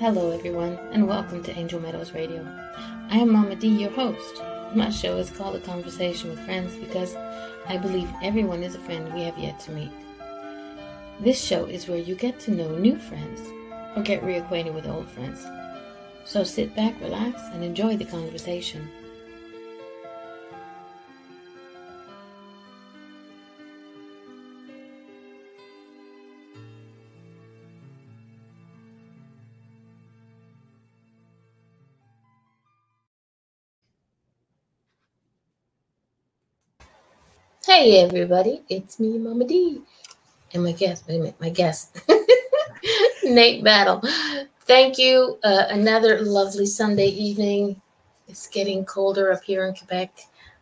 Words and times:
Hello, 0.00 0.32
everyone, 0.32 0.76
and 0.90 1.06
welcome 1.06 1.40
to 1.44 1.56
Angel 1.56 1.78
Meadows 1.78 2.14
Radio. 2.14 2.44
I 3.10 3.18
am 3.18 3.30
Mama 3.30 3.54
D, 3.54 3.68
your 3.68 3.92
host. 3.92 4.42
My 4.74 4.90
show 4.90 5.18
is 5.18 5.30
called 5.30 5.54
A 5.54 5.60
Conversation 5.60 6.30
with 6.30 6.44
Friends 6.44 6.74
because 6.74 7.14
I 7.68 7.78
believe 7.78 8.10
everyone 8.20 8.64
is 8.64 8.74
a 8.74 8.80
friend 8.80 9.14
we 9.14 9.22
have 9.22 9.38
yet 9.38 9.60
to 9.60 9.70
meet. 9.70 9.92
This 11.20 11.40
show 11.40 11.66
is 11.66 11.86
where 11.86 11.98
you 11.98 12.16
get 12.16 12.40
to 12.40 12.50
know 12.50 12.76
new 12.76 12.98
friends 12.98 13.40
or 13.94 14.02
get 14.02 14.24
reacquainted 14.24 14.74
with 14.74 14.88
old 14.88 15.08
friends. 15.10 15.46
So 16.24 16.42
sit 16.42 16.74
back, 16.74 17.00
relax, 17.00 17.40
and 17.52 17.62
enjoy 17.62 17.96
the 17.96 18.04
conversation. 18.04 18.90
Hey 37.84 38.02
everybody, 38.02 38.62
it's 38.70 38.98
me, 38.98 39.18
Mama 39.18 39.44
D, 39.44 39.82
and 40.54 40.64
my 40.64 40.72
guest, 40.72 41.04
wait 41.06 41.16
a 41.16 41.18
minute, 41.18 41.34
my 41.38 41.50
guest, 41.50 42.00
Nate 43.24 43.62
Battle. 43.62 44.02
Thank 44.60 44.96
you. 44.96 45.38
Uh, 45.44 45.64
another 45.68 46.22
lovely 46.22 46.64
Sunday 46.64 47.08
evening. 47.08 47.78
It's 48.26 48.46
getting 48.46 48.86
colder 48.86 49.30
up 49.30 49.44
here 49.44 49.66
in 49.66 49.74
Quebec. 49.74 50.18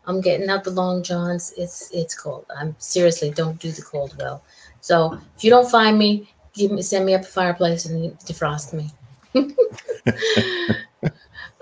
I'm 0.06 0.20
getting 0.20 0.48
out 0.48 0.64
the 0.64 0.72
long 0.72 1.04
johns. 1.04 1.54
It's 1.56 1.92
it's 1.92 2.20
cold. 2.20 2.44
I'm 2.58 2.74
seriously 2.80 3.30
don't 3.30 3.60
do 3.60 3.70
the 3.70 3.82
cold 3.82 4.16
well. 4.18 4.42
So 4.80 5.16
if 5.36 5.44
you 5.44 5.50
don't 5.50 5.70
find 5.70 5.96
me, 5.96 6.28
give 6.54 6.72
me 6.72 6.82
send 6.82 7.06
me 7.06 7.14
up 7.14 7.22
a 7.22 7.26
fireplace 7.26 7.84
and 7.84 8.18
defrost 8.18 8.72
me. 8.72 8.90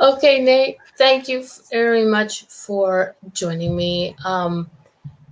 okay, 0.00 0.42
Nate. 0.42 0.78
Thank 0.96 1.28
you 1.28 1.44
very 1.70 2.06
much 2.06 2.46
for 2.46 3.14
joining 3.34 3.76
me. 3.76 4.16
Um, 4.24 4.70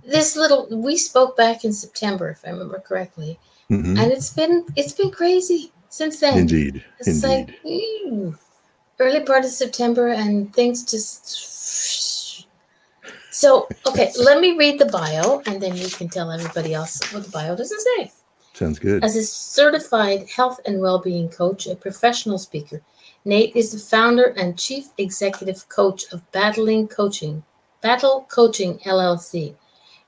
this 0.09 0.35
little 0.35 0.67
we 0.69 0.97
spoke 0.97 1.37
back 1.37 1.63
in 1.63 1.73
September, 1.73 2.29
if 2.29 2.41
I 2.45 2.49
remember 2.49 2.79
correctly, 2.79 3.39
Mhm. 3.69 3.99
and 3.99 4.11
it's 4.11 4.31
been 4.31 4.65
it's 4.75 4.93
been 4.93 5.11
crazy 5.11 5.71
since 5.89 6.19
then. 6.19 6.37
Indeed. 6.37 6.83
It's 6.99 7.07
Indeed. 7.07 7.23
like 7.23 7.59
ew, 7.63 8.37
early 8.99 9.21
part 9.21 9.45
of 9.45 9.51
September, 9.51 10.07
and 10.09 10.53
things 10.53 10.83
just. 10.83 12.45
So 13.31 13.67
okay, 13.87 14.11
let 14.19 14.41
me 14.41 14.57
read 14.57 14.79
the 14.79 14.85
bio, 14.85 15.41
and 15.45 15.61
then 15.61 15.75
you 15.75 15.87
can 15.87 16.09
tell 16.09 16.31
everybody 16.31 16.73
else 16.73 16.99
what 17.13 17.23
the 17.23 17.29
bio 17.29 17.55
doesn't 17.55 17.81
say. 17.81 18.11
Sounds 18.53 18.79
good. 18.79 19.03
As 19.03 19.15
a 19.15 19.23
certified 19.23 20.27
health 20.27 20.59
and 20.65 20.81
well-being 20.81 21.29
coach, 21.29 21.65
a 21.67 21.75
professional 21.75 22.37
speaker, 22.37 22.81
Nate 23.23 23.55
is 23.55 23.71
the 23.71 23.79
founder 23.79 24.33
and 24.35 24.57
chief 24.57 24.87
executive 24.97 25.69
coach 25.69 26.11
of 26.11 26.29
Battling 26.33 26.87
Coaching, 26.89 27.43
Battle 27.81 28.25
Coaching 28.27 28.79
LLC. 28.79 29.55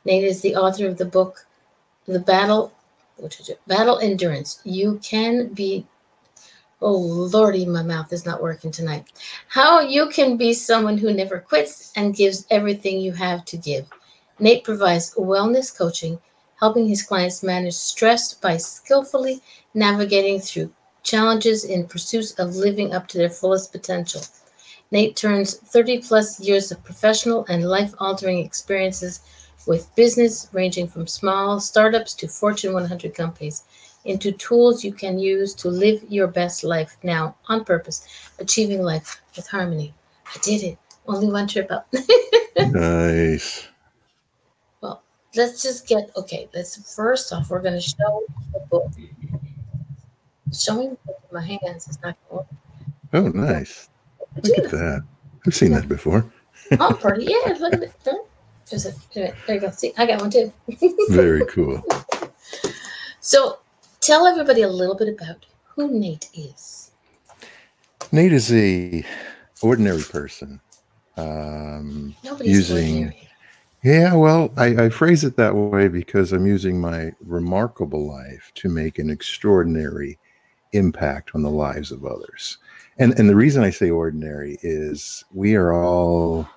Nate 0.06 0.24
is 0.24 0.42
the 0.42 0.56
author 0.56 0.88
of 0.88 0.98
the 0.98 1.06
book, 1.06 1.46
The 2.06 2.20
Battle, 2.20 2.74
which 3.18 3.40
is 3.40 3.50
it? 3.50 3.62
Battle 3.68 4.00
Endurance. 4.00 4.60
You 4.64 5.00
can 5.04 5.50
be. 5.50 5.86
Oh 6.82 6.98
lordy, 6.98 7.68
my 7.68 7.84
mouth 7.84 8.12
is 8.12 8.26
not 8.26 8.42
working 8.42 8.72
tonight. 8.72 9.06
How 9.48 9.82
you 9.82 10.10
can 10.10 10.36
be 10.36 10.54
someone 10.54 10.98
who 10.98 11.14
never 11.14 11.40
quits 11.40 11.94
and 11.96 12.16
gives 12.16 12.48
everything 12.50 13.00
you 13.00 13.12
have 13.12 13.46
to 13.46 13.58
give. 13.58 13.88
Nate 14.40 14.64
provides 14.64 15.14
wellness 15.14 15.76
coaching 15.78 16.20
helping 16.62 16.88
his 16.88 17.02
clients 17.02 17.42
manage 17.44 17.74
stress 17.74 18.36
by 18.36 18.56
skillfully 18.56 19.42
navigating 19.74 20.40
through 20.40 20.72
challenges 21.04 21.66
in 21.66 21.88
pursuit 21.88 22.34
of 22.40 22.56
living 22.56 22.94
up 22.94 23.08
to 23.08 23.18
their 23.18 23.30
fullest 23.30 23.72
potential. 23.72 24.22
Nate 24.92 25.16
turns 25.16 25.58
30 25.58 26.02
plus 26.04 26.40
years 26.40 26.72
of 26.72 26.84
professional 26.84 27.46
and 27.50 27.68
life 27.68 27.94
altering 27.98 28.40
experiences 28.40 29.22
with 29.68 29.94
business 29.96 30.48
ranging 30.52 30.88
from 30.88 31.08
small 31.08 31.60
startups 31.60 32.14
to 32.16 32.28
Fortune 32.28 32.74
100 32.74 33.14
companies 33.14 33.64
into 34.06 34.32
tools 34.32 34.84
you 34.84 34.92
can 34.92 35.20
use 35.20 35.54
to 35.54 35.70
live 35.70 36.04
your 36.10 36.28
best 36.28 36.64
life 36.64 36.98
now 37.04 37.36
on 37.48 37.64
purpose, 37.64 38.08
achieving 38.40 38.82
life 38.82 39.22
with 39.36 39.48
harmony. 39.48 39.94
I 40.34 40.40
did 40.42 40.64
it. 40.64 40.78
Only 41.08 41.28
one 41.28 41.48
trip 41.48 41.72
up. 41.72 41.88
nice. 42.58 43.68
Well, 44.82 45.04
let's 45.36 45.62
just 45.62 45.88
get 45.88 46.10
okay. 46.16 46.50
Let's 46.54 46.96
first 46.96 47.34
off, 47.34 47.50
we're 47.50 47.62
going 47.62 47.76
to 47.76 47.82
show 47.82 48.24
the 48.54 48.60
book. 48.70 48.92
Showing 50.54 50.92
the 50.92 50.98
book 51.06 51.22
my 51.32 51.42
hands 51.42 51.88
is 51.88 51.98
not 52.04 52.18
going 52.30 52.46
Oh, 53.14 53.28
nice. 53.28 53.90
Look 54.44 54.58
at 54.58 54.72
that. 54.72 55.04
I've 55.46 55.56
seen 55.56 55.72
that 55.74 55.90
before. 55.90 56.32
Oh, 56.80 56.98
pretty. 57.00 57.26
Yeah, 57.30 57.54
look 57.60 57.74
at 57.74 57.84
it. 57.84 57.94
There- 58.72 58.80
There's 58.80 58.86
a, 58.86 59.36
there 59.46 59.56
you 59.56 59.62
go. 59.62 59.72
See, 59.72 59.94
I 59.98 60.06
got 60.06 60.22
one 60.22 60.30
too. 60.30 60.52
Very 61.10 61.46
cool. 61.48 61.84
So, 63.20 63.60
tell 64.00 64.26
everybody 64.26 64.62
a 64.62 64.70
little 64.70 64.96
bit 64.96 65.10
about 65.10 65.46
who 65.66 65.92
Nate 65.92 66.30
is. 66.34 66.92
Nate 68.12 68.34
is 68.34 68.52
a 68.54 69.06
ordinary 69.62 70.02
person. 70.04 70.60
Um, 71.18 72.16
Nobody's 72.24 72.70
Using- 72.70 73.04
ordinary. 73.04 73.30
yeah, 73.84 74.14
well, 74.16 74.52
I, 74.58 74.86
I 74.86 74.90
phrase 74.90 75.24
it 75.24 75.36
that 75.38 75.56
way 75.56 75.88
because 75.88 76.32
I'm 76.32 76.46
using 76.48 76.80
my 76.80 77.12
remarkable 77.26 78.08
life 78.08 78.52
to 78.56 78.70
make 78.70 78.98
an 79.00 79.10
extraordinary 79.10 80.18
impact 80.74 81.32
on 81.36 81.44
the 81.44 81.50
lives 81.50 81.92
of 81.92 82.06
others. 82.06 82.58
And 82.98 83.18
and 83.20 83.28
the 83.30 83.36
reason 83.36 83.64
I 83.64 83.70
say 83.72 83.90
ordinary 83.90 84.58
is 84.62 85.24
we 85.34 85.56
are 85.56 85.74
all 85.74 86.48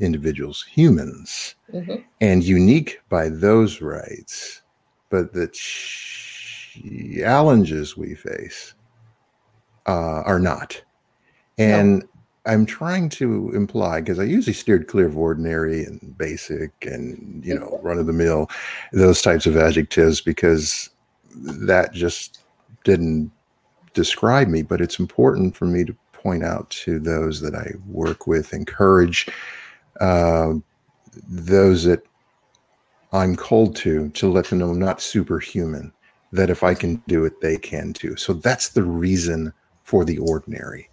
individuals, 0.00 0.64
humans. 0.70 1.54
Mhm. 1.74 2.02
and 2.22 2.42
unique 2.44 2.98
by 3.10 3.28
those 3.28 3.82
rights, 3.82 4.62
but 5.10 5.34
the 5.34 5.48
challenges 6.78 7.94
we 7.96 8.14
face 8.14 8.74
uh, 9.86 10.22
are 10.24 10.38
not. 10.38 10.80
And 11.58 12.04
I'm 12.46 12.64
trying 12.64 13.10
to 13.10 13.50
imply 13.54 14.00
because 14.00 14.18
I 14.18 14.22
usually 14.24 14.54
steered 14.54 14.86
clear 14.88 15.06
of 15.06 15.18
ordinary 15.18 15.84
and 15.84 16.16
basic 16.16 16.72
and 16.82 17.44
you 17.44 17.54
know 17.54 17.78
run 17.82 17.98
of 17.98 18.06
the 18.06 18.12
mill, 18.12 18.48
those 18.92 19.20
types 19.20 19.44
of 19.44 19.56
adjectives 19.56 20.20
because 20.22 20.88
that 21.34 21.92
just 21.92 22.40
didn't 22.84 23.30
describe 23.92 24.48
me. 24.48 24.62
But 24.62 24.80
it's 24.80 24.98
important 24.98 25.54
for 25.56 25.66
me 25.66 25.84
to 25.84 25.94
point 26.12 26.44
out 26.44 26.70
to 26.70 26.98
those 26.98 27.40
that 27.42 27.54
I 27.54 27.72
work 27.86 28.26
with, 28.26 28.54
encourage 28.54 29.28
uh, 30.00 30.54
those 31.28 31.84
that 31.84 32.02
I'm 33.12 33.36
cold 33.36 33.76
to 33.76 34.10
to 34.10 34.30
let 34.30 34.46
them 34.46 34.58
know 34.58 34.70
I'm 34.70 34.78
not 34.78 35.00
superhuman. 35.00 35.92
That 36.32 36.50
if 36.50 36.62
I 36.62 36.74
can 36.74 36.96
do 37.06 37.24
it, 37.24 37.40
they 37.40 37.56
can 37.56 37.92
too. 37.92 38.16
So 38.16 38.34
that's 38.34 38.68
the 38.70 38.82
reason 38.82 39.52
for 39.84 40.04
the 40.04 40.18
ordinary. 40.18 40.90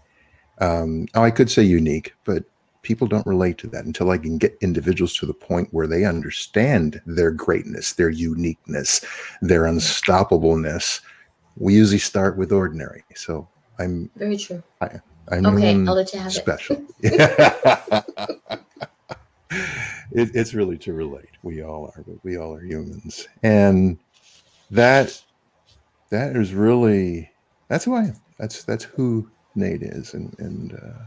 Um, 0.60 1.08
I 1.14 1.30
could 1.30 1.52
say 1.52 1.64
unique, 1.64 2.14
but 2.24 2.46
people 2.84 3.08
don't 3.08 3.28
relate 3.28 3.58
to 3.58 3.68
that 3.68 3.84
until 3.84 4.12
I 4.12 4.18
can 4.18 4.38
get 4.38 4.58
individuals 4.62 5.18
to 5.18 5.26
the 5.26 5.34
point 5.34 5.68
where 5.72 5.88
they 5.88 6.06
understand 6.06 7.02
their 7.06 7.32
greatness, 7.32 7.94
their 7.94 8.12
uniqueness, 8.12 9.04
their 9.42 9.64
unstoppableness. 9.64 11.02
We 11.58 11.74
usually 11.74 12.00
start 12.00 12.38
with 12.38 12.54
ordinary. 12.54 13.04
So 13.16 13.50
I'm 13.80 14.10
Very 14.16 14.38
true. 14.38 14.64
I'm 15.32 15.46
Okay, 15.46 15.74
I'll 15.88 15.96
let 15.96 16.14
you 16.14 16.20
have 16.20 16.28
it. 16.28 16.36
special. 16.36 16.82
it, 17.02 18.06
it's 20.12 20.54
really 20.54 20.78
to 20.80 20.94
relate. 20.94 21.30
We 21.44 21.64
all 21.64 21.92
are, 21.96 22.04
but 22.06 22.24
we 22.24 22.38
all 22.38 22.56
are 22.56 22.64
humans, 22.64 23.28
and 23.44 23.98
that 24.72 25.22
that 26.10 26.36
is 26.36 26.54
really 26.54 27.30
that's 27.68 27.86
who 27.86 27.96
I 27.96 28.04
am. 28.06 28.22
That's 28.38 28.64
that's 28.64 28.84
who 28.84 29.30
Nate 29.56 29.84
is, 29.84 30.14
and 30.14 30.36
and 30.40 30.74
uh, 30.74 31.04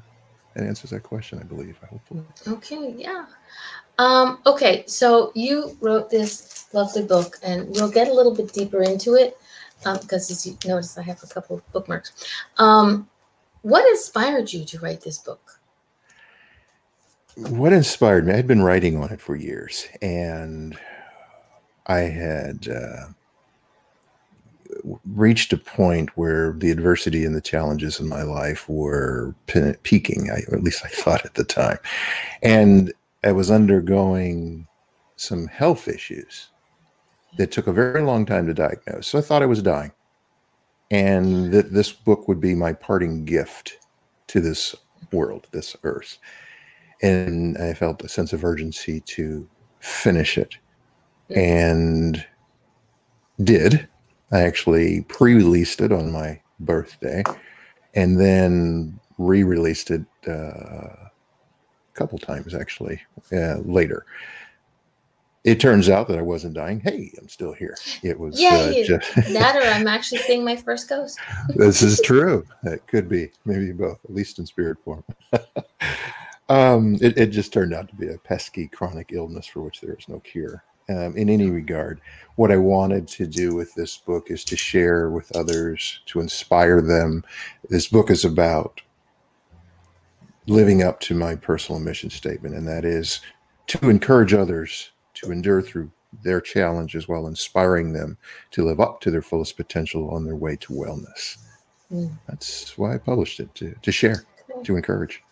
that 0.54 0.64
answers 0.64 0.90
that 0.90 1.02
question, 1.02 1.38
I 1.38 1.44
believe. 1.44 1.78
Hopefully, 1.88 2.22
Okay, 2.46 2.94
yeah. 2.96 3.26
Um, 3.98 4.38
okay, 4.46 4.84
so 4.86 5.32
you 5.34 5.76
wrote 5.80 6.08
this 6.10 6.66
lovely 6.72 7.02
book, 7.02 7.38
and 7.42 7.68
we'll 7.70 7.90
get 7.90 8.08
a 8.08 8.12
little 8.12 8.34
bit 8.34 8.52
deeper 8.52 8.82
into 8.82 9.14
it 9.14 9.36
because, 9.82 10.30
as 10.30 10.46
you 10.46 10.56
notice, 10.66 10.96
I 10.98 11.02
have 11.02 11.22
a 11.22 11.26
couple 11.26 11.56
of 11.56 11.72
bookmarks. 11.72 12.12
Um, 12.58 13.08
what 13.62 13.88
inspired 13.88 14.52
you 14.52 14.64
to 14.66 14.78
write 14.78 15.00
this 15.00 15.18
book? 15.18 15.57
What 17.38 17.72
inspired 17.72 18.26
me? 18.26 18.32
I 18.34 18.36
had 18.36 18.46
been 18.48 18.62
writing 18.62 18.96
on 19.02 19.10
it 19.12 19.20
for 19.20 19.36
years, 19.36 19.86
and 20.02 20.78
I 21.86 22.00
had 22.00 22.68
uh, 22.68 23.06
reached 25.06 25.52
a 25.52 25.58
point 25.58 26.10
where 26.16 26.52
the 26.54 26.70
adversity 26.70 27.24
and 27.24 27.34
the 27.36 27.40
challenges 27.40 28.00
in 28.00 28.08
my 28.08 28.22
life 28.22 28.68
were 28.68 29.34
pe- 29.46 29.76
peaking. 29.84 30.30
I, 30.30 30.40
or 30.50 30.56
at 30.58 30.64
least 30.64 30.84
I 30.84 30.88
thought 30.92 31.24
at 31.26 31.34
the 31.34 31.44
time, 31.44 31.78
and 32.42 32.92
I 33.24 33.32
was 33.32 33.50
undergoing 33.50 34.66
some 35.16 35.46
health 35.48 35.88
issues 35.88 36.48
that 37.38 37.52
took 37.52 37.66
a 37.68 37.72
very 37.72 38.02
long 38.02 38.26
time 38.26 38.46
to 38.46 38.54
diagnose. 38.54 39.08
So 39.08 39.18
I 39.18 39.22
thought 39.22 39.42
I 39.42 39.46
was 39.46 39.62
dying. 39.62 39.92
and 40.90 41.52
that 41.52 41.72
this 41.74 41.92
book 41.92 42.28
would 42.28 42.40
be 42.40 42.54
my 42.54 42.72
parting 42.72 43.24
gift 43.26 43.78
to 44.28 44.40
this 44.40 44.74
world, 45.12 45.48
this 45.52 45.76
earth. 45.84 46.18
And 47.02 47.56
I 47.58 47.74
felt 47.74 48.02
a 48.02 48.08
sense 48.08 48.32
of 48.32 48.44
urgency 48.44 49.00
to 49.00 49.48
finish 49.80 50.36
it 50.36 50.56
and 51.30 52.24
did. 53.42 53.88
I 54.32 54.42
actually 54.42 55.02
pre 55.02 55.34
released 55.34 55.80
it 55.80 55.92
on 55.92 56.12
my 56.12 56.40
birthday 56.60 57.22
and 57.94 58.20
then 58.20 58.98
re 59.16 59.42
released 59.42 59.90
it 59.90 60.02
uh, 60.26 60.30
a 60.32 61.10
couple 61.94 62.18
times 62.18 62.54
actually 62.54 63.00
uh, 63.32 63.58
later. 63.58 64.04
It 65.44 65.60
turns 65.60 65.88
out 65.88 66.08
that 66.08 66.18
I 66.18 66.22
wasn't 66.22 66.54
dying. 66.54 66.80
Hey, 66.80 67.10
I'm 67.18 67.28
still 67.28 67.52
here. 67.52 67.76
It 68.02 68.18
was 68.18 68.38
Yeah, 68.38 68.56
uh, 68.56 68.72
just, 68.84 69.14
that 69.32 69.56
or 69.56 69.62
I'm 69.62 69.86
actually 69.86 70.18
seeing 70.18 70.44
my 70.44 70.56
first 70.56 70.88
ghost. 70.88 71.18
this 71.54 71.80
is 71.80 72.00
true. 72.04 72.44
It 72.64 72.86
could 72.86 73.08
be, 73.08 73.30
maybe 73.46 73.72
both, 73.72 74.04
at 74.04 74.12
least 74.12 74.38
in 74.40 74.46
spirit 74.46 74.78
form. 74.84 75.04
um, 76.48 76.94
it, 77.00 77.18
it 77.18 77.26
just 77.28 77.52
turned 77.52 77.74
out 77.74 77.88
to 77.88 77.94
be 77.94 78.08
a 78.08 78.18
pesky 78.18 78.68
chronic 78.68 79.10
illness 79.12 79.46
for 79.46 79.60
which 79.60 79.80
there 79.80 79.94
is 79.94 80.08
no 80.08 80.20
cure. 80.20 80.64
Um, 80.90 81.14
in 81.16 81.28
any 81.28 81.50
regard, 81.50 82.00
what 82.36 82.50
I 82.50 82.56
wanted 82.56 83.06
to 83.08 83.26
do 83.26 83.54
with 83.54 83.74
this 83.74 83.98
book 83.98 84.30
is 84.30 84.42
to 84.44 84.56
share 84.56 85.10
with 85.10 85.34
others, 85.36 86.00
to 86.06 86.20
inspire 86.20 86.80
them. 86.80 87.24
This 87.68 87.88
book 87.88 88.10
is 88.10 88.24
about 88.24 88.80
living 90.46 90.82
up 90.82 90.98
to 91.00 91.14
my 91.14 91.34
personal 91.34 91.78
mission 91.78 92.08
statement, 92.08 92.54
and 92.54 92.66
that 92.66 92.86
is 92.86 93.20
to 93.66 93.90
encourage 93.90 94.32
others 94.32 94.92
to 95.14 95.30
endure 95.30 95.60
through 95.60 95.90
their 96.22 96.40
challenges 96.40 97.06
while 97.06 97.26
inspiring 97.26 97.92
them 97.92 98.16
to 98.52 98.64
live 98.64 98.80
up 98.80 99.00
to 99.02 99.10
their 99.10 99.20
fullest 99.20 99.58
potential 99.58 100.10
on 100.10 100.24
their 100.24 100.36
way 100.36 100.56
to 100.56 100.72
wellness. 100.72 101.36
Mm. 101.92 102.16
That's 102.28 102.78
why 102.78 102.94
I 102.94 102.98
published 102.98 103.40
it 103.40 103.54
to, 103.56 103.74
to 103.82 103.92
share, 103.92 104.24
to 104.64 104.76
encourage. 104.76 105.22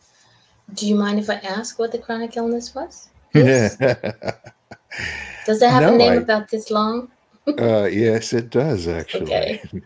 Do 0.75 0.87
you 0.87 0.95
mind 0.97 1.19
if 1.19 1.31
I 1.31 1.35
ask 1.37 1.79
what 1.79 1.93
the 1.93 1.99
chronic 1.99 2.37
illness 2.37 2.75
was? 2.75 3.09
Yes. 3.35 3.77
Does 5.47 5.63
it 5.63 5.71
have 5.71 5.83
No, 5.83 5.95
a 5.95 5.97
name 5.99 6.13
I- 6.13 6.17
about 6.17 6.49
this 6.51 6.71
long? 6.71 7.11
uh, 7.59 7.85
yes, 7.85 8.33
it 8.33 8.51
does 8.51 8.89
actually. 9.01 9.23
Okay. 9.25 9.63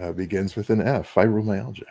Uh, 0.00 0.12
begins 0.12 0.54
with 0.54 0.70
an 0.70 0.80
F, 0.80 1.12
fibromyalgia. 1.12 1.82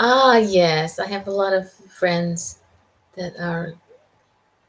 Ah, 0.00 0.38
yes. 0.38 0.98
I 0.98 1.06
have 1.06 1.28
a 1.28 1.30
lot 1.30 1.52
of 1.52 1.70
friends 1.72 2.58
that 3.14 3.32
are 3.38 3.74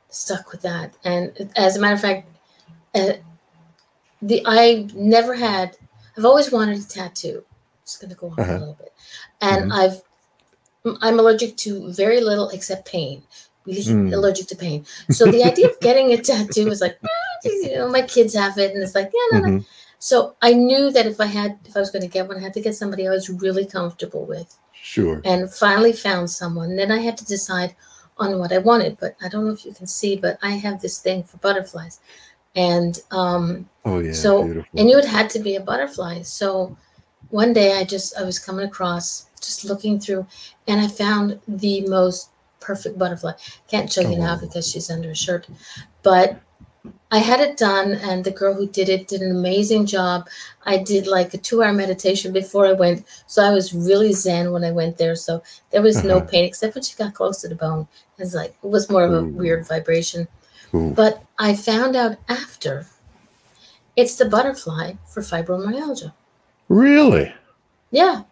stuck 0.09 0.51
with 0.51 0.61
that. 0.61 0.93
And 1.03 1.51
as 1.55 1.77
a 1.77 1.79
matter 1.81 1.95
of 1.95 2.01
fact, 2.01 2.27
uh, 2.93 3.13
the 4.21 4.43
I 4.45 4.88
never 4.93 5.33
had. 5.33 5.77
I've 6.15 6.25
always 6.25 6.51
wanted 6.51 6.77
a 6.77 6.88
tattoo. 6.88 7.43
Just 7.83 7.99
gonna 8.01 8.13
go 8.13 8.27
on 8.29 8.39
Uh-huh. 8.39 8.51
a 8.51 8.59
little 8.59 8.75
bit, 8.75 8.93
and 9.41 9.71
Mhm. 9.71 9.75
I've. 9.75 10.01
I'm 11.01 11.19
allergic 11.19 11.57
to 11.57 11.91
very 11.93 12.21
little 12.21 12.49
except 12.49 12.85
pain. 12.91 13.23
Really 13.65 13.81
Mm. 13.83 14.13
allergic 14.13 14.47
to 14.47 14.55
pain. 14.55 14.85
So 15.11 15.25
the 15.25 15.43
idea 15.43 15.67
of 15.69 15.79
getting 15.79 16.11
a 16.13 16.17
tattoo 16.29 16.65
was 16.67 16.81
like, 16.81 16.97
"Ah, 17.03 17.09
you 17.45 17.75
know, 17.75 17.89
my 17.89 18.01
kids 18.01 18.33
have 18.33 18.57
it, 18.57 18.73
and 18.73 18.81
it's 18.83 18.95
like, 18.95 19.11
yeah, 19.13 19.39
no, 19.39 19.45
no. 19.45 19.51
Mhm. 19.59 19.65
So 19.99 20.33
I 20.41 20.53
knew 20.53 20.89
that 20.91 21.05
if 21.05 21.21
I 21.21 21.27
had, 21.27 21.59
if 21.65 21.77
I 21.77 21.79
was 21.79 21.91
going 21.91 22.01
to 22.01 22.07
get 22.07 22.27
one, 22.27 22.37
I 22.37 22.41
had 22.41 22.55
to 22.55 22.61
get 22.61 22.75
somebody 22.75 23.07
I 23.07 23.11
was 23.11 23.29
really 23.29 23.65
comfortable 23.65 24.25
with 24.25 24.57
Sure. 24.73 25.21
and 25.23 25.53
finally 25.53 25.93
found 25.93 26.31
someone. 26.31 26.75
Then 26.75 26.91
I 26.91 26.97
had 27.01 27.17
to 27.17 27.25
decide 27.25 27.75
on 28.17 28.39
what 28.39 28.51
I 28.51 28.57
wanted, 28.57 28.97
but 28.99 29.15
I 29.21 29.29
don't 29.29 29.45
know 29.45 29.53
if 29.53 29.63
you 29.63 29.73
can 29.73 29.85
see, 29.85 30.15
but 30.15 30.39
I 30.41 30.51
have 30.51 30.81
this 30.81 30.97
thing 30.97 31.21
for 31.21 31.37
butterflies, 31.37 31.99
and 32.55 32.99
um, 33.11 33.69
Oh 33.85 33.99
yeah. 33.99 34.13
so- 34.13 34.43
beautiful. 34.43 34.79
I 34.79 34.83
knew 34.83 34.97
it 34.97 35.05
had 35.05 35.29
to 35.31 35.39
be 35.39 35.55
a 35.55 35.61
butterfly. 35.61 36.23
So 36.23 36.75
one 37.29 37.53
day 37.53 37.77
I 37.77 37.83
just 37.83 38.17
I 38.17 38.23
was 38.23 38.39
coming 38.39 38.65
across, 38.65 39.27
just 39.41 39.65
looking 39.65 39.99
through, 39.99 40.25
and 40.67 40.79
I 40.79 40.88
found 40.88 41.39
the 41.47 41.81
most 41.88 42.29
perfect 42.59 42.97
butterfly. 42.97 43.33
Can't 43.67 43.91
show 43.91 44.01
you 44.01 44.17
now 44.17 44.35
Oh. 44.38 44.39
because 44.45 44.69
she's 44.69 44.89
under 44.91 45.11
a 45.11 45.15
shirt, 45.15 45.47
but. 46.03 46.39
I 47.11 47.19
had 47.19 47.41
it 47.41 47.57
done, 47.57 47.91
and 47.91 48.23
the 48.23 48.31
girl 48.31 48.55
who 48.55 48.65
did 48.67 48.89
it 48.89 49.07
did 49.07 49.21
an 49.21 49.29
amazing 49.29 49.85
job. 49.85 50.27
I 50.65 50.77
did 50.77 51.05
like 51.05 51.31
a 51.33 51.38
two-hour 51.38 51.73
meditation 51.73 52.33
before 52.33 52.65
I 52.65 52.71
went, 52.71 53.05
so 53.27 53.43
I 53.43 53.51
was 53.53 53.71
really 53.71 54.13
zen 54.13 54.51
when 54.51 54.63
I 54.63 54.71
went 54.71 54.97
there. 54.97 55.15
So 55.15 55.43
there 55.69 55.83
was 55.83 56.03
no 56.03 56.17
Uh-huh. 56.17 56.25
pain 56.25 56.43
except 56.45 56.73
when 56.73 56.83
she 56.83 56.95
got 56.95 57.13
close 57.13 57.39
to 57.41 57.49
the 57.49 57.53
bone. 57.55 57.88
It 58.17 58.21
was 58.23 58.33
like 58.33 58.55
it 58.63 58.67
was 58.67 58.89
more 58.89 59.03
of 59.03 59.11
a 59.13 59.17
Ooh. 59.17 59.27
weird 59.27 59.67
vibration. 59.67 60.27
Ooh. 60.73 60.89
But 60.95 61.21
I 61.38 61.53
found 61.53 61.95
out 61.95 62.17
after 62.27 62.88
it's 63.95 64.15
the 64.15 64.25
butterfly 64.25 64.93
for 65.05 65.21
fibromyalgia. 65.21 66.13
really? 66.67 67.31
Yeah. 67.91 68.23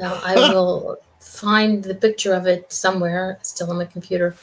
Now 0.00 0.18
I 0.24 0.34
will 0.34 0.98
find 1.20 1.84
the 1.84 1.94
picture 1.94 2.32
of 2.32 2.46
it 2.46 2.72
somewhere, 2.72 3.38
still 3.42 3.70
on 3.70 3.76
my 3.76 3.84
computer, 3.84 4.34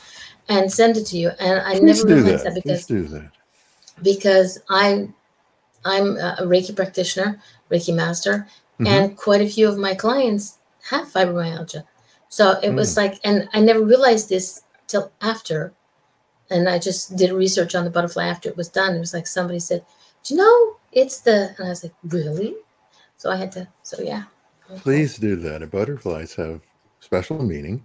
and 0.47 0.71
send 0.71 0.97
it 0.97 1.05
to 1.07 1.17
you. 1.17 1.29
And 1.39 1.59
I 1.61 1.79
Please 1.79 2.05
never 2.05 2.15
realized 2.15 2.45
that. 2.45 2.53
that 2.53 2.63
because 2.63 2.87
that. 2.87 3.31
because 4.03 4.59
I 4.69 5.09
I'm 5.83 6.17
a 6.17 6.37
Reiki 6.41 6.75
practitioner, 6.75 7.41
Reiki 7.71 7.93
master, 7.93 8.47
Mhm. 8.79 8.87
and 8.87 9.17
quite 9.17 9.41
a 9.41 9.49
few 9.49 9.67
of 9.67 9.77
my 9.77 9.95
clients 9.95 10.57
have 10.91 11.07
fibromyalgia. 11.11 11.83
So 12.29 12.59
it 12.61 12.69
Hmm. 12.69 12.75
was 12.75 12.97
like, 12.97 13.19
and 13.23 13.49
I 13.53 13.59
never 13.61 13.81
realized 13.81 14.29
this 14.29 14.61
till 14.87 15.11
after. 15.21 15.73
And 16.49 16.69
I 16.69 16.77
just 16.79 17.15
did 17.17 17.31
research 17.31 17.75
on 17.75 17.83
the 17.83 17.89
butterfly 17.89 18.25
after 18.27 18.47
it 18.49 18.57
was 18.57 18.69
done. 18.69 18.95
It 18.95 18.99
was 18.99 19.13
like 19.13 19.27
somebody 19.27 19.59
said, 19.59 19.83
Do 20.23 20.33
you 20.33 20.39
know 20.41 20.75
it's 20.91 21.19
the, 21.21 21.55
and 21.57 21.67
I 21.67 21.69
was 21.69 21.83
like, 21.83 21.93
Really? 22.03 22.55
So 23.17 23.31
I 23.31 23.35
had 23.37 23.51
to, 23.53 23.67
so 23.83 24.01
yeah. 24.01 24.23
Please 24.77 25.17
do 25.17 25.35
that. 25.37 25.69
Butterflies 25.71 26.33
have 26.35 26.61
special 26.99 27.41
meaning, 27.43 27.83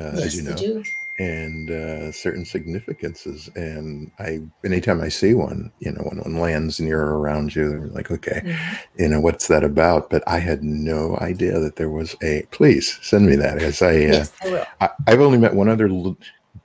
uh, 0.00 0.12
Yes, 0.14 0.24
as 0.24 0.34
you 0.36 0.42
know, 0.42 0.82
and 1.18 1.70
uh, 1.70 2.12
certain 2.12 2.44
significances. 2.44 3.48
And 3.56 4.10
I, 4.18 4.40
anytime 4.64 5.00
I 5.00 5.08
see 5.08 5.34
one, 5.34 5.72
you 5.80 5.92
know, 5.92 6.02
when 6.02 6.18
one 6.18 6.38
lands 6.38 6.80
near 6.80 7.00
or 7.00 7.18
around 7.18 7.54
you, 7.54 7.68
they're 7.70 7.86
like, 7.88 8.10
okay, 8.10 8.40
Mhm. 8.44 8.78
you 8.98 9.08
know, 9.08 9.20
what's 9.20 9.48
that 9.48 9.64
about? 9.64 10.10
But 10.10 10.22
I 10.26 10.38
had 10.38 10.62
no 10.62 11.16
idea 11.20 11.58
that 11.58 11.76
there 11.76 11.90
was 11.90 12.16
a. 12.22 12.42
Please 12.50 12.98
send 13.02 13.26
me 13.26 13.36
that, 13.36 13.58
as 13.58 13.82
I. 13.82 13.94
Uh, 13.96 14.12
Yes, 14.18 14.32
I 14.42 14.48
will. 14.50 14.66
I, 14.80 14.90
I've 15.06 15.20
only 15.20 15.38
met 15.38 15.54
one 15.54 15.68
other 15.68 15.88
l- 15.88 16.16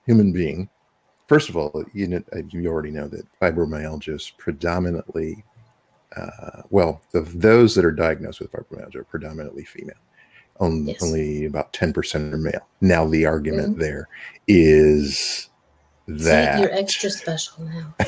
human 0.06 0.32
being. 0.32 0.70
First 1.28 1.50
of 1.50 1.58
all, 1.58 1.84
you 1.94 2.08
know, 2.08 2.24
uh, 2.34 2.40
you 2.50 2.68
already 2.68 2.92
know 2.92 3.08
that 3.10 3.26
fibromyalgia 3.42 4.16
is 4.16 4.32
predominantly, 4.38 5.44
uh, 6.16 6.62
well, 6.70 7.02
the, 7.12 7.22
those 7.22 7.76
that 7.76 7.86
are 7.86 7.92
diagnosed 7.92 8.40
with 8.40 8.52
fibromyalgia 8.52 8.96
are 8.98 9.04
predominantly 9.04 9.64
female. 9.66 9.96
On, 10.60 10.88
Yes. 10.88 11.04
Only 11.04 11.46
about 11.46 11.72
ten 11.74 11.94
percent 11.94 12.34
are 12.34 12.38
male. 12.38 12.68
Now, 12.82 13.06
the 13.06 13.26
argument 13.26 13.78
there 13.78 14.08
is 14.48 15.50
See, 16.08 16.14
that 16.24 16.60
you're 16.62 16.72
extra 16.74 17.10
special 17.12 17.66
now. 17.66 17.94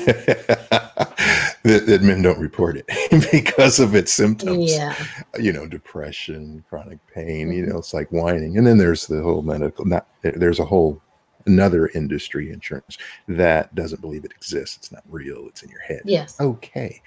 that, 1.63 1.85
that 1.85 2.01
men 2.01 2.21
don't 2.21 2.39
report 2.39 2.77
it 2.77 2.85
because 3.31 3.79
of 3.79 3.93
its 3.93 4.13
symptoms 4.13 4.71
Yeah. 4.71 4.95
you 5.39 5.51
know, 5.53 5.67
depression, 5.67 6.63
chronic 6.69 6.99
pain, 7.13 7.49
Mm-hmm. 7.49 7.51
you 7.57 7.65
know, 7.67 7.77
it's 7.77 7.93
like 7.93 8.09
whining. 8.11 8.57
And 8.57 8.65
then 8.65 8.77
there's 8.77 9.05
the 9.07 9.21
whole 9.21 9.41
medical, 9.41 9.85
not, 9.85 10.07
there's 10.23 10.59
a 10.59 10.65
whole 10.65 11.01
another 11.45 11.87
industry 11.89 12.51
insurance 12.51 12.97
that 13.27 13.73
doesn't 13.75 14.01
believe 14.01 14.25
it 14.25 14.31
exists. 14.31 14.77
It's 14.77 14.91
not 14.91 15.03
real. 15.09 15.47
It's 15.47 15.63
in 15.63 15.69
your 15.69 15.81
head. 15.81 16.01
Yes. 16.05 16.39
Okay. 16.39 17.01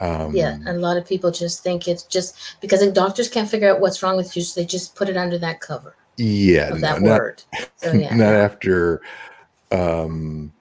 Um, 0.00 0.34
Yeah, 0.34 0.52
and 0.52 0.68
a 0.68 0.78
lot 0.78 0.96
of 0.96 1.06
people 1.06 1.30
just 1.30 1.62
think 1.62 1.88
it's 1.88 2.04
just 2.04 2.56
because 2.60 2.86
doctors 2.92 3.28
can't 3.28 3.48
figure 3.48 3.68
out 3.68 3.80
what's 3.80 4.02
wrong 4.02 4.16
with 4.16 4.36
you, 4.36 4.42
so 4.42 4.60
they 4.60 4.66
just 4.66 4.94
put 4.94 5.08
it 5.08 5.16
under 5.16 5.38
that 5.38 5.60
cover 5.60 5.96
yeah. 6.18 6.70
No, 6.70 6.78
that 6.78 7.02
not, 7.02 7.20
word. 7.20 7.42
So 7.76 7.92
yeah, 7.94 8.14
not 8.14 8.34
after 8.34 9.00
um, 9.70 10.52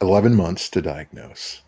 11 0.00 0.34
months 0.34 0.68
to 0.70 0.82
diagnose 0.82 1.62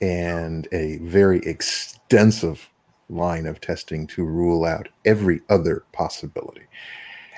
and 0.00 0.66
a 0.72 0.98
very 0.98 1.38
extensive 1.40 2.68
line 3.08 3.46
of 3.46 3.60
testing 3.60 4.06
to 4.08 4.24
rule 4.24 4.64
out 4.64 4.88
every 5.04 5.40
other 5.48 5.84
possibility. 5.92 6.62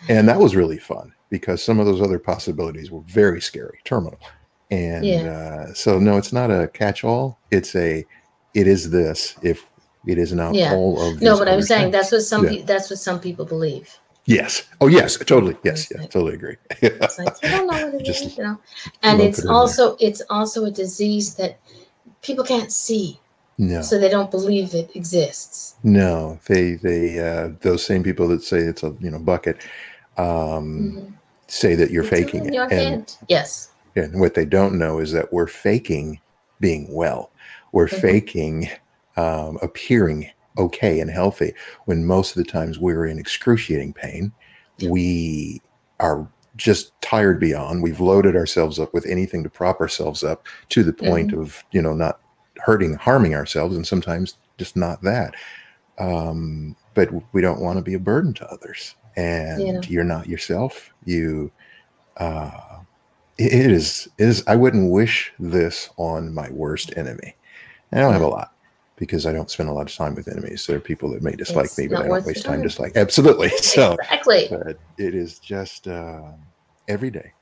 And 0.08 0.28
that 0.28 0.38
was 0.38 0.56
really 0.56 0.78
fun 0.78 1.12
because 1.30 1.62
some 1.62 1.78
of 1.78 1.86
those 1.86 2.00
other 2.00 2.18
possibilities 2.18 2.90
were 2.90 3.02
very 3.06 3.40
scary, 3.40 3.78
terminal. 3.84 4.18
And 4.70 5.04
Yeah. 5.04 5.66
uh, 5.70 5.74
so, 5.74 5.98
no, 5.98 6.16
it's 6.16 6.32
not 6.32 6.50
a 6.50 6.68
catch 6.68 7.04
all. 7.04 7.38
It's 7.50 7.74
a, 7.74 8.04
it 8.54 8.66
is 8.66 8.90
this 8.90 9.34
if 9.42 9.64
it 10.06 10.18
is 10.18 10.32
not 10.32 10.54
Yeah. 10.54 10.74
all 10.74 11.00
of 11.00 11.20
no, 11.22 11.38
but 11.38 11.48
I'm 11.48 11.62
saying 11.62 11.84
things. 11.84 11.92
that's 11.92 12.12
what 12.12 12.22
some 12.22 12.44
Yeah. 12.44 12.50
pe- 12.50 12.62
that's 12.62 12.90
what 12.90 12.98
some 12.98 13.20
people 13.20 13.44
believe. 13.44 13.98
Yes. 14.26 14.62
Oh, 14.82 14.88
yes. 14.88 15.16
Totally. 15.16 15.56
Yes. 15.64 15.88
Yeah. 15.90 16.02
Totally 16.02 16.34
agree. 16.34 16.56
It's 16.82 17.18
like 17.18 17.34
you 17.42 17.48
don't 17.48 17.66
know 17.66 17.86
what 17.86 17.94
it 17.94 18.04
Just 18.10 18.24
is, 18.26 18.36
you 18.36 18.44
know. 18.44 18.58
And 19.02 19.20
it's 19.22 19.38
it 19.38 19.42
in 19.42 19.46
there. 19.48 19.56
also 19.56 19.96
it's 20.00 20.20
also 20.28 20.64
a 20.66 20.70
disease 20.70 21.34
that 21.36 21.58
people 22.20 22.44
can't 22.44 22.70
see, 22.70 23.18
no. 23.56 23.80
so 23.80 23.98
they 23.98 24.10
don't 24.10 24.30
believe 24.30 24.74
it 24.74 24.90
exists. 24.94 25.76
No, 25.82 26.38
they 26.46 26.74
they 26.74 27.18
uh, 27.18 27.50
those 27.62 27.82
same 27.84 28.02
people 28.02 28.28
that 28.28 28.42
say 28.42 28.58
it's 28.58 28.82
a 28.82 28.94
you 29.00 29.10
know 29.10 29.18
bucket 29.18 29.56
um, 30.18 30.26
Mhm. 30.26 31.12
Say 31.48 31.74
that 31.74 31.90
you're 31.90 32.04
faking 32.04 32.46
it, 32.46 32.54
your 32.54 32.72
and. 32.72 33.16
Yes. 33.28 33.70
and 33.96 34.20
what 34.20 34.34
they 34.34 34.44
don't 34.44 34.78
know 34.78 34.98
is 35.00 35.12
that 35.12 35.32
we're 35.32 35.46
faking 35.48 36.20
being 36.60 36.92
well. 36.94 37.30
We're 37.72 37.88
Mhm. 37.88 38.00
faking 38.00 38.68
um, 39.16 39.58
appearing 39.62 40.30
okay 40.58 41.00
and 41.00 41.10
healthy 41.10 41.52
when 41.86 42.04
most 42.06 42.36
of 42.36 42.44
the 42.44 42.50
times 42.50 42.78
we're 42.78 43.06
in 43.06 43.18
excruciating 43.18 43.92
pain. 43.92 44.30
Yeah. 44.78 44.90
We 44.90 45.60
are 45.98 46.28
just 46.56 46.92
tired 47.00 47.40
beyond. 47.40 47.82
We've 47.82 48.00
loaded 48.00 48.36
ourselves 48.36 48.78
up 48.78 48.94
with 48.94 49.06
anything 49.06 49.42
to 49.42 49.50
prop 49.50 49.80
ourselves 49.80 50.22
up 50.22 50.46
to 50.68 50.82
the 50.84 50.92
point 50.92 51.32
of, 51.32 51.64
you 51.72 51.82
know, 51.82 51.94
not 51.94 52.20
hurting, 52.58 52.94
harming 52.94 53.34
ourselves, 53.34 53.74
and 53.74 53.86
sometimes 53.86 54.34
just 54.56 54.76
not 54.76 55.02
that. 55.02 55.34
Um, 55.98 56.76
but 56.94 57.08
we 57.32 57.40
don't 57.40 57.60
want 57.60 57.78
to 57.78 57.82
be 57.82 57.94
a 57.94 57.98
burden 58.00 58.34
to 58.34 58.46
others. 58.52 58.94
And 59.18 59.60
Yeah. 59.62 59.80
you're 59.88 60.04
not 60.04 60.28
yourself. 60.28 60.92
You, 61.04 61.50
uh, 62.18 62.50
it 63.36 63.52
it 63.52 63.70
is, 63.70 64.08
it 64.18 64.28
is, 64.28 64.44
I 64.46 64.54
wouldn't 64.56 64.90
wish 64.92 65.32
this 65.38 65.90
on 65.96 66.32
my 66.32 66.48
worst 66.50 66.92
enemy. 66.96 67.34
I 67.92 67.98
don't 68.00 68.12
have 68.12 68.22
a 68.22 68.28
lot 68.28 68.52
because 68.96 69.26
I 69.26 69.32
don't 69.32 69.50
spend 69.50 69.68
a 69.68 69.72
lot 69.72 69.90
of 69.90 69.96
time 69.96 70.14
with 70.14 70.28
enemies. 70.28 70.66
There 70.66 70.76
are 70.76 70.80
people 70.80 71.10
that 71.12 71.22
may 71.22 71.32
dislike 71.32 71.66
It's 71.66 71.78
me, 71.78 71.88
but 71.88 72.04
I 72.04 72.08
don't 72.08 72.26
waste 72.26 72.44
time 72.44 72.62
dislike. 72.62 72.92
Absolutely. 72.96 73.48
So, 73.58 73.94
exactly. 73.94 74.46
but 74.50 74.78
it 74.98 75.14
is 75.14 75.38
just 75.38 75.88
uh, 75.88 76.22
every 76.88 77.10
day. 77.10 77.32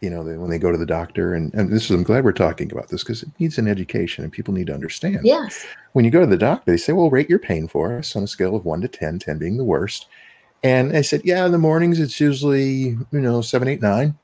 You 0.00 0.10
know, 0.10 0.22
when 0.22 0.50
they 0.50 0.58
go 0.58 0.72
to 0.72 0.78
the 0.78 0.86
doctor, 0.86 1.34
and, 1.34 1.52
and 1.54 1.70
this 1.72 1.84
is, 1.84 1.90
I'm 1.92 2.02
glad 2.02 2.24
we're 2.24 2.32
talking 2.32 2.72
about 2.72 2.88
this 2.88 3.04
because 3.04 3.22
it 3.22 3.28
needs 3.38 3.56
an 3.58 3.68
education 3.68 4.24
and 4.24 4.32
people 4.32 4.52
need 4.52 4.66
to 4.66 4.74
understand. 4.74 5.20
Yes. 5.24 5.64
When 5.92 6.04
you 6.04 6.10
go 6.10 6.20
to 6.20 6.26
the 6.26 6.36
doctor, 6.36 6.70
they 6.70 6.76
say, 6.76 6.92
well, 6.92 7.08
rate 7.10 7.30
your 7.30 7.38
pain 7.38 7.68
for 7.68 7.96
us 7.96 8.16
on 8.16 8.24
a 8.24 8.26
scale 8.26 8.56
of 8.56 8.64
one 8.64 8.80
to 8.80 8.88
10, 8.88 9.20
10 9.20 9.38
being 9.38 9.58
the 9.58 9.64
worst. 9.64 10.06
And 10.62 10.96
I 10.96 11.02
said, 11.02 11.22
yeah, 11.24 11.44
in 11.44 11.52
the 11.52 11.58
mornings, 11.58 11.98
it's 11.98 12.20
usually, 12.20 12.96
you 13.10 13.20
know, 13.20 13.40
seven, 13.42 13.68
eight, 13.68 13.82
nine. 13.82 14.16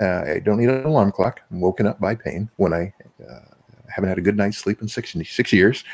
Uh, 0.00 0.24
I 0.26 0.38
don't 0.40 0.58
need 0.58 0.68
an 0.68 0.84
alarm 0.84 1.12
clock. 1.12 1.40
I'm 1.50 1.60
woken 1.60 1.86
up 1.86 2.00
by 2.00 2.14
pain 2.14 2.48
when 2.56 2.72
I 2.72 2.92
uh, 3.28 3.40
haven't 3.88 4.08
had 4.08 4.18
a 4.18 4.22
good 4.22 4.36
night's 4.36 4.58
sleep 4.58 4.80
in 4.82 4.88
six, 4.88 5.14
six 5.24 5.52
years 5.52 5.84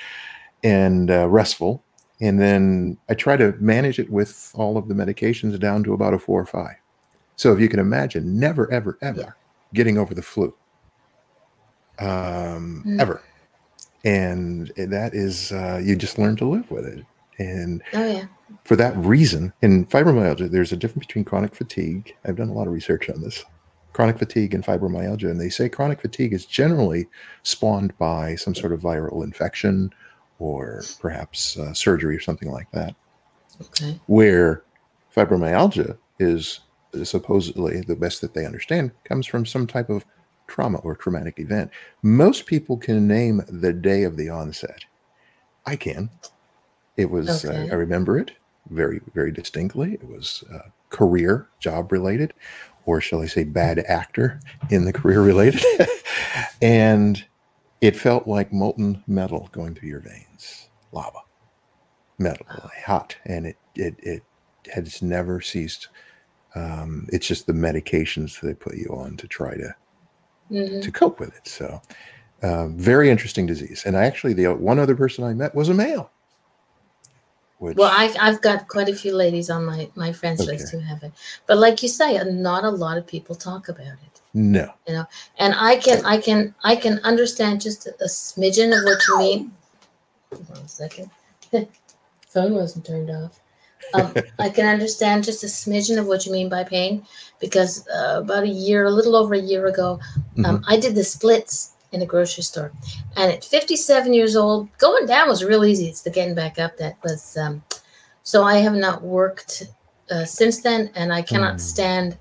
and 0.62 1.10
uh, 1.10 1.28
restful. 1.28 1.82
And 2.20 2.40
then 2.40 2.96
I 3.08 3.14
try 3.14 3.36
to 3.36 3.52
manage 3.58 3.98
it 3.98 4.10
with 4.10 4.50
all 4.54 4.76
of 4.78 4.88
the 4.88 4.94
medications 4.94 5.58
down 5.58 5.84
to 5.84 5.94
about 5.94 6.14
a 6.14 6.18
four 6.18 6.40
or 6.40 6.46
five. 6.46 6.76
So 7.36 7.52
if 7.52 7.60
you 7.60 7.68
can 7.68 7.80
imagine, 7.80 8.38
never, 8.38 8.70
ever, 8.72 8.98
ever 9.02 9.20
Yeah. 9.20 9.30
getting 9.74 9.98
over 9.98 10.14
the 10.14 10.22
flu, 10.22 10.54
um, 11.98 12.84
Mm. 12.86 13.00
ever. 13.00 13.22
And 14.04 14.70
that 14.76 15.14
is, 15.14 15.50
uh, 15.52 15.80
you 15.82 15.96
just 15.96 16.18
learn 16.18 16.36
to 16.36 16.48
live 16.48 16.70
with 16.70 16.86
it. 16.86 17.04
And 17.38 17.82
Oh 17.94 18.04
yeah. 18.04 18.26
For 18.64 18.76
that 18.76 18.96
reason, 18.96 19.52
in 19.62 19.86
fibromyalgia, 19.86 20.50
there's 20.50 20.72
a 20.72 20.76
difference 20.76 21.06
between 21.06 21.24
chronic 21.24 21.54
fatigue. 21.54 22.14
I've 22.24 22.36
done 22.36 22.48
a 22.48 22.52
lot 22.52 22.66
of 22.66 22.72
research 22.72 23.10
on 23.10 23.20
this. 23.20 23.44
Chronic 23.92 24.18
fatigue 24.18 24.54
and 24.54 24.64
fibromyalgia, 24.64 25.30
and 25.30 25.40
they 25.40 25.48
say 25.48 25.68
chronic 25.68 26.00
fatigue 26.00 26.32
is 26.32 26.46
generally 26.46 27.06
spawned 27.42 27.96
by 27.98 28.34
some 28.34 28.54
sort 28.54 28.72
of 28.72 28.80
viral 28.80 29.22
infection 29.22 29.92
or 30.38 30.82
perhaps 31.00 31.56
uh, 31.58 31.72
surgery 31.72 32.16
or 32.16 32.20
something 32.20 32.50
like 32.50 32.70
that. 32.72 32.94
Okay. 33.60 34.00
Where 34.06 34.64
fibromyalgia 35.14 35.96
is 36.18 36.60
supposedly 37.04 37.80
the 37.82 37.94
best 37.96 38.20
that 38.20 38.34
they 38.34 38.44
understand 38.46 38.90
comes 39.04 39.26
from 39.26 39.46
some 39.46 39.66
type 39.66 39.90
of 39.90 40.04
trauma 40.46 40.78
or 40.78 40.94
traumatic 40.96 41.38
event. 41.38 41.70
Most 42.02 42.46
people 42.46 42.76
can 42.76 43.06
name 43.06 43.42
the 43.48 43.72
day 43.72 44.02
of 44.02 44.16
the 44.16 44.28
onset. 44.28 44.84
I 45.66 45.76
can. 45.76 46.10
It 46.96 47.10
was, 47.10 47.44
Okay. 47.44 47.68
uh, 47.68 47.72
I 47.72 47.74
remember 47.74 48.18
it 48.18 48.32
very, 48.70 49.00
very 49.14 49.32
distinctly. 49.32 49.94
It 49.94 50.08
was 50.08 50.44
uh, 50.52 50.68
career, 50.90 51.48
job 51.60 51.92
related, 51.92 52.34
or 52.86 53.00
shall 53.00 53.22
I 53.22 53.26
say, 53.26 53.44
bad 53.44 53.80
actor 53.80 54.40
in 54.70 54.84
the 54.84 54.92
career 54.92 55.22
related. 55.22 55.62
and 56.62 57.24
it 57.80 57.96
felt 57.96 58.26
like 58.26 58.52
molten 58.52 59.02
metal 59.06 59.48
going 59.52 59.74
through 59.74 59.88
your 59.88 60.00
veins, 60.00 60.68
lava, 60.92 61.20
metal, 62.18 62.46
hot. 62.84 63.16
And 63.24 63.46
it, 63.46 63.56
it, 63.74 63.96
it 64.00 64.22
has 64.72 65.02
never 65.02 65.40
ceased. 65.40 65.88
Um, 66.54 67.08
it's 67.12 67.26
just 67.26 67.46
the 67.46 67.52
medications 67.52 68.40
they 68.40 68.54
put 68.54 68.76
you 68.76 68.88
on 68.96 69.16
to 69.18 69.28
try 69.28 69.56
to 69.56 69.74
hmm 70.48 70.80
to 70.80 70.92
cope 70.92 71.20
with 71.20 71.34
it. 71.36 71.48
So, 71.48 71.80
um, 72.42 72.76
very 72.78 73.10
interesting 73.10 73.46
disease. 73.46 73.84
And 73.86 73.96
I 73.96 74.04
actually, 74.04 74.34
the 74.34 74.54
one 74.54 74.78
other 74.78 74.94
person 74.96 75.24
I 75.24 75.34
met 75.34 75.54
was 75.54 75.68
a 75.68 75.74
male. 75.74 76.12
Which, 77.64 77.78
Well, 77.78 77.90
I've 77.90 78.14
I've 78.20 78.42
got 78.42 78.68
quite 78.68 78.90
a 78.90 78.94
few 78.94 79.14
ladies 79.14 79.48
on 79.48 79.64
my 79.64 79.88
my 79.94 80.12
friends 80.12 80.42
Okay. 80.42 80.52
list 80.52 80.70
who 80.70 80.80
have 80.80 81.02
it, 81.02 81.12
but 81.46 81.56
like 81.56 81.82
you 81.82 81.88
say, 81.88 82.22
not 82.24 82.62
a 82.62 82.68
lot 82.68 82.98
of 82.98 83.06
people 83.06 83.34
talk 83.34 83.70
about 83.70 83.86
it. 84.06 84.20
no, 84.34 84.68
you 84.86 84.92
know, 84.92 85.06
And 85.38 85.54
I 85.54 85.76
can 85.76 86.04
I 86.04 86.18
can 86.18 86.54
I 86.62 86.76
can 86.76 86.98
understand 87.04 87.62
just 87.62 87.86
a, 87.86 87.94
smidgen 88.04 88.76
of 88.76 88.84
what 88.84 89.00
you 89.08 89.18
mean. 89.18 89.52
Hold 90.30 90.50
on 90.50 90.64
a 90.64 90.68
second. 90.68 91.10
Phone 92.28 92.52
wasn't 92.54 92.84
turned 92.84 93.08
off. 93.08 93.40
Um, 93.94 94.12
I 94.38 94.50
can 94.50 94.66
understand 94.66 95.24
just 95.24 95.42
a 95.42 95.46
smidgen 95.46 95.98
of 95.98 96.06
what 96.06 96.26
you 96.26 96.32
mean 96.32 96.50
by 96.50 96.64
pain 96.64 97.06
because 97.40 97.88
uh, 97.88 98.20
about 98.22 98.42
a 98.42 98.48
year, 98.66 98.84
a 98.84 98.90
little 98.90 99.16
over 99.16 99.32
a 99.32 99.40
year 99.40 99.68
ago, 99.68 100.00
um, 100.44 100.62
I 100.68 100.76
did 100.78 100.94
the 100.94 101.04
splits 101.04 101.73
in 101.94 102.02
a 102.02 102.06
grocery 102.06 102.42
store, 102.42 102.72
and 103.16 103.30
at 103.32 103.44
57 103.44 104.12
years 104.12 104.34
old, 104.36 104.68
going 104.78 105.06
down 105.06 105.28
was 105.28 105.44
real 105.44 105.64
easy. 105.64 105.86
It's 105.88 106.02
the 106.02 106.10
getting 106.10 106.34
back 106.34 106.58
up 106.58 106.76
that 106.78 106.96
was. 107.04 107.36
Um, 107.36 107.62
so 108.22 108.42
I 108.42 108.56
have 108.58 108.74
not 108.74 109.02
worked 109.02 109.64
uh, 110.10 110.24
since 110.24 110.60
then, 110.62 110.90
and 110.94 111.12
I 111.12 111.22
cannot 111.22 111.56
Mm. 111.56 111.60
stand 111.60 112.18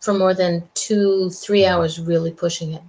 for 0.00 0.12
more 0.12 0.34
than 0.34 0.68
two, 0.74 1.30
three 1.30 1.64
hours 1.66 1.98
really 2.00 2.30
pushing 2.30 2.72
it. 2.74 2.82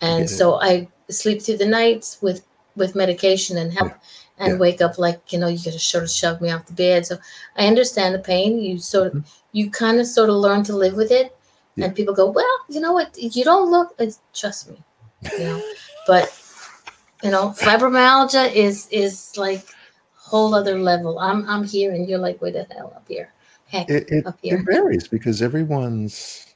And 0.00 0.24
get 0.24 0.30
it. 0.32 0.36
so 0.38 0.60
I 0.60 0.88
sleep 1.10 1.42
through 1.42 1.58
the 1.58 1.66
nights 1.66 2.18
with 2.22 2.42
with 2.76 2.94
medication 2.94 3.56
and 3.56 3.72
help, 3.72 3.92
and 4.38 4.52
Yeah. 4.52 4.58
wake 4.58 4.80
up 4.82 4.98
like 4.98 5.32
you 5.32 5.38
know 5.38 5.48
you 5.48 5.58
have 5.70 5.80
sort 5.80 6.04
of 6.04 6.10
shove 6.10 6.40
me 6.40 6.50
off 6.50 6.66
the 6.66 6.74
bed. 6.74 7.06
So 7.06 7.18
I 7.56 7.66
understand 7.66 8.14
the 8.14 8.18
pain. 8.34 8.60
You 8.60 8.78
sort 8.78 9.08
of 9.14 9.24
you 9.52 9.70
kind 9.70 9.98
of 10.00 10.06
sort 10.06 10.28
of 10.30 10.36
learn 10.36 10.62
to 10.64 10.76
live 10.76 10.94
with 10.94 11.10
it. 11.10 11.34
Yeah. 11.76 11.86
And 11.86 11.94
people 11.94 12.14
go, 12.14 12.26
well, 12.30 12.56
you 12.70 12.80
know 12.80 12.92
what? 12.92 13.16
You 13.18 13.44
don't 13.44 13.70
look. 13.70 13.94
It's, 13.98 14.18
trust 14.32 14.70
me, 14.70 14.82
you 15.22 15.38
know. 15.38 15.62
but 16.06 16.32
you 17.22 17.30
know, 17.30 17.50
fibromyalgia 17.50 18.52
is 18.52 18.88
is 18.90 19.36
like 19.36 19.64
whole 20.14 20.54
other 20.54 20.78
level. 20.78 21.18
I'm 21.18 21.48
I'm 21.48 21.64
here, 21.64 21.92
and 21.92 22.08
you're 22.08 22.18
like, 22.18 22.40
where 22.40 22.52
the 22.52 22.66
hell 22.74 22.92
up 22.94 23.06
here? 23.08 23.32
Heck, 23.68 23.90
it, 23.90 24.08
it, 24.10 24.26
up 24.26 24.38
here. 24.42 24.58
it 24.58 24.64
varies 24.64 25.08
because 25.08 25.42
everyone's 25.42 26.54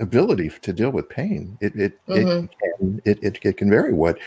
ability 0.00 0.50
to 0.62 0.72
deal 0.72 0.90
with 0.90 1.08
pain 1.08 1.56
it 1.60 1.76
it, 1.76 2.00
Mhm. 2.08 2.44
it, 2.44 2.50
can, 2.58 3.02
it, 3.04 3.22
it 3.22 3.38
it 3.42 3.56
can 3.56 3.70
vary. 3.70 3.92
What 3.92 4.18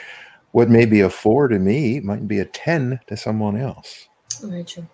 what 0.51 0.69
may 0.69 0.85
be 0.85 1.01
a 1.01 1.09
four 1.09 1.47
to 1.47 1.59
me 1.59 1.99
might 1.99 2.27
be 2.27 2.39
a 2.39 2.45
ten 2.45 2.99
to 3.07 3.17
someone 3.17 3.57
else. 3.57 4.07
Very 4.41 4.63
true. 4.63 4.87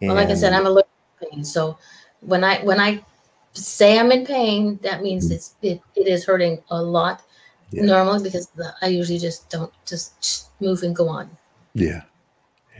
Well, 0.00 0.14
like 0.14 0.28
I 0.28 0.34
said, 0.34 0.52
I'm 0.52 0.66
allergic 0.66 0.90
to 1.20 1.26
pain. 1.26 1.44
So 1.44 1.78
when 2.20 2.42
I 2.42 2.62
when 2.64 2.80
I 2.80 3.04
say 3.52 3.98
I'm 3.98 4.10
in 4.12 4.24
pain, 4.24 4.78
that 4.82 5.02
means 5.02 5.28
Mhm. 5.28 5.34
it's 5.34 5.54
it, 5.62 5.80
it 5.94 6.08
is 6.08 6.24
hurting 6.24 6.62
a 6.70 6.82
lot 6.82 7.22
Yeah. 7.70 7.84
normally 7.86 8.22
because 8.24 8.48
the, 8.48 8.72
I 8.82 8.88
usually 8.88 9.18
just 9.18 9.50
don't 9.50 9.72
just 9.86 10.48
move 10.60 10.82
and 10.82 10.94
go 10.96 11.08
on. 11.08 11.30
Yeah, 11.74 12.02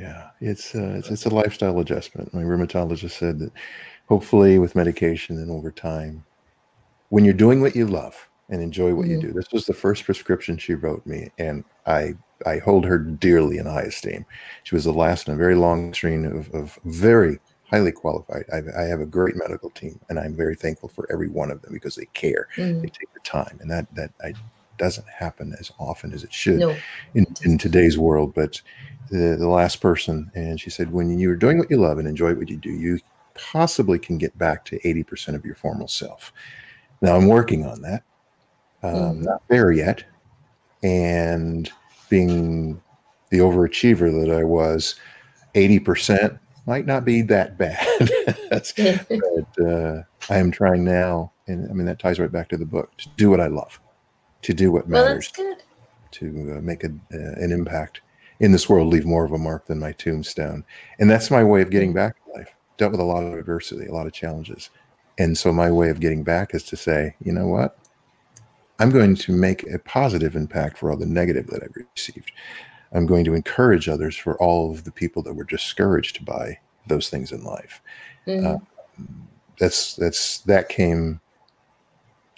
yeah. 0.01 0.31
It's 0.41 0.75
uh, 0.75 0.95
it's 0.99 1.11
it's 1.11 1.27
a 1.27 1.31
lifestyle 1.31 1.79
adjustment. 1.81 2.33
My 2.35 2.43
rheumatologist 2.43 3.13
said 3.13 3.39
that 3.41 3.53
hopefully 4.09 4.59
with 4.59 4.75
medication 4.77 5.37
and 5.39 5.51
over 5.51 5.71
time, 5.71 6.25
when 7.11 7.25
you're 7.25 7.35
doing 7.35 7.61
what 7.61 7.77
you 7.77 7.87
love 7.87 8.17
and 8.51 8.63
enjoy 8.63 8.95
what 8.95 9.09
you 9.09 9.19
Mhm. 9.19 9.21
do, 9.23 9.33
this 9.33 9.53
was 9.53 9.67
the 9.67 9.75
first 9.75 10.05
prescription 10.05 10.59
she 10.59 10.75
wrote 10.75 11.07
me, 11.07 11.31
and 11.39 11.65
I 11.87 12.15
I 12.47 12.59
hold 12.59 12.85
her 12.87 12.99
dearly 12.99 13.59
in 13.59 13.67
high 13.67 13.83
esteem. 13.83 14.25
She 14.65 14.75
was 14.75 14.85
the 14.85 14.93
last 14.93 15.29
in 15.29 15.35
a 15.35 15.37
very 15.37 15.57
long 15.57 15.93
string 15.95 16.25
of, 16.27 16.51
of 16.55 16.79
very 16.85 17.41
highly 17.65 17.93
qualified. 17.93 18.45
I, 18.53 18.63
I 18.81 18.85
have 18.85 19.01
a 19.01 19.07
great 19.07 19.37
medical 19.37 19.71
team, 19.71 20.01
and 20.09 20.19
I'm 20.19 20.35
very 20.37 20.55
thankful 20.57 20.89
for 20.89 21.07
every 21.13 21.29
one 21.29 21.51
of 21.51 21.61
them 21.63 21.73
because 21.75 21.97
they 21.97 22.07
care, 22.15 22.49
Mm, 22.57 22.81
they 22.83 22.89
take 22.89 23.13
the 23.15 23.21
time, 23.21 23.59
and 23.61 23.71
that 23.71 23.87
that 23.95 24.13
I, 24.23 24.35
doesn't 24.79 25.09
happen 25.09 25.55
as 25.59 25.71
often 25.79 26.13
as 26.13 26.25
it 26.25 26.33
should 26.33 26.61
no, 26.61 26.77
in, 27.15 27.27
in 27.45 27.59
today's 27.59 27.99
world. 27.99 28.33
But 28.35 28.61
the, 29.11 29.37
the 29.39 29.49
last 29.49 29.81
person, 29.81 30.31
and 30.35 30.61
she 30.61 30.71
said, 30.71 30.93
when 30.93 31.19
you're 31.19 31.37
doing 31.37 31.59
what 31.59 31.71
you 31.71 31.77
love 31.77 31.99
and 31.99 32.09
enjoy 32.09 32.35
what 32.35 32.49
you 32.49 32.57
do, 32.57 32.71
you 32.71 33.01
possibly 33.35 33.99
can 33.99 34.19
get 34.19 34.37
back 34.39 34.65
to 34.67 34.79
80% 34.81 35.35
of 35.35 35.45
your 35.45 35.55
formal 35.55 35.89
self. 35.89 36.33
Now 37.01 37.17
I'm 37.17 37.27
working 37.29 37.65
on 37.67 37.83
that. 37.83 38.03
Um, 38.83 38.95
Mhm. 38.95 39.23
Not 39.25 39.43
there 39.49 39.73
yet. 39.73 40.05
And 40.83 41.71
being 42.09 42.81
the 43.31 43.39
overachiever 43.39 44.25
that 44.25 44.35
I 44.35 44.45
was, 44.45 44.95
80% 45.55 46.39
might 46.67 46.87
not 46.87 47.05
be 47.05 47.23
that 47.23 47.59
bad. 47.59 47.87
But 49.09 49.67
uh, 49.67 50.03
I 50.31 50.39
am 50.39 50.51
trying 50.51 50.85
now. 50.85 51.33
And 51.47 51.69
I 51.71 51.73
mean, 51.75 51.87
that 51.87 51.99
ties 51.99 52.19
right 52.19 52.31
back 52.31 52.49
to 52.51 52.57
the 52.57 52.67
book 52.67 52.97
to 52.99 53.09
do 53.17 53.31
what 53.31 53.41
I 53.41 53.47
love, 53.47 53.81
to 54.43 54.55
do 54.55 54.71
what 54.71 54.89
matters 54.89 55.29
good. 55.29 55.63
to 56.13 56.57
uh, 56.57 56.61
make 56.61 56.85
a, 56.85 56.89
uh, 56.89 57.43
an 57.43 57.53
impact 57.53 58.01
in 58.41 58.53
this 58.53 58.69
world, 58.69 58.89
leave 58.89 59.05
more 59.05 59.25
of 59.25 59.33
a 59.33 59.39
mark 59.39 59.67
than 59.67 59.79
my 59.79 59.93
tombstone. 59.93 60.65
And 60.99 61.11
that's 61.11 61.31
my 61.31 61.43
way 61.43 61.61
of 61.61 61.71
getting 61.71 61.93
back 61.93 62.17
in 62.27 62.41
life. 62.41 62.55
Dealt 62.77 62.93
with 62.93 63.01
a 63.01 63.05
lot 63.05 63.25
of 63.25 63.35
adversity, 63.35 63.87
a 63.87 63.93
lot 63.93 64.07
of 64.07 64.13
challenges. 64.13 64.71
And 65.19 65.37
so 65.37 65.53
my 65.53 65.71
way 65.71 65.91
of 65.91 65.99
getting 65.99 66.23
back 66.23 66.55
is 66.55 66.63
to 66.65 66.77
say, 66.77 67.17
you 67.25 67.33
know 67.33 67.49
what? 67.49 67.77
I'm 68.79 68.91
going 68.91 69.17
to 69.17 69.33
make 69.33 69.69
a 69.69 69.81
positive 69.81 70.37
impact 70.37 70.79
for 70.79 70.91
all 70.91 70.97
the 70.97 71.05
negative 71.05 71.49
that 71.49 71.65
I've 71.65 71.75
received. 71.97 72.31
I'm 72.93 73.07
going 73.07 73.25
to 73.25 73.35
encourage 73.35 73.89
others 73.89 74.17
for 74.17 74.41
all 74.41 74.71
of 74.71 74.85
the 74.85 74.93
people 74.93 75.23
that 75.25 75.35
were 75.35 75.45
discouraged 75.45 76.25
by 76.25 76.59
those 76.87 77.11
things 77.11 77.33
in 77.33 77.43
life. 77.43 77.83
Mhm. 78.27 78.47
Uh, 78.47 78.59
that's 79.59 79.97
that's 79.97 80.39
that 80.41 80.69
came 80.69 81.21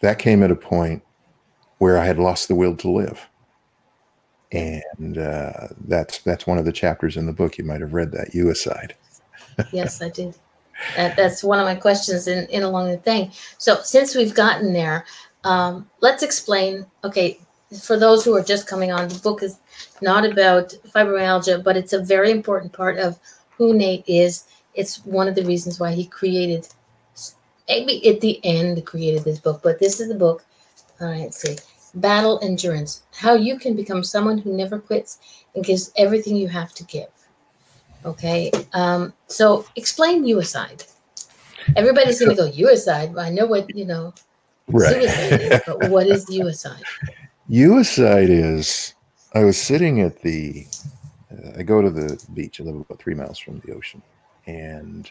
that 0.00 0.18
came 0.18 0.42
at 0.42 0.50
a 0.50 0.56
point 0.56 1.02
where 1.80 1.98
I 1.98 2.04
had 2.04 2.18
lost 2.18 2.46
the 2.46 2.54
will 2.54 2.76
to 2.76 2.90
live, 2.90 3.26
and 4.52 5.18
uh, 5.18 5.68
that's 5.88 6.18
that's 6.18 6.46
one 6.46 6.58
of 6.58 6.66
the 6.66 6.72
chapters 6.72 7.16
in 7.16 7.26
the 7.26 7.32
book. 7.32 7.58
You 7.58 7.64
might 7.64 7.80
have 7.80 7.94
read 7.94 8.12
that. 8.12 8.34
You 8.34 8.50
aside. 8.50 8.94
yes, 9.72 10.00
I 10.00 10.10
did. 10.10 10.36
That, 10.96 11.16
that's 11.16 11.42
one 11.42 11.58
of 11.58 11.64
my 11.64 11.74
questions 11.74 12.28
in, 12.28 12.46
in 12.48 12.62
along 12.62 12.90
the 12.90 12.98
thing. 12.98 13.32
So 13.58 13.80
since 13.82 14.14
we've 14.14 14.34
gotten 14.34 14.72
there, 14.72 15.04
um, 15.44 15.88
let's 16.00 16.22
explain. 16.22 16.86
Okay, 17.02 17.40
for 17.82 17.98
those 17.98 18.24
who 18.24 18.36
are 18.36 18.42
just 18.42 18.66
coming 18.66 18.92
on, 18.92 19.08
the 19.08 19.18
book 19.18 19.42
is 19.42 19.58
not 20.02 20.24
about 20.24 20.74
fibromyalgia, 20.94 21.64
but 21.64 21.76
it's 21.76 21.94
a 21.94 22.02
very 22.02 22.30
important 22.30 22.72
part 22.72 22.98
of 22.98 23.18
who 23.56 23.74
Nate 23.74 24.04
is. 24.06 24.44
It's 24.74 25.04
one 25.06 25.28
of 25.28 25.34
the 25.34 25.44
reasons 25.44 25.80
why 25.80 25.92
he 25.92 26.06
created, 26.06 26.68
maybe 27.68 28.06
at 28.08 28.20
the 28.20 28.38
end 28.44 28.84
created 28.84 29.24
this 29.24 29.38
book, 29.38 29.60
but 29.62 29.78
this 29.78 29.98
is 29.98 30.08
the 30.08 30.14
book. 30.14 30.44
All 31.00 31.08
right, 31.08 31.32
see. 31.32 31.56
Battle 31.94 32.38
Endurance 32.42 33.02
How 33.16 33.34
You 33.34 33.58
Can 33.58 33.74
Become 33.74 34.04
Someone 34.04 34.38
Who 34.38 34.52
Never 34.56 34.78
Quits 34.78 35.18
and 35.54 35.64
Gives 35.64 35.92
Everything 35.96 36.36
You 36.36 36.48
Have 36.48 36.72
to 36.74 36.84
Give. 36.84 37.08
Okay, 38.04 38.50
um, 38.72 39.12
so 39.26 39.66
explain 39.76 40.24
USide. 40.24 40.86
Everybody's 41.76 42.18
going 42.18 42.34
to 42.34 42.42
go 42.42 42.50
USide. 42.50 43.18
I 43.20 43.30
know 43.30 43.46
what, 43.46 43.74
you 43.76 43.84
know, 43.84 44.14
suicide 44.70 45.40
is, 45.40 45.60
but 45.66 45.90
what 45.90 46.06
is 46.06 46.24
USide? 46.26 46.82
Uicide 47.50 48.30
is, 48.30 48.94
I 49.34 49.44
was 49.44 49.58
sitting 49.58 50.00
at 50.00 50.22
the, 50.22 50.66
uh, 51.30 51.58
I 51.58 51.62
go 51.62 51.82
to 51.82 51.90
the 51.90 52.22
beach. 52.32 52.60
I 52.60 52.64
live 52.64 52.76
about 52.76 52.98
three 52.98 53.14
miles 53.14 53.38
from 53.38 53.60
the 53.60 53.72
ocean. 53.72 54.02
And 54.46 55.10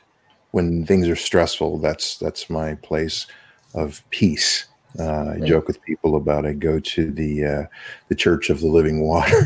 when 0.52 0.86
things 0.86 1.08
are 1.08 1.16
stressful, 1.16 1.78
that's, 1.80 2.18
that's 2.18 2.50
my 2.50 2.74
place 2.76 3.28
of 3.76 4.04
peace. 4.10 4.66
Uh, 4.98 5.36
I 5.36 5.40
joke 5.40 5.68
with 5.68 5.82
people 5.84 6.16
about 6.16 6.46
I 6.46 6.54
go 6.54 6.80
to 6.80 7.12
the, 7.12 7.46
uh, 7.46 7.64
the 8.08 8.16
Church 8.16 8.50
of 8.50 8.60
the 8.60 8.68
Living 8.68 9.02
Water. 9.02 9.46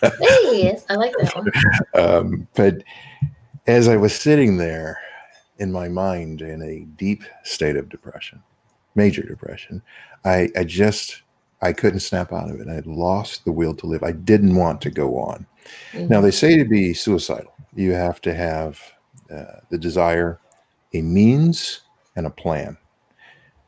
There 0.00 0.52
he 0.52 0.68
is. 0.68 0.84
I 0.88 0.94
like 0.94 1.12
that 1.18 1.34
one. 1.34 1.50
um, 1.94 2.48
but 2.54 2.84
as 3.66 3.88
I 3.88 3.96
was 3.96 4.14
sitting 4.14 4.56
there 4.56 5.00
in 5.58 5.72
my 5.72 5.88
mind 5.88 6.42
in 6.42 6.62
a 6.62 6.80
deep 6.96 7.24
state 7.42 7.76
of 7.76 7.88
depression, 7.88 8.42
major 8.94 9.22
depression, 9.22 9.82
I, 10.24 10.50
I 10.56 10.64
just 10.64 11.22
I 11.60 11.72
couldn't 11.72 12.00
snap 12.00 12.32
out 12.32 12.50
of 12.50 12.60
it. 12.60 12.68
I 12.68 12.74
had 12.74 12.86
lost 12.86 13.44
the 13.44 13.52
will 13.52 13.74
to 13.76 13.86
live. 13.86 14.02
I 14.02 14.12
didn't 14.12 14.54
want 14.54 14.80
to 14.82 14.90
go 14.90 15.18
on. 15.18 15.46
Now 15.94 16.20
they 16.20 16.30
say 16.30 16.56
to 16.58 16.64
be 16.64 16.92
suicidal, 16.92 17.54
you 17.74 17.92
have 17.92 18.20
to 18.22 18.34
have 18.34 18.78
uh, 19.30 19.60
the 19.70 19.78
desire, 19.78 20.38
a 20.92 21.00
means, 21.00 21.80
and 22.16 22.26
a 22.26 22.30
plan. 22.30 22.76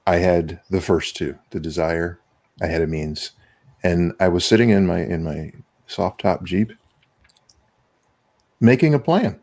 I 0.06 0.16
had 0.16 0.60
the 0.70 0.80
first 0.80 1.16
two: 1.16 1.36
the 1.50 1.60
desire. 1.60 2.20
I 2.62 2.66
had 2.66 2.82
a 2.82 2.86
means, 2.86 3.32
and 3.82 4.12
I 4.20 4.28
was 4.28 4.44
sitting 4.44 4.70
in 4.70 4.86
my 4.86 5.00
in 5.00 5.24
my 5.24 5.52
soft 5.86 6.20
top 6.20 6.44
Jeep, 6.44 6.72
making 8.60 8.94
a 8.94 8.98
plan. 8.98 9.38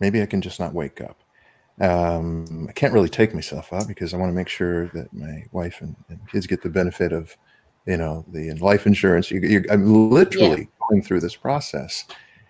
Maybe 0.00 0.22
I 0.22 0.26
can 0.26 0.40
just 0.40 0.60
not 0.60 0.74
wake 0.74 1.00
up. 1.00 1.18
Um, 1.80 2.66
I 2.68 2.72
can't 2.72 2.94
really 2.94 3.08
take 3.08 3.34
myself 3.34 3.72
out 3.72 3.86
because 3.86 4.14
I 4.14 4.16
want 4.16 4.30
to 4.30 4.34
make 4.34 4.48
sure 4.48 4.88
that 4.88 5.12
my 5.12 5.44
wife 5.52 5.80
and, 5.82 5.94
and 6.08 6.18
kids 6.28 6.46
get 6.46 6.62
the 6.62 6.70
benefit 6.70 7.12
of, 7.12 7.36
you 7.86 7.98
know, 7.98 8.24
the 8.32 8.52
life 8.54 8.86
insurance. 8.86 9.30
You, 9.30 9.64
I'm 9.70 10.10
literally 10.10 10.68
going 10.88 11.02
through 11.02 11.20
this 11.20 11.36
process, 11.36 12.06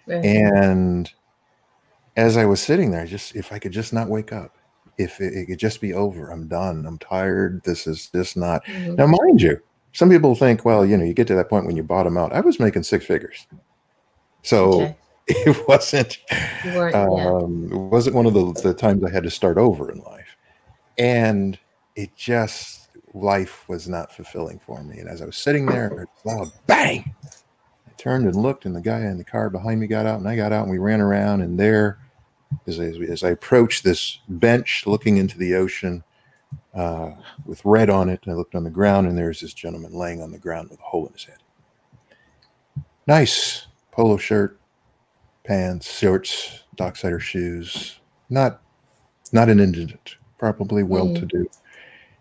Right. 0.07 0.25
and 0.25 1.11
as 2.17 2.37
I 2.37 2.45
was 2.45 2.61
sitting 2.61 2.93
there, 2.93 3.07
just 3.07 3.35
if 3.35 3.53
I 3.53 3.59
could 3.59 3.73
just 3.73 3.93
not 3.93 4.09
wake 4.09 4.33
up, 4.33 4.57
if 4.99 5.21
it, 5.21 5.35
it 5.35 5.47
could 5.47 5.59
just 5.59 5.81
be 5.81 5.93
over, 5.93 6.31
I'm 6.31 6.49
done. 6.49 6.87
I'm 6.87 6.99
tired. 6.99 7.63
This 7.65 7.87
is 7.87 8.09
just 8.11 8.37
not. 8.37 8.65
Mhm. 8.65 8.97
Now, 8.97 9.07
mind 9.07 9.43
you, 9.43 9.61
some 9.93 10.11
people 10.11 10.35
think, 10.35 10.65
well, 10.65 10.85
you 10.85 10.97
know, 10.97 11.05
you 11.05 11.15
get 11.15 11.27
to 11.29 11.35
that 11.35 11.49
point 11.49 11.67
when 11.67 11.77
you 11.77 11.83
bottom 11.83 12.17
out. 12.17 12.33
I 12.33 12.41
was 12.41 12.61
making 12.61 12.83
six 12.83 13.05
figures, 13.07 13.47
so 14.43 14.73
Okay. 14.73 14.97
it 15.29 15.69
wasn't. 15.69 16.19
You 16.65 16.75
weren't, 16.75 16.95
yeah. 16.95 17.29
Um, 17.29 17.69
it 17.73 17.77
wasn't 17.77 18.15
one 18.15 18.27
of 18.27 18.35
the, 18.35 18.53
the 18.63 18.73
times 18.75 19.03
I 19.03 19.11
had 19.11 19.25
to 19.25 19.31
start 19.31 19.59
over 19.59 19.91
in 19.91 19.99
life, 20.03 20.37
and 20.99 21.59
it 21.97 22.15
just 22.15 22.91
life 23.13 23.69
was 23.69 23.89
not 23.89 24.13
fulfilling 24.13 24.61
for 24.61 24.85
me. 24.85 24.99
And 24.99 25.09
as 25.09 25.23
I 25.23 25.25
was 25.25 25.37
sitting 25.37 25.67
there, 25.67 26.07
loud 26.25 26.53
bang, 26.69 27.13
I 27.25 27.91
turned 27.97 28.27
and 28.27 28.37
looked, 28.37 28.67
and 28.67 28.77
the 28.77 28.81
guy 28.81 29.01
in 29.01 29.19
the 29.19 29.25
car 29.25 29.51
behind 29.51 29.81
me 29.81 29.87
got 29.89 30.07
out, 30.07 30.21
and 30.21 30.29
I 30.29 30.37
got 30.37 30.53
out, 30.53 30.63
and 30.63 30.71
we 30.71 30.79
ran 30.79 31.01
around. 31.01 31.41
And 31.41 31.59
there, 31.59 31.99
as 32.67 32.81
I, 32.81 32.85
as 32.85 33.25
I 33.25 33.31
approached 33.31 33.85
this 33.85 34.19
bench 34.29 34.85
looking 34.87 35.17
into 35.17 35.39
the 35.39 35.55
ocean 35.55 36.03
uh, 36.75 37.13
with 37.45 37.65
red 37.65 37.91
on 37.91 38.09
it, 38.09 38.21
I 38.27 38.33
looked 38.33 38.55
on 38.55 38.65
the 38.65 38.71
ground, 38.71 39.07
and 39.07 39.17
there's 39.17 39.41
this 39.41 39.55
gentleman 39.55 39.93
laying 39.93 40.23
on 40.23 40.31
the 40.33 40.39
ground 40.39 40.71
with 40.71 40.81
a 40.81 40.83
hole 40.83 41.07
in 41.07 41.13
his 41.13 41.25
head. 41.25 41.39
Nice 43.07 43.67
polo 43.93 44.17
shirt, 44.17 44.61
pants, 45.45 45.99
shorts, 45.99 46.65
Docksider 46.77 47.21
shoes. 47.21 47.99
Not, 48.29 48.61
not 49.33 49.49
an 49.49 49.61
indigent, 49.61 50.17
probably 50.39 50.83
well-to-do, 50.83 51.49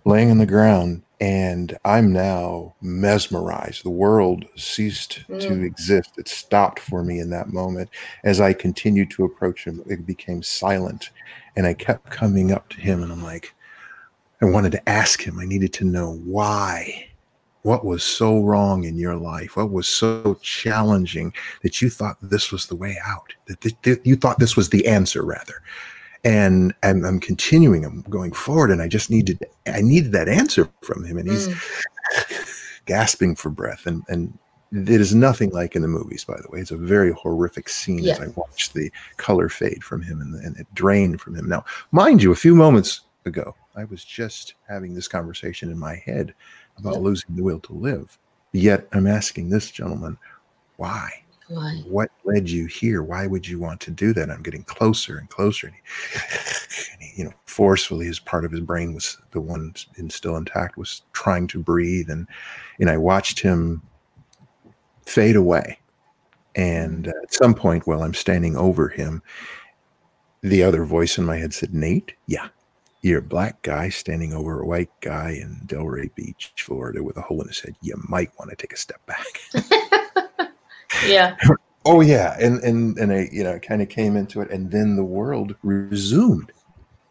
laying 0.06 0.32
on 0.32 0.38
the 0.38 0.46
ground, 0.46 1.02
and 1.19 1.78
I'm 1.86 2.12
now 2.12 2.75
mesmerized. 2.82 3.84
The 3.84 3.89
world 3.89 4.45
ceased 4.56 5.23
to 5.28 5.51
Mm. 5.54 5.65
exist. 5.65 6.12
It 6.17 6.28
stopped 6.28 6.80
for 6.80 7.04
me 7.04 7.19
in 7.19 7.30
that 7.30 7.54
moment. 7.54 7.89
As 8.23 8.41
I 8.41 8.54
continued 8.54 9.12
to 9.12 9.23
approach 9.25 9.65
him, 9.65 9.82
it 9.88 10.06
became 10.06 10.43
silent, 10.43 11.10
and 11.56 11.65
I 11.65 11.73
kept 11.73 12.10
coming 12.10 12.51
up 12.51 12.69
to 12.69 12.82
him, 12.82 13.01
and 13.01 13.12
I'm 13.12 13.23
like, 13.23 13.54
I 14.41 14.45
wanted 14.45 14.73
to 14.73 14.89
ask 14.89 15.21
him. 15.21 15.39
I 15.39 15.45
needed 15.45 15.71
to 15.73 15.86
know 15.86 16.19
why. 16.25 17.08
What 17.62 17.84
was 17.86 18.04
so 18.04 18.43
wrong 18.43 18.84
in 18.84 18.95
your 18.97 19.15
life? 19.15 19.56
What 19.56 19.71
was 19.71 19.88
so 19.88 20.38
challenging 20.41 21.34
that 21.63 21.82
you 21.82 21.89
thought 21.89 22.17
this 22.21 22.51
was 22.51 22.67
the 22.67 22.75
way 22.75 22.97
out? 23.04 23.34
That, 23.47 23.62
th- 23.62 23.75
that 23.84 24.06
you 24.06 24.15
thought 24.15 24.38
this 24.38 24.56
was 24.56 24.69
the 24.69 24.86
answer, 24.86 25.23
rather. 25.23 25.62
And 26.26 26.74
I'm, 26.84 27.06
I'm 27.06 27.20
continuing. 27.20 27.86
I'm 27.86 28.02
going 28.10 28.32
forward, 28.34 28.72
and 28.72 28.82
I 28.82 28.88
just 28.88 29.10
needed. 29.10 29.40
I 29.68 29.82
needed 29.82 30.12
that 30.14 30.28
answer 30.28 30.68
from 30.82 31.06
him, 31.06 31.18
and 31.18 31.30
he's 31.30 31.48
Mm. 31.48 32.46
gasping 32.86 33.36
for 33.36 33.50
breath. 33.50 33.86
And 33.86 34.04
and 34.10 34.38
it 34.72 34.90
is 35.02 35.14
nothing 35.16 35.52
like 35.52 35.76
in 35.76 35.82
the 35.84 35.88
movies, 35.88 36.24
by 36.26 36.36
the 36.42 36.48
way. 36.50 36.60
It's 36.60 36.72
a 36.72 36.78
very 36.78 37.12
horrific 37.14 37.70
scene 37.70 38.00
Yeah. 38.00 38.14
as 38.14 38.20
I 38.22 38.28
watched 38.36 38.74
the 38.74 38.92
color 39.18 39.48
fade 39.48 39.84
from 39.84 40.02
him 40.02 40.20
and, 40.22 40.36
and 40.44 40.58
it 40.58 40.68
drained 40.74 41.22
from 41.22 41.36
him. 41.36 41.48
Now, 41.48 41.64
mind 41.92 42.22
you, 42.22 42.32
a 42.32 42.36
few 42.36 42.56
moments 42.56 43.02
ago, 43.26 43.56
I 43.76 43.86
was 43.86 44.04
just 44.04 44.56
having 44.68 44.94
this 44.94 45.08
conversation 45.08 45.72
in 45.72 45.78
my 45.80 45.96
head 45.96 46.34
about 46.78 46.96
Yeah. 46.96 47.00
losing 47.02 47.36
the 47.36 47.44
will 47.44 47.60
to 47.62 47.74
live. 47.74 48.18
Yet 48.52 48.88
I'm 48.92 49.08
asking 49.08 49.50
this 49.50 49.70
gentleman, 49.72 50.18
why? 50.78 51.24
What 51.88 52.12
led 52.24 52.50
you 52.50 52.66
here? 52.66 53.04
Why 53.04 53.28
would 53.28 53.48
you 53.48 53.60
want 53.60 53.80
to 53.82 53.92
do 53.92 54.14
that? 54.14 54.32
I'm 54.32 54.42
getting 54.42 54.64
closer 54.64 55.18
and 55.18 55.30
closer. 55.30 55.68
And 55.68 55.76
he, 55.76 55.82
and 56.94 57.02
he, 57.02 57.22
you 57.22 57.26
know, 57.26 57.34
forcefully, 57.46 58.06
his 58.08 58.20
part 58.20 58.46
of 58.46 58.52
his 58.52 58.62
brain 58.62 58.94
was 58.94 59.18
the 59.32 59.42
one 59.42 59.74
in, 59.98 60.10
still 60.10 60.38
intact, 60.38 60.78
was 60.78 61.04
trying 61.14 61.48
to 61.48 61.60
breathe. 61.60 62.10
And, 62.10 62.28
and 62.80 62.90
I 62.90 62.98
watched 62.98 63.40
him 63.40 63.82
fade 65.06 65.36
away. 65.36 65.80
And 66.56 67.10
uh, 67.10 67.14
at 67.24 67.34
some 67.34 67.54
point, 67.54 67.86
while 67.86 68.02
I'm 68.02 68.14
standing 68.14 68.56
over 68.56 68.88
him, 68.88 69.22
the 70.42 70.64
other 70.64 70.86
voice 70.86 71.18
in 71.18 71.26
my 71.26 71.38
head 71.38 71.54
said, 71.54 71.74
Nate, 71.74 72.14
yeah, 72.28 72.48
you're 73.02 73.20
a 73.20 73.24
black 73.24 73.62
guy 73.62 73.90
standing 73.90 74.34
over 74.34 74.62
a 74.62 74.66
white 74.66 74.90
guy 75.02 75.32
in 75.32 75.62
Delray 75.66 76.14
Beach, 76.16 76.54
Florida, 76.58 77.04
with 77.04 77.18
a 77.18 77.22
hole 77.22 77.42
in 77.42 77.48
his 77.48 77.60
head. 77.60 77.76
You 77.82 78.02
might 78.08 78.32
want 78.40 78.50
to 78.52 78.56
take 78.56 78.74
a 78.74 78.78
step 78.78 79.06
back. 79.06 79.26
Yeah. 81.08 81.36
Oh 81.88 82.02
yeah, 82.02 82.36
and 82.39 82.63
and 82.63 82.98
and 82.98 83.13
I 83.13 83.30
you 83.32 83.44
know 83.44 83.60
kind 83.60 83.80
of 83.80 83.89
came 83.89 84.18
into 84.18 84.41
it, 84.41 84.50
and 84.50 84.72
then 84.72 84.96
the 84.96 85.04
world 85.04 85.56
resumed, 85.62 86.52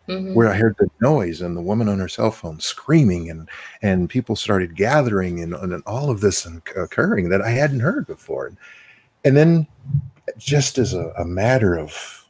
Mhm. 0.09 0.35
where 0.35 0.49
I 0.49 0.55
heard 0.57 0.75
the 0.81 0.89
noise 1.01 1.43
and 1.43 1.57
the 1.57 1.61
woman 1.63 1.89
on 1.89 2.01
her 2.01 2.09
cell 2.09 2.33
phone 2.33 2.59
screaming, 2.59 3.31
and 3.31 3.49
and 3.83 4.11
people 4.11 4.35
started 4.35 4.75
gathering, 4.75 5.39
and, 5.43 5.55
and 5.55 5.81
all 5.87 6.11
of 6.11 6.21
this 6.21 6.45
occurring 6.75 7.29
that 7.29 7.41
I 7.41 7.51
hadn't 7.51 7.81
heard 7.81 8.09
before, 8.09 8.49
and, 8.49 8.57
and 9.25 9.37
then 9.37 9.67
just 10.39 10.77
as 10.79 10.93
a, 10.93 11.13
a 11.19 11.25
matter 11.25 11.79
of 11.79 12.27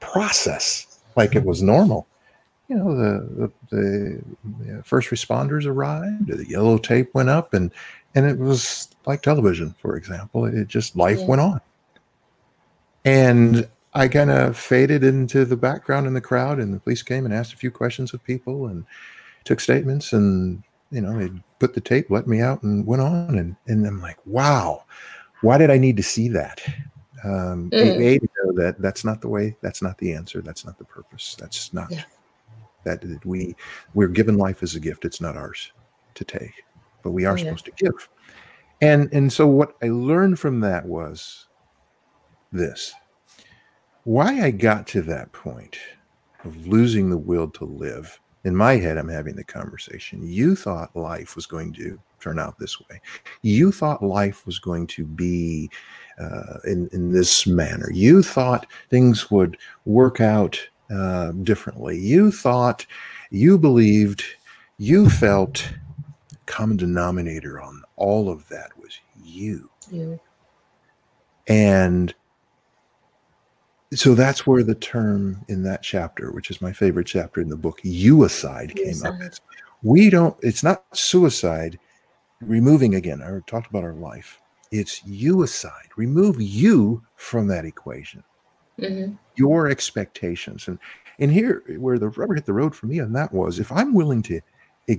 process, 0.00 0.98
like 1.16 1.34
it 1.34 1.46
was 1.46 1.62
normal, 1.62 2.06
you 2.68 2.76
know, 2.76 2.94
the 2.94 3.50
the, 3.70 4.22
the 4.60 4.82
first 4.84 5.08
responders 5.08 5.64
arrived, 5.64 6.26
the 6.26 6.46
yellow 6.46 6.76
tape 6.76 7.14
went 7.14 7.30
up, 7.30 7.54
and 7.54 7.72
and 8.16 8.26
it 8.26 8.38
was 8.38 8.88
like 9.06 9.22
television, 9.22 9.74
for 9.80 9.96
example. 9.96 10.46
It 10.46 10.66
just 10.66 10.96
life 10.96 11.20
Yeah. 11.20 11.26
went 11.26 11.40
on, 11.42 11.60
and 13.04 13.68
I 13.94 14.08
kind 14.08 14.30
of 14.30 14.58
faded 14.58 15.04
into 15.04 15.44
the 15.44 15.56
background 15.56 16.06
in 16.06 16.14
the 16.14 16.20
crowd, 16.20 16.58
and 16.58 16.74
the 16.74 16.80
police 16.80 17.02
came 17.02 17.24
and 17.24 17.32
asked 17.32 17.52
a 17.52 17.56
few 17.56 17.70
questions 17.70 18.12
of 18.12 18.24
people 18.24 18.66
and 18.66 18.84
took 19.44 19.60
statements, 19.60 20.12
and 20.12 20.62
you 20.90 21.00
know, 21.00 21.18
they 21.18 21.30
put 21.58 21.74
the 21.74 21.80
tape, 21.80 22.10
let 22.10 22.26
me 22.26 22.40
out, 22.40 22.62
and 22.62 22.86
went 22.86 23.02
on, 23.02 23.38
and 23.38 23.56
and 23.68 23.86
I'm 23.86 24.00
like, 24.00 24.18
wow, 24.26 24.84
why 25.42 25.58
did 25.58 25.70
I 25.70 25.78
need 25.78 25.96
to 25.98 26.02
see 26.02 26.28
that? 26.30 26.60
Um, 27.24 27.70
Mm. 27.72 27.96
a, 27.98 28.02
a, 28.02 28.18
to 28.18 28.28
know 28.44 28.52
that 28.62 28.80
that's 28.80 29.04
not 29.04 29.20
the 29.20 29.28
way. 29.28 29.56
That's 29.62 29.82
not 29.82 29.98
the 29.98 30.12
answer. 30.12 30.42
That's 30.42 30.64
not 30.64 30.78
the 30.78 30.84
purpose. 30.84 31.36
That's 31.38 31.72
not 31.72 31.90
Yeah. 31.90 32.04
that 32.84 33.00
that 33.00 33.24
we 33.24 33.56
we're 33.94 34.08
given 34.08 34.36
life 34.36 34.62
as 34.62 34.74
a 34.74 34.80
gift. 34.80 35.04
It's 35.04 35.20
not 35.20 35.36
ours 35.36 35.72
to 36.14 36.24
take, 36.24 36.52
but 37.02 37.12
we 37.12 37.24
are 37.24 37.36
Yeah. 37.36 37.44
supposed 37.44 37.64
to 37.66 37.72
give. 37.72 38.08
And 38.80 39.08
and 39.12 39.32
so 39.32 39.46
what 39.46 39.74
I 39.82 39.88
learned 39.88 40.38
from 40.38 40.60
that 40.60 40.84
was 40.86 41.46
this: 42.52 42.92
why 44.04 44.42
I 44.42 44.50
got 44.50 44.86
to 44.88 45.02
that 45.02 45.32
point 45.32 45.78
of 46.44 46.66
losing 46.66 47.10
the 47.10 47.18
will 47.18 47.48
to 47.50 47.64
live. 47.64 48.20
In 48.44 48.54
my 48.54 48.76
head, 48.76 48.96
I'm 48.96 49.08
having 49.08 49.34
the 49.34 49.42
conversation. 49.44 50.22
You 50.22 50.54
thought 50.54 50.94
life 50.94 51.34
was 51.34 51.46
going 51.46 51.72
to 51.74 51.98
turn 52.20 52.38
out 52.38 52.58
this 52.58 52.78
way. 52.80 53.00
You 53.42 53.72
thought 53.72 54.04
life 54.04 54.46
was 54.46 54.58
going 54.60 54.86
to 54.88 55.04
be 55.04 55.70
uh, 56.20 56.58
in 56.64 56.88
in 56.92 57.10
this 57.12 57.46
manner. 57.46 57.90
You 57.92 58.22
thought 58.22 58.66
things 58.90 59.30
would 59.30 59.56
work 59.84 60.20
out 60.20 60.60
uh, 60.90 61.32
differently. 61.32 61.98
You 61.98 62.30
thought, 62.30 62.86
you 63.30 63.58
believed, 63.58 64.22
you 64.78 65.10
felt. 65.10 65.72
Common 66.46 66.76
denominator 66.76 67.60
on 67.60 67.82
all 67.96 68.28
of 68.30 68.48
that 68.48 68.70
was 68.80 68.98
you, 69.22 69.68
You. 69.90 70.18
and 71.48 72.14
so 73.94 74.14
that's 74.14 74.46
where 74.46 74.62
the 74.64 74.74
term 74.74 75.44
in 75.48 75.62
that 75.64 75.82
chapter, 75.82 76.32
which 76.32 76.50
is 76.50 76.60
my 76.60 76.72
favorite 76.72 77.06
chapter 77.06 77.40
in 77.40 77.48
the 77.48 77.56
book, 77.56 77.80
"you-aside," 77.82 78.74
came 78.74 79.04
up. 79.04 79.14
Suicide. 79.16 79.40
We 79.82 80.10
don't. 80.10 80.36
It's 80.42 80.62
not 80.62 80.84
suicide. 80.96 81.78
Removing 82.40 82.94
again. 82.94 83.22
I 83.22 83.38
talked 83.46 83.70
about 83.70 83.84
our 83.84 83.94
life. 83.94 84.40
It's 84.70 85.04
you-aside. 85.06 85.88
Remove 85.96 86.40
you 86.40 87.02
from 87.16 87.46
that 87.48 87.64
equation. 87.64 88.22
hmm 88.78 89.12
your 89.38 89.68
expectations 89.68 90.66
and 90.68 90.78
and 91.18 91.30
here 91.30 91.62
where 91.78 91.98
the 91.98 92.08
rubber 92.08 92.34
hit 92.34 92.46
the 92.46 92.52
road 92.54 92.74
for 92.74 92.86
me 92.86 93.00
on 93.00 93.12
that 93.12 93.30
was 93.34 93.58
if 93.58 93.70
i'm 93.70 93.92
willing 93.92 94.22
to 94.22 94.40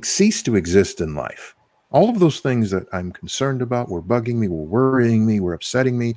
cease 0.04 0.44
to 0.44 0.56
exist 0.56 1.02
in 1.02 1.16
life 1.16 1.56
all 1.92 2.10
of 2.10 2.20
those 2.20 2.40
things 2.40 2.70
that 2.72 2.86
i'm 2.94 3.12
concerned 3.12 3.62
about 3.62 3.90
were 3.90 4.02
bugging 4.02 4.36
me 4.36 4.48
were 4.48 4.64
worrying 4.64 5.26
me 5.26 5.40
were 5.40 5.54
upsetting 5.54 5.98
me 5.98 6.16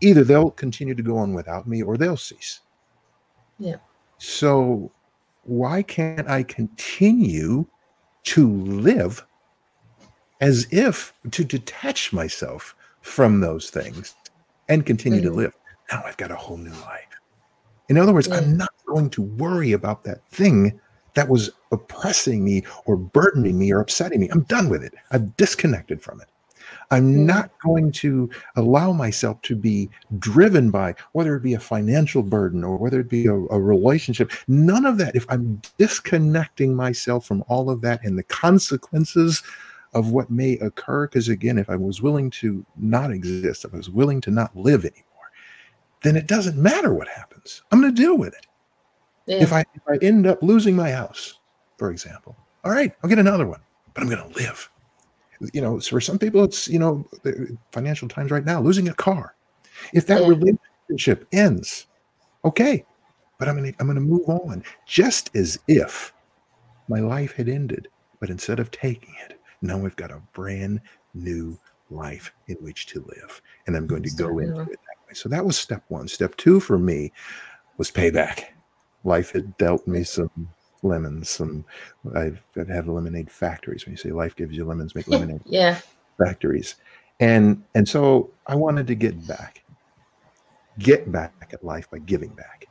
either 0.00 0.24
they'll 0.24 0.50
continue 0.50 0.94
to 0.94 1.02
go 1.02 1.16
on 1.16 1.32
without 1.34 1.66
me 1.66 1.82
or 1.82 1.96
they'll 1.96 2.16
cease 2.16 2.60
Yeah. 3.58 3.76
so 4.18 4.90
why 5.44 5.82
can't 5.82 6.28
i 6.28 6.42
continue 6.42 7.66
to 8.24 8.50
live 8.50 9.24
as 10.42 10.66
if 10.70 11.12
to 11.30 11.44
detach 11.44 12.12
myself 12.12 12.74
from 13.00 13.40
those 13.40 13.70
things 13.70 14.14
and 14.68 14.84
continue 14.84 15.22
to 15.22 15.30
Mhm. 15.30 15.36
live 15.36 15.52
now 15.90 16.02
i've 16.04 16.16
got 16.18 16.30
a 16.30 16.36
whole 16.36 16.58
new 16.58 16.70
life 16.82 17.06
in 17.88 17.98
other 17.98 18.12
words, 18.12 18.28
Yeah. 18.28 18.36
I'm 18.36 18.56
not 18.56 18.72
going 18.86 19.10
to 19.10 19.22
worry 19.22 19.72
about 19.72 20.04
that 20.04 20.20
thing 20.30 20.80
that 21.14 21.28
was 21.28 21.50
oppressing 21.72 22.44
me 22.44 22.62
or 22.86 22.96
burdening 22.96 23.58
me 23.58 23.72
or 23.72 23.80
upsetting 23.80 24.20
me. 24.20 24.28
I'm 24.28 24.42
done 24.42 24.68
with 24.68 24.82
it. 24.82 24.94
I've 25.10 25.36
disconnected 25.36 26.02
from 26.02 26.20
it. 26.20 26.28
I'm 26.92 27.24
not 27.24 27.50
going 27.60 27.92
to 27.92 28.28
allow 28.56 28.92
myself 28.92 29.40
to 29.42 29.54
be 29.54 29.88
driven 30.18 30.70
by 30.70 30.94
whether 31.12 31.36
it 31.36 31.42
be 31.42 31.54
a 31.54 31.60
financial 31.60 32.22
burden 32.22 32.64
or 32.64 32.76
whether 32.76 33.00
it 33.00 33.08
be 33.08 33.26
a, 33.26 33.34
a 33.34 33.60
relationship. 33.60 34.32
None 34.48 34.84
of 34.84 34.98
that. 34.98 35.14
If 35.14 35.24
I'm 35.28 35.62
disconnecting 35.78 36.74
myself 36.74 37.26
from 37.26 37.44
all 37.48 37.70
of 37.70 37.80
that 37.82 38.04
and 38.04 38.18
the 38.18 38.24
consequences 38.24 39.42
of 39.94 40.10
what 40.10 40.30
may 40.30 40.54
occur, 40.58 41.06
because 41.06 41.28
again, 41.28 41.58
if 41.58 41.70
I 41.70 41.76
was 41.76 42.02
willing 42.02 42.30
to 42.30 42.64
not 42.76 43.12
exist, 43.12 43.64
if 43.64 43.72
I 43.72 43.76
was 43.76 43.90
willing 43.90 44.20
to 44.22 44.30
not 44.30 44.56
live 44.56 44.84
anymore, 44.84 45.04
then 46.02 46.16
it 46.16 46.26
doesn't 46.26 46.56
matter 46.56 46.92
what 46.92 47.08
happens. 47.08 47.62
I'm 47.70 47.80
going 47.80 47.94
to 47.94 48.02
deal 48.02 48.16
with 48.16 48.34
it. 48.34 48.46
Yeah. 49.26 49.42
If 49.42 49.52
I 49.52 49.60
if 49.60 49.82
I 49.88 49.96
end 50.04 50.26
up 50.26 50.42
losing 50.42 50.74
my 50.74 50.90
house, 50.90 51.39
for 51.80 51.90
example, 51.90 52.36
all 52.62 52.72
right, 52.72 52.92
I'll 53.02 53.08
get 53.08 53.18
another 53.18 53.46
one, 53.46 53.62
but 53.94 54.02
I'm 54.02 54.10
going 54.10 54.30
to 54.30 54.38
live. 54.38 54.70
You 55.54 55.62
know, 55.62 55.78
so 55.78 55.92
for 55.92 56.00
some 56.02 56.18
people, 56.18 56.44
it's 56.44 56.68
you 56.68 56.78
know, 56.78 57.08
the 57.22 57.56
financial 57.72 58.06
times 58.06 58.30
right 58.30 58.44
now, 58.44 58.60
losing 58.60 58.90
a 58.90 58.92
car. 58.92 59.34
If 59.94 60.06
that 60.08 60.20
mm. 60.20 60.58
relationship 60.90 61.26
ends, 61.32 61.86
okay, 62.44 62.84
but 63.38 63.48
I'm 63.48 63.56
going 63.56 63.72
to 63.72 63.80
I'm 63.80 63.86
going 63.86 63.94
to 63.94 64.02
move 64.02 64.28
on, 64.28 64.62
just 64.86 65.34
as 65.34 65.58
if 65.68 66.12
my 66.88 67.00
life 67.00 67.32
had 67.32 67.48
ended, 67.48 67.88
but 68.20 68.28
instead 68.28 68.60
of 68.60 68.70
taking 68.70 69.14
it, 69.26 69.40
now 69.62 69.78
we've 69.78 69.96
got 69.96 70.10
a 70.10 70.20
brand 70.34 70.82
new 71.14 71.58
life 71.88 72.30
in 72.48 72.56
which 72.56 72.88
to 72.88 73.02
live, 73.08 73.40
and 73.66 73.74
I'm 73.74 73.86
going 73.86 74.02
to 74.02 74.14
go 74.14 74.38
into 74.38 74.60
it 74.60 74.68
that 74.68 75.08
way. 75.08 75.14
So 75.14 75.30
that 75.30 75.46
was 75.46 75.56
step 75.56 75.82
one. 75.88 76.08
Step 76.08 76.36
two 76.36 76.60
for 76.60 76.78
me 76.78 77.10
was 77.78 77.90
payback. 77.90 78.48
Life 79.02 79.32
had 79.32 79.56
dealt 79.56 79.86
me 79.86 80.04
some 80.04 80.50
lemons. 80.82 81.28
Some 81.28 81.64
I've, 82.14 82.42
I've 82.56 82.68
had 82.68 82.88
lemonade 82.88 83.30
factories. 83.30 83.84
When 83.84 83.92
you 83.92 83.96
say 83.96 84.10
life 84.10 84.36
gives 84.36 84.56
you 84.56 84.64
lemons, 84.64 84.94
make 84.94 85.08
lemonade 85.08 85.42
yeah. 85.44 85.80
factories, 86.18 86.76
and 87.18 87.62
and 87.74 87.88
so 87.88 88.30
I 88.46 88.54
wanted 88.54 88.86
to 88.88 88.94
get 88.94 89.26
back, 89.26 89.62
get 90.78 91.10
back 91.10 91.50
at 91.52 91.64
life 91.64 91.90
by 91.90 91.98
giving 91.98 92.30
back. 92.30 92.66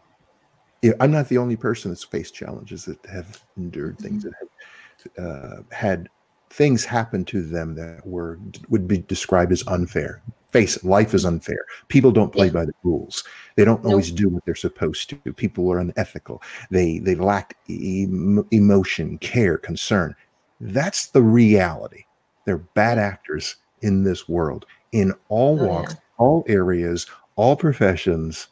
I'm 1.00 1.12
not 1.12 1.28
the 1.28 1.38
only 1.38 1.58
person 1.58 1.92
that's 1.92 2.06
faced 2.06 2.34
challenges 2.34 2.86
that 2.86 3.06
have 3.06 3.44
endured 3.58 4.00
things 4.00 4.24
that 4.24 4.34
have 4.40 5.26
uh, 5.26 5.62
had 5.72 6.10
things 6.50 6.86
happen 6.86 7.24
to 7.26 7.42
them 7.42 7.76
that 7.76 8.06
were 8.06 8.40
would 8.70 8.88
be 8.88 9.00
described 9.00 9.52
as 9.52 9.66
unfair. 9.68 10.22
Face 10.52 10.78
it, 10.78 10.84
life 10.84 11.14
is 11.14 11.26
unfair. 11.26 11.60
People 11.90 12.12
don't 12.12 12.32
play 12.34 12.48
Yeah. 12.48 12.54
by 12.54 12.66
the 12.66 12.74
rules. 12.84 13.24
They 13.56 13.66
don't 13.66 13.84
Nope. 13.84 13.92
always 13.92 14.12
do 14.12 14.30
what 14.30 14.44
they're 14.46 14.56
supposed 14.56 15.10
to. 15.10 15.16
People 15.34 15.72
are 15.72 15.80
unethical. 15.80 16.42
They 16.72 17.00
they 17.00 17.16
lack 17.16 17.56
em- 17.70 18.46
emotion, 18.52 19.18
care, 19.20 19.58
concern. 19.58 20.16
That's 20.60 21.08
the 21.08 21.22
reality. 21.22 22.06
They're 22.46 22.58
bad 22.58 22.98
actors 22.98 23.58
in 23.82 24.04
this 24.04 24.28
world, 24.28 24.66
in 24.92 25.14
all 25.30 25.60
Oh, 25.62 25.68
walks, 25.68 25.96
all 26.18 26.44
areas, 26.48 27.06
all 27.36 27.56
professions, 27.56 28.48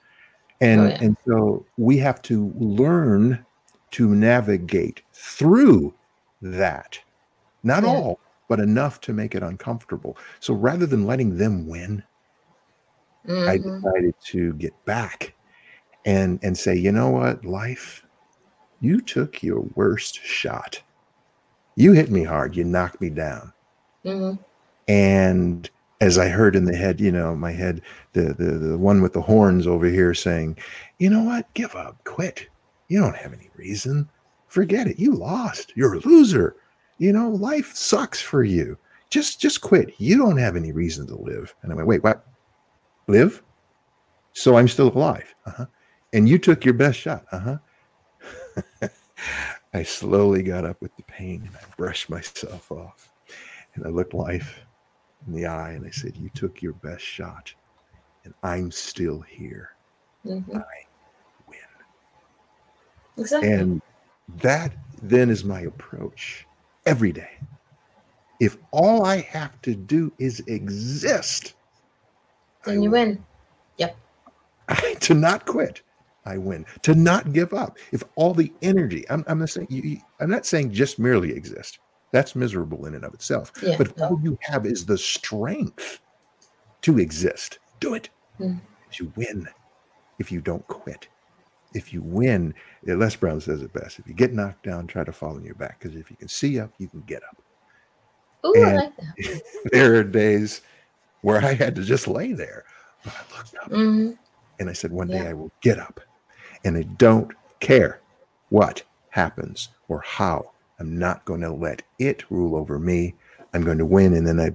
and 0.62 0.82
Oh, 0.82 0.86
yeah. 0.88 0.98
and 1.02 1.18
so 1.28 1.66
we 1.78 1.98
have 1.98 2.22
to 2.24 2.54
learn 2.58 3.44
to 3.92 4.14
navigate 4.14 5.02
through 5.14 5.94
that. 6.42 7.00
Not 7.64 7.84
Yeah. 7.84 7.90
all, 7.90 8.20
but 8.48 8.60
enough 8.60 9.00
to 9.02 9.14
make 9.14 9.36
it 9.36 9.44
uncomfortable. 9.44 10.18
So 10.40 10.54
rather 10.54 10.86
than 10.86 11.06
letting 11.06 11.38
them 11.38 11.68
win, 11.68 12.04
I 13.28 13.58
Mhm. 13.58 13.82
decided 13.82 14.16
to 14.26 14.54
get 14.54 14.74
back 14.86 15.34
and 16.06 16.40
and 16.44 16.58
say, 16.58 16.76
you 16.76 16.92
know 16.92 17.10
what, 17.10 17.44
life, 17.44 18.06
you 18.80 19.02
took 19.02 19.44
your 19.44 19.62
worst 19.76 20.16
shot. 20.24 20.82
You 21.76 21.92
hit 21.92 22.10
me 22.10 22.24
hard. 22.24 22.56
You 22.56 22.64
knocked 22.64 23.02
me 23.02 23.10
down. 23.10 23.52
Mhm. 24.06 24.40
And 24.88 25.70
as 26.00 26.18
I 26.18 26.30
heard 26.30 26.56
in 26.56 26.64
the 26.66 26.76
head, 26.76 27.02
you 27.02 27.12
know, 27.12 27.36
my 27.36 27.52
head, 27.52 27.82
the 28.14 28.34
the 28.34 28.52
the 28.58 28.78
one 28.78 29.02
with 29.02 29.14
the 29.14 29.22
horns 29.22 29.68
over 29.68 29.88
here 29.88 30.14
saying, 30.14 30.58
you 31.00 31.10
know 31.10 31.24
what, 31.24 31.54
give 31.54 31.76
up, 31.76 32.02
quit. 32.06 32.48
You 32.88 33.02
don't 33.02 33.16
have 33.18 33.34
any 33.34 33.50
reason. 33.56 34.10
Forget 34.48 34.88
it. 34.88 34.98
You 34.98 35.14
lost. 35.14 35.74
You're 35.76 35.96
a 35.96 36.00
loser. 36.00 36.56
You 36.98 37.14
know, 37.14 37.30
life 37.30 37.76
sucks 37.76 38.22
for 38.22 38.44
you. 38.44 38.78
Just 39.10 39.40
just 39.40 39.62
quit. 39.62 39.94
You 40.00 40.18
don't 40.18 40.38
have 40.38 40.56
any 40.56 40.72
reason 40.72 41.08
to 41.08 41.16
live. 41.16 41.56
And 41.62 41.72
I 41.72 41.76
went, 41.76 41.88
wait, 41.88 42.04
what? 42.04 42.26
Live? 43.08 43.42
So 44.34 44.58
I'm 44.58 44.68
still 44.68 44.90
alive. 44.90 45.34
Uh-huh. 45.46 45.66
And 46.14 46.28
you 46.28 46.38
took 46.38 46.66
your 46.66 46.74
best 46.74 47.00
shot. 47.00 47.26
Uh-huh. 47.32 47.58
I 49.74 49.84
slowly 49.84 50.44
got 50.44 50.66
up 50.66 50.82
with 50.82 50.96
the 50.98 51.04
pain 51.04 51.44
and 51.46 51.56
I 51.56 51.62
brushed 51.76 52.10
myself 52.10 52.72
off. 52.72 53.10
And 53.76 53.86
I 53.86 53.90
looked 53.90 54.14
life 54.14 54.62
in 55.28 55.34
the 55.34 55.46
eye 55.46 55.72
and 55.72 55.86
I 55.86 55.90
said, 55.90 56.16
You 56.18 56.30
took 56.34 56.62
your 56.62 56.74
best 56.74 57.04
shot, 57.04 57.54
and 58.24 58.34
I'm 58.44 58.72
still 58.72 59.22
here. 59.22 59.72
Mhm. 60.26 60.64
Win. 61.48 61.60
Exactly. 63.18 63.52
And 63.52 63.82
that 64.42 64.74
then 65.02 65.30
is 65.30 65.44
my 65.44 65.62
approach 65.62 66.46
every 66.88 67.12
day. 67.12 67.30
If 68.40 68.58
all 68.72 69.06
I 69.06 69.18
have 69.22 69.62
to 69.64 69.76
do 69.76 70.12
is 70.20 70.40
exist, 70.48 71.56
then 72.64 72.80
I 72.80 72.82
you 72.84 72.92
win. 72.92 73.24
win. 73.80 73.90
to 75.02 75.14
not 75.14 75.46
quit, 75.46 75.82
I 76.26 76.38
win. 76.38 76.66
To 76.84 76.94
not 76.96 77.34
give 77.34 77.54
up. 77.54 77.78
If 77.92 78.04
all 78.16 78.34
the 78.34 78.52
energy, 78.62 79.06
I'm, 79.10 79.24
I'm 79.28 79.40
not 79.40 79.50
saying 79.50 79.68
you, 79.70 79.82
you- 79.82 80.02
I'm 80.20 80.30
not 80.30 80.46
saying 80.46 80.72
just 80.72 81.00
merely 81.00 81.32
exist. 81.32 81.80
That's 82.14 82.36
miserable 82.36 82.86
in 82.86 82.96
and 82.96 83.04
of 83.04 83.14
itself. 83.14 83.52
Yeah. 83.62 83.76
But 83.78 84.00
all 84.02 84.20
you 84.24 84.38
have 84.42 84.66
is 84.66 84.86
the 84.86 84.98
strength 84.98 86.00
to 86.84 87.00
exist, 87.00 87.60
do 87.80 87.96
it. 87.96 88.10
Mm. 88.40 88.62
You 88.94 89.12
win, 89.16 89.48
if 90.20 90.32
you 90.32 90.42
don't 90.42 90.66
quit, 90.68 91.08
if 91.74 91.94
you 91.94 92.02
win, 92.02 92.54
Les 92.84 93.16
Brown 93.16 93.42
says 93.42 93.62
it 93.62 93.74
best. 93.74 94.00
If 94.00 94.08
you 94.08 94.14
get 94.14 94.34
knocked 94.34 94.64
down, 94.64 94.88
try 94.88 95.04
to 95.04 95.12
fall 95.12 95.36
on 95.36 95.44
your 95.44 95.56
back 95.56 95.80
because 95.80 95.96
if 95.96 96.10
you 96.10 96.18
can 96.18 96.28
see 96.28 96.60
up, 96.60 96.72
you 96.78 96.88
can 96.88 97.02
get 97.02 97.24
up. 97.24 97.38
Ooh, 98.46 98.64
I 98.66 98.76
like 98.76 98.96
that. 98.98 99.42
there 99.72 99.96
are 99.96 100.04
days 100.04 100.62
where 101.22 101.44
I 101.44 101.54
had 101.54 101.76
to 101.76 101.84
just 101.84 102.08
lay 102.08 102.34
there. 102.34 102.64
But 103.04 103.14
I 103.14 103.38
looked 103.38 103.56
up 103.56 103.72
hmm 103.72 104.12
and 104.60 104.70
I 104.70 104.74
said, 104.74 104.92
one 104.92 105.08
day 105.08 105.24
Yeah. 105.24 105.30
I 105.30 105.34
will 105.34 105.52
get 105.62 105.80
up 105.80 106.00
and 106.66 106.78
I 106.78 106.84
don't 106.84 107.32
care 107.60 108.02
what 108.50 108.84
happens 109.10 109.70
or 109.88 110.02
how. 110.02 110.52
I'm 110.80 110.98
not 110.98 111.26
going 111.26 111.42
to 111.42 111.52
let 111.52 111.84
it 112.00 112.30
rule 112.30 112.56
over 112.56 112.80
me. 112.80 113.16
I'm 113.54 113.64
going 113.64 113.78
to 113.80 113.86
win. 113.86 114.14
And 114.14 114.28
then 114.28 114.40
I, 114.40 114.52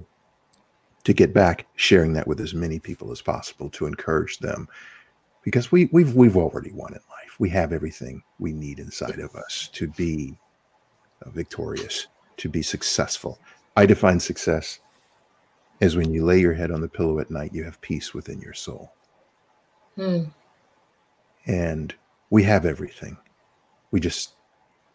to 1.03 1.13
get 1.13 1.33
back, 1.33 1.67
sharing 1.75 2.13
that 2.13 2.27
with 2.27 2.39
as 2.39 2.53
many 2.53 2.79
people 2.79 3.11
as 3.11 3.21
possible 3.21 3.69
to 3.71 3.85
encourage 3.85 4.39
them 4.39 4.67
because 5.43 5.71
we, 5.71 5.89
we've, 5.91 6.15
we've 6.15 6.37
already 6.37 6.71
won 6.71 6.93
in 6.93 6.99
life. 7.09 7.39
We 7.39 7.49
have 7.49 7.73
everything 7.73 8.23
we 8.39 8.53
need 8.53 8.79
inside 8.79 9.19
of 9.19 9.35
us 9.35 9.69
to 9.73 9.87
be 9.87 10.37
uh, 11.25 11.29
victorious, 11.29 12.07
to 12.37 12.49
be 12.49 12.61
successful. 12.61 13.39
I 13.75 13.85
define 13.85 14.19
success 14.19 14.79
as 15.81 15.95
when 15.97 16.13
you 16.13 16.23
lay 16.25 16.39
your 16.39 16.53
head 16.53 16.71
on 16.71 16.81
the 16.81 16.87
pillow 16.87 17.19
at 17.19 17.31
night, 17.31 17.53
you 17.53 17.63
have 17.63 17.81
peace 17.81 18.13
within 18.13 18.39
your 18.39 18.53
soul 18.53 18.93
Mm. 19.97 20.31
and 21.45 21.93
we 22.31 22.41
have 22.43 22.65
everything. 22.65 23.15
We 23.91 23.99
just, 23.99 24.33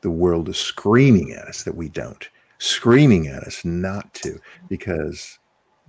the 0.00 0.10
world 0.10 0.48
is 0.48 0.58
screaming 0.58 1.32
at 1.32 1.46
us 1.46 1.62
that 1.62 1.76
we 1.76 1.88
don't, 1.88 2.28
screaming 2.58 3.28
at 3.28 3.44
us 3.44 3.64
not 3.64 4.12
to, 4.14 4.40
because 4.68 5.38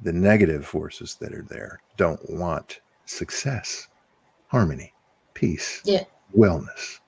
the 0.04 0.14
negative 0.14 0.66
forces 0.66 1.16
that 1.16 1.34
are 1.34 1.46
there 1.50 1.82
don't 1.98 2.22
want 2.30 2.82
success, 3.06 3.89
harmony, 4.50 4.94
peace, 5.34 5.82
Yeah. 5.86 6.04
wellness. 6.38 7.00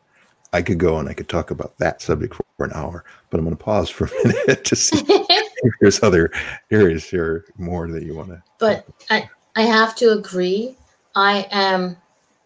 I 0.53 0.61
could 0.61 0.79
go 0.79 0.97
and 0.99 1.07
I 1.07 1.13
could 1.13 1.29
talk 1.29 1.51
about 1.51 1.77
that 1.77 2.01
subject 2.01 2.35
for, 2.35 2.45
for 2.57 2.65
an 2.65 2.73
hour, 2.73 3.05
but 3.29 3.37
I'm 3.37 3.45
going 3.45 3.55
to 3.55 3.63
pause 3.63 3.89
for 3.89 4.05
a 4.05 4.11
minute 4.27 4.65
to 4.65 4.75
see 4.75 4.97
if 5.07 5.73
there's 5.79 6.03
other 6.03 6.31
areas 6.71 7.05
here 7.05 7.45
more 7.57 7.87
that 7.89 8.03
you 8.03 8.15
want 8.15 8.29
to. 8.29 8.43
but 8.59 8.85
I, 9.09 9.29
I 9.55 9.63
have 9.63 9.95
to 9.97 10.11
agree. 10.11 10.77
I 11.15 11.47
am, 11.51 11.97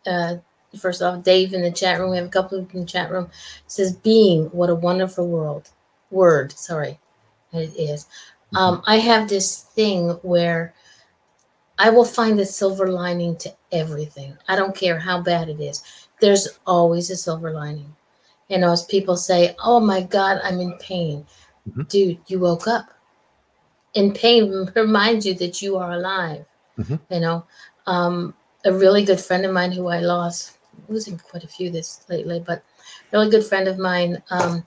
uh, 0.05 0.37
first 0.79 1.01
off, 1.01 1.23
Dave 1.23 1.53
in 1.53 1.61
the 1.61 1.71
chat 1.71 1.99
room. 1.99 2.11
We 2.11 2.17
have 2.17 2.25
a 2.25 2.29
couple 2.29 2.59
of 2.59 2.73
in 2.73 2.81
the 2.81 2.85
chat 2.85 3.11
room. 3.11 3.29
Says, 3.67 3.93
"Being, 3.95 4.45
what 4.47 4.69
a 4.69 4.75
wonderful 4.75 5.27
world." 5.27 5.69
Word, 6.11 6.51
sorry, 6.51 6.99
it 7.53 7.75
is. 7.77 8.07
Um, 8.55 8.83
I 8.85 8.97
have 8.99 9.27
this 9.27 9.61
thing 9.61 10.09
where 10.21 10.73
I 11.77 11.89
will 11.89 12.05
find 12.05 12.39
the 12.39 12.45
silver 12.45 12.87
lining 12.87 13.35
to 13.37 13.53
everything. 13.71 14.37
I 14.47 14.55
don't 14.55 14.75
care 14.75 14.99
how 14.99 15.21
bad 15.21 15.49
it 15.49 15.59
is. 15.59 15.83
There's 16.21 16.47
always 16.65 17.09
a 17.09 17.17
silver 17.17 17.51
lining. 17.51 17.95
You 18.47 18.59
know, 18.59 18.71
as 18.71 18.83
people 18.85 19.17
say, 19.17 19.55
"Oh 19.63 19.79
my 19.79 20.01
God, 20.03 20.39
I'm 20.43 20.59
in 20.59 20.73
pain," 20.77 21.25
Mhm. 21.69 21.87
dude, 21.89 22.19
you 22.27 22.39
woke 22.39 22.67
up. 22.67 22.87
In 23.93 24.13
pain 24.13 24.71
reminds 24.75 25.25
you 25.25 25.33
that 25.35 25.61
you 25.61 25.77
are 25.77 25.91
alive. 25.91 26.45
Mhm. 26.77 26.99
You 27.09 27.19
know, 27.19 27.45
um, 27.87 28.33
a 28.65 28.73
really 28.73 29.03
good 29.03 29.19
friend 29.19 29.45
of 29.45 29.51
mine 29.53 29.71
who 29.71 29.87
I 29.87 29.99
lost, 29.99 30.57
losing 30.89 31.17
quite 31.17 31.43
a 31.43 31.47
few 31.47 31.69
this 31.69 32.01
lately, 32.09 32.39
but 32.45 32.63
really 33.11 33.29
good 33.29 33.45
friend 33.45 33.67
of 33.67 33.77
mine. 33.77 34.21
Um, 34.29 34.65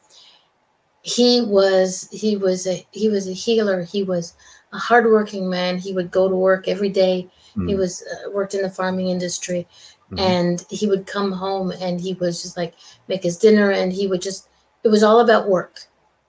he 1.02 1.40
was 1.42 2.08
he 2.12 2.36
was 2.36 2.66
a 2.66 2.86
he 2.90 3.08
was 3.08 3.28
a 3.28 3.32
healer. 3.32 3.82
He 3.82 4.02
was 4.02 4.34
a 4.72 4.78
hardworking 4.78 5.48
man. 5.48 5.78
He 5.78 5.92
would 5.92 6.10
go 6.10 6.28
to 6.28 6.36
work 6.36 6.68
every 6.68 6.88
day. 6.90 7.28
He 7.54 7.74
Mm, 7.74 7.78
was 7.78 8.02
uh, 8.02 8.30
worked 8.30 8.54
in 8.54 8.62
the 8.62 8.70
farming 8.70 9.08
industry, 9.08 9.66
mhm. 10.12 10.18
and 10.18 10.64
he 10.70 10.86
would 10.86 11.06
come 11.06 11.32
home 11.32 11.72
and 11.80 12.00
he 12.00 12.14
was 12.14 12.42
just 12.42 12.56
like 12.56 12.74
make 13.08 13.22
his 13.22 13.36
dinner, 13.36 13.70
and 13.70 13.92
he 13.92 14.06
would 14.06 14.22
just 14.22 14.48
it 14.84 14.88
was 14.88 15.02
all 15.02 15.20
about 15.20 15.48
work. 15.48 15.80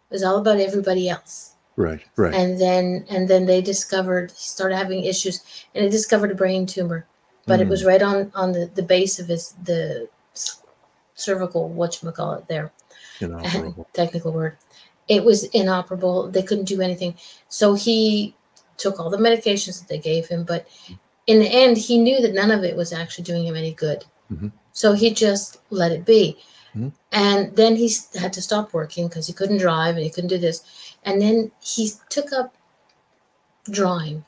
It 0.09 0.13
was 0.13 0.23
all 0.23 0.37
about 0.37 0.59
everybody 0.59 1.07
else 1.07 1.55
right, 1.75 2.01
right. 2.17 2.33
and 2.33 2.59
then 2.59 3.05
and 3.09 3.27
then 3.27 3.45
they 3.45 3.61
discovered 3.61 4.31
he 4.31 4.37
started 4.43 4.75
having 4.75 5.03
issues 5.03 5.65
and 5.75 5.85
they 5.85 5.89
discovered 5.89 6.31
a 6.31 6.35
brain 6.35 6.65
tumor 6.65 7.05
but 7.45 7.59
it 7.61 7.67
Mm. 7.67 7.69
was 7.69 7.85
right 7.85 8.01
on 8.01 8.31
on 8.35 8.51
the 8.51 8.65
the 8.75 8.81
base 8.83 9.19
of 9.19 9.27
his 9.27 9.53
the 9.63 10.09
cervical 11.13 11.69
what 11.69 12.01
you 12.01 12.11
call 12.11 12.33
it 12.33 12.47
there 12.47 12.71
technical 13.93 14.31
word 14.31 14.57
it 15.09 15.23
was 15.23 15.43
inoperable 15.45 16.29
they 16.29 16.43
couldn't 16.43 16.65
do 16.73 16.81
anything 16.81 17.13
so 17.49 17.73
he 17.73 18.33
took 18.77 18.99
all 18.99 19.09
the 19.09 19.17
medications 19.17 19.79
that 19.79 19.89
they 19.89 19.97
gave 19.99 20.27
him 20.27 20.43
but 20.43 20.67
in 21.27 21.39
the 21.39 21.47
end 21.47 21.77
he 21.77 21.97
knew 21.97 22.21
that 22.21 22.33
none 22.33 22.51
of 22.51 22.63
it 22.63 22.75
was 22.75 22.93
actually 22.93 23.23
doing 23.23 23.45
him 23.45 23.55
any 23.55 23.73
good 23.73 24.05
Mhm. 24.31 24.51
so 24.71 24.93
he 24.93 25.11
just 25.11 25.57
let 25.71 25.91
it 25.91 26.05
be 26.05 26.37
Mhm. 26.75 26.93
and 27.11 27.55
then 27.55 27.75
he 27.75 27.91
had 28.15 28.31
to 28.33 28.41
stop 28.41 28.73
working 28.73 29.07
because 29.07 29.27
he 29.27 29.33
couldn't 29.33 29.57
drive 29.57 29.95
and 29.95 30.03
he 30.05 30.11
couldn't 30.11 30.29
do 30.29 30.37
this 30.37 30.63
and 31.03 31.21
then 31.21 31.51
he 31.59 31.91
took 32.09 32.31
up 32.31 32.55
drawing 33.69 34.23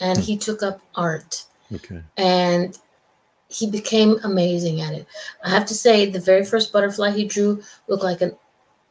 and 0.00 0.18
he 0.18 0.36
took 0.36 0.62
up 0.62 0.80
art 0.94 1.44
Okay. 1.72 2.02
and 2.16 2.78
he 3.48 3.70
became 3.70 4.18
amazing 4.24 4.80
at 4.80 4.92
it. 4.92 5.06
I 5.44 5.50
have 5.50 5.66
to 5.66 5.74
say, 5.74 6.04
the 6.06 6.18
very 6.18 6.44
first 6.44 6.72
butterfly 6.72 7.10
he 7.12 7.24
drew 7.24 7.62
looked 7.86 8.02
like 8.02 8.20
an 8.20 8.36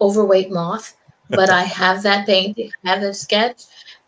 overweight 0.02 0.52
moth, 0.52 0.96
but 1.30 1.50
I 1.50 1.64
have 1.64 2.04
that 2.04 2.26
painting, 2.26 2.72
I 2.84 2.90
have 2.90 3.02
that 3.02 3.16
sketch. 3.16 3.64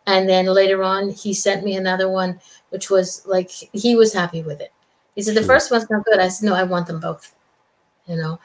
And 0.05 0.27
then 0.27 0.45
later 0.45 0.83
on, 0.83 1.09
he 1.09 1.33
sent 1.33 1.63
me 1.63 1.75
another 1.75 2.09
one, 2.09 2.39
which 2.69 2.89
was 2.89 3.25
like 3.25 3.49
he 3.49 3.95
was 3.95 4.13
happy 4.13 4.41
with 4.41 4.61
it. 4.61 4.71
He 5.15 5.21
said, 5.21 5.35
The 5.35 5.43
first 5.43 5.71
one's 5.71 5.89
not 5.89 6.05
good. 6.05 6.19
I 6.19 6.27
said, 6.29 6.45
No, 6.45 6.53
I 6.55 6.63
want 6.63 6.87
them 6.87 6.99
both, 6.99 7.33
you 8.07 8.15
know. 8.15 8.39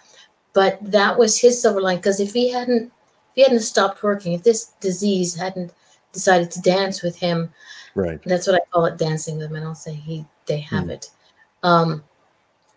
But 0.54 0.78
that 0.82 1.18
was 1.18 1.38
his 1.38 1.60
silver 1.60 1.80
line 1.80 1.96
because 1.98 2.20
if 2.20 2.32
he 2.32 2.50
hadn't, 2.50 2.86
if 2.86 3.34
he 3.34 3.42
hadn't 3.42 3.60
stopped 3.60 4.02
working, 4.02 4.32
if 4.32 4.42
this 4.42 4.72
disease 4.80 5.34
hadn't 5.36 5.72
decided 6.12 6.50
to 6.52 6.60
dance 6.60 7.02
with 7.02 7.16
him, 7.16 7.52
Right. 7.94 8.20
that's 8.24 8.46
what 8.46 8.56
I 8.56 8.60
call 8.72 8.86
it, 8.86 8.96
dancing 8.98 9.38
with 9.38 9.48
them. 9.50 9.56
I 9.56 9.60
don't 9.60 9.76
say 9.76 9.92
he 9.94 10.26
they 10.46 10.60
have 10.60 10.84
Hmm. 10.84 10.90
it. 10.90 11.10
Um, 11.62 12.02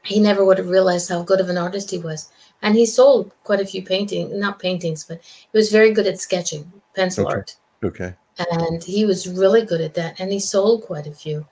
he 0.03 0.19
never 0.19 0.45
would 0.45 0.57
have 0.59 0.69
realized 0.69 1.09
how 1.09 1.23
good 1.23 1.39
of 1.41 1.49
an 1.49 1.57
artist 1.57 1.89
he 1.89 1.97
was, 1.97 2.29
and 2.65 2.75
he 2.75 2.85
sold 2.85 3.31
quite 3.43 3.61
a 3.61 3.65
few 3.65 3.83
paintings, 3.83 4.33
not 4.33 4.59
paintings, 4.59 5.03
but 5.05 5.21
he 5.23 5.57
was 5.57 5.71
very 5.71 5.91
good 5.91 6.07
at 6.07 6.19
sketching, 6.19 6.71
pencil 6.95 7.27
Okay. 7.27 7.35
art, 7.37 7.55
Okay. 7.83 8.13
and 8.51 8.83
he 8.83 9.05
was 9.05 9.29
really 9.29 9.63
good 9.63 9.81
at 9.81 9.93
that. 9.93 10.19
And 10.19 10.31
he 10.31 10.39
sold 10.39 10.83
quite 10.83 11.05
a 11.07 11.11
few. 11.13 11.45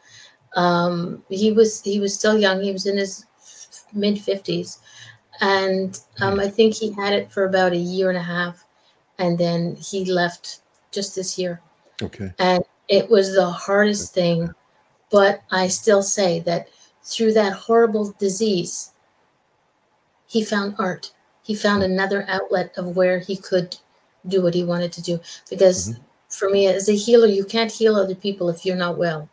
Um, 0.55 1.23
he 1.29 1.51
was 1.51 1.81
he 1.83 1.99
was 1.99 2.13
still 2.15 2.37
young. 2.37 2.61
He 2.61 2.71
was 2.71 2.87
in 2.87 2.97
his 2.97 3.25
mid 3.93 4.19
fifties, 4.19 4.79
and 5.39 5.99
um, 6.19 6.39
I 6.39 6.49
think 6.49 6.73
he 6.73 6.91
had 6.91 7.13
it 7.13 7.31
for 7.31 7.45
about 7.45 7.73
a 7.73 7.77
year 7.77 8.09
and 8.09 8.17
a 8.17 8.23
half, 8.23 8.65
and 9.19 9.37
then 9.37 9.75
he 9.75 10.05
left 10.05 10.61
just 10.91 11.15
this 11.15 11.37
year 11.39 11.61
Okay. 12.01 12.31
and 12.39 12.63
it 12.87 13.09
was 13.09 13.33
the 13.33 13.49
hardest 13.49 14.13
thing 14.13 14.53
but 15.11 15.41
i 15.51 15.67
still 15.67 16.03
say 16.03 16.39
that 16.41 16.67
through 17.03 17.33
that 17.33 17.53
horrible 17.53 18.13
disease 18.19 18.92
he 20.33 20.43
found 20.43 20.73
art. 20.79 21.11
He 21.43 21.53
found 21.53 21.83
another 21.83 22.25
outlet 22.27 22.73
of 22.75 22.95
where 22.97 23.19
he 23.19 23.35
could 23.37 23.77
do 24.27 24.41
what 24.41 24.55
he 24.55 24.63
wanted 24.63 24.91
to 24.93 25.01
do. 25.03 25.19
Because 25.47 25.93
for 26.27 26.49
me 26.49 26.65
as 26.65 26.89
a 26.89 26.95
healer 26.95 27.27
you 27.27 27.45
can't 27.45 27.71
heal 27.71 27.95
other 27.95 28.15
people 28.15 28.49
if 28.49 28.65
you're 28.65 28.83
not 28.85 28.97
well. 28.97 29.29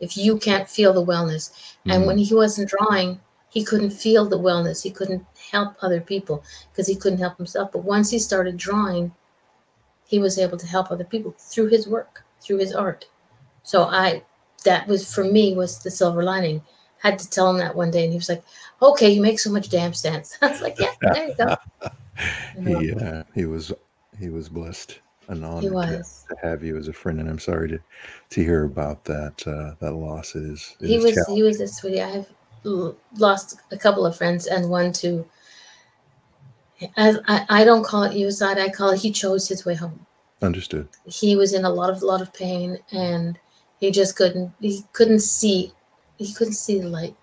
If 0.00 0.16
you 0.16 0.38
can't 0.38 0.66
feel 0.76 0.94
the 0.94 1.04
wellness. 1.04 1.50
And 1.90 2.02
Mhm. 2.02 2.06
when 2.06 2.18
he 2.18 2.34
wasn't 2.34 2.70
drawing 2.70 3.20
he 3.50 3.62
couldn't 3.62 3.90
feel 3.90 4.24
the 4.24 4.38
wellness. 4.38 4.82
He 4.82 4.90
couldn't 4.90 5.26
help 5.52 5.74
other 5.82 6.00
people 6.00 6.42
because 6.70 6.86
he 6.86 6.96
couldn't 6.96 7.18
help 7.18 7.36
himself. 7.36 7.70
But 7.70 7.84
once 7.84 8.08
he 8.08 8.18
started 8.18 8.56
drawing 8.56 9.12
he 10.06 10.18
was 10.18 10.38
able 10.38 10.56
to 10.58 10.66
help 10.66 10.90
other 10.90 11.04
people 11.12 11.34
through 11.38 11.68
his 11.68 11.86
work 11.86 12.24
through 12.40 12.58
his 12.64 12.74
art. 12.74 13.04
So 13.64 13.82
i 13.84 14.22
that 14.64 14.86
was 14.88 15.02
for 15.14 15.24
me 15.24 15.54
was 15.54 15.72
the 15.80 15.90
silver 15.90 16.22
lining 16.22 16.62
had 17.02 17.18
to 17.18 17.28
tell 17.28 17.50
him 17.50 17.58
that 17.58 17.74
one 17.74 17.90
day 17.90 18.04
and 18.04 18.12
he 18.12 18.18
was 18.18 18.28
like 18.28 18.42
okay 18.80 19.10
you 19.10 19.20
make 19.20 19.38
so 19.38 19.50
much 19.50 19.68
damn 19.68 19.94
sense. 19.94 20.38
I 20.42 20.48
was 20.48 20.60
like 20.60 20.78
yeah 20.78 20.92
there 21.00 21.28
you 21.28 21.34
go. 21.36 21.56
He 22.62 22.92
uh, 22.92 23.24
he 23.34 23.46
was 23.46 23.72
he 24.18 24.28
was 24.28 24.48
blessed 24.48 25.00
and 25.28 25.44
honored 25.44 25.62
he 25.62 25.68
to, 25.68 25.74
was. 25.74 26.26
to 26.28 26.36
have 26.46 26.62
you 26.62 26.76
as 26.76 26.88
a 26.88 26.92
friend, 26.92 27.18
and 27.20 27.28
I'm 27.28 27.38
sorry 27.38 27.68
to 27.70 27.78
to 28.30 28.44
hear 28.44 28.64
about 28.64 29.04
that 29.04 29.46
uh, 29.46 29.74
that 29.80 29.94
loss. 29.94 30.34
It 30.34 30.42
is 30.42 30.76
it 30.80 30.88
he 30.88 30.96
is 30.96 31.04
was 31.04 31.26
he 31.26 31.42
was 31.42 31.60
a 31.60 31.66
sweetie. 31.66 32.02
I 32.02 32.10
have 32.10 32.28
lost 32.64 33.60
a 33.70 33.78
couple 33.78 34.06
of 34.06 34.16
friends 34.16 34.46
and 34.46 34.70
one 34.70 34.92
to 34.92 35.26
as 36.96 37.18
I, 37.26 37.44
I 37.48 37.64
don't 37.64 37.84
call 37.84 38.04
it 38.04 38.12
suicide 38.12 38.58
i 38.58 38.68
call 38.68 38.90
it 38.90 39.00
he 39.00 39.10
chose 39.10 39.48
his 39.48 39.64
way 39.64 39.74
home. 39.74 40.06
Understood. 40.40 40.88
he 41.06 41.36
was 41.36 41.54
in 41.54 41.64
a 41.64 41.70
lot 41.70 41.90
of 41.90 42.02
lot 42.02 42.20
of 42.20 42.32
pain 42.32 42.78
and 42.90 43.38
he 43.78 43.90
just 43.90 44.16
couldn't 44.16 44.52
he 44.60 44.84
couldn't 44.92 45.20
see 45.20 45.72
he 46.18 46.32
couldn't 46.32 46.54
see 46.54 46.80
the 46.80 46.88
light. 46.88 47.16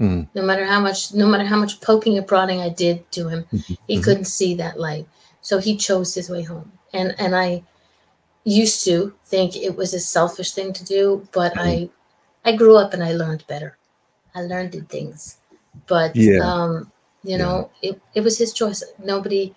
Mm, 0.00 0.28
no 0.34 0.42
matter 0.42 0.64
how 0.64 0.80
much 0.80 1.14
no 1.14 1.26
matter 1.26 1.44
how 1.44 1.56
much 1.56 1.80
poking 1.80 2.16
and 2.18 2.26
prodding 2.26 2.60
i 2.60 2.68
did 2.68 3.10
to 3.12 3.28
him 3.28 3.44
mhm, 3.52 3.78
he 3.86 3.96
mhm. 3.98 4.04
couldn't 4.04 4.24
see 4.24 4.54
that 4.54 4.78
light. 4.78 5.06
So 5.42 5.58
he 5.58 5.76
chose 5.76 6.14
his 6.14 6.30
way 6.30 6.42
home. 6.42 6.72
And 6.92 7.14
and 7.18 7.34
i 7.36 7.62
used 8.44 8.84
to 8.84 9.14
think 9.24 9.56
it 9.56 9.76
was 9.76 9.94
a 9.94 10.00
selfish 10.00 10.52
thing 10.52 10.72
to 10.72 10.84
do 10.84 11.26
but 11.32 11.52
i 11.56 11.88
i 12.44 12.56
grew 12.56 12.76
up 12.76 12.92
and 12.94 13.02
i 13.04 13.12
learned 13.12 13.44
better. 13.46 13.76
I 14.34 14.42
learned 14.42 14.72
the 14.72 14.80
things. 14.82 15.38
But 15.86 16.16
Yeah. 16.16 16.40
um 16.40 16.92
you 17.22 17.36
Yeah. 17.36 17.44
know 17.44 17.70
it, 17.82 18.00
it 18.14 18.22
was 18.22 18.38
his 18.38 18.52
choice. 18.52 18.82
Nobody 18.98 19.54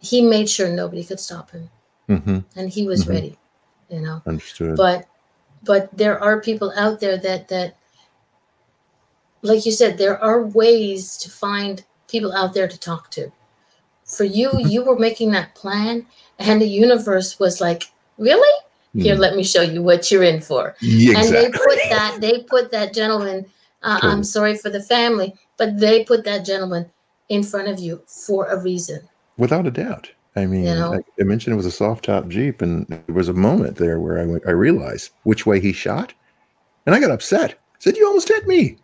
he 0.00 0.22
made 0.22 0.48
sure 0.50 0.68
nobody 0.68 1.04
could 1.04 1.20
stop 1.20 1.50
him. 1.50 1.70
Hmm 2.08 2.38
and 2.56 2.68
he 2.70 2.86
was 2.86 3.04
Mhm. 3.04 3.10
ready 3.14 3.38
you 3.88 4.00
know. 4.00 4.22
Understood. 4.26 4.76
but 4.76 5.06
but 5.62 5.88
there 5.96 6.18
are 6.18 6.40
people 6.40 6.72
out 6.76 7.00
there 7.00 7.16
that 7.16 7.48
that 7.48 7.76
like 9.42 9.66
you 9.66 9.72
said, 9.72 9.98
there 9.98 10.18
are 10.22 10.42
ways 10.46 11.16
to 11.18 11.30
find 11.30 11.84
people 12.08 12.32
out 12.32 12.54
there 12.54 12.68
to 12.68 12.78
talk 12.78 13.10
to. 13.12 13.30
For 14.04 14.24
you, 14.24 14.48
Mm-hmm. 14.50 14.68
you 14.68 14.84
were 14.84 14.98
making 14.98 15.30
that 15.32 15.54
plan, 15.54 16.06
and 16.38 16.60
the 16.60 16.66
universe 16.68 17.38
was 17.38 17.60
like, 17.60 17.84
"Really? 18.18 18.54
Here, 18.94 19.14
Hmm. 19.14 19.20
let 19.22 19.36
me 19.36 19.42
show 19.42 19.62
you 19.62 19.82
what 19.82 20.10
you're 20.10 20.22
in 20.22 20.40
for." 20.40 20.74
Yeah, 20.80 21.18
And 21.18 21.28
they 21.34 21.48
put 21.50 21.78
that 21.90 22.18
they 22.20 22.40
put 22.40 22.70
that 22.72 22.92
gentleman. 22.94 23.46
Uh, 23.82 23.94
Totally. 23.96 24.12
I'm 24.12 24.24
sorry 24.24 24.56
for 24.56 24.70
the 24.70 24.82
family, 24.82 25.34
but 25.56 25.78
they 25.78 26.04
put 26.04 26.24
that 26.24 26.44
gentleman 26.44 26.86
in 27.28 27.42
front 27.42 27.68
of 27.68 27.80
you 27.80 28.02
for 28.06 28.46
a 28.48 28.56
reason. 28.60 29.00
Without 29.38 29.66
a 29.66 29.70
doubt. 29.72 30.10
I 30.36 30.46
mean, 30.46 30.64
You 30.64 30.74
know? 30.74 31.00
I 31.20 31.22
mentioned 31.24 31.52
it 31.54 31.56
was 31.56 31.66
a 31.66 31.70
soft 31.70 32.04
top 32.04 32.28
Jeep, 32.28 32.62
and 32.62 32.86
there 32.88 33.14
was 33.14 33.28
a 33.28 33.32
moment 33.34 33.76
there 33.76 33.98
where 34.00 34.18
I, 34.18 34.24
went- 34.26 34.46
I 34.46 34.52
realized 34.52 35.10
which 35.24 35.44
way 35.46 35.58
he 35.60 35.72
shot, 35.72 36.12
and 36.86 36.94
I 36.94 37.00
got 37.00 37.10
upset. 37.10 37.58
said, 37.78 37.96
"You 37.96 38.06
almost 38.06 38.28
hit 38.28 38.46
me." 38.46 38.76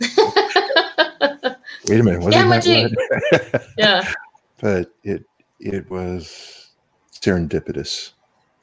Wait 1.88 2.00
a 2.00 2.02
minute, 2.02 2.20
wasn't 2.20 2.48
Yeah, 2.48 2.58
that 2.58 3.66
yeah, 3.78 4.12
but 4.60 4.92
it 5.04 5.24
it 5.60 5.88
was 5.90 6.70
serendipitous, 7.12 8.12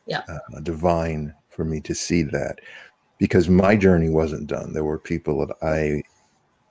Yeah. 0.06 0.22
uh, 0.28 0.60
divine 0.62 1.34
for 1.50 1.66
me 1.66 1.80
to 1.82 1.96
see 1.96 2.24
that 2.24 2.60
because 3.18 3.50
my 3.50 3.76
journey 3.76 4.10
wasn't 4.10 4.48
done. 4.48 4.74
There 4.74 4.84
were 4.84 5.00
people 5.00 5.46
that 5.46 5.56
I 5.62 6.04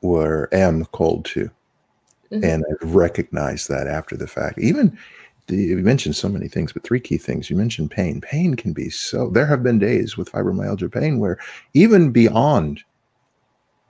were 0.03 0.48
am 0.53 0.85
called 0.87 1.25
to, 1.27 1.51
Mhm. 2.31 2.44
and 2.44 2.64
I 2.68 2.87
recognized 2.87 3.68
that 3.68 3.87
after 3.87 4.16
the 4.16 4.27
fact. 4.27 4.59
Even 4.59 4.96
the, 5.48 5.57
you 5.57 5.77
mentioned 5.79 6.16
so 6.16 6.29
many 6.29 6.48
things, 6.48 6.72
but 6.72 6.85
three 6.85 7.01
key 7.01 7.18
things. 7.18 7.51
You 7.51 7.57
mentioned 7.57 7.90
pain. 7.90 8.20
Pain 8.20 8.55
can 8.55 8.72
be 8.72 8.90
so. 8.90 9.29
There 9.31 9.46
have 9.46 9.62
been 9.62 9.79
days 9.79 10.16
with 10.16 10.31
fibromyalgia 10.31 10.92
pain 10.92 11.18
where 11.18 11.38
even 11.75 12.12
beyond 12.12 12.85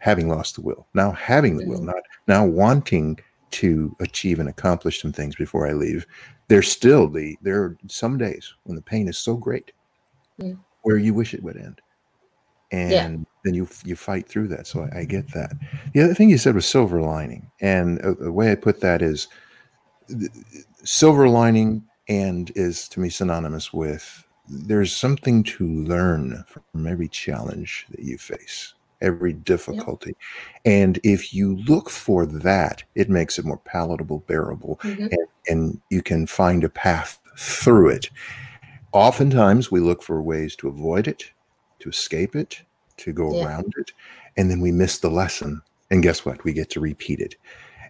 having 0.03 0.29
lost 0.29 0.57
the 0.57 0.61
will, 0.61 0.88
now 0.95 1.12
having 1.12 1.57
the 1.57 1.65
will, 1.65 1.79
Mhm. 1.81 1.85
not 1.87 2.03
now 2.27 2.45
wanting 2.45 3.17
to 3.53 3.95
achieve 4.01 4.41
and 4.41 4.49
accomplish 4.49 5.01
some 5.01 5.12
things 5.12 5.37
before 5.37 5.65
I 5.69 5.75
leave, 5.75 6.05
there's 6.49 6.69
still 6.69 7.09
the 7.09 7.38
there 7.41 7.62
are 7.62 7.77
some 7.88 8.19
days 8.19 8.53
when 8.65 8.75
the 8.75 8.83
pain 8.83 9.07
is 9.07 9.17
so 9.17 9.37
great 9.37 9.71
Mm. 10.41 10.59
where 10.83 10.97
you 10.97 11.15
wish 11.15 11.35
it 11.35 11.43
would 11.45 11.57
end. 11.57 11.81
And 12.73 12.91
Yeah. 12.93 13.25
then 13.45 13.55
you 13.55 13.69
you 13.85 13.95
fight 13.95 14.27
through 14.29 14.49
that. 14.49 14.67
So 14.67 14.88
I, 14.93 15.01
I 15.01 15.05
get 15.05 15.31
that. 15.35 15.53
The 15.95 16.01
other 16.03 16.15
thing 16.15 16.31
you 16.31 16.38
said 16.38 16.57
was 16.57 16.67
silver 16.67 17.01
lining, 17.01 17.49
and 17.61 18.01
uh, 18.01 18.15
the 18.19 18.33
way 18.33 18.51
I 18.51 18.57
put 18.57 18.81
that 18.81 19.03
is 19.03 19.29
silver 20.83 21.29
lining 21.29 21.85
and 22.09 22.51
is 22.57 22.88
to 22.88 22.99
me 23.01 23.09
synonymous 23.09 23.73
with 23.73 24.27
there's 24.49 24.93
something 24.93 25.45
to 25.45 25.65
learn 25.85 26.43
from 26.49 26.87
every 26.88 27.09
challenge 27.09 27.87
that 27.91 28.01
you 28.01 28.19
face 28.19 28.75
every 29.03 29.33
difficulty. 29.35 30.17
And 30.65 30.99
if 31.05 31.35
you 31.35 31.57
look 31.67 31.91
for 31.91 32.25
that 32.25 32.83
it 32.95 33.11
makes 33.11 33.38
it 33.38 33.45
more 33.45 33.59
palatable 33.59 34.21
bearable 34.27 34.79
Mhm. 34.83 35.11
and, 35.11 35.27
and 35.49 35.81
you 35.91 36.03
can 36.03 36.27
find 36.27 36.65
a 36.65 36.69
path 36.71 37.19
through 37.37 37.88
it. 37.91 38.09
Oftentimes 38.93 39.71
we 39.71 39.81
look 39.81 40.03
for 40.03 40.23
ways 40.23 40.57
to 40.57 40.69
avoid 40.69 41.07
it 41.09 41.31
to 41.81 41.88
escape 41.91 42.37
it 42.37 42.62
to 42.99 43.12
go 43.12 43.35
Yeah. 43.35 43.45
around 43.47 43.73
it 43.79 43.93
and 44.37 44.51
then 44.51 44.61
we 44.61 44.73
miss 44.73 44.99
the 44.99 45.11
lesson. 45.11 45.61
And 45.91 46.03
guess 46.03 46.25
what? 46.25 46.43
We 46.45 46.53
get 46.53 46.71
to 46.71 46.81
repeat 46.81 47.21
it. 47.21 47.35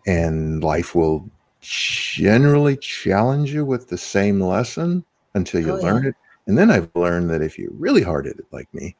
And 0.06 0.64
life 0.64 0.94
will 0.94 1.28
generally 1.60 2.76
challenge 2.76 3.52
you 3.52 3.64
with 3.64 3.88
the 3.88 3.98
same 3.98 4.40
lesson 4.40 5.04
until 5.34 5.60
you 5.60 5.72
Oh, 5.72 5.76
learn 5.82 6.02
yeah. 6.04 6.08
it. 6.10 6.14
And 6.48 6.58
then 6.58 6.70
i've 6.72 6.90
learned 6.96 7.30
that 7.30 7.40
if 7.42 7.56
you're 7.58 7.70
really 7.72 8.02
hard 8.02 8.26
at 8.26 8.36
it, 8.38 8.46
like 8.50 8.72
me 8.74 8.96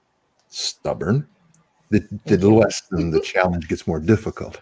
stubborn 0.49 1.27
the, 1.93 2.01
the 2.25 2.37
Mhm. 2.39 2.61
lesson 2.61 3.11
the 3.11 3.21
challenge 3.21 3.69
gets 3.69 3.87
more 3.87 4.01
difficult 4.01 4.61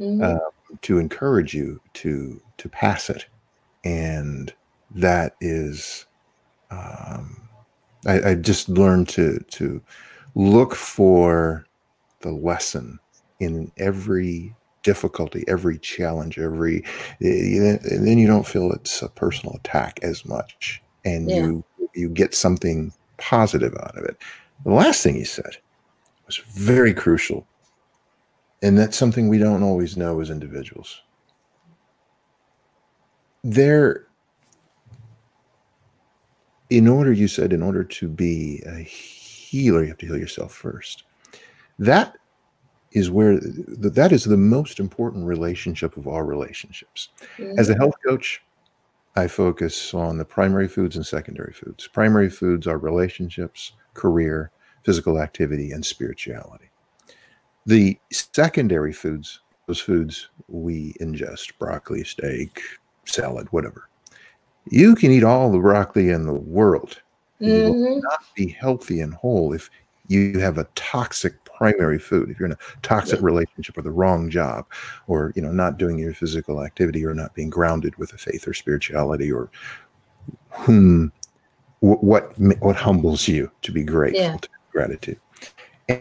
Mhm. 0.00 0.22
uh, 0.22 0.50
to 0.82 0.98
encourage 0.98 1.54
you 1.54 1.80
to 1.94 2.40
to 2.58 2.68
pass 2.68 3.10
it 3.10 3.26
and 3.84 4.52
that 4.90 5.36
is 5.40 6.06
um, 6.70 7.40
I, 8.06 8.30
I 8.30 8.34
just 8.34 8.68
learned 8.68 9.08
to 9.10 9.38
to 9.50 9.80
look 10.34 10.74
for 10.74 11.66
the 12.20 12.32
lesson 12.32 12.98
in 13.40 13.70
every 13.78 14.54
difficulty 14.82 15.44
every 15.48 15.78
challenge 15.78 16.38
every 16.38 16.82
eh, 17.22 17.76
and 17.90 18.06
then 18.06 18.18
you 18.18 18.26
don't 18.26 18.46
feel 18.46 18.72
it's 18.72 19.02
a 19.02 19.08
personal 19.08 19.54
attack 19.56 19.98
as 20.02 20.24
much 20.24 20.82
and 21.04 21.30
Yeah. 21.30 21.36
you 21.42 21.64
you 21.94 22.08
get 22.08 22.34
something 22.34 22.92
positive 23.18 23.74
out 23.74 23.96
of 23.96 24.04
it 24.04 24.16
the 24.64 24.72
last 24.72 25.02
thing 25.02 25.14
he 25.14 25.24
said 25.24 25.56
was 26.26 26.36
very 26.36 26.94
crucial. 26.94 27.46
And 28.62 28.78
that's 28.78 28.96
something 28.96 29.28
we 29.28 29.38
don't 29.38 29.62
always 29.62 29.96
know 29.96 30.20
as 30.20 30.30
individuals. 30.30 31.02
There 33.42 34.06
in 36.70 36.88
order 36.88 37.12
you 37.12 37.28
said 37.28 37.52
in 37.52 37.62
order 37.62 37.84
to 37.84 38.08
be 38.08 38.62
a 38.66 38.78
healer 38.78 39.82
you 39.82 39.88
have 39.88 39.98
to 39.98 40.06
heal 40.06 40.18
yourself 40.18 40.52
first. 40.52 41.04
That 41.78 42.16
is 42.92 43.10
where 43.10 43.38
that 43.40 44.12
is 44.12 44.24
the 44.24 44.36
most 44.36 44.80
important 44.80 45.26
relationship 45.26 45.96
of 45.96 46.06
all 46.06 46.22
relationships. 46.22 47.10
Mm-hmm. 47.36 47.58
As 47.58 47.68
a 47.68 47.76
health 47.76 47.94
coach 48.06 48.42
i 49.16 49.28
focus 49.28 49.94
on 49.94 50.18
the 50.18 50.24
primary 50.24 50.66
foods 50.66 50.96
and 50.96 51.06
secondary 51.06 51.52
foods. 51.52 51.86
Primary 51.86 52.30
foods 52.30 52.66
are 52.66 52.78
relationships 52.78 53.72
career 53.92 54.50
physical 54.84 55.18
activity 55.20 55.72
and 55.72 55.84
spirituality 55.84 56.70
the 57.66 57.98
secondary 58.12 58.92
foods 58.92 59.40
those 59.66 59.80
foods 59.80 60.28
we 60.48 60.92
ingest 61.00 61.52
broccoli 61.58 62.04
steak 62.04 62.60
salad 63.06 63.46
whatever 63.50 63.88
you 64.70 64.94
can 64.94 65.10
eat 65.10 65.24
all 65.24 65.50
the 65.50 65.58
broccoli 65.58 66.10
in 66.10 66.24
the 66.26 66.32
world 66.32 67.00
you 67.40 67.52
will 67.64 67.74
Mhm. 67.74 68.02
not 68.02 68.20
be 68.36 68.48
healthy 68.48 69.00
and 69.00 69.12
whole 69.14 69.52
if 69.52 69.68
you 70.08 70.38
have 70.38 70.58
a 70.58 70.68
toxic 70.74 71.42
primary 71.44 71.98
food 71.98 72.28
if 72.30 72.38
you're 72.38 72.46
in 72.46 72.52
a 72.52 72.58
toxic 72.82 73.20
Yeah. 73.20 73.24
relationship 73.26 73.78
or 73.78 73.82
the 73.82 73.90
wrong 73.90 74.28
job 74.28 74.66
or 75.06 75.32
you 75.34 75.40
know 75.42 75.50
not 75.52 75.78
doing 75.78 75.98
your 75.98 76.12
physical 76.14 76.62
activity 76.62 77.04
or 77.06 77.14
not 77.14 77.34
being 77.34 77.48
grounded 77.50 77.96
with 77.96 78.12
a 78.12 78.18
faith 78.18 78.46
or 78.46 78.52
spirituality 78.54 79.32
or 79.32 79.50
whom 80.50 81.10
wh- 81.80 82.02
what 82.02 82.38
what 82.60 82.76
humbles 82.76 83.26
you 83.28 83.50
to 83.62 83.72
be 83.72 83.82
grateful 83.82 84.20
Yeah. 84.22 84.36
to 84.36 84.48
gratitude. 84.74 85.20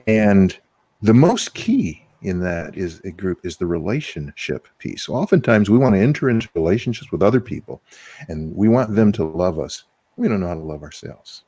And 0.08 0.58
the 1.02 1.14
most 1.14 1.54
key 1.54 2.06
in 2.22 2.40
that 2.40 2.78
is 2.78 3.02
a 3.02 3.12
group 3.12 3.40
is 3.44 3.58
the 3.58 3.66
relationship 3.66 4.68
piece. 4.80 5.04
So 5.04 5.14
oftentimes 5.14 5.70
we 5.70 5.78
want 5.78 5.96
to 5.96 6.02
enter 6.02 6.30
into 6.30 6.50
relationships 6.56 7.12
with 7.12 7.22
other 7.22 7.42
people 7.42 7.82
and 8.28 8.56
we 8.56 8.70
want 8.70 8.96
them 8.96 9.12
to 9.14 9.24
love 9.24 9.60
us. 9.60 9.84
We 10.16 10.28
don't 10.28 10.40
know 10.40 10.48
how 10.48 10.54
to 10.56 10.60
love 10.60 10.84
ourselves. 10.84 11.44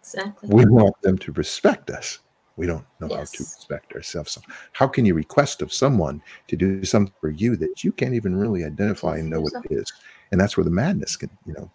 Exactly. 0.00 0.48
we 0.50 0.64
want 0.66 1.00
them 1.02 1.18
to 1.18 1.32
respect 1.32 1.90
us. 1.90 2.20
We 2.56 2.66
don't 2.66 2.84
know 3.00 3.08
how 3.08 3.24
to 3.24 3.38
respect 3.38 3.92
ourselves. 3.94 4.32
So 4.32 4.40
how 4.72 4.86
can 4.86 5.04
you 5.04 5.14
request 5.14 5.62
of 5.62 5.72
someone 5.72 6.22
to 6.48 6.56
do 6.56 6.84
something 6.84 7.14
for 7.20 7.30
you 7.30 7.56
that 7.56 7.84
you 7.84 7.92
can't 7.92 8.14
even 8.14 8.36
really 8.36 8.64
identify 8.64 9.16
and 9.16 9.30
know 9.30 9.40
what 9.40 9.52
it 9.64 9.72
is? 9.72 9.92
And 10.30 10.40
that's 10.40 10.56
where 10.56 10.64
the 10.64 10.70
madness 10.70 11.16
can 11.16 11.30
you 11.46 11.54
know 11.54 11.70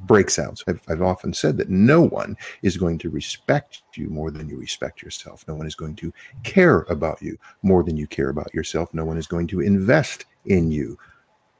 breaks 0.00 0.38
out 0.38 0.62
I've, 0.66 0.80
I've 0.88 1.02
often 1.02 1.32
said 1.32 1.56
that 1.58 1.68
no 1.68 2.02
one 2.02 2.36
is 2.62 2.76
going 2.76 2.98
to 2.98 3.10
respect 3.10 3.82
you 3.94 4.08
more 4.08 4.30
than 4.30 4.48
you 4.48 4.56
respect 4.58 5.02
yourself. 5.02 5.44
No 5.46 5.54
one 5.54 5.66
is 5.66 5.74
going 5.74 5.96
to 5.96 6.12
care 6.42 6.80
about 6.88 7.20
you 7.22 7.38
more 7.62 7.82
than 7.82 7.96
you 7.96 8.06
care 8.06 8.30
about 8.30 8.52
yourself. 8.54 8.92
No 8.92 9.04
one 9.04 9.18
is 9.18 9.26
going 9.26 9.46
to 9.48 9.60
invest 9.60 10.24
in 10.46 10.70
you 10.70 10.98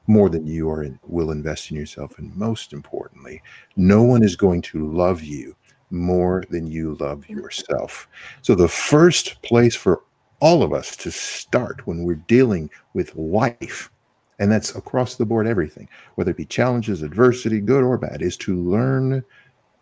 more 0.07 0.29
than 0.29 0.47
you 0.47 0.69
are 0.69 0.83
in, 0.83 0.99
will 1.07 1.31
invest 1.31 1.71
in 1.71 1.77
yourself. 1.77 2.17
And 2.17 2.35
most 2.35 2.73
importantly 2.73 3.41
no 3.75 4.03
one 4.03 4.23
is 4.23 4.35
going 4.35 4.61
to 4.63 4.91
love 4.91 5.23
you 5.23 5.55
more 5.91 6.43
than 6.49 6.67
you 6.67 6.95
love 6.99 7.27
yourself. 7.29 8.07
So 8.41 8.55
the 8.55 8.67
first 8.67 9.41
place 9.41 9.75
for 9.75 10.03
all 10.41 10.63
of 10.63 10.73
us 10.73 10.95
to 10.97 11.11
start 11.11 11.85
when 11.85 12.03
we're 12.03 12.15
dealing 12.15 12.69
with 12.93 13.15
life 13.15 13.91
and 14.39 14.51
that's 14.51 14.75
across 14.75 15.15
the 15.15 15.25
board 15.25 15.45
everything 15.47 15.87
whether 16.15 16.31
it 16.31 16.37
be 16.37 16.45
challenges 16.45 17.03
adversity 17.03 17.59
good 17.59 17.83
or 17.83 17.97
bad 17.97 18.21
is 18.21 18.37
to 18.37 18.55
learn 18.55 19.23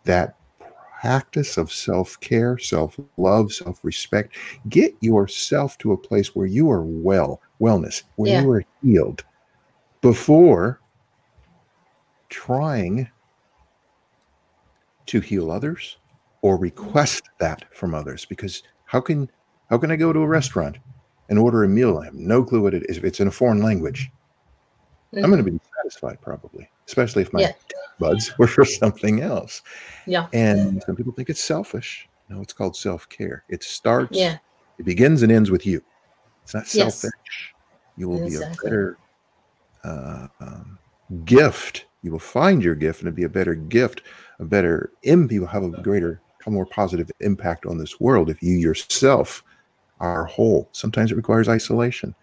that 0.04 0.36
practice 1.00 1.58
of 1.58 1.72
self-care 1.72 2.58
self-love 2.58 3.54
self-respect. 3.54 4.36
Get 4.70 4.96
yourself 5.00 5.78
to 5.80 5.92
a 5.92 5.98
place 5.98 6.36
where 6.36 6.48
you 6.48 6.72
are 6.72 6.82
well 6.82 7.40
wellness 7.62 8.04
where 8.16 8.32
Yeah. 8.32 8.42
you 8.42 8.52
are 8.52 8.64
healed 8.82 9.24
before 10.02 10.80
trying 12.30 13.10
to 15.06 15.20
heal 15.20 15.52
others 15.52 15.98
or 16.42 16.58
request 16.58 17.30
that 17.40 17.66
from 17.76 17.94
others. 17.94 18.26
Because 18.26 18.64
how 18.86 19.00
can 19.00 19.30
how 19.70 19.78
can 19.78 19.92
i 19.92 19.96
go 19.96 20.12
to 20.12 20.20
a 20.20 20.28
restaurant 20.28 20.78
and 21.30 21.38
order 21.38 21.64
a 21.64 21.70
meal? 21.70 22.00
I 22.00 22.06
have 22.06 22.14
no 22.16 22.44
clue 22.44 22.62
what 22.62 22.74
it 22.74 22.90
is. 22.90 22.98
If 22.98 23.04
it's 23.04 23.20
in 23.20 23.28
a 23.28 23.32
foreign 23.32 23.62
language 23.62 24.10
i'm 25.16 25.30
going 25.32 25.44
to 25.44 25.52
be 25.52 25.58
satisfied 25.78 26.18
probably 26.22 26.70
especially 26.88 27.22
if 27.22 27.32
my 27.34 27.42
Yeah. 27.42 27.52
buds 28.00 28.38
were 28.38 28.48
for 28.48 28.66
something 28.66 29.22
else 29.22 29.62
Yeah. 30.06 30.28
and 30.34 30.82
some 30.86 30.96
people 30.96 31.14
think 31.14 31.30
it's 31.30 31.44
selfish 31.44 32.08
no 32.30 32.42
it's 32.42 32.54
called 32.54 32.76
self-care 32.76 33.44
it 33.50 33.64
starts 33.64 34.18
Yeah. 34.18 34.38
it 34.78 34.86
begins 34.86 35.24
and 35.24 35.32
ends 35.32 35.50
with 35.50 35.66
you 35.66 35.82
It's 36.44 36.54
not 36.54 36.64
Yes. 36.74 37.02
selfish. 37.02 37.56
You 37.96 38.08
will 38.10 38.20
be 38.20 38.36
a 38.36 38.40
better 38.64 39.00
uh, 39.84 40.28
um, 40.40 40.80
gift. 41.26 41.86
You 42.04 42.12
will 42.12 42.20
find 42.20 42.64
your 42.64 42.76
gift 42.76 43.00
and 43.02 43.08
it'll 43.08 43.16
be 43.16 43.24
a 43.24 43.30
better 43.30 43.56
gift, 43.56 44.04
a 44.40 44.46
better 44.46 44.92
im. 45.04 45.28
You 45.32 45.42
will 45.42 45.48
have 45.48 45.64
a 45.64 45.70
greater, 45.82 46.22
a 46.46 46.52
more 46.52 46.66
positive 46.68 47.10
impact 47.22 47.66
on 47.66 47.78
this 47.78 48.00
world 48.00 48.30
if 48.30 48.42
you 48.42 48.54
yourself 48.58 49.44
are 50.00 50.26
whole. 50.26 50.70
Sometimes 50.74 51.12
it 51.12 51.16
requires 51.18 51.50
isolation. 51.50 52.14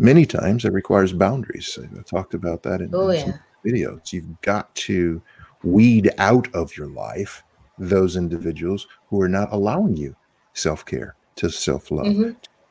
Many 0.00 0.24
times 0.24 0.64
it 0.64 0.72
requires 0.72 1.12
boundaries. 1.12 1.78
I 1.78 2.02
talked 2.08 2.32
about 2.32 2.62
that 2.62 2.80
in, 2.80 2.90
Oh 2.94 3.10
in 3.10 3.16
yeah. 3.16 3.38
videos. 3.66 4.14
You've 4.14 4.40
got 4.40 4.74
to 4.76 5.20
weed 5.62 6.10
out 6.16 6.48
of 6.54 6.74
your 6.74 6.86
life 6.86 7.42
those 7.76 8.16
individuals 8.16 8.86
who 9.10 9.20
are 9.20 9.28
not 9.28 9.52
allowing 9.52 9.98
you 9.98 10.16
self 10.54 10.86
care, 10.86 11.16
to 11.36 11.50
self 11.50 11.90
love, 11.90 12.06
hmm 12.14 12.30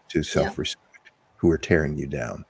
to 0.09 0.23
self 0.23 0.57
respect, 0.57 1.11
who 1.35 1.51
are 1.51 1.57
tearing 1.59 1.95
you 1.95 2.07
down. 2.07 2.43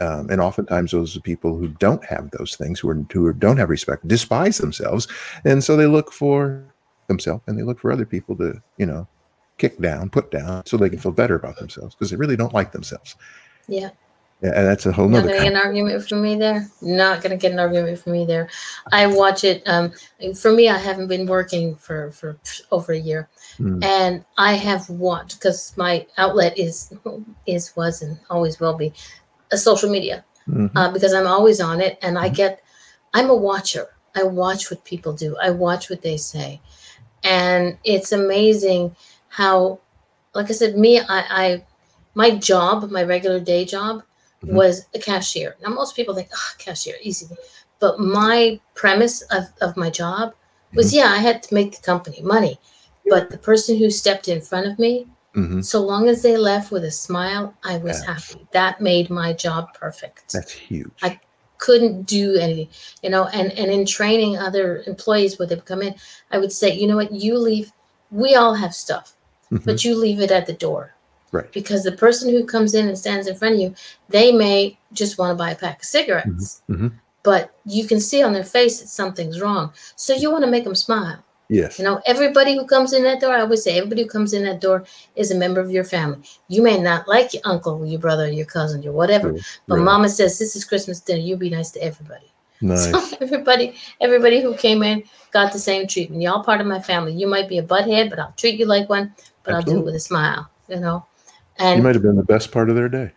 Um, 0.00 0.30
and 0.30 0.40
oftentimes, 0.40 0.92
those 0.92 1.14
are 1.14 1.20
people 1.20 1.58
who 1.58 1.68
don't 1.68 2.02
have 2.06 2.30
those 2.30 2.56
things, 2.56 2.80
who 2.80 2.88
are 2.88 3.04
who 3.12 3.30
don't 3.34 3.58
have 3.58 3.68
respect, 3.68 4.08
despise 4.08 4.56
themselves, 4.56 5.08
and 5.44 5.62
so 5.62 5.76
they 5.76 5.86
look 5.86 6.10
for 6.10 6.64
themselves 7.06 7.42
and 7.46 7.58
they 7.58 7.62
look 7.64 7.78
for 7.78 7.92
other 7.92 8.06
people 8.06 8.34
to, 8.38 8.54
you 8.78 8.86
know, 8.86 9.06
kick 9.58 9.78
down, 9.78 10.08
put 10.08 10.30
down, 10.30 10.64
so 10.64 10.78
they 10.78 10.88
can 10.88 10.98
feel 10.98 11.12
better 11.12 11.36
about 11.36 11.58
themselves 11.58 11.94
because 11.94 12.10
they 12.10 12.16
really 12.16 12.36
don't 12.36 12.54
like 12.54 12.72
themselves. 12.72 13.14
Yeah. 13.68 13.90
Yeah, 14.42 14.52
And 14.56 14.66
that's 14.66 14.86
a 14.86 14.92
whole 14.92 15.08
Not 15.08 15.24
nother 15.24 15.28
gonna 15.28 15.40
get 15.40 15.52
an 15.52 15.56
argument 15.56 16.08
from 16.08 16.22
me 16.22 16.34
there. 16.34 16.68
Not 16.80 17.22
gonna 17.22 17.36
get 17.36 17.52
an 17.52 17.60
argument 17.60 17.98
from 17.98 18.12
me 18.12 18.24
there. 18.26 18.48
I 18.90 19.06
watch 19.06 19.44
it. 19.44 19.62
Um, 19.66 19.92
for 20.34 20.52
me, 20.52 20.68
I 20.68 20.78
haven't 20.78 21.06
been 21.08 21.26
working 21.26 21.76
for 21.76 22.10
for 22.10 22.38
over 22.72 22.92
a 22.92 22.98
year, 22.98 23.28
Mm, 23.60 23.84
and 23.84 24.24
I 24.36 24.54
have 24.54 24.88
watched 24.90 25.38
because 25.38 25.76
my 25.76 26.06
outlet 26.18 26.58
is 26.58 26.92
is 27.46 27.72
was 27.76 28.02
and 28.02 28.18
always 28.30 28.58
will 28.58 28.74
be 28.74 28.92
a 29.52 29.56
social 29.58 29.90
media 29.90 30.24
mhm. 30.48 30.70
uh, 30.74 30.90
because 30.92 31.12
I'm 31.14 31.26
always 31.28 31.60
on 31.60 31.80
it, 31.80 31.98
and 32.02 32.18
I 32.18 32.28
Mhm. 32.28 32.34
get. 32.34 32.62
I'm 33.14 33.30
a 33.30 33.36
watcher. 33.36 33.88
I 34.16 34.24
watch 34.24 34.70
what 34.70 34.84
people 34.84 35.12
do. 35.12 35.36
I 35.40 35.50
watch 35.50 35.88
what 35.88 36.02
they 36.02 36.16
say, 36.16 36.60
and 37.22 37.78
it's 37.84 38.12
amazing 38.12 38.96
how, 39.28 39.78
like 40.34 40.50
I 40.50 40.54
said, 40.54 40.76
me, 40.76 40.98
I, 41.00 41.04
I 41.42 41.64
my 42.14 42.30
job, 42.36 42.90
my 42.90 43.02
regular 43.04 43.40
day 43.40 43.64
job, 43.64 44.02
Mhm. 44.42 44.52
was 44.52 44.86
a 44.94 44.98
cashier. 44.98 45.56
Now 45.62 45.70
most 45.70 45.94
people 45.96 46.14
think, 46.14 46.28
oh, 46.34 46.50
cashier, 46.58 46.96
easy. 47.02 47.26
But 47.78 47.98
my 48.00 48.60
premise 48.74 49.22
of, 49.30 49.44
of 49.60 49.76
my 49.76 49.90
job 49.90 50.34
was, 50.74 50.92
yeah, 50.94 51.06
I 51.10 51.18
had 51.18 51.42
to 51.44 51.54
make 51.54 51.76
the 51.76 51.82
company 51.82 52.20
money. 52.22 52.58
But 53.08 53.30
the 53.30 53.38
person 53.38 53.76
who 53.76 53.90
stepped 53.90 54.28
in 54.28 54.40
front 54.40 54.66
of 54.66 54.78
me, 54.78 55.06
Mhm. 55.34 55.64
so 55.64 55.80
long 55.80 56.08
as 56.08 56.22
they 56.22 56.36
left 56.36 56.70
with 56.70 56.84
a 56.84 56.90
smile, 56.90 57.54
I 57.64 57.78
was 57.78 58.02
happy. 58.04 58.46
That 58.52 58.80
made 58.80 59.08
my 59.10 59.32
job 59.32 59.72
perfect 59.74 60.32
That's 60.32 60.52
huge. 60.52 60.92
I- 61.02 61.20
couldn't 61.58 62.02
do 62.02 62.34
anything 62.34 62.68
you 63.04 63.08
know 63.08 63.26
and 63.26 63.52
and 63.52 63.70
in 63.70 63.86
training 63.86 64.36
other 64.36 64.82
employees 64.88 65.38
when 65.38 65.48
they 65.48 65.54
come 65.54 65.80
in 65.80 65.94
i 66.32 66.36
would 66.36 66.50
say 66.50 66.68
you 66.74 66.88
know 66.88 66.96
what 66.96 67.12
you 67.12 67.38
leave 67.38 67.70
we 68.10 68.34
all 68.34 68.52
have 68.54 68.74
stuff 68.74 69.14
Mhm. 69.52 69.64
but 69.64 69.84
you 69.84 69.94
leave 69.94 70.18
it 70.20 70.32
at 70.32 70.46
the 70.46 70.52
door 70.54 70.92
Right. 71.32 71.50
because 71.52 71.82
the 71.82 71.92
person 71.92 72.30
who 72.30 72.44
comes 72.44 72.74
in 72.74 72.88
and 72.88 72.96
stands 72.98 73.26
in 73.26 73.34
front 73.34 73.54
of 73.54 73.60
you 73.60 73.74
they 74.10 74.32
may 74.32 74.76
just 74.92 75.18
want 75.18 75.30
to 75.32 75.34
buy 75.42 75.50
a 75.52 75.56
pack 75.56 75.78
of 75.80 75.84
cigarettes 75.84 76.62
Mhm. 76.70 76.92
but 77.22 77.54
you 77.64 77.86
can 77.86 78.00
see 78.00 78.22
on 78.22 78.32
their 78.34 78.44
face 78.44 78.80
that 78.80 78.88
something's 78.88 79.40
wrong 79.40 79.72
so 79.96 80.12
you 80.14 80.30
want 80.30 80.44
to 80.44 80.50
make 80.50 80.64
them 80.64 80.74
smile 80.74 81.18
Yes. 81.48 81.78
you 81.78 81.84
know 81.86 82.00
everybody 82.06 82.54
who 82.54 82.64
comes 82.66 82.92
in 82.92 83.02
that 83.04 83.20
door 83.20 83.34
i 83.34 83.40
always 83.40 83.62
say 83.64 83.76
everybody 83.78 84.02
who 84.02 84.08
comes 84.08 84.32
in 84.34 84.42
that 84.44 84.60
door 84.60 84.84
is 85.16 85.30
a 85.30 85.34
member 85.34 85.60
of 85.60 85.70
your 85.70 85.84
family 85.84 86.18
you 86.48 86.62
may 86.62 86.78
not 86.78 87.08
like 87.08 87.32
your 87.34 87.42
uncle 87.46 87.84
your 87.86 88.00
brother 88.00 88.30
your 88.30 88.46
cousin 88.46 88.82
your 88.82 88.92
whatever 88.92 89.32
Right, 89.32 89.42
but 89.68 89.76
right. 89.76 89.84
mama 89.84 90.08
says 90.10 90.38
this 90.38 90.54
is 90.56 90.64
christmas 90.64 91.00
dinner 91.00 91.20
you 91.20 91.36
be 91.36 91.50
nice 91.50 91.70
to 91.72 91.82
everybody 91.82 92.26
Nice. 92.64 92.90
so 92.90 93.16
everybody, 93.20 93.74
everybody 94.00 94.40
who 94.40 94.54
came 94.54 94.84
in 94.84 95.02
got 95.32 95.52
the 95.52 95.58
same 95.58 95.88
treatment. 95.88 96.22
Y'all 96.22 96.44
part 96.44 96.60
of 96.60 96.66
my 96.68 96.78
family. 96.80 97.12
You 97.12 97.26
might 97.26 97.48
be 97.48 97.58
a 97.58 97.62
butthead, 97.62 98.08
but 98.08 98.20
I'll 98.20 98.32
treat 98.36 98.56
you 98.56 98.66
like 98.66 98.88
one. 98.88 99.12
But 99.42 99.54
I'll 99.54 99.62
do 99.62 99.78
it 99.80 99.84
with 99.84 99.96
a 99.96 99.98
smile. 99.98 100.48
You 100.68 100.78
know, 100.78 101.04
You 101.60 101.82
might 101.82 101.94
have 101.94 102.02
been 102.02 102.16
the 102.16 102.24
best 102.24 102.52
part 102.52 102.70
of 102.70 102.76
their 102.76 102.88
day. 102.88 103.12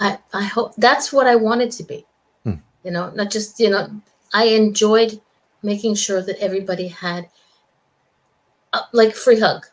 I, 0.00 0.18
I 0.32 0.44
hope 0.44 0.74
that's 0.76 1.12
what 1.12 1.26
I 1.26 1.36
wanted 1.36 1.70
to 1.72 1.84
be. 1.84 2.06
Hmm. 2.44 2.54
You 2.84 2.90
know, 2.90 3.10
not 3.10 3.30
just 3.30 3.60
you 3.60 3.70
know. 3.70 3.88
I 4.34 4.44
enjoyed 4.44 5.20
making 5.62 5.94
sure 5.94 6.22
that 6.22 6.38
everybody 6.38 6.88
had, 6.88 7.28
a, 8.72 8.80
like, 8.92 9.14
free 9.14 9.38
hug. 9.38 9.66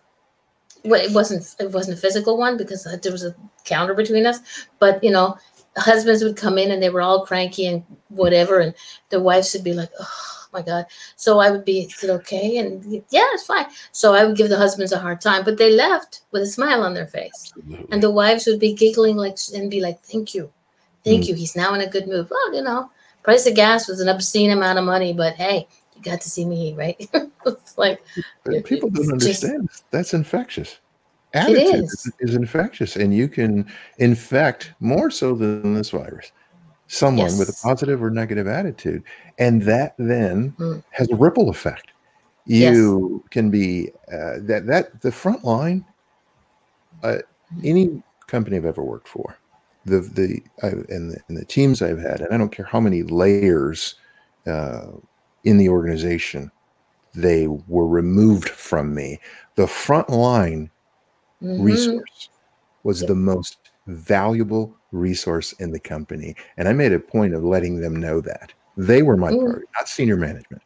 Well, 0.84 1.01
it 1.01 1.13
wasn't 1.13 1.55
it 1.59 1.72
wasn't 1.72 1.97
a 1.97 2.01
physical 2.01 2.38
one 2.38 2.57
because 2.57 2.84
there 2.84 3.11
was 3.11 3.24
a 3.24 3.36
counter 3.65 3.93
between 3.93 4.26
us. 4.26 4.39
But 4.80 5.03
you 5.03 5.11
know, 5.11 5.38
husbands 5.78 6.24
would 6.24 6.38
come 6.38 6.57
in 6.57 6.72
and 6.72 6.82
they 6.82 6.89
were 6.89 7.01
all 7.01 7.26
cranky 7.26 7.65
and 7.65 7.84
whatever, 8.09 8.59
and 8.59 8.74
the 9.09 9.20
wives 9.20 9.53
would 9.53 9.63
be 9.63 9.74
like, 9.74 9.91
"Oh 9.99 10.39
my 10.54 10.62
god." 10.62 10.86
So 11.16 11.39
I 11.39 11.52
would 11.52 11.66
be, 11.66 11.82
"Is 11.82 12.04
it 12.04 12.10
okay?" 12.10 12.58
And 12.58 13.04
yeah, 13.10 13.28
it's 13.34 13.45
fine. 13.45 13.66
So 13.91 14.14
I 14.14 14.26
would 14.26 14.38
give 14.38 14.50
the 14.50 14.58
husbands 14.58 14.91
a 14.91 15.00
hard 15.00 15.22
time, 15.22 15.43
but 15.43 15.58
they 15.58 15.72
left 15.72 16.22
with 16.32 16.43
a 16.43 16.47
smile 16.47 16.84
on 16.84 16.93
their 16.93 17.08
face. 17.08 17.54
Absolutely. 17.58 17.88
And 17.91 18.04
the 18.04 18.12
wives 18.12 18.45
would 18.45 18.60
be 18.60 18.74
giggling 18.74 19.18
like 19.18 19.38
and 19.54 19.70
be 19.70 19.82
like, 19.82 20.02
"Thank 20.02 20.34
you, 20.34 20.52
thank 21.04 21.24
mm. 21.24 21.30
you. 21.30 21.36
He's 21.36 21.56
now 21.56 21.74
in 21.74 21.82
a 21.82 21.89
good 21.89 22.08
mood." 22.08 22.30
Well, 22.30 22.54
you 22.54 22.62
know, 22.62 22.89
price 23.24 23.45
of 23.45 23.56
gas 23.56 23.88
was 23.88 24.00
an 24.00 24.10
obscene 24.10 24.52
amount 24.52 24.80
of 24.80 24.86
money, 24.86 25.14
but 25.14 25.36
hey, 25.36 25.68
you 25.95 26.02
got 26.02 26.22
to 26.22 26.30
see 26.30 26.45
me, 26.45 26.74
right? 26.74 26.97
it's 27.45 27.78
like 27.78 28.02
But 28.43 28.66
people 28.66 28.89
don't 28.89 29.16
it's 29.16 29.26
just- 29.26 29.43
understand. 29.43 29.70
That's 29.91 30.14
infectious. 30.14 30.80
Attitude 31.34 31.88
is 32.22 32.34
infectious, 32.34 32.95
and 32.95 33.14
you 33.14 33.28
can 33.28 33.72
infect 34.00 34.74
more 34.80 35.12
so 35.12 35.36
than 35.36 35.76
this 35.76 35.91
virus 35.91 36.32
someone 36.90 37.38
with 37.38 37.48
a 37.50 37.54
positive 37.64 38.04
or 38.04 38.10
negative 38.10 38.48
attitude, 38.48 39.04
and 39.38 39.62
that 39.62 39.94
then 39.98 40.54
Mm. 40.58 40.84
has 40.90 41.10
a 41.10 41.16
ripple 41.16 41.50
effect. 41.50 41.92
Yes. 42.46 42.76
You 42.76 43.24
can 43.30 43.50
be 43.52 43.92
uh, 44.12 44.40
that 44.42 44.66
that 44.68 45.02
the 45.02 45.12
front 45.12 45.46
line. 45.46 45.86
Uh, 47.04 47.20
any 47.64 48.04
company 48.28 48.58
I've 48.58 48.66
ever 48.66 48.84
worked 48.84 49.08
for, 49.08 49.38
the 49.86 50.02
the 50.02 50.42
I, 50.64 50.70
and 50.90 51.12
the 51.12 51.20
and 51.28 51.38
the 51.38 51.46
teams 51.46 51.82
I've 51.82 52.00
had, 52.00 52.22
and 52.22 52.34
I 52.34 52.38
don't 52.38 52.52
care 52.52 52.66
how 52.66 52.80
many 52.80 53.04
layers 53.04 53.96
uh, 54.48 54.88
in 55.44 55.58
the 55.58 55.70
organization 55.70 56.52
they 57.14 57.48
were 57.48 57.88
removed 57.88 58.50
from 58.50 58.94
me. 58.94 59.20
The 59.56 59.68
front 59.68 60.10
line 60.10 60.70
mhm. 61.42 61.64
resource 61.64 62.30
was 62.84 63.02
the 63.02 63.16
most 63.16 63.58
valuable 63.88 64.76
resource 64.92 65.54
in 65.54 65.72
the 65.72 65.80
company. 65.80 66.36
And 66.58 66.68
I 66.68 66.74
made 66.74 66.94
a 66.94 67.00
point 67.00 67.34
of 67.34 67.44
letting 67.44 67.80
them 67.80 67.96
know 67.96 68.22
that. 68.22 68.54
They 68.78 69.02
were 69.02 69.18
my 69.18 69.32
Mm. 69.32 69.40
priority, 69.40 69.68
not 69.78 69.90
senior 69.90 70.16
management. 70.18 70.62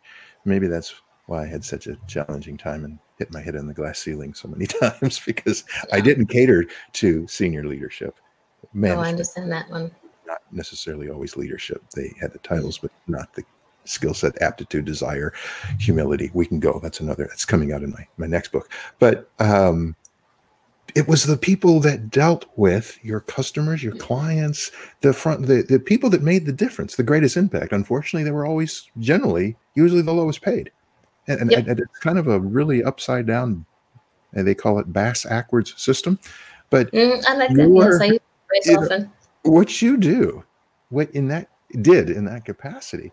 Maybe 0.45 0.67
that's 0.67 0.93
why 1.25 1.43
I 1.43 1.47
had 1.47 1.63
such 1.63 1.87
a 1.87 1.97
challenging 2.07 2.57
time 2.57 2.85
and 2.85 2.99
hit 3.17 3.31
my 3.31 3.41
head 3.41 3.55
on 3.55 3.67
the 3.67 3.73
glass 3.73 3.99
ceiling 3.99 4.33
so 4.33 4.47
many 4.47 4.65
times 4.81 5.19
because 5.25 5.63
I 5.91 6.01
didn't 6.01 6.27
cater 6.27 6.65
to 6.93 7.27
senior 7.27 7.63
leadership. 7.65 8.15
Oh, 8.15 8.67
I 8.67 8.69
Management, 8.73 9.09
understand 9.09 9.51
that 9.51 9.69
one. 9.69 9.91
not 10.25 10.39
necessarily 10.51 11.09
always 11.09 11.35
leadership. 11.37 11.81
They 11.95 12.13
had 12.19 12.33
the 12.33 12.39
titles, 12.39 12.77
but 12.77 12.91
not 13.07 13.33
the 13.33 13.43
skill 13.85 14.13
set, 14.13 14.41
aptitude, 14.41 14.85
desire, 14.85 15.33
humility. 15.79 16.31
We 16.33 16.45
can 16.45 16.59
go. 16.59 16.79
That's 16.81 16.99
another. 17.01 17.25
That's 17.25 17.45
coming 17.45 17.71
out 17.73 17.83
in 17.83 17.91
my 17.91 18.07
my 18.17 18.27
next 18.27 18.51
book. 18.51 18.71
But 18.99 19.29
um, 19.39 19.95
it 20.95 21.07
was 21.07 21.23
the 21.23 21.37
people 21.37 21.79
that 21.81 22.09
dealt 22.09 22.45
with 22.55 22.97
your 23.03 23.19
customers, 23.21 23.81
your 23.83 23.95
clients, 23.95 24.71
the 25.01 25.13
front, 25.13 25.47
the 25.47 25.63
the 25.63 25.79
people 25.79 26.09
that 26.11 26.21
made 26.21 26.45
the 26.45 26.51
difference, 26.53 26.95
the 26.95 27.03
greatest 27.03 27.37
impact. 27.37 27.71
Unfortunately, 27.71 28.23
they 28.23 28.31
were 28.31 28.45
always 28.45 28.89
generally 28.99 29.55
usually 29.75 30.01
the 30.03 30.13
lowest 30.13 30.41
paid, 30.41 30.71
and, 31.27 31.41
and, 31.41 31.51
Yep. 31.51 31.67
and 31.67 31.79
it's 31.79 31.99
kind 31.99 32.19
of 32.19 32.27
a 32.27 32.39
really 32.39 32.83
upside 32.83 33.25
down. 33.25 33.65
And 34.35 34.47
they 34.47 34.55
call 34.55 34.79
it 34.79 34.91
bass 34.91 35.25
backwards 35.25 35.73
system. 35.77 36.17
But 36.71 36.91
Mm, 36.91 37.23
I 37.27 37.35
like 37.35 37.49
that. 37.49 38.19
Yes, 38.65 38.91
I 38.91 38.95
it 38.95 39.07
what 39.43 39.81
you 39.81 39.97
do 39.97 40.43
what 40.89 41.09
in 41.11 41.27
that 41.27 41.49
did 41.81 42.09
in 42.09 42.23
that 42.25 42.45
capacity 42.45 43.11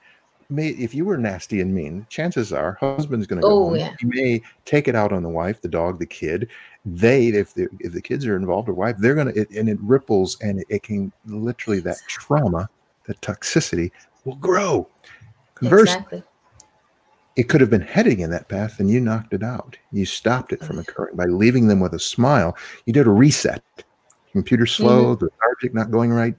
may 0.49 0.69
if 0.69 0.95
you 0.95 1.05
were 1.05 1.17
nasty 1.17 1.61
and 1.61 1.75
mean 1.75 2.07
chances 2.09 2.53
are 2.53 2.77
husband's 2.81 3.27
going 3.27 3.41
to 3.41 3.47
go 3.47 3.53
Oh, 3.53 3.65
home. 3.71 3.77
yeah. 3.77 3.95
he 3.99 4.07
may 4.07 4.43
take 4.65 4.87
it 4.87 4.95
out 4.95 5.13
on 5.13 5.23
the 5.23 5.29
wife 5.29 5.61
the 5.61 5.69
dog 5.69 5.99
the 5.99 6.07
kid 6.07 6.49
they 6.85 7.29
if 7.29 7.55
the 7.55 7.69
if 7.81 7.93
the 7.93 8.01
kids 8.01 8.27
are 8.27 8.37
involved 8.37 8.69
or 8.69 8.73
wife 8.73 8.97
they're 8.99 9.15
going 9.15 9.33
to 9.33 9.39
it, 9.39 9.51
and 9.51 9.69
it 9.69 9.79
ripples 9.81 10.39
and 10.41 10.61
it, 10.61 10.67
it 10.71 10.83
can 10.83 11.13
literally 11.27 11.81
that 11.81 11.99
trauma 12.09 12.69
that 13.05 13.21
toxicity 13.21 13.91
will 14.25 14.37
grow. 14.37 14.89
Conversely 15.55 15.93
Exactly. 15.93 16.23
it 17.37 17.45
could 17.45 17.61
have 17.61 17.71
been 17.71 17.83
heading 17.83 18.21
in 18.21 18.31
that 18.31 18.49
path 18.49 18.81
and 18.81 18.91
you 18.91 19.01
knocked 19.01 19.35
it 19.35 19.43
out. 19.43 19.77
You 19.93 20.07
stopped 20.07 20.53
it 20.53 20.65
from 20.65 20.79
occurring 20.79 21.17
by 21.17 21.27
leaving 21.27 21.69
them 21.69 21.81
with 21.81 21.93
a 21.93 21.99
smile. 21.99 22.57
You 22.87 22.93
did 22.93 23.07
a 23.07 23.11
reset. 23.11 23.63
Computer 24.33 24.65
mm-hmm. 24.65 24.83
slow 24.83 25.15
the 25.15 25.29
subject 25.49 25.75
not 25.75 25.91
going 25.91 26.11
right 26.11 26.35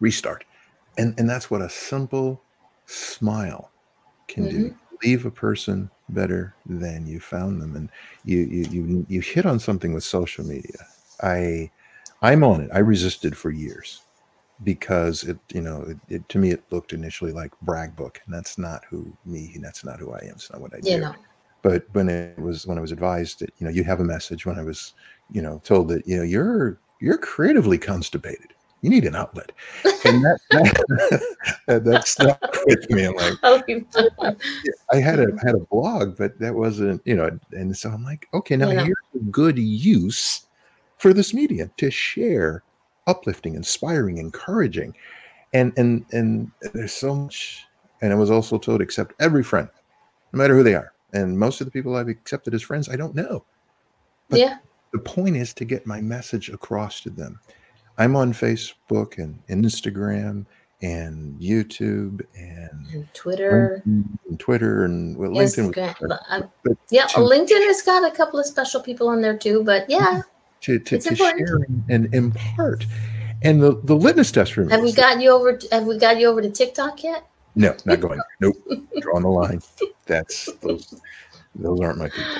restart. 0.00 0.44
And 0.98 1.18
and 1.18 1.28
that's 1.28 1.50
what 1.50 1.62
a 1.62 1.68
simple 1.68 2.42
smile 2.86 3.70
can 4.28 4.48
do. 4.48 4.64
Mm-hmm. 4.66 4.96
Leave 5.02 5.26
a 5.26 5.30
person 5.30 5.90
better 6.14 6.56
than 6.66 7.06
you 7.06 7.20
found 7.20 7.60
them 7.62 7.76
and 7.76 7.90
you 8.24 8.38
you 8.40 8.64
you, 8.70 9.06
you 9.08 9.20
hit 9.20 9.46
on 9.46 9.58
something 9.58 9.92
with 9.94 10.04
social 10.04 10.44
media 10.44 10.86
i 11.22 11.70
I'm 12.22 12.44
on 12.44 12.60
it. 12.62 12.70
I 12.74 12.80
resisted 12.80 13.36
for 13.36 13.50
years 13.50 14.02
because 14.62 15.24
it, 15.24 15.38
you 15.52 15.62
know, 15.62 15.82
it, 15.82 15.98
it 16.08 16.28
to 16.30 16.38
me 16.38 16.50
it 16.50 16.64
looked 16.70 16.92
initially 16.92 17.32
like 17.32 17.52
brag 17.62 17.96
book, 17.96 18.20
and 18.26 18.34
that's 18.34 18.58
not 18.58 18.84
who 18.90 19.16
me. 19.24 19.52
And 19.54 19.64
That's 19.64 19.84
not 19.84 19.98
who 20.00 20.12
I 20.12 20.18
am. 20.24 20.32
It's 20.32 20.50
not 20.52 20.60
what 20.60 20.74
I 20.74 20.80
You 20.82 20.98
do. 20.98 21.00
know. 21.00 21.14
But 21.62 21.86
when 21.92 22.08
it 22.08 22.38
was 22.38 22.66
when 22.66 22.78
I 22.78 22.80
was 22.82 22.92
advised 22.92 23.40
that 23.40 23.52
you 23.58 23.66
know 23.66 23.72
you 23.72 23.84
have 23.84 24.00
a 24.00 24.04
message, 24.04 24.46
when 24.46 24.58
I 24.58 24.62
was 24.62 24.94
you 25.30 25.42
know 25.42 25.60
told 25.64 25.88
that 25.88 26.06
you 26.06 26.16
know 26.16 26.22
you're 26.22 26.78
you're 27.00 27.18
creatively 27.18 27.78
constipated, 27.78 28.52
you 28.82 28.90
need 28.90 29.04
an 29.04 29.14
outlet, 29.14 29.52
and 30.04 30.24
that 30.24 30.40
that, 31.66 31.84
that 31.84 32.06
stuck 32.06 32.40
with 32.66 32.90
me. 32.90 33.06
I'm 33.06 33.14
like, 33.14 33.34
Oh, 33.42 33.62
I 34.92 34.96
had 34.96 35.20
a 35.20 35.28
had 35.44 35.54
a 35.54 35.66
blog, 35.70 36.16
but 36.16 36.38
that 36.38 36.54
wasn't, 36.54 37.02
you 37.04 37.14
know, 37.14 37.38
and 37.52 37.76
so 37.76 37.90
I'm 37.90 38.04
like, 38.04 38.28
okay, 38.34 38.56
now 38.56 38.70
know. 38.70 38.84
here's 38.84 38.96
a 39.14 39.18
good 39.30 39.58
use 39.58 40.46
for 40.98 41.12
this 41.12 41.32
media 41.34 41.70
to 41.76 41.90
share 41.90 42.62
uplifting, 43.06 43.54
inspiring, 43.54 44.18
encouraging. 44.18 44.94
And 45.52 45.72
and 45.76 46.04
and 46.12 46.50
there's 46.72 46.92
so 46.92 47.14
much 47.14 47.66
and 48.02 48.12
I 48.12 48.16
was 48.16 48.30
also 48.30 48.58
told 48.58 48.80
accept 48.80 49.14
every 49.20 49.42
friend, 49.42 49.68
no 50.32 50.38
matter 50.38 50.54
who 50.56 50.62
they 50.62 50.74
are. 50.74 50.92
And 51.12 51.38
most 51.38 51.60
of 51.60 51.66
the 51.66 51.70
people 51.70 51.96
I've 51.96 52.08
accepted 52.08 52.54
as 52.54 52.62
friends, 52.62 52.88
I 52.88 52.96
don't 52.96 53.14
know. 53.14 53.44
But- 54.28 54.38
yeah. 54.38 54.58
The 54.92 54.98
point 54.98 55.36
is 55.36 55.54
to 55.54 55.64
get 55.64 55.86
my 55.86 56.00
message 56.00 56.48
across 56.48 57.00
to 57.02 57.10
them. 57.10 57.38
I'm 58.00 58.16
on 58.16 58.32
Facebook 58.32 59.18
and 59.18 59.46
Instagram 59.48 60.46
and 60.80 61.38
YouTube 61.38 62.22
and 62.34 62.86
And 62.94 63.12
Twitter, 63.12 63.82
and 63.84 64.18
Twitter 64.38 64.84
and 64.86 65.18
well, 65.18 65.30
LinkedIn. 65.30 65.76
Was- 65.76 66.18
um, 66.30 66.50
but 66.64 66.78
yeah, 66.88 67.04
to- 67.08 67.18
LinkedIn 67.20 67.66
has 67.66 67.82
got 67.82 68.10
a 68.10 68.16
couple 68.16 68.40
of 68.40 68.46
special 68.46 68.80
people 68.80 69.06
on 69.10 69.20
there 69.20 69.36
too. 69.36 69.62
But 69.62 69.84
yeah, 69.90 70.22
to 70.62 70.78
to, 70.78 70.96
It's 70.96 71.06
to 71.08 71.14
share 71.14 71.66
and 71.90 72.12
impart. 72.14 72.86
And 73.42 73.62
the, 73.62 73.78
the 73.84 73.94
litmus 73.96 74.32
test 74.32 74.54
for 74.54 74.64
me. 74.64 74.72
have 74.72 74.82
we 74.82 74.92
got 74.92 75.20
you 75.20 75.30
over? 75.30 75.58
Have 75.70 75.84
we 75.84 75.98
got 75.98 76.18
you 76.18 76.26
over 76.28 76.40
to 76.40 76.50
TikTok 76.50 77.04
yet? 77.04 77.26
no, 77.54 77.76
not 77.84 78.00
going. 78.00 78.20
Nope. 78.40 78.56
Drawing 79.00 79.22
the 79.24 79.28
line. 79.28 79.60
That's 80.06 80.48
those. 80.62 80.94
Those 81.56 81.80
aren't 81.80 81.98
my 81.98 82.08
people. 82.08 82.32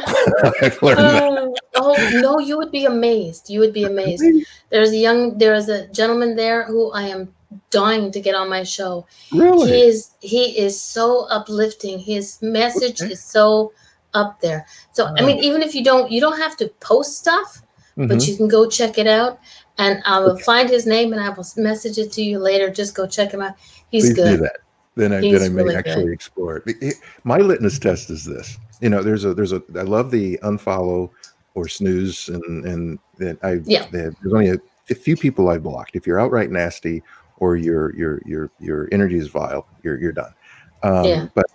I've 0.63 0.83
learned 0.83 0.99
that. 0.99 1.61
Oh, 1.75 2.21
no, 2.23 2.39
you 2.39 2.57
would 2.57 2.71
be 2.71 2.85
amazed. 2.85 3.51
You 3.51 3.61
would 3.61 3.73
be 3.73 3.85
amazed. 3.85 4.23
There's 4.71 4.91
a 4.91 4.97
young, 4.97 5.37
there's 5.39 5.69
a 5.69 5.89
gentleman 5.89 6.37
there 6.37 6.65
who 6.65 6.91
I 6.93 7.03
am 7.09 7.35
dying 7.71 8.13
to 8.13 8.21
get 8.21 8.35
on 8.35 8.49
my 8.49 8.63
show. 8.63 9.07
Really? 9.33 9.69
He 9.71 9.83
is 9.83 10.11
he 10.21 10.59
is 10.59 10.81
so 10.81 11.27
uplifting. 11.29 11.99
His 11.99 12.41
message 12.41 13.03
Okay. 13.03 13.13
is 13.13 13.23
so 13.23 13.73
up 14.15 14.41
there. 14.41 14.67
So 14.93 15.07
I 15.19 15.25
mean, 15.25 15.39
even 15.43 15.61
if 15.63 15.75
you 15.75 15.83
don't 15.83 16.11
you 16.11 16.21
don't 16.21 16.39
have 16.39 16.57
to 16.59 16.69
post 16.81 17.19
stuff, 17.19 17.63
but 17.97 18.09
Mhm. 18.19 18.29
you 18.29 18.37
can 18.37 18.49
go 18.49 18.69
check 18.69 18.99
it 18.99 19.07
out. 19.09 19.41
And 19.79 20.03
I 20.05 20.21
will 20.21 20.39
find 20.39 20.69
his 20.71 20.87
name 20.87 21.13
and 21.13 21.21
I 21.21 21.31
will 21.31 21.47
message 21.57 21.99
it 21.99 22.13
to 22.13 22.23
you 22.23 22.39
later. 22.39 22.71
Just 22.71 22.95
go 22.95 23.07
check 23.07 23.33
him 23.33 23.43
out. 23.43 23.55
He's 23.91 24.05
Please 24.05 24.15
do 24.15 24.23
good. 24.23 24.41
that. 24.41 24.57
Then 24.95 25.13
I, 25.13 25.21
He's 25.21 25.41
then 25.41 25.51
I 25.51 25.55
may 25.55 25.63
really 25.63 25.77
actually 25.77 26.05
good. 26.05 26.13
explore 26.13 26.63
it- 26.67 26.95
My 27.25 27.39
litmus 27.39 27.79
test 27.79 28.11
is 28.11 28.25
this. 28.25 28.57
You 28.81 28.89
know, 28.89 29.03
there's 29.03 29.25
a 29.25 29.35
there's 29.35 29.53
a 29.53 29.63
I 29.77 29.83
love 29.83 30.11
the 30.11 30.39
unfollow 30.43 31.11
or 31.55 31.69
snooze 31.69 32.29
and 32.29 32.65
and 32.65 32.99
that 33.19 33.39
I 33.43 33.61
Yeah. 33.65 33.87
there's 33.91 34.15
only 34.33 34.51
a, 34.51 34.57
a 34.89 34.95
few 34.95 35.17
people 35.17 35.49
I've 35.49 35.63
blocked. 35.63 35.97
If 35.97 36.07
you're 36.07 36.21
outright 36.21 36.51
nasty 36.51 37.03
or 37.39 37.57
your 37.57 37.95
your 37.97 38.21
your 38.25 38.51
your 38.59 38.89
energy 38.93 39.19
is 39.19 39.29
vile, 39.29 39.67
you're 39.83 39.99
you're 40.01 40.13
done. 40.13 40.33
Um, 40.83 41.05
Yeah. 41.05 41.27
But 41.35 41.47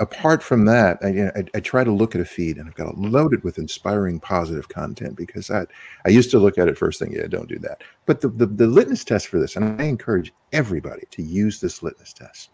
apart 0.00 0.42
from 0.42 0.64
that, 0.66 0.98
I, 1.02 1.08
you 1.08 1.24
know, 1.24 1.32
I 1.36 1.44
I 1.54 1.60
try 1.60 1.84
to 1.84 1.92
look 1.92 2.14
at 2.14 2.20
a 2.20 2.24
feed 2.24 2.58
and 2.58 2.68
I've 2.68 2.74
got 2.74 2.88
it 2.88 2.98
loaded 2.98 3.42
with 3.44 3.58
inspiring 3.58 4.20
positive 4.20 4.68
content 4.68 5.16
because 5.16 5.46
that 5.46 5.68
I 6.04 6.10
used 6.10 6.30
to 6.32 6.38
look 6.38 6.58
at 6.58 6.68
it 6.68 6.76
first 6.76 6.98
thing, 6.98 7.12
yeah, 7.12 7.26
don't 7.28 7.48
do 7.48 7.58
that. 7.60 7.82
But 8.04 8.20
the, 8.20 8.28
the 8.28 8.46
the 8.46 8.66
litmus 8.66 9.04
test 9.04 9.28
for 9.28 9.38
this, 9.38 9.56
and 9.56 9.80
I 9.80 9.84
encourage 9.84 10.32
everybody 10.52 11.04
to 11.12 11.22
use 11.22 11.60
this 11.60 11.82
litmus 11.82 12.12
test 12.12 12.50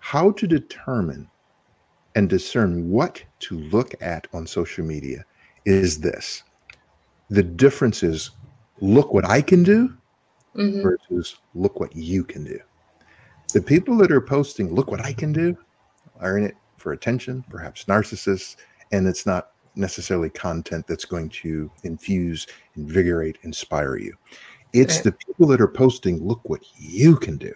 how 0.00 0.30
to 0.32 0.46
determine 0.46 1.28
and 2.14 2.28
discern 2.28 2.90
what 2.90 3.22
to 3.40 3.58
look 3.58 3.94
at 4.02 4.26
on 4.32 4.46
social 4.46 4.84
media 4.84 5.24
is 5.64 6.00
this 6.00 6.42
the 7.28 7.42
difference 7.42 8.02
is 8.02 8.30
look 8.80 9.12
what 9.12 9.24
i 9.24 9.40
can 9.42 9.62
do 9.62 9.92
Mhm. 10.56 10.82
versus 10.82 11.36
look 11.54 11.78
what 11.78 11.94
you 11.94 12.24
can 12.24 12.42
do 12.44 12.58
the 13.52 13.62
people 13.62 13.96
that 13.98 14.10
are 14.10 14.20
posting 14.20 14.74
look 14.74 14.90
what 14.90 15.04
i 15.04 15.12
can 15.12 15.32
do 15.32 15.56
are 16.18 16.36
in 16.38 16.44
it 16.44 16.56
for 16.76 16.92
attention 16.92 17.44
perhaps 17.50 17.84
narcissists 17.84 18.56
and 18.92 19.06
it's 19.06 19.26
not 19.26 19.52
necessarily 19.76 20.30
content 20.30 20.86
that's 20.88 21.04
going 21.04 21.28
to 21.28 21.70
infuse 21.84 22.46
invigorate 22.76 23.38
inspire 23.42 23.96
you 23.96 24.14
it's 24.72 24.96
Right. 24.96 25.04
the 25.04 25.12
people 25.12 25.46
that 25.48 25.60
are 25.60 25.68
posting 25.68 26.22
look 26.26 26.48
what 26.48 26.62
you 26.76 27.16
can 27.16 27.36
do 27.36 27.52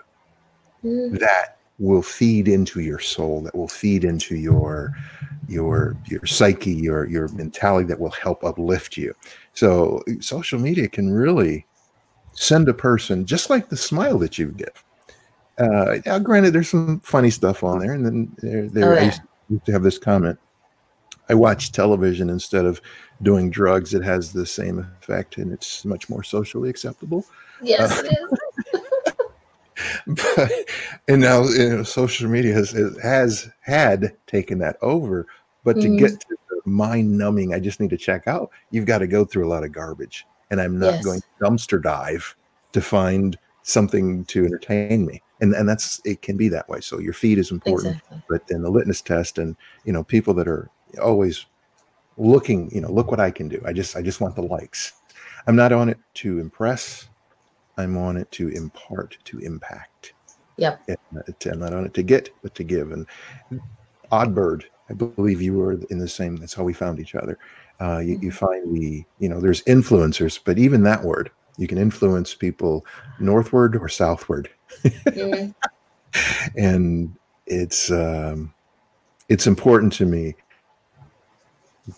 Mhm. 0.85 1.19
that 1.19 1.59
will 1.79 2.03
feed 2.03 2.47
into 2.49 2.81
your 2.81 3.01
soul 3.01 3.41
that 3.43 3.55
will 3.55 3.69
feed 3.69 4.05
into 4.05 4.37
your 4.37 4.95
your 5.49 5.97
your 6.07 6.25
psyche 6.25 6.71
your 6.73 7.07
your 7.07 7.29
mentality 7.29 7.87
that 7.87 7.99
will 7.99 8.11
help 8.11 8.45
uplift 8.45 8.97
you. 8.97 9.15
So 9.55 10.03
social 10.21 10.59
media 10.59 10.89
can 10.89 11.11
really 11.11 11.67
send 12.35 12.69
a 12.69 12.75
person 12.75 13.25
just 13.27 13.51
like 13.51 13.69
the 13.69 13.77
smile 13.77 14.19
that 14.19 14.39
you 14.39 14.49
give 14.49 14.85
uh 15.59 15.99
now 16.05 16.19
granted 16.19 16.53
there's 16.53 16.69
some 16.69 16.99
funny 16.99 17.31
stuff 17.31 17.63
on 17.63 17.79
there 17.79 17.93
and 17.93 18.05
then 18.05 18.33
there, 18.39 18.69
there 18.69 18.91
Oh, 18.91 18.97
I 18.97 18.99
yeah. 18.99 19.05
used 19.05 19.21
used 19.51 19.65
to 19.67 19.73
have 19.73 19.85
this 19.85 19.99
comment. 19.99 20.37
I 21.29 21.35
watch 21.35 21.71
television 21.71 22.29
instead 22.29 22.65
of 22.65 22.81
doing 23.23 23.51
drugs. 23.51 23.95
It 23.95 24.03
has 24.03 24.33
the 24.33 24.45
same 24.45 24.81
effect 25.01 25.39
and 25.39 25.53
it's 25.53 25.85
much 25.85 26.09
more 26.09 26.23
socially 26.25 26.69
acceptable. 26.71 27.25
Yes, 27.63 27.99
Uh, 28.01 28.03
it 28.05 28.13
is. 28.13 28.39
But 30.07 30.51
and 31.09 31.21
now 31.21 31.45
you 31.45 31.69
know, 31.71 31.83
social 31.83 32.29
media 32.29 32.55
has 32.55 32.71
has 33.03 33.49
had 33.61 34.17
taken 34.27 34.59
that 34.59 34.77
over 34.83 35.27
but 35.65 35.81
to 35.81 35.89
Mhm. 35.89 35.99
get 35.99 36.11
to 36.21 36.37
mind 36.67 37.17
numbing 37.17 37.53
i 37.55 37.59
just 37.61 37.81
need 37.81 37.91
to 37.91 37.97
check 37.97 38.27
out 38.27 38.51
you've 38.71 38.87
got 38.87 38.99
to 38.99 39.07
go 39.07 39.25
through 39.25 39.47
a 39.47 39.51
lot 39.51 39.65
of 39.65 39.73
garbage 39.73 40.27
and 40.51 40.61
i'm 40.61 40.79
not 40.79 40.95
Yes. 40.97 41.05
going 41.05 41.21
to 41.21 41.29
dumpster 41.45 41.83
dive 41.83 42.35
to 42.73 42.81
find 42.81 43.39
something 43.63 44.25
to 44.27 44.45
entertain 44.47 45.07
me 45.07 45.23
and 45.41 45.55
and 45.55 45.69
that's 45.69 46.01
it 46.05 46.23
can 46.23 46.37
be 46.37 46.49
that 46.49 46.69
way 46.69 46.81
so 46.81 46.99
your 46.99 47.13
feed 47.13 47.39
is 47.39 47.51
important 47.51 47.97
Exactly. 47.97 48.19
but 48.29 48.47
then 48.49 48.63
the 48.63 48.71
litmus 48.71 49.03
test 49.03 49.39
and 49.39 49.57
you 49.85 49.93
know 49.93 50.05
people 50.05 50.33
that 50.35 50.49
are 50.49 50.71
always 51.03 51.47
looking 52.17 52.71
you 52.71 52.81
know 52.81 52.91
look 52.93 53.11
what 53.11 53.21
i 53.21 53.31
can 53.31 53.49
do 53.49 53.61
i 53.67 53.73
just 53.73 53.97
i 53.97 54.03
just 54.03 54.21
want 54.21 54.37
the 54.37 54.43
likes 54.43 54.93
i'm 55.47 55.57
not 55.57 55.73
on 55.73 55.89
it 55.89 55.99
to 56.15 56.39
impress 56.39 57.09
i'm 57.77 57.97
on 57.97 58.17
it 58.17 58.31
to 58.33 58.49
impart 58.49 59.17
to 59.25 59.39
impact. 59.41 60.13
Yep. 60.57 60.83
and 60.87 60.99
uh, 61.19 61.51
I'm 61.51 61.59
not 61.59 61.75
on 61.75 61.85
it 61.85 61.95
to 61.95 62.03
get 62.05 62.31
but 62.43 62.55
to 62.55 62.63
give. 62.65 62.93
And 62.93 63.07
odd 64.13 64.35
bird. 64.35 64.67
I 64.89 64.93
believe 64.93 65.43
you 65.43 65.55
were 65.55 65.73
in 65.91 65.99
the 65.99 66.09
same 66.09 66.37
that's 66.37 66.55
how 66.55 66.63
we 66.63 66.73
found 66.73 67.01
each 67.01 67.15
other. 67.15 67.39
Uh, 67.81 67.99
you, 67.99 68.19
you 68.23 68.31
find 68.31 68.75
the 68.77 69.05
you 69.19 69.29
know 69.29 69.41
there's 69.41 69.63
influencers 69.65 70.39
but 70.45 70.59
even 70.59 70.83
that 70.85 71.03
word 71.03 71.31
you 71.57 71.67
can 71.67 71.79
influence 71.79 72.35
people 72.35 72.85
northward 73.19 73.77
or 73.77 73.89
southward. 73.89 74.49
Mhm. 74.85 75.55
and 76.57 77.13
it's 77.47 77.91
um, 77.91 78.55
it's 79.29 79.47
important 79.49 79.93
to 79.95 80.07
me 80.07 80.35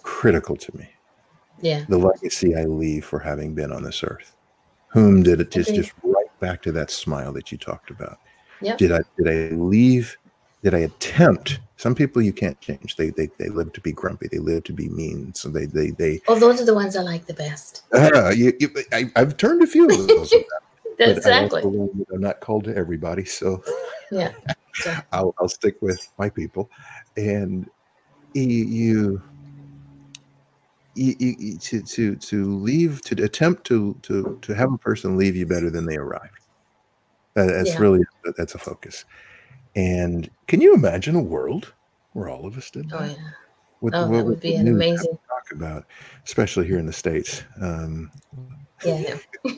critical 0.02 0.56
to 0.56 0.76
me. 0.76 0.88
Yeah. 1.62 1.84
the 1.88 1.96
legacy 1.96 2.54
i 2.54 2.64
leave 2.64 3.04
for 3.06 3.18
having 3.18 3.54
been 3.54 3.72
on 3.72 3.82
this 3.82 4.04
earth 4.04 4.35
whom 4.96 5.22
did 5.22 5.40
it 5.42 5.50
just 5.50 5.74
just 5.74 5.92
right 6.02 6.24
back 6.40 6.62
to 6.62 6.72
that 6.72 6.90
smile 6.90 7.30
that 7.32 7.52
you 7.52 7.58
talked 7.58 7.90
about 7.90 8.18
Yep. 8.62 8.78
did 8.78 8.92
i 8.92 9.00
did 9.18 9.28
i 9.28 9.54
leave 9.54 10.16
did 10.62 10.74
i 10.74 10.78
attempt 10.78 11.60
some 11.76 11.94
people 11.94 12.22
you 12.22 12.32
can't 12.32 12.58
change 12.60 12.96
they 12.96 13.10
they, 13.10 13.28
they 13.38 13.50
live 13.50 13.72
to 13.74 13.80
be 13.82 13.92
grumpy 13.92 14.28
they 14.32 14.38
live 14.38 14.64
to 14.64 14.72
be 14.72 14.88
mean 14.88 15.34
so 15.34 15.50
they 15.50 15.66
they 15.66 15.90
they 15.90 16.20
Oh, 16.28 16.38
those 16.38 16.60
are 16.60 16.64
the 16.64 16.74
ones 16.74 16.96
I 16.96 17.02
like 17.02 17.26
the 17.26 17.34
best. 17.34 17.82
uh, 17.92 18.32
you, 18.34 18.54
you, 18.58 18.70
I, 18.92 19.10
i've 19.16 19.36
turned 19.36 19.62
a 19.62 19.66
few 19.66 19.84
of 19.86 20.08
those 20.08 20.32
Exactly. 20.98 21.60
also 21.62 21.68
learned 21.68 21.90
that 21.98 22.14
i'm 22.14 22.20
not 22.22 22.40
called 22.40 22.64
to 22.64 22.74
everybody 22.74 23.24
so 23.26 23.62
Yeah. 24.10 24.32
I'll, 25.12 25.34
I'll 25.38 25.48
stick 25.48 25.76
with 25.80 26.00
my 26.18 26.28
people. 26.30 26.70
And 27.16 27.68
you- 28.34 29.22
to, 30.96 31.82
to, 31.82 32.16
to 32.16 32.58
leave, 32.58 33.02
to 33.02 33.22
attempt 33.24 33.64
to, 33.64 33.98
to, 34.02 34.38
to 34.42 34.54
have 34.54 34.72
a 34.72 34.78
person 34.78 35.16
leave 35.16 35.36
you 35.36 35.46
better 35.46 35.70
than 35.70 35.86
they 35.86 35.96
arrived. 35.96 36.40
That, 37.34 37.46
that's 37.46 37.70
Yeah. 37.70 37.78
really, 37.80 38.00
that's 38.36 38.54
a 38.54 38.58
focus. 38.58 39.04
And 39.74 40.30
can 40.48 40.60
you 40.60 40.74
imagine 40.74 41.14
a 41.14 41.22
world 41.22 41.74
where 42.12 42.28
all 42.28 42.46
of 42.46 42.56
us 42.56 42.70
did 42.70 42.88
that? 42.90 42.96
Oh 43.00 43.04
yeah. 43.04 43.16
What, 43.80 43.94
Oh, 43.94 44.10
that 44.10 44.24
would 44.24 44.40
be 44.40 44.54
an 44.56 44.68
amazing. 44.68 45.18
talk 45.28 45.52
about, 45.52 45.84
especially 46.24 46.66
here 46.66 46.78
in 46.78 46.86
the 46.86 46.92
States. 46.92 47.44
Um, 47.60 48.10
Yeah. 48.84 48.98
yeah. 48.98 49.18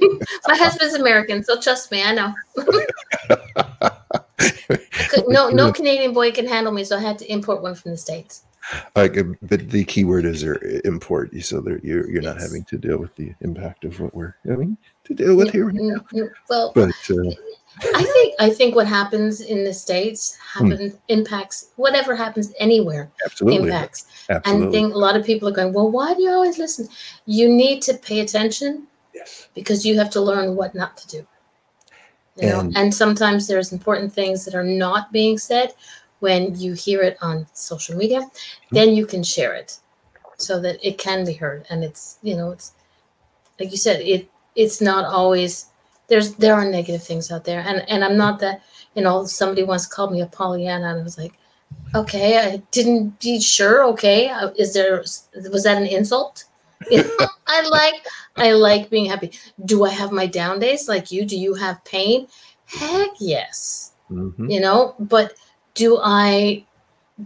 My 0.48 0.56
husband's 0.56 0.94
American, 0.94 1.44
so 1.44 1.60
trust 1.60 1.92
me, 1.92 2.02
I 2.02 2.14
know. 2.14 2.34
Could- 4.68 5.24
no, 5.28 5.50
no 5.50 5.72
Canadian 5.72 6.12
boy 6.12 6.30
can 6.32 6.46
handle 6.46 6.72
me, 6.72 6.84
so 6.84 6.96
I 6.96 7.00
had 7.00 7.18
to 7.18 7.32
import 7.32 7.62
one 7.62 7.74
from 7.74 7.90
the 7.92 7.96
states. 7.96 8.42
like, 8.96 9.16
uh, 9.16 9.24
but 9.42 9.70
the 9.70 9.84
key 9.84 10.04
word 10.04 10.24
is 10.26 10.42
import. 10.84 11.30
So 11.42 11.64
you're 11.82 12.08
you're 12.10 12.22
not 12.22 12.40
having 12.40 12.64
to 12.64 12.76
deal 12.76 12.98
with 12.98 13.14
the 13.16 13.34
impact 13.40 13.84
of 13.84 13.98
what 14.00 14.14
we're 14.14 14.34
having 14.46 14.76
to 15.04 15.14
deal 15.14 15.36
with 15.36 15.50
here 15.50 15.68
and 15.70 15.78
now. 15.78 16.28
Well, 16.50 16.72
But 16.74 16.90
uh, 17.10 17.30
I 17.94 18.02
think 18.02 18.34
I 18.38 18.50
think 18.50 18.74
what 18.74 18.86
happens 18.86 19.40
in 19.40 19.64
the 19.64 19.72
states 19.72 20.36
Hmm. 20.54 20.72
impacts 21.08 21.70
whatever 21.76 22.14
happens 22.16 22.52
anywhere 22.58 23.10
absolutely, 23.24 23.68
impacts. 23.70 24.06
And 24.28 24.36
absolutely, 24.36 24.72
think 24.72 24.94
a 24.94 24.98
lot 24.98 25.16
of 25.16 25.24
people 25.24 25.48
are 25.48 25.52
going, 25.52 25.72
well, 25.72 25.90
why 25.90 26.14
do 26.14 26.22
you 26.22 26.30
always 26.30 26.58
listen? 26.58 26.88
You 27.26 27.48
need 27.48 27.80
to 27.82 27.94
pay 27.94 28.20
attention 28.20 28.86
yes, 29.14 29.48
because 29.54 29.86
you 29.86 29.96
have 29.98 30.10
to 30.10 30.20
learn 30.20 30.56
what 30.56 30.74
not 30.74 30.96
to 30.98 31.08
do. 31.08 31.26
You 32.40 32.48
know, 32.48 32.60
And- 32.60 32.76
and 32.76 32.94
sometimes 32.94 33.46
there's 33.46 33.72
important 33.72 34.12
things 34.12 34.44
that 34.44 34.54
are 34.54 34.64
not 34.64 35.12
being 35.12 35.38
said 35.38 35.74
when 36.20 36.58
you 36.58 36.72
hear 36.72 37.02
it 37.02 37.16
on 37.20 37.46
social 37.52 37.96
media, 37.96 38.20
Hmm. 38.22 38.74
then 38.76 38.94
you 38.94 39.06
can 39.06 39.22
share 39.22 39.54
it 39.54 39.78
so 40.36 40.60
that 40.60 40.78
it 40.82 40.98
can 40.98 41.24
be 41.24 41.32
heard. 41.34 41.64
And 41.70 41.82
it's, 41.84 42.18
you 42.22 42.36
know, 42.36 42.50
it's 42.50 42.72
like 43.58 43.70
you 43.70 43.76
said, 43.76 44.00
it 44.00 44.28
it's 44.54 44.80
not 44.80 45.04
always 45.04 45.66
there's 46.08 46.34
there 46.34 46.54
are 46.54 46.64
negative 46.64 47.02
things 47.02 47.30
out 47.30 47.44
there. 47.44 47.60
And 47.66 47.84
and 47.88 48.04
I'm 48.04 48.16
not 48.16 48.38
that, 48.40 48.62
you 48.94 49.02
know, 49.02 49.24
somebody 49.26 49.62
once 49.62 49.86
called 49.86 50.12
me 50.12 50.20
a 50.22 50.26
Pollyanna 50.26 50.88
and 50.90 51.00
I 51.00 51.02
was 51.02 51.18
like, 51.18 51.34
okay, 51.94 52.38
I 52.38 52.62
didn't 52.70 53.20
be 53.20 53.40
sure, 53.40 53.84
okay. 53.92 54.28
uh, 54.30 54.50
Is 54.56 54.72
there 54.74 54.96
was 55.52 55.62
that 55.64 55.76
an 55.76 55.86
insult? 55.86 56.44
You 56.90 57.02
know, 57.02 57.28
I 57.46 57.62
like 57.68 57.94
I 58.36 58.52
like 58.52 58.88
being 58.88 59.06
happy. 59.06 59.32
Do 59.64 59.84
I 59.84 59.90
have 59.90 60.12
my 60.12 60.26
down 60.26 60.60
days 60.60 60.88
like 60.88 61.10
you? 61.10 61.24
Do 61.24 61.36
you 61.36 61.54
have 61.54 61.84
pain? 61.84 62.28
Heck 62.66 63.10
yes. 63.18 63.92
Mhm. 64.10 64.50
You 64.50 64.60
know, 64.60 64.94
but 65.00 65.34
do 65.74 65.98
I 66.02 66.64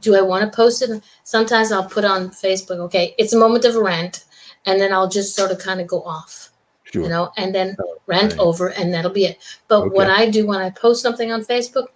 do 0.00 0.16
I 0.16 0.22
want 0.22 0.50
to 0.50 0.56
post 0.56 0.80
it? 0.82 1.02
Sometimes 1.24 1.70
I'll 1.70 1.84
put 1.88 2.04
on 2.04 2.30
Facebook, 2.30 2.78
okay, 2.78 3.14
it's 3.18 3.34
a 3.34 3.38
moment 3.38 3.64
of 3.66 3.74
rant, 3.74 4.24
and 4.64 4.80
then 4.80 4.92
I'll 4.92 5.08
just 5.08 5.36
sort 5.36 5.50
of 5.50 5.58
kind 5.58 5.80
of 5.82 5.86
go 5.86 6.02
off, 6.02 6.50
sure. 6.84 7.02
you 7.02 7.08
know, 7.10 7.30
and 7.36 7.54
then 7.54 7.76
Oh, 7.78 7.96
rant 8.06 8.32
right. 8.32 8.40
over 8.40 8.68
and 8.68 8.92
that'll 8.92 9.10
be 9.12 9.26
it. 9.26 9.38
But 9.68 9.92
what 9.92 10.08
I 10.08 10.30
do 10.30 10.46
when 10.46 10.60
I 10.60 10.70
post 10.70 11.02
something 11.02 11.30
on 11.30 11.44
Facebook, 11.44 11.88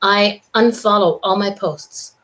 I 0.00 0.40
unfollow 0.54 1.20
all 1.22 1.36
my 1.36 1.50
posts. 1.50 2.14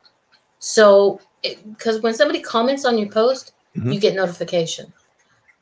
So, 0.60 1.20
because 1.42 2.00
when 2.00 2.14
somebody 2.14 2.40
comments 2.40 2.84
on 2.86 2.96
your 2.98 3.10
post, 3.10 3.52
Mhm. 3.80 3.94
you 3.94 4.00
get 4.00 4.14
notification. 4.14 4.92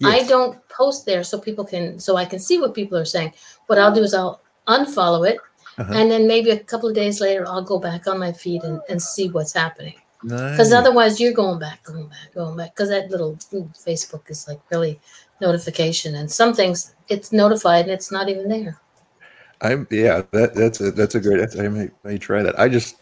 I 0.05 0.25
don't 0.25 0.57
post 0.69 1.07
there 1.07 1.25
so 1.25 1.39
people 1.39 1.65
can 1.65 1.99
so 1.99 2.17
I 2.17 2.25
can 2.27 2.39
see 2.39 2.59
what 2.61 2.75
people 2.75 2.99
are 2.99 3.05
saying. 3.07 3.33
What 3.67 3.79
I'll 3.79 3.95
do 3.95 4.03
is 4.03 4.13
I'll 4.13 4.41
unfollow 4.69 5.27
it 5.29 5.39
Uh-huh. 5.79 5.93
and 5.95 6.11
then 6.11 6.27
maybe 6.27 6.51
a 6.51 6.59
couple 6.59 6.89
of 6.89 6.95
days 6.95 7.21
later 7.21 7.47
I'll 7.47 7.63
go 7.65 7.79
back 7.79 8.07
on 8.07 8.19
my 8.19 8.33
feed 8.33 8.63
and, 8.65 8.81
and 8.91 9.01
see 9.01 9.29
what's 9.31 9.53
happening. 9.55 9.95
Because 10.23 10.71
Nice. 10.71 10.81
otherwise 10.81 11.21
you're 11.21 11.33
going 11.33 11.59
back, 11.59 11.83
going 11.85 12.09
back, 12.09 12.35
going 12.35 12.57
back. 12.57 12.75
Because 12.75 12.89
that 12.91 13.11
little 13.11 13.37
mm, 13.53 13.69
Facebook 13.87 14.29
is 14.29 14.47
like 14.49 14.61
really 14.71 15.01
notification 15.41 16.15
and 16.17 16.31
some 16.31 16.53
things 16.55 16.95
it's 17.09 17.31
notified 17.33 17.85
and 17.85 17.93
it's 17.93 18.11
not 18.13 18.29
even 18.29 18.49
there. 18.49 18.79
I'm 19.63 19.87
yeah. 19.91 20.23
That 20.33 20.55
that's 20.55 20.81
a 20.81 20.91
that's 20.91 21.15
a 21.15 21.21
great. 21.21 21.39
That's, 21.39 21.57
I 21.59 21.69
may, 21.69 21.89
may 22.05 22.19
try 22.19 22.43
that. 22.43 22.59
I 22.59 22.69
just 22.69 22.97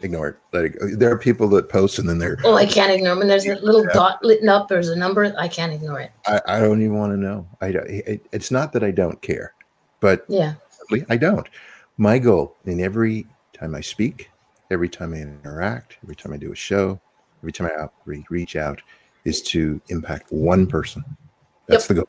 ignore 0.00 0.28
it. 0.28 0.36
Let 0.52 0.64
it 0.66 0.78
go. 0.78 0.88
There 0.96 1.10
are 1.12 1.18
people 1.18 1.48
that 1.50 1.68
post 1.68 1.98
and 1.98 2.08
then 2.08 2.18
they're. 2.18 2.38
Oh, 2.44 2.54
I 2.54 2.66
can't 2.66 2.92
ignore 2.92 3.14
them. 3.14 3.22
And 3.22 3.30
there's 3.30 3.46
a 3.46 3.54
little 3.56 3.82
Yeah. 3.84 3.92
dot 3.94 4.24
lit 4.24 4.46
up. 4.48 4.68
There's 4.68 4.88
a 4.88 4.96
number. 4.96 5.34
I 5.38 5.48
can't 5.48 5.72
ignore 5.72 6.00
it. 6.00 6.12
I, 6.26 6.40
I 6.46 6.60
don't 6.60 6.80
even 6.80 6.96
want 6.96 7.12
to 7.12 7.16
know. 7.16 7.46
I 7.60 7.72
don't- 7.72 7.88
it, 7.88 8.24
it's 8.32 8.50
not 8.50 8.72
that 8.72 8.84
I 8.84 8.90
don't 8.90 9.20
care, 9.22 9.54
but 10.00 10.24
Yeah. 10.28 10.54
I 11.10 11.16
don't. 11.16 11.46
My 11.98 12.18
goal 12.18 12.56
in 12.64 12.80
every 12.80 13.26
time 13.52 13.74
I 13.74 13.80
speak, 13.80 14.30
every 14.70 14.88
time 14.88 15.12
I 15.12 15.18
interact, 15.18 15.98
every 16.02 16.14
time 16.16 16.32
I 16.32 16.36
do 16.36 16.52
a 16.52 16.56
show, 16.56 16.98
every 17.42 17.52
time 17.52 17.66
I 17.74 17.80
out, 17.82 17.92
re- 18.06 18.24
reach 18.30 18.56
out, 18.56 18.80
is 19.24 19.42
to 19.42 19.80
impact 19.88 20.30
one 20.32 20.66
person. 20.66 21.04
That's 21.66 21.86
the 21.88 21.94
goal. 21.94 22.08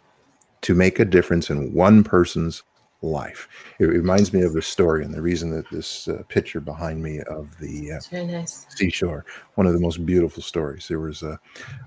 To 0.61 0.75
make 0.75 0.99
a 0.99 1.05
difference 1.05 1.49
in 1.49 1.73
one 1.73 2.03
person's 2.03 2.63
life. 3.01 3.47
It 3.79 3.85
reminds 3.85 4.33
me 4.33 4.41
of 4.41 4.55
a 4.55 4.61
story, 4.61 5.05
and 5.05 5.13
the 5.13 5.21
reason 5.21 5.49
that 5.51 5.69
this 5.71 6.07
uh, 6.07 6.23
picture 6.27 6.59
behind 6.59 7.01
me 7.01 7.21
of 7.21 7.57
the 7.59 7.93
uh, 7.93 8.25
nice. 8.25 8.65
seashore. 8.69 9.25
One 9.55 9.67
of 9.67 9.73
the 9.73 9.79
most 9.79 10.05
beautiful 10.05 10.43
stories. 10.43 10.87
There 10.87 10.99
was 10.99 11.23
a 11.23 11.39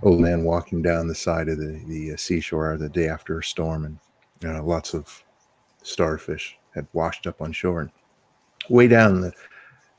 old 0.02 0.20
man 0.20 0.44
walking 0.44 0.82
down 0.82 1.08
the 1.08 1.14
side 1.14 1.48
of 1.48 1.58
the, 1.58 1.82
the 1.86 2.12
uh, 2.12 2.16
seashore 2.16 2.76
the 2.78 2.88
day 2.88 3.08
after 3.08 3.38
a 3.38 3.44
storm, 3.44 3.84
and 3.84 3.98
uh, 4.56 4.62
lots 4.62 4.94
of 4.94 5.22
starfish 5.82 6.56
had 6.74 6.86
washed 6.92 7.26
up 7.26 7.42
on 7.42 7.52
shore. 7.52 7.80
And 7.82 7.90
way 8.68 8.88
down 8.88 9.20
the 9.20 9.32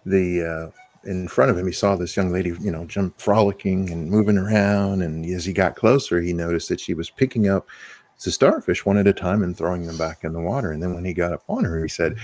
the 0.06 0.44
uh, 0.44 0.72
in 1.06 1.28
front 1.28 1.52
of 1.52 1.58
him, 1.58 1.68
he 1.68 1.74
saw 1.74 1.96
this 1.96 2.16
young 2.16 2.32
lady, 2.32 2.54
you 2.62 2.72
know, 2.72 2.86
jump 2.86 3.20
frolicking 3.20 3.92
and 3.92 4.10
moving 4.10 4.38
around. 4.38 5.02
And 5.02 5.26
as 5.26 5.46
he 5.46 5.54
got 5.54 5.76
closer, 5.76 6.22
he 6.22 6.34
noticed 6.34 6.70
that 6.70 6.80
she 6.80 6.94
was 6.94 7.10
picking 7.10 7.50
up 7.50 7.68
the 8.24 8.32
starfish 8.32 8.86
one 8.86 8.98
at 8.98 9.08
a 9.08 9.14
time 9.14 9.44
and 9.44 9.56
throwing 9.58 9.86
them 9.86 9.98
back 9.98 10.24
in 10.24 10.34
the 10.34 10.40
water. 10.40 10.72
And 10.72 10.82
then 10.82 10.94
when 10.94 11.06
he 11.06 11.14
got 11.14 11.34
up 11.34 11.44
on 11.48 11.64
her, 11.64 11.82
he 11.82 11.90
said, 11.90 12.18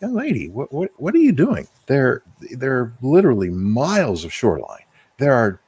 young 0.00 0.14
lady, 0.14 0.48
what 0.48 0.72
what 0.72 0.90
what 0.96 1.14
are 1.14 1.18
you 1.18 1.32
doing? 1.32 1.66
There 1.86 2.22
there 2.56 2.78
are 2.78 2.92
literally 3.02 3.50
miles 3.50 4.24
of 4.24 4.32
shoreline. 4.32 4.84
There 5.18 5.32
are 5.32 5.60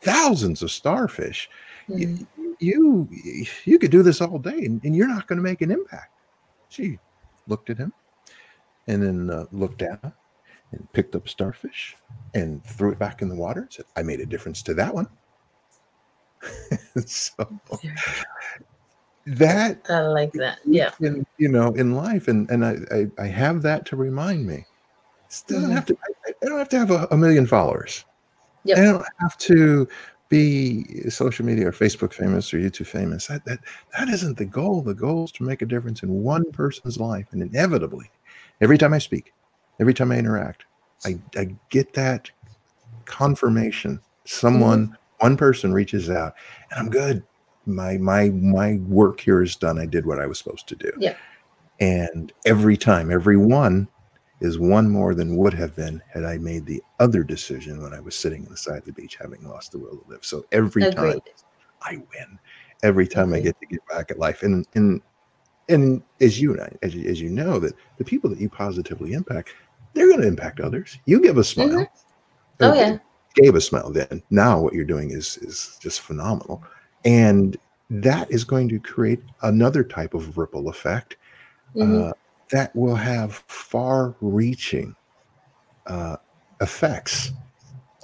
thousands 0.00 0.62
of 0.62 0.70
starfish. 0.70 1.48
Mhm. 1.88 2.26
You 2.60 3.08
you 3.64 3.78
could 3.78 3.90
do 3.90 4.02
this 4.02 4.20
all 4.20 4.38
day, 4.38 4.64
and, 4.64 4.82
and 4.84 4.94
you're 4.94 5.08
not 5.08 5.26
going 5.26 5.38
to 5.38 5.42
make 5.42 5.62
an 5.62 5.70
impact. 5.70 6.12
She 6.68 6.98
looked 7.48 7.70
at 7.70 7.78
him, 7.78 7.92
and 8.86 9.02
then 9.02 9.30
uh, 9.30 9.46
looked 9.50 9.78
down 9.78 10.12
and 10.70 10.92
picked 10.92 11.16
up 11.16 11.28
starfish 11.28 11.96
and 12.34 12.64
threw 12.64 12.92
it 12.92 12.98
back 12.98 13.20
in 13.20 13.28
the 13.28 13.34
water. 13.34 13.62
And 13.62 13.72
said, 13.72 13.86
"I 13.96 14.02
made 14.02 14.20
a 14.20 14.26
difference 14.26 14.62
to 14.62 14.74
that 14.74 14.94
one." 14.94 15.08
so 17.06 17.34
that 19.26 19.80
I 19.88 20.00
like 20.02 20.32
that. 20.34 20.58
Yeah. 20.64 20.90
in 21.00 21.24
you 21.38 21.48
know 21.48 21.68
in 21.74 21.94
life 21.94 22.28
and 22.28 22.50
and 22.50 22.64
i 22.64 22.76
i, 22.90 23.06
I 23.22 23.26
have 23.28 23.62
that 23.62 23.86
to 23.86 23.96
remind 23.96 24.46
me 24.46 24.54
it 24.56 25.42
doesn't 25.46 25.70
Mhm. 25.70 25.74
have 25.74 25.86
to 25.86 25.96
I, 26.26 26.30
I 26.42 26.46
don't 26.48 26.58
have 26.58 26.68
to 26.70 26.78
have 26.78 26.90
a, 26.90 27.06
a 27.10 27.16
million 27.16 27.46
followers 27.46 28.04
Yep. 28.64 28.78
i 28.78 28.82
don't 28.82 29.04
have 29.20 29.36
to 29.38 29.88
be 30.28 31.08
social 31.10 31.44
media 31.44 31.68
or 31.68 31.72
facebook 31.72 32.12
famous 32.12 32.52
or 32.52 32.58
youtube 32.58 32.86
famous 32.86 33.26
that, 33.28 33.44
that 33.44 33.60
that 33.96 34.08
isn't 34.08 34.38
the 34.38 34.44
goal 34.44 34.82
the 34.82 34.94
goal 34.94 35.24
is 35.24 35.32
to 35.32 35.44
make 35.44 35.62
a 35.62 35.66
difference 35.66 36.02
in 36.02 36.10
one 36.22 36.44
person's 36.52 36.98
life 36.98 37.26
and 37.32 37.42
inevitably 37.42 38.10
every 38.60 38.78
time 38.78 38.92
i 38.92 38.98
speak 38.98 39.32
every 39.80 39.94
time 39.94 40.10
i 40.10 40.18
interact 40.18 40.64
i 41.06 41.16
i 41.36 41.46
get 41.70 41.92
that 41.94 42.30
confirmation 43.04 44.00
someone 44.26 44.96
one 45.18 45.36
person 45.36 45.72
reaches 45.72 46.08
out 46.10 46.34
and 46.70 46.80
i'm 46.80 46.90
good 46.90 47.22
my 47.66 47.96
my 47.98 48.30
my 48.30 48.76
work 48.88 49.20
here 49.20 49.42
is 49.42 49.56
done. 49.56 49.78
I 49.78 49.86
did 49.86 50.06
what 50.06 50.18
i 50.20 50.26
was 50.26 50.38
supposed 50.38 50.66
to 50.68 50.76
do. 50.76 50.92
Yeah. 50.98 51.16
and 51.80 52.32
every 52.44 52.76
time 52.76 53.10
every 53.10 53.36
one 53.36 53.88
is 54.40 54.58
one 54.58 54.88
more 54.90 55.14
than 55.14 55.36
would 55.36 55.54
have 55.54 55.74
been 55.76 56.02
had 56.12 56.24
i 56.24 56.36
made 56.38 56.66
the 56.66 56.82
other 56.98 57.22
decision 57.22 57.80
when 57.82 57.94
i 57.94 58.00
was 58.00 58.14
sitting 58.16 58.44
on 58.44 58.50
the 58.50 58.56
side 58.56 58.78
of 58.78 58.84
the 58.84 58.92
beach 58.92 59.16
having 59.20 59.42
lost 59.48 59.72
the 59.72 59.78
will 59.78 59.96
to 59.98 60.04
live. 60.08 60.24
So 60.24 60.44
every 60.52 60.90
time 60.90 61.20
i 61.82 61.96
win. 61.96 62.38
Every 62.82 63.06
time 63.06 63.32
i 63.32 63.40
get 63.40 63.58
to 63.60 63.66
get 63.66 63.80
back 63.88 64.10
at 64.10 64.18
life. 64.18 64.42
And 64.42 64.66
and 64.74 65.00
and 65.68 66.02
as 66.20 66.40
you 66.40 66.58
as 66.82 66.94
you, 66.94 67.08
as 67.08 67.20
you 67.20 67.30
know 67.30 67.58
that 67.60 67.74
the 67.98 68.04
people 68.04 68.28
that 68.30 68.40
you 68.40 68.48
positively 68.48 69.12
impact 69.12 69.54
they're 69.94 70.08
going 70.08 70.22
to 70.22 70.26
impact 70.26 70.58
others. 70.60 70.98
You 71.04 71.20
give 71.20 71.36
a 71.38 71.44
smile. 71.44 71.68
Mhm. 71.68 71.86
Oh, 72.60 72.74
yeah. 72.74 72.98
gave 73.34 73.54
a 73.54 73.60
smile 73.60 73.90
then. 73.90 74.22
Now 74.30 74.60
what 74.60 74.72
you're 74.72 74.84
doing 74.84 75.10
is 75.10 75.36
is 75.38 75.78
just 75.80 76.00
phenomenal 76.00 76.62
and 77.04 77.56
that 77.90 78.30
is 78.30 78.44
going 78.44 78.68
to 78.68 78.78
create 78.78 79.20
another 79.42 79.84
type 79.84 80.14
of 80.14 80.38
ripple 80.38 80.68
effect 80.68 81.16
Mhm. 81.76 82.10
uh, 82.10 82.12
that 82.50 82.74
will 82.74 82.96
have 82.96 83.42
far 83.46 84.14
reaching 84.20 84.94
uh, 85.86 86.16
effects 86.60 87.32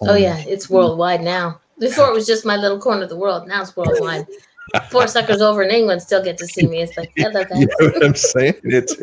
oh, 0.03 0.15
yeah. 0.15 0.39
It's 0.47 0.71
worldwide 0.71 1.23
now. 1.23 1.61
Before 1.79 2.09
it 2.09 2.15
was 2.15 2.27
just 2.27 2.45
my 2.45 2.57
little 2.57 2.79
corner 2.79 3.03
of 3.03 3.09
the 3.09 3.17
world. 3.17 3.47
Now 3.47 3.63
it's 3.63 3.77
worldwide. 3.77 4.27
Four 4.91 5.07
suckers 5.09 5.41
over 5.41 5.63
in 5.63 5.71
England 5.71 6.03
still 6.03 6.23
get 6.23 6.37
to 6.39 6.47
see 6.47 6.67
me. 6.67 6.83
It's 6.83 6.97
like, 6.97 7.13
hello, 7.17 7.45
you 7.55 7.67
know 7.67 7.89
what 7.89 8.05
I'm 8.05 8.15
saying? 8.15 8.55
It's 8.65 8.95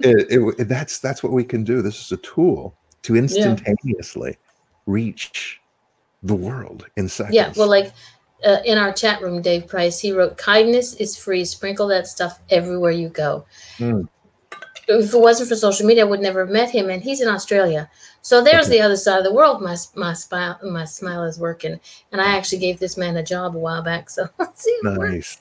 it, 0.00 0.54
it, 0.58 0.68
that's 0.68 0.98
that's 0.98 1.22
what 1.22 1.32
we 1.32 1.44
can 1.44 1.62
do. 1.62 1.82
This 1.82 2.00
is 2.00 2.12
a 2.12 2.16
tool 2.18 2.74
to 3.02 3.16
instantaneously 3.16 4.38
reach 4.86 5.60
the 6.22 6.34
world 6.34 6.86
in 6.96 7.08
seconds. 7.08 7.34
Yeah, 7.34 7.52
well, 7.56 7.68
like 7.68 7.92
uh, 8.44 8.58
in 8.64 8.78
our 8.78 8.92
chat 8.92 9.22
room, 9.22 9.42
Dave 9.42 9.66
Price, 9.66 9.98
he 9.98 10.12
wrote, 10.12 10.36
"Kindness 10.36 10.94
is 10.94 11.16
free. 11.16 11.44
Sprinkle 11.44 11.88
that 11.88 12.06
stuff 12.06 12.40
everywhere 12.50 12.90
you 12.90 13.08
go." 13.08 13.44
Mm. 13.78 14.08
If 14.88 15.14
it 15.14 15.18
wasn't 15.18 15.48
for 15.48 15.56
social 15.56 15.86
media, 15.86 16.04
I 16.04 16.08
would 16.08 16.20
never 16.20 16.40
have 16.40 16.50
met 16.50 16.70
him, 16.70 16.90
and 16.90 17.02
he's 17.02 17.20
in 17.20 17.28
Australia. 17.28 17.88
So 18.20 18.42
there's 18.42 18.68
the 18.68 18.80
other 18.80 18.96
side 18.96 19.18
of 19.18 19.24
the 19.24 19.32
world. 19.32 19.62
My 19.62 19.76
my 19.94 20.12
smile 20.12 20.58
my 20.62 20.84
smile 20.84 21.24
is 21.24 21.38
working, 21.38 21.78
and 22.12 22.20
I 22.20 22.36
actually 22.36 22.58
gave 22.58 22.78
this 22.78 22.96
man 22.96 23.16
a 23.16 23.22
job 23.22 23.56
a 23.56 23.58
while 23.58 23.82
back. 23.82 24.10
So 24.10 24.28
let's 24.38 24.62
see 24.62 24.70
if 24.70 24.86
it 24.86 24.98
works. 24.98 25.38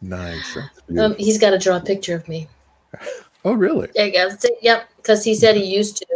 nice, 0.00 0.56
nice. 0.56 0.98
Um, 0.98 1.14
he's 1.16 1.38
got 1.38 1.50
to 1.50 1.58
draw 1.58 1.76
a 1.76 1.80
picture 1.80 2.14
of 2.14 2.28
me. 2.28 2.48
oh, 3.44 3.52
really? 3.52 3.88
Yeah, 3.94 4.08
go. 4.10 4.28
Yep, 4.62 4.88
because 4.96 5.24
he 5.24 5.34
said 5.34 5.56
he 5.56 5.64
used 5.64 5.98
to. 5.98 6.06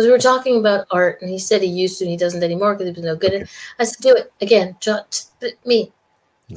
Because 0.00 0.06
we 0.06 0.12
were 0.12 0.18
talking 0.18 0.58
about 0.58 0.86
art, 0.90 1.20
and 1.20 1.30
he 1.30 1.38
said 1.38 1.60
he 1.60 1.68
used 1.68 1.98
to, 1.98 2.04
and 2.04 2.10
he 2.10 2.16
doesn't 2.16 2.42
anymore 2.42 2.74
because 2.74 2.88
he 2.88 2.92
was 2.94 3.04
no 3.04 3.16
good. 3.16 3.34
Okay. 3.34 3.44
I 3.78 3.84
said, 3.84 4.02
"Do 4.02 4.14
it 4.16 4.32
again, 4.40 4.76
just 4.80 5.32
me." 5.66 5.92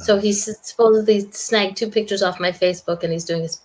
So 0.00 0.18
he 0.18 0.32
supposedly 0.32 1.30
snagged 1.30 1.76
two 1.76 1.88
pictures 1.90 2.22
off 2.22 2.40
my 2.40 2.50
Facebook, 2.50 3.02
and 3.04 3.12
he's 3.12 3.24
doing 3.24 3.42
his, 3.42 3.60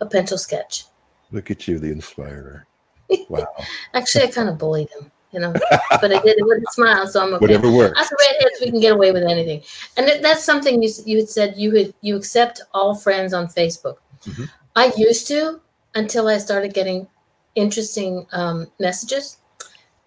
a 0.00 0.06
pencil 0.06 0.36
sketch. 0.36 0.84
Look 1.30 1.50
at 1.50 1.66
you, 1.68 1.78
the 1.78 1.90
inspirer. 1.92 2.66
Wow. 3.28 3.46
Actually, 3.94 4.24
I 4.24 4.26
kind 4.28 4.48
of 4.48 4.56
bullied 4.58 4.88
him, 4.90 5.10
you 5.32 5.40
know, 5.40 5.52
but 6.00 6.12
I 6.12 6.20
did 6.22 6.38
it 6.38 6.46
with 6.46 6.62
a 6.62 6.72
smile, 6.72 7.06
so 7.08 7.20
I'm 7.22 7.34
okay. 7.34 7.42
Whatever 7.44 7.70
works. 7.72 7.98
Us 8.00 8.10
redheads, 8.20 8.60
we 8.60 8.70
can 8.70 8.78
get 8.80 8.92
away 8.92 9.10
with 9.12 9.24
anything, 9.24 9.62
and 9.96 10.06
that- 10.08 10.22
that's 10.22 10.44
something 10.44 10.82
you 10.82 10.90
you 11.06 11.16
had 11.18 11.28
said 11.28 11.54
you 11.56 11.74
had 11.74 11.94
you 12.02 12.16
accept 12.16 12.60
all 12.74 12.94
friends 12.94 13.32
on 13.32 13.46
Facebook. 13.48 13.96
Mhm. 14.24 14.48
I 14.76 14.92
used 14.96 15.26
to 15.28 15.60
until 15.94 16.28
I 16.28 16.38
started 16.38 16.72
getting 16.74 17.08
interesting 17.54 18.26
um, 18.32 18.66
messages. 18.78 19.38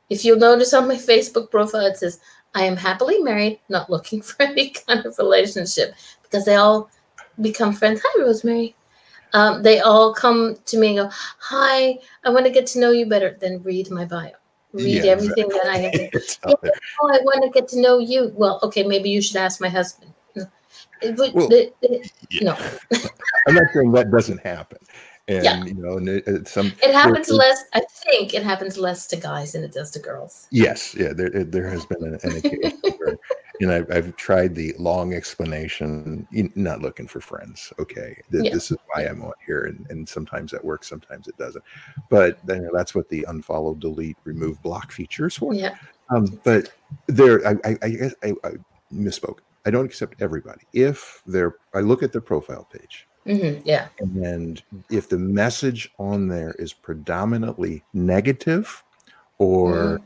If 0.10 0.24
you'll 0.26 0.39
notice 0.39 0.74
on 0.74 0.88
my 0.88 0.96
Facebook 1.12 1.52
profile, 1.52 1.86
it 1.86 1.98
says 1.98 2.20
I 2.56 2.64
am 2.64 2.78
happily 2.78 3.20
married, 3.20 3.60
not 3.70 3.89
looking 3.89 4.22
for 4.28 4.44
any 4.44 4.70
kind 4.72 5.06
of 5.06 5.18
relationship, 5.18 5.94
because 6.24 6.46
they 6.46 6.56
all 6.56 6.89
become 7.41 7.74
friends. 7.74 8.02
Hi, 8.04 8.22
Rosemary. 8.22 8.76
Um, 9.34 9.64
they 9.64 9.80
all 9.80 10.14
come 10.14 10.58
to 10.66 10.78
me 10.78 10.89
and 10.98 11.10
go, 11.10 11.16
"Hi, 11.39 11.98
I 12.24 12.30
want 12.30 12.46
to 12.46 12.52
get 12.52 12.68
to 12.68 12.80
know 12.80 12.91
you 12.91 13.08
better." 13.08 13.36
Then 13.39 13.64
read 13.64 13.89
my 13.89 14.06
bio. 14.06 14.30
Read 14.74 15.04
Yeah, 15.04 15.12
everything 15.12 15.50
that 15.50 15.66
I 15.66 15.78
have. 15.78 15.91
to 15.94 16.10
It's 16.14 16.39
out 16.48 16.62
there. 16.62 16.72
Oh, 17.02 17.10
I 17.12 17.20
want 17.24 17.44
to 17.44 17.50
get 17.50 17.68
to 17.70 17.82
know 17.82 17.98
you. 18.00 18.32
Well, 18.36 18.60
okay, 18.64 18.84
maybe 18.84 19.10
you 19.10 19.22
should 19.22 19.38
ask 19.38 19.60
my 19.60 19.70
husband. 19.70 20.14
No. 20.36 20.46
It 21.02 21.18
would- 21.18 21.34
Well, 21.34 21.50
yeah. 21.52 22.00
no, 22.41 22.58
I'm 23.48 23.56
not 23.56 23.66
saying 23.74 23.91
that 23.94 24.12
doesn't 24.12 24.39
happen. 24.39 24.78
And 25.30 25.44
Yeah. 25.46 25.64
you 25.64 25.76
know, 25.76 25.98
and 25.98 26.10
it, 26.10 26.24
it's 26.28 26.52
some 26.52 26.68
it 26.84 26.94
happens 26.94 27.28
there- 27.28 27.38
less. 27.38 27.64
I 27.74 27.82
think 28.04 28.34
it 28.34 28.44
happens 28.44 28.78
less 28.78 29.08
to 29.08 29.16
guys 29.16 29.54
than 29.54 29.64
it 29.64 29.72
does 29.72 29.90
to 29.92 30.00
girls. 30.00 30.48
Yes, 30.52 30.94
yeah, 30.94 31.14
there 31.14 31.28
it- 31.28 31.52
there 31.52 31.68
has 31.70 31.86
been 31.86 32.04
an, 32.04 32.20
an 32.24 32.36
occasion 32.38 32.78
where, 32.98 33.16
you 33.62 33.68
know, 33.68 33.78
I've, 33.78 33.90
I've 33.90 34.16
tried 34.18 34.54
the 34.54 34.74
long 34.78 35.14
explanation, 35.14 36.28
not 36.56 36.82
looking 36.82 37.08
for 37.08 37.22
friends. 37.22 37.72
Okay, 37.80 38.22
th- 38.32 38.44
Yeah. 38.44 38.54
this 38.54 38.70
is 38.72 38.78
why 38.94 39.04
I'm 39.06 39.24
on 39.24 39.32
here, 39.46 39.64
and, 39.64 39.86
and 39.90 40.08
sometimes 40.10 40.52
that 40.52 40.64
works, 40.64 40.90
sometimes 40.90 41.30
it 41.30 41.38
doesn't. 41.38 41.64
But 42.10 42.40
you 42.50 42.60
know, 42.60 42.72
that's 42.74 42.94
what 42.94 43.08
the 43.08 43.26
unfollow, 43.30 43.80
delete, 43.80 44.18
remove, 44.26 44.62
block 44.62 44.92
features 44.92 45.38
for. 45.38 45.54
Yeah, 45.54 45.76
Um, 46.10 46.38
but 46.44 46.74
there, 47.08 47.48
I, 47.48 47.56
I, 47.64 47.78
I 47.82 47.90
guess 47.90 48.14
I, 48.24 48.34
I 48.44 48.52
misspoke. 48.94 49.38
I 49.66 49.72
don't 49.72 49.86
accept 49.86 50.22
everybody. 50.22 50.64
If 50.74 51.24
they're, 51.26 51.56
I 51.74 51.80
look 51.80 52.04
at 52.04 52.12
their 52.12 52.20
profile 52.20 52.68
page, 52.70 53.08
hmm 53.26 53.60
yeah, 53.64 53.88
and 54.00 54.62
if 54.90 55.10
the 55.10 55.18
message 55.18 55.90
on 55.98 56.28
there 56.28 56.56
is 56.60 56.74
predominantly 56.74 57.84
negative 57.94 58.84
or 59.38 60.02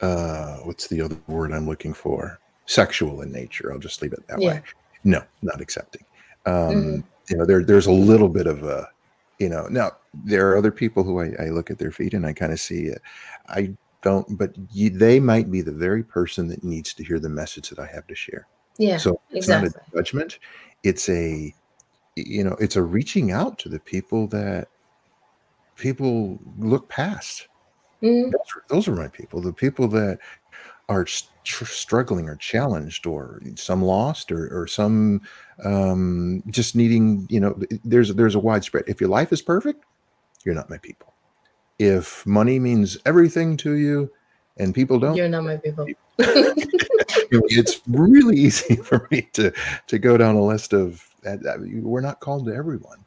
uh 0.00 0.56
what's 0.58 0.86
the 0.88 1.00
other 1.00 1.16
word 1.28 1.52
i'm 1.52 1.66
looking 1.66 1.92
for 1.92 2.38
sexual 2.66 3.22
in 3.22 3.32
nature 3.32 3.72
i'll 3.72 3.78
just 3.78 4.02
leave 4.02 4.12
it 4.12 4.26
that 4.28 4.40
Yeah. 4.40 4.54
way 4.54 4.62
no 5.04 5.22
not 5.42 5.60
accepting 5.60 6.04
um 6.46 6.74
Mhm. 6.74 7.04
you 7.30 7.36
know 7.36 7.46
there 7.46 7.64
there's 7.64 7.86
a 7.86 7.92
little 7.92 8.28
bit 8.28 8.46
of 8.46 8.62
a 8.64 8.88
you 9.38 9.48
know 9.48 9.66
now 9.68 9.92
there 10.24 10.50
are 10.50 10.56
other 10.56 10.72
people 10.72 11.02
who 11.02 11.20
i, 11.20 11.32
I 11.38 11.48
look 11.50 11.70
at 11.70 11.78
their 11.78 11.90
feed 11.92 12.14
and 12.14 12.26
i 12.26 12.32
kind 12.32 12.52
of 12.52 12.60
see 12.60 12.84
it 12.84 13.02
i 13.48 13.74
don't 14.02 14.38
but 14.38 14.54
you, 14.70 14.90
they 14.90 15.18
might 15.18 15.50
be 15.50 15.60
the 15.60 15.72
very 15.72 16.04
person 16.04 16.46
that 16.48 16.62
needs 16.62 16.94
to 16.94 17.04
hear 17.04 17.18
the 17.18 17.28
message 17.28 17.68
that 17.70 17.78
i 17.78 17.86
have 17.86 18.06
to 18.06 18.14
share 18.14 18.46
yeah, 18.78 18.96
so 18.96 19.20
it's 19.30 19.48
exactly. 19.48 19.70
not 19.70 19.82
a 19.92 19.96
judgment. 19.96 20.38
It's 20.84 21.08
a, 21.08 21.52
you 22.26 22.44
know, 22.44 22.56
it's 22.60 22.76
a 22.76 22.82
reaching 22.82 23.30
out 23.30 23.58
to 23.60 23.68
the 23.68 23.80
people 23.80 24.26
that 24.28 24.68
people 25.76 26.38
look 26.58 26.88
past. 26.88 27.48
Mhm. 28.02 28.32
Those 28.32 28.56
are, 28.56 28.64
those 28.68 28.88
are 28.88 28.94
my 28.94 29.08
people. 29.08 29.40
The 29.40 29.52
people 29.52 29.88
that 29.88 30.18
are 30.88 31.04
tr- 31.04 31.64
struggling 31.64 32.28
or 32.28 32.36
challenged 32.36 33.06
or 33.06 33.40
some 33.56 33.82
lost 33.82 34.32
or, 34.32 34.48
or 34.48 34.66
some 34.66 35.20
um, 35.64 36.42
just 36.48 36.74
needing, 36.74 37.26
you 37.28 37.40
know, 37.40 37.58
there's, 37.84 38.14
there's 38.14 38.34
a 38.34 38.38
widespread. 38.38 38.84
If 38.86 39.00
your 39.00 39.10
life 39.10 39.32
is 39.32 39.42
perfect, 39.42 39.84
you're 40.44 40.54
not 40.54 40.70
my 40.70 40.78
people. 40.78 41.14
If 41.78 42.26
money 42.26 42.58
means 42.58 42.98
everything 43.04 43.56
to 43.58 43.74
you 43.74 44.10
and 44.56 44.74
people 44.74 44.98
don't, 44.98 45.16
You're 45.16 45.28
not 45.28 45.44
my 45.44 45.56
people. 45.56 45.86
it's 47.30 47.80
really 47.86 48.36
easy 48.36 48.76
for 48.84 49.06
me 49.10 49.22
to 49.32 49.52
to 49.86 49.98
go 49.98 50.16
down 50.16 50.34
a 50.34 50.44
list 50.44 50.72
of 50.72 51.07
that, 51.22 51.42
that- 51.42 51.60
we're 51.82 52.00
not 52.00 52.20
called 52.20 52.46
to 52.46 52.54
everyone 52.54 53.04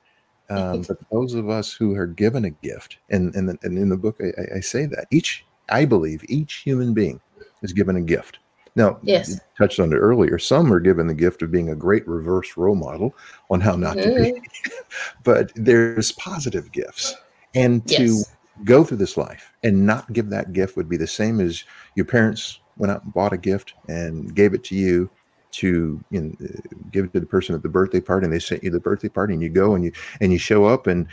um, 0.49 0.81
but 0.81 0.97
those 1.11 1.33
of 1.33 1.49
us 1.49 1.71
who 1.71 1.95
are 1.95 2.07
given 2.07 2.45
a 2.45 2.49
gift 2.49 2.97
and 3.09 3.33
and, 3.35 3.49
and 3.63 3.77
in 3.77 3.89
the 3.89 3.97
book 3.97 4.19
I, 4.21 4.57
I- 4.57 4.59
say 4.59 4.85
that 4.87 5.07
each 5.11 5.45
i 5.69 5.85
believe 5.85 6.23
each 6.27 6.55
human 6.55 6.93
being 6.93 7.21
is 7.61 7.71
given 7.73 7.95
a 7.95 8.01
gift 8.01 8.39
now 8.75 8.99
Yes. 9.03 9.39
touched 9.57 9.79
on 9.79 9.91
it 9.93 9.97
earlier 9.97 10.37
some 10.39 10.71
are 10.73 10.79
given 10.79 11.07
the 11.07 11.13
gift 11.13 11.41
of 11.41 11.51
being 11.51 11.69
a 11.69 11.75
great 11.75 12.07
reverse 12.07 12.57
role 12.57 12.75
model 12.75 13.13
on 13.49 13.61
how 13.61 13.75
not 13.75 13.95
to 13.97 14.09
be 14.15 14.31
Mhm. 14.31 14.41
but 15.23 15.51
there's 15.55 16.11
positive 16.13 16.71
gifts 16.71 17.15
and 17.55 17.85
to 17.87 18.03
Yes. 18.03 18.35
go 18.65 18.83
through 18.83 18.97
this 18.97 19.17
life 19.17 19.51
and 19.63 19.85
not 19.85 20.11
give 20.13 20.29
that 20.29 20.53
gift 20.53 20.75
would 20.77 20.89
be 20.89 20.97
the 20.97 21.07
same 21.07 21.39
as 21.39 21.63
your 21.95 22.05
parents 22.05 22.59
went 22.77 22.91
out 22.91 23.03
and 23.03 23.13
bought 23.13 23.33
a 23.33 23.37
gift 23.37 23.73
and 23.87 24.33
gave 24.35 24.53
it 24.53 24.63
to 24.65 24.75
you 24.75 25.09
to 25.51 25.99
you 26.09 26.21
know, 26.21 26.33
uh, 26.43 26.59
give 26.91 27.05
it 27.05 27.13
to 27.13 27.19
the 27.19 27.25
person 27.25 27.53
at 27.55 27.61
the 27.63 27.69
birthday 27.69 27.99
party 28.01 28.25
and 28.25 28.33
they 28.33 28.39
sent 28.39 28.63
you 28.63 28.69
the 28.69 28.79
birthday 28.79 29.09
party 29.09 29.33
and 29.33 29.43
you 29.43 29.49
go 29.49 29.75
and 29.75 29.83
you 29.83 29.91
and 30.21 30.31
you 30.31 30.37
show 30.39 30.65
up 30.65 30.87
and 30.87 31.07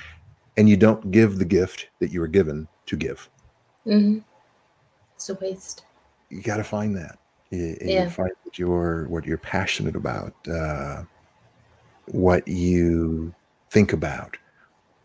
and 0.57 0.69
you 0.69 0.77
don't 0.77 1.11
give 1.11 1.39
the 1.39 1.45
gift 1.45 1.89
that 2.01 2.11
you 2.13 2.21
were 2.21 2.27
given 2.29 2.67
to 2.87 2.97
give 2.97 3.29
Mhm. 3.87 4.23
It's 5.15 5.29
a 5.31 5.35
waste. 5.35 5.85
you 6.31 6.43
got 6.43 6.59
to 6.59 6.65
find 6.65 6.97
that 6.97 7.19
you, 7.51 7.77
Yeah. 7.81 8.05
you 8.05 8.11
find 8.11 8.31
what 8.43 8.59
you're 8.59 9.09
what 9.09 9.25
you're 9.27 9.39
passionate 9.39 9.97
about 9.97 10.33
uh, 10.49 11.03
what 12.07 12.47
you 12.49 13.33
think 13.71 13.93
about 13.93 14.37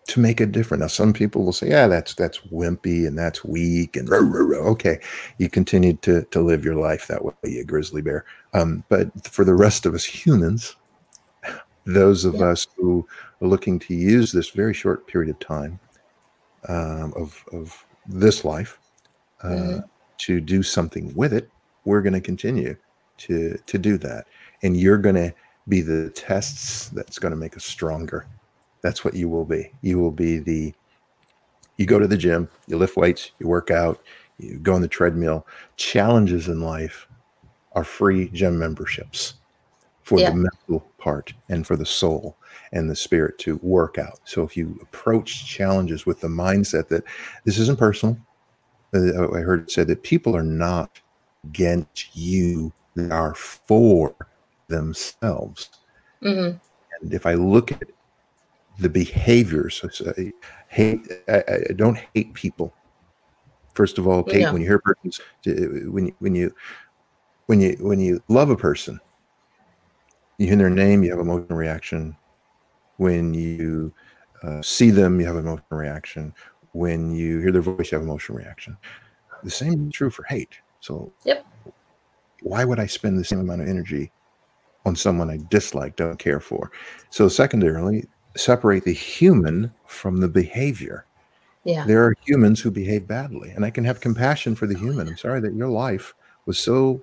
to 0.08 0.20
make 0.20 0.40
a 0.42 0.46
difference 0.46 0.82
now 0.82 0.88
some 0.88 1.14
people 1.14 1.44
will 1.46 1.54
say 1.54 1.70
yeah 1.70 1.88
that's 1.88 2.14
that's 2.16 2.40
wimpy 2.52 3.08
and 3.08 3.18
that's 3.18 3.44
weak 3.44 3.96
and 3.96 4.10
rah, 4.10 4.20
rah, 4.20 4.60
rah." 4.60 4.68
okay 4.70 5.00
you 5.38 5.50
continue 5.50 5.94
to 5.98 6.24
to 6.26 6.42
live 6.42 6.66
your 6.66 6.76
life 6.76 7.08
that 7.08 7.24
way 7.24 7.34
you 7.44 7.64
grizzly 7.66 8.02
bear 8.02 8.26
um, 8.54 8.84
but 8.90 9.10
for 9.28 9.46
the 9.46 9.54
rest 9.56 9.86
of 9.86 9.94
us 9.94 10.04
humans 10.06 10.76
those 11.86 12.26
of 12.26 12.36
Yeah. 12.36 12.48
us 12.48 12.68
who 12.78 13.06
are 13.42 13.48
looking 13.48 13.80
to 13.80 13.94
use 13.94 14.32
this 14.32 14.50
very 14.52 14.74
short 14.74 15.08
period 15.08 15.30
of 15.30 15.40
time 15.40 15.80
um, 16.70 17.14
of 17.16 17.44
of 17.52 17.86
this 18.06 18.46
life 18.46 18.80
uh, 19.44 19.50
Mhm. 19.50 19.84
to 20.20 20.40
do 20.42 20.64
something 20.64 21.14
with 21.16 21.34
it, 21.34 21.52
we're 21.86 22.02
going 22.02 22.14
to 22.14 22.22
continue 22.22 22.76
to 23.18 23.58
to 23.68 23.78
do 23.78 23.98
that, 23.98 24.28
and 24.64 24.78
you're 24.78 24.98
going 24.98 25.16
to 25.16 25.34
be 25.68 25.82
the 25.82 26.10
tests 26.12 26.90
that's 26.90 27.20
going 27.20 27.32
to 27.32 27.38
make 27.38 27.58
us 27.58 27.66
stronger. 27.66 28.28
That's 28.84 29.04
what 29.04 29.16
you 29.16 29.30
will 29.30 29.46
be. 29.46 29.72
You 29.82 30.00
will 30.00 30.12
be 30.12 30.38
the. 30.38 30.74
You 31.78 31.88
go 31.88 31.98
to 31.98 32.08
the 32.08 32.18
gym, 32.18 32.50
you 32.68 32.78
lift 32.78 32.96
weights, 32.98 33.32
you 33.40 33.48
work 33.48 33.72
out, 33.72 34.00
you 34.38 34.60
go 34.60 34.76
on 34.76 34.82
the 34.82 34.88
treadmill. 34.88 35.48
Challenges 35.76 36.48
in 36.48 36.62
life 36.62 37.08
are 37.72 37.84
free 37.84 38.30
gym 38.30 38.60
memberships 38.60 39.36
for 40.04 40.20
Yeah. 40.20 40.30
the 40.30 40.36
mental 40.36 40.88
part 41.00 41.34
and 41.50 41.66
for 41.66 41.76
the 41.76 41.86
soul 41.86 42.38
and 42.74 42.90
the 42.90 42.96
spirit 42.96 43.40
to 43.40 43.58
work 43.64 43.98
out. 43.98 44.20
So 44.26 44.44
if 44.44 44.56
you 44.56 44.78
approach 44.84 45.48
challenges 45.48 46.06
with 46.06 46.22
the 46.22 46.28
mindset 46.28 46.90
that 46.90 47.04
this 47.44 47.58
isn't 47.58 47.80
personal, 47.80 48.18
uh, 48.96 49.32
I 49.32 49.40
heard 49.40 49.64
it 49.64 49.72
said 49.72 49.88
that 49.88 50.04
people 50.04 50.36
are 50.36 50.44
not 50.44 51.02
against 51.46 52.16
you, 52.16 52.72
they 52.96 53.10
are 53.10 53.34
for 53.34 54.16
themselves. 54.68 55.70
Mhm. 56.22 56.60
And 57.02 57.14
if 57.14 57.26
I 57.26 57.34
look 57.34 57.72
at 57.72 57.82
the 58.80 58.90
behaviors, 58.90 59.82
I 59.84 59.90
say, 59.90 60.32
hate, 60.68 61.08
I, 61.28 61.44
I 61.70 61.74
don't 61.76 61.98
hate 62.14 62.34
people. 62.34 62.74
First 63.76 63.98
of 63.98 64.08
all, 64.08 64.24
hate 64.30 64.42
No. 64.44 64.54
when 64.54 64.62
you 64.62 64.68
hear 64.68 64.80
persons, 64.84 65.20
when 65.46 66.08
you, 66.08 66.16
when 66.20 66.36
you, 66.36 66.52
when 67.48 67.60
you, 67.62 67.78
when 67.80 68.00
you 68.00 68.24
love 68.30 68.50
a 68.50 68.56
person, 68.58 69.00
you 70.38 70.48
hear 70.48 70.58
their 70.58 70.70
name, 70.70 71.04
you 71.04 71.12
have 71.12 71.20
emotional 71.20 71.58
reaction. 71.58 72.18
When 72.98 73.34
you 73.34 73.94
uh, 74.44 74.62
see 74.62 74.90
them, 74.92 75.20
you 75.20 75.26
have 75.28 75.36
emotional 75.38 75.78
reaction. 75.78 76.34
When 76.74 77.12
you 77.14 77.40
hear 77.40 77.52
their 77.52 77.62
voice, 77.62 77.92
you 77.92 77.98
have 77.98 78.06
emotional 78.08 78.38
reaction. 78.38 78.78
The 79.44 79.52
same 79.52 79.88
is 79.90 79.94
true 79.94 80.10
for 80.10 80.24
hate. 80.26 80.56
So, 80.80 81.14
Yep. 81.26 81.46
why 82.42 82.66
would 82.66 82.80
I 82.80 82.86
spend 82.88 83.18
the 83.18 83.24
same 83.26 83.40
amount 83.40 83.62
of 83.62 83.68
energy 83.68 84.12
on 84.86 84.96
someone 84.96 85.30
I 85.30 85.40
dislike, 85.50 85.96
don't 85.96 86.20
care 86.20 86.40
for? 86.40 86.72
So, 87.10 87.28
secondarily, 87.28 88.06
separate 88.36 88.84
the 88.84 88.94
human 88.94 89.72
from 89.86 90.18
the 90.18 90.28
behavior. 90.28 91.06
Yeah. 91.64 91.86
There 91.86 92.04
are 92.04 92.16
humans 92.26 92.60
who 92.60 92.72
behave 92.72 93.08
badly, 93.08 93.52
and 93.52 93.64
I 93.64 93.70
can 93.70 93.86
have 93.86 94.02
compassion 94.02 94.56
for 94.56 94.68
the 94.68 94.78
human. 94.78 95.08
I'm 95.08 95.18
sorry 95.18 95.40
that 95.42 95.54
your 95.54 95.70
life 95.70 96.14
was 96.46 96.60
so 96.60 97.02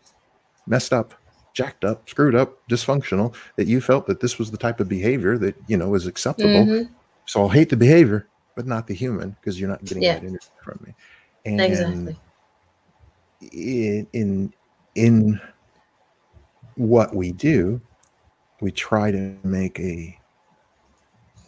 messed 0.66 0.92
up, 0.92 1.14
jacked 1.54 1.84
up, 1.84 2.08
screwed 2.08 2.34
up, 2.34 2.58
dysfunctional 2.68 3.34
that 3.56 3.66
you 3.66 3.80
felt 3.80 4.06
that 4.06 4.20
this 4.20 4.38
was 4.38 4.50
the 4.50 4.58
type 4.58 4.80
of 4.80 4.88
behavior 4.88 5.38
that 5.38 5.56
you 5.66 5.76
know 5.76 5.94
is 5.94 6.06
acceptable. 6.06 6.66
Mhm. 6.66 6.90
So 7.24 7.40
I'll 7.40 7.48
hate 7.48 7.70
the 7.70 7.76
behavior, 7.76 8.26
but 8.54 8.66
not 8.66 8.86
the 8.86 8.94
human 8.94 9.30
because 9.40 9.58
you're 9.58 9.70
not 9.70 9.82
getting 9.84 10.02
Yeah. 10.02 10.14
that 10.18 10.26
energy 10.26 10.48
from 10.62 10.78
me. 10.86 10.94
And 11.46 11.60
Exactly. 11.60 12.16
in 13.52 14.06
in 14.12 14.52
in 14.94 15.40
what 16.74 17.14
we 17.14 17.32
do, 17.32 17.80
we 18.60 18.70
try 18.70 19.10
to 19.10 19.34
make 19.42 19.80
a 19.80 20.19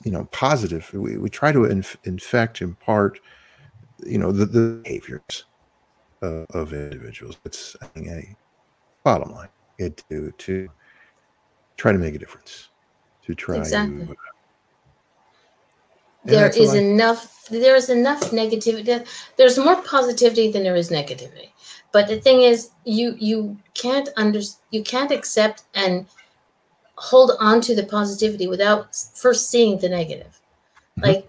you 0.05 0.11
know 0.11 0.25
positive. 0.27 0.91
We, 0.93 1.17
we 1.17 1.29
try 1.31 1.53
to 1.53 1.65
inf- 1.65 1.99
infect, 2.05 2.63
impart, 2.63 3.21
you 4.05 4.19
know, 4.19 4.33
the, 4.33 4.47
the 4.47 4.81
behaviors 4.83 5.45
of, 6.23 6.47
of 6.51 6.73
individuals. 6.73 7.39
It's 7.45 7.77
I 7.83 7.87
think, 7.87 8.09
a 8.09 8.37
bottom 9.05 9.33
line. 9.33 9.49
It 9.79 10.03
to 10.11 10.31
to 10.31 10.69
try 11.77 11.93
to 11.93 11.99
make 11.99 12.15
a 12.15 12.19
difference. 12.19 12.71
To 13.27 13.35
try 13.35 13.57
Exactly. 13.59 14.07
to 14.07 14.13
uh, 14.13 14.15
and 16.25 16.33
There 16.35 16.41
that's 16.43 16.59
I 16.59 16.79
enough 16.79 17.47
there 17.51 17.77
is 17.77 17.91
enough 17.91 18.21
negativity. 18.31 19.07
There's 19.37 19.59
more 19.59 19.83
positivity 19.83 20.53
than 20.53 20.63
there 20.63 20.77
is 20.77 20.91
negativity. 20.91 21.51
But 21.93 22.09
the 22.09 22.21
thing 22.21 22.43
is 22.43 22.71
you 22.85 23.17
you 23.19 23.59
can't 23.75 24.09
under 24.17 24.41
you 24.71 24.83
can't 24.83 25.11
accept 25.11 25.65
and 25.75 26.07
hold 27.11 27.33
on 27.41 27.61
to 27.61 27.75
the 27.75 27.83
positivity 27.97 28.47
without 28.47 28.95
first 29.23 29.51
seeing 29.51 29.77
the 29.79 29.89
negative. 29.89 30.41
Mhm. 30.99 31.03
Like 31.07 31.23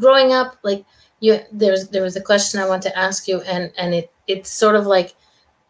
growing 0.00 0.32
up, 0.32 0.56
like 0.62 0.84
you 1.20 1.38
there's 1.52 1.88
there 1.88 2.02
was 2.08 2.16
a 2.16 2.28
question 2.30 2.60
I 2.60 2.68
want 2.68 2.82
to 2.84 2.98
ask 3.06 3.28
you 3.28 3.40
and 3.42 3.64
and 3.78 3.94
it 3.94 4.10
it's 4.26 4.50
sort 4.50 4.76
of 4.80 4.84
like 4.96 5.14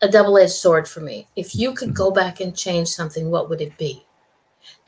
a 0.06 0.08
double-edged 0.08 0.58
sword 0.64 0.88
for 0.88 1.00
me. 1.00 1.16
If 1.36 1.48
you 1.60 1.68
could 1.78 1.92
go 2.02 2.10
back 2.10 2.40
and 2.40 2.56
change 2.66 2.88
something, 2.88 3.30
what 3.30 3.48
would 3.48 3.60
it 3.60 3.76
be? 3.76 3.92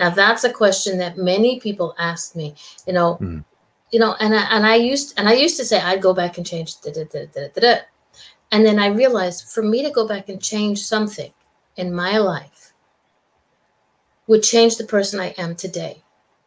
Now 0.00 0.10
that's 0.20 0.44
a 0.44 0.52
question 0.62 0.98
that 0.98 1.18
many 1.32 1.60
people 1.66 1.94
ask 1.98 2.34
me. 2.40 2.54
You 2.86 2.94
know, 2.98 3.10
Mhm. 3.20 3.44
you 3.92 3.98
know, 4.02 4.12
and 4.18 4.32
I, 4.40 4.42
and 4.54 4.64
I 4.74 4.76
used 4.92 5.08
and 5.18 5.28
I 5.32 5.34
used 5.44 5.56
to 5.60 5.64
say 5.70 5.78
I'd 5.78 6.06
go 6.08 6.14
back 6.14 6.38
and 6.38 6.46
change, 6.52 6.70
da, 6.80 6.90
da, 6.90 7.04
da. 7.66 7.74
and 8.52 8.60
then 8.66 8.78
I 8.86 9.00
realized 9.02 9.40
for 9.54 9.62
me 9.72 9.78
to 9.86 9.90
go 9.98 10.04
back 10.12 10.24
and 10.30 10.40
change 10.52 10.78
something 10.94 11.32
in 11.76 11.88
my 12.04 12.14
life 12.32 12.53
would 14.26 14.42
change 14.42 14.76
the 14.76 14.84
person 14.84 15.20
I 15.20 15.28
am 15.38 15.54
today. 15.56 16.02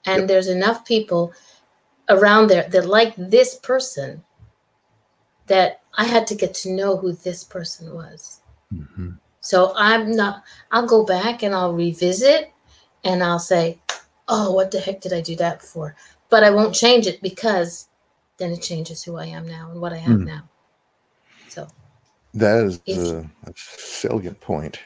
And 0.05 0.21
Yep. 0.21 0.27
there's 0.29 0.47
enough 0.47 0.85
people 0.85 1.33
around 2.09 2.47
there 2.47 2.67
that 2.69 2.85
like 2.85 3.15
this 3.17 3.55
person 3.55 4.23
that 5.47 5.81
I 5.97 6.05
had 6.05 6.27
to 6.27 6.35
get 6.35 6.53
to 6.55 6.71
know 6.71 6.97
who 6.97 7.13
this 7.13 7.43
person 7.43 7.93
was. 7.93 8.41
Mhm. 8.73 9.19
So 9.41 9.73
I'm 9.75 10.11
not, 10.11 10.43
I'll 10.71 10.87
go 10.87 11.05
back 11.05 11.43
and 11.43 11.55
I'll 11.55 11.73
revisit 11.73 12.51
and 13.03 13.23
I'll 13.23 13.39
say, 13.39 13.79
oh, 14.27 14.51
what 14.51 14.71
the 14.71 14.79
heck 14.79 15.01
did 15.01 15.13
I 15.13 15.21
do 15.21 15.35
that 15.37 15.61
for? 15.61 15.95
But 16.29 16.43
I 16.43 16.49
won't 16.49 16.75
change 16.75 17.07
it 17.07 17.21
because 17.21 17.87
then 18.37 18.51
it 18.51 18.61
changes 18.61 19.03
who 19.03 19.15
I 19.17 19.25
am 19.27 19.47
now 19.47 19.71
and 19.71 19.79
what 19.81 19.93
I 19.93 19.97
have 19.97 20.19
Mm. 20.19 20.25
now. 20.25 20.49
So, 21.47 21.67
That 22.33 22.65
is 22.65 22.81
a, 22.87 23.29
a 23.45 23.53
salient 23.55 24.39
point. 24.41 24.79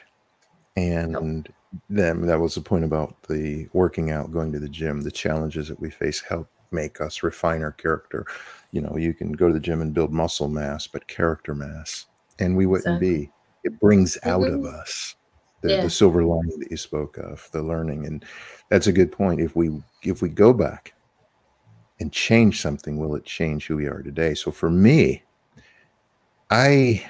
And 0.76 1.48
then 1.88 2.22
that 2.26 2.40
was 2.40 2.54
the 2.54 2.60
point 2.60 2.84
about 2.84 3.22
the 3.28 3.68
working 3.72 4.10
out, 4.10 4.30
going 4.32 4.52
to 4.52 4.58
the 4.60 4.68
gym, 4.68 5.00
the 5.02 5.10
challenges 5.10 5.68
that 5.68 5.80
we 5.80 5.90
face 5.90 6.20
help 6.20 6.48
make 6.70 7.00
us 7.00 7.22
refine 7.22 7.62
our 7.62 7.72
character. 7.72 8.26
You 8.72 8.80
know, 8.82 8.96
you 8.96 9.14
can 9.14 9.32
go 9.32 9.48
to 9.48 9.54
the 9.54 9.60
gym 9.60 9.80
and 9.82 9.94
build 9.94 10.12
muscle 10.12 10.48
mass, 10.48 10.86
but 10.86 11.06
character 11.08 11.54
mass, 11.54 12.06
and 12.38 12.56
we 12.56 12.66
wouldn't 12.66 13.00
be. 13.00 13.30
It 13.64 13.78
brings 13.80 14.18
out 14.24 14.48
of 14.48 14.60
Mhm. 14.60 14.74
us 14.80 15.14
the, 15.62 15.70
Yeah. 15.70 15.82
the 15.82 15.90
silver 15.90 16.24
lining 16.24 16.58
that 16.60 16.70
you 16.70 16.76
spoke 16.76 17.16
of, 17.18 17.48
the 17.52 17.62
learning. 17.62 18.06
And 18.06 18.24
that's 18.70 18.86
a 18.88 18.92
good 18.92 19.12
point. 19.12 19.40
If 19.40 19.54
we 19.56 19.70
if 20.02 20.22
we 20.22 20.28
go 20.30 20.52
back 20.52 20.94
and 22.00 22.12
change 22.12 22.60
something, 22.60 22.98
will 22.98 23.14
it 23.14 23.24
change 23.24 23.66
who 23.66 23.76
we 23.76 23.86
are 23.86 24.02
today? 24.02 24.34
So 24.34 24.50
for 24.50 24.70
me, 24.70 25.22
I 26.50 27.04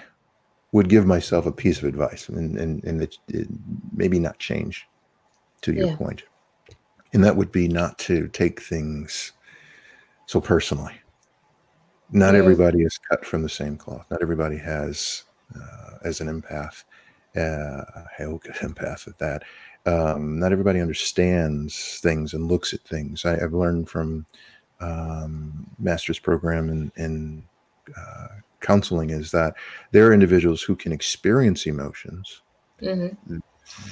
would 0.72 0.88
give 0.88 1.06
myself 1.06 1.46
a 1.46 1.52
piece 1.52 1.78
of 1.78 1.84
advice 1.84 2.28
and, 2.28 2.58
and, 2.58 2.82
and 2.84 3.02
it, 3.02 3.16
it 3.28 3.46
maybe 3.94 4.18
not 4.18 4.38
change 4.38 4.86
to 5.60 5.72
your 5.72 5.88
Yeah. 5.88 5.96
point. 5.96 6.22
And 7.12 7.22
that 7.24 7.36
would 7.36 7.52
be 7.52 7.68
not 7.68 7.98
to 8.00 8.28
take 8.28 8.60
things 8.62 9.32
so 10.26 10.40
personally. 10.40 10.94
Not 12.10 12.34
Mm. 12.34 12.38
everybody 12.38 12.82
is 12.82 12.98
cut 12.98 13.24
from 13.24 13.42
the 13.42 13.48
same 13.50 13.76
cloth. 13.76 14.06
Not 14.10 14.22
everybody 14.22 14.56
has, 14.56 15.24
uh, 15.54 15.98
as 16.04 16.20
an 16.22 16.28
empath, 16.28 16.84
uh, 17.36 17.84
a 17.94 18.06
hell, 18.16 18.38
good 18.38 18.54
empath 18.56 19.06
at 19.08 19.18
that. 19.18 19.42
Um, 19.84 20.38
not 20.38 20.52
everybody 20.52 20.80
understands 20.80 21.98
things 22.00 22.32
and 22.32 22.48
looks 22.48 22.72
at 22.72 22.80
things. 22.80 23.24
I, 23.26 23.34
I've 23.34 23.52
learned 23.52 23.90
from 23.90 24.26
um, 24.80 25.66
master's 25.78 26.18
program 26.18 26.70
in, 26.70 26.92
in 26.96 27.44
uh, 27.96 28.28
counseling 28.62 29.10
is 29.10 29.30
that 29.32 29.54
there 29.92 30.06
are 30.08 30.12
individuals 30.14 30.62
who 30.62 30.76
can 30.76 30.92
experience 30.92 31.66
emotions. 31.66 32.42
mhm. 32.82 33.16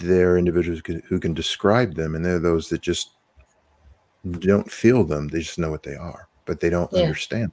There 0.03 0.33
are 0.33 0.39
individuals 0.39 0.79
who 0.79 0.83
can, 0.83 1.03
who 1.09 1.21
can 1.21 1.35
describe 1.35 1.95
them, 1.95 2.15
and 2.15 2.25
there 2.25 2.37
are 2.37 2.41
those 2.41 2.69
that 2.71 2.83
just 2.83 3.17
don't 4.41 4.71
feel 4.71 5.05
them. 5.05 5.29
They 5.29 5.41
just 5.41 5.59
know 5.59 5.71
what 5.71 5.83
they 5.83 5.97
are, 5.97 6.29
but 6.47 6.61
they 6.61 6.71
don't 6.71 6.93
Yeah. 6.93 7.03
understand. 7.03 7.53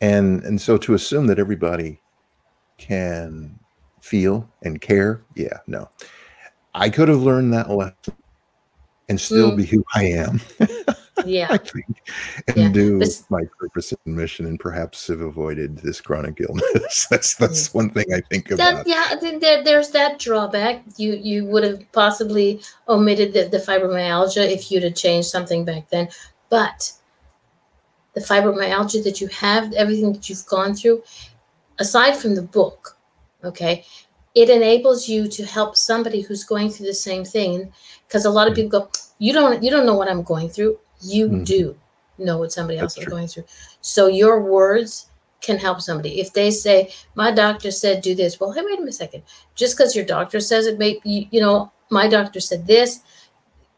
And 0.00 0.44
and 0.44 0.60
so 0.60 0.76
to 0.78 0.94
assume 0.94 1.26
that 1.28 1.38
everybody 1.38 2.02
can 2.78 3.58
feel 4.00 4.52
and 4.62 4.80
care, 4.80 5.24
yeah, 5.36 5.58
no. 5.66 5.88
I 6.74 6.90
could 6.90 7.08
have 7.08 7.22
learned 7.22 7.52
that 7.54 7.70
lesson 7.70 7.94
and 9.08 9.20
still 9.20 9.52
Mm. 9.52 9.56
be 9.56 9.66
who 9.66 9.84
I 9.94 10.04
am. 10.04 10.40
I 11.22 11.28
yeah, 11.28 11.56
think, 11.56 12.02
and 12.48 12.56
Yeah, 12.56 12.68
do 12.70 12.98
this- 12.98 13.24
my 13.30 13.42
purpose 13.58 13.92
and 14.04 14.16
mission, 14.16 14.46
and 14.46 14.58
perhaps 14.58 15.06
have 15.08 15.20
avoided 15.20 15.78
this 15.78 16.00
chronic 16.00 16.40
illness. 16.40 17.06
that's 17.10 17.34
that's 17.36 17.72
one 17.74 17.90
thing 17.90 18.06
I 18.14 18.20
think 18.30 18.48
that 18.48 18.54
about. 18.74 18.86
yeah. 18.86 19.06
I 19.10 19.16
think 19.16 19.40
There, 19.40 19.62
there's 19.64 19.90
that 19.90 20.18
drawback. 20.18 20.82
You 20.96 21.14
you 21.14 21.44
would 21.46 21.64
have 21.64 21.80
possibly 21.92 22.60
omitted 22.88 23.32
the, 23.32 23.44
the 23.48 23.58
fibromyalgia 23.58 24.50
if 24.50 24.70
you'd 24.70 24.82
have 24.84 24.94
changed 24.94 25.28
something 25.28 25.64
back 25.64 25.88
then, 25.90 26.08
but 26.50 26.92
the 28.14 28.20
fibromyalgia 28.20 29.02
that 29.04 29.20
you 29.20 29.28
have, 29.28 29.72
everything 29.72 30.12
that 30.12 30.28
you've 30.28 30.44
gone 30.46 30.74
through, 30.74 31.02
aside 31.78 32.14
from 32.16 32.34
the 32.34 32.42
book, 32.42 32.96
okay, 33.42 33.84
it 34.34 34.50
enables 34.50 35.08
you 35.08 35.28
to 35.28 35.44
help 35.46 35.76
somebody 35.76 36.20
who's 36.20 36.44
going 36.44 36.68
through 36.70 36.86
the 36.86 36.94
same 36.94 37.24
thing. 37.24 37.72
Because 38.06 38.26
a 38.26 38.30
lot 38.30 38.46
of 38.46 38.52
Mhm. 38.52 38.56
people 38.56 38.80
go, 38.80 38.90
you 39.18 39.32
don't, 39.32 39.62
you 39.62 39.70
don't 39.70 39.86
know 39.86 39.94
what 39.94 40.10
I'm 40.10 40.22
going 40.22 40.50
through. 40.50 40.78
You 41.02 41.28
Mhm. 41.28 41.44
do 41.44 41.76
know 42.18 42.38
what 42.38 42.52
somebody 42.52 42.78
That's 42.78 42.96
else 42.96 43.04
is 43.06 43.10
going 43.10 43.26
through. 43.28 43.44
So 43.80 44.06
your 44.06 44.40
words 44.40 45.06
can 45.40 45.58
help 45.58 45.80
somebody. 45.80 46.20
If 46.20 46.32
they 46.32 46.50
say, 46.50 46.92
my 47.16 47.32
doctor 47.32 47.70
said 47.70 48.02
do 48.02 48.14
this, 48.14 48.38
well, 48.38 48.52
hey, 48.52 48.62
wait 48.64 48.78
a 48.86 48.92
second. 48.92 49.22
Just 49.56 49.76
because 49.76 49.96
your 49.96 50.04
doctor 50.04 50.38
says 50.40 50.66
it, 50.66 50.78
may 50.78 51.00
you, 51.04 51.26
you 51.30 51.40
know, 51.40 51.72
my 51.90 52.08
doctor 52.08 52.38
said 52.40 52.66
this. 52.66 53.00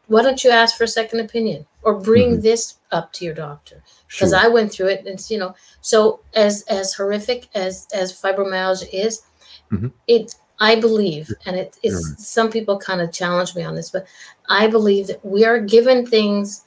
Why 0.07 0.21
don't 0.21 0.43
you 0.43 0.51
ask 0.51 0.77
for 0.77 0.83
a 0.83 0.87
second 0.87 1.19
opinion 1.21 1.65
or 1.81 1.95
bring 1.95 2.37
Mhm. 2.37 2.41
this 2.43 2.75
up 2.91 3.11
to 3.13 3.25
your 3.25 3.33
doctor? 3.33 3.81
because 4.07 4.29
Sure. 4.29 4.39
I 4.39 4.47
went 4.47 4.71
through 4.71 4.89
it, 4.89 5.05
and 5.07 5.19
you 5.31 5.39
know, 5.39 5.55
so 5.81 6.19
as 6.35 6.63
as 6.69 6.93
horrific 6.93 7.49
as 7.55 7.87
as 7.91 8.13
fibromyalgia 8.13 8.87
is, 8.93 9.23
Mhm. 9.71 9.91
it 10.07 10.35
I 10.59 10.75
believe, 10.75 11.33
and 11.45 11.57
it, 11.57 11.75
it's 11.83 11.95
right. 11.95 12.19
some 12.19 12.49
people 12.51 12.77
kind 12.77 13.01
of 13.01 13.11
challenge 13.11 13.55
me 13.55 13.63
on 13.63 13.75
this, 13.75 13.89
but 13.89 14.05
I 14.47 14.67
believe 14.67 15.07
that 15.07 15.25
we 15.25 15.43
are 15.43 15.59
given 15.59 16.05
things, 16.05 16.64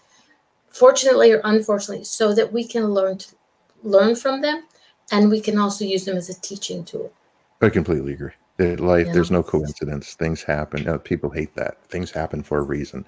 fortunately 0.70 1.32
or 1.32 1.40
unfortunately, 1.44 2.04
so 2.04 2.34
that 2.34 2.52
we 2.52 2.66
can 2.66 2.86
learn 2.94 3.18
to 3.18 3.34
learn 3.82 4.14
from 4.16 4.40
them, 4.40 4.64
and 5.12 5.30
we 5.30 5.40
can 5.40 5.58
also 5.58 5.84
use 5.84 6.04
them 6.04 6.16
as 6.16 6.28
a 6.28 6.40
teaching 6.40 6.84
tool. 6.84 7.12
I 7.60 7.68
completely 7.68 8.12
agree. 8.14 8.32
Life, 8.58 9.06
Yeah. 9.06 9.12
there's 9.12 9.30
no 9.30 9.42
coincidence. 9.42 10.14
Things 10.14 10.42
happen. 10.42 10.88
Uh, 10.88 10.98
people 10.98 11.30
hate 11.30 11.54
that. 11.54 11.84
Things 11.86 12.10
happen 12.10 12.42
for 12.42 12.58
a 12.58 12.62
reason. 12.62 13.04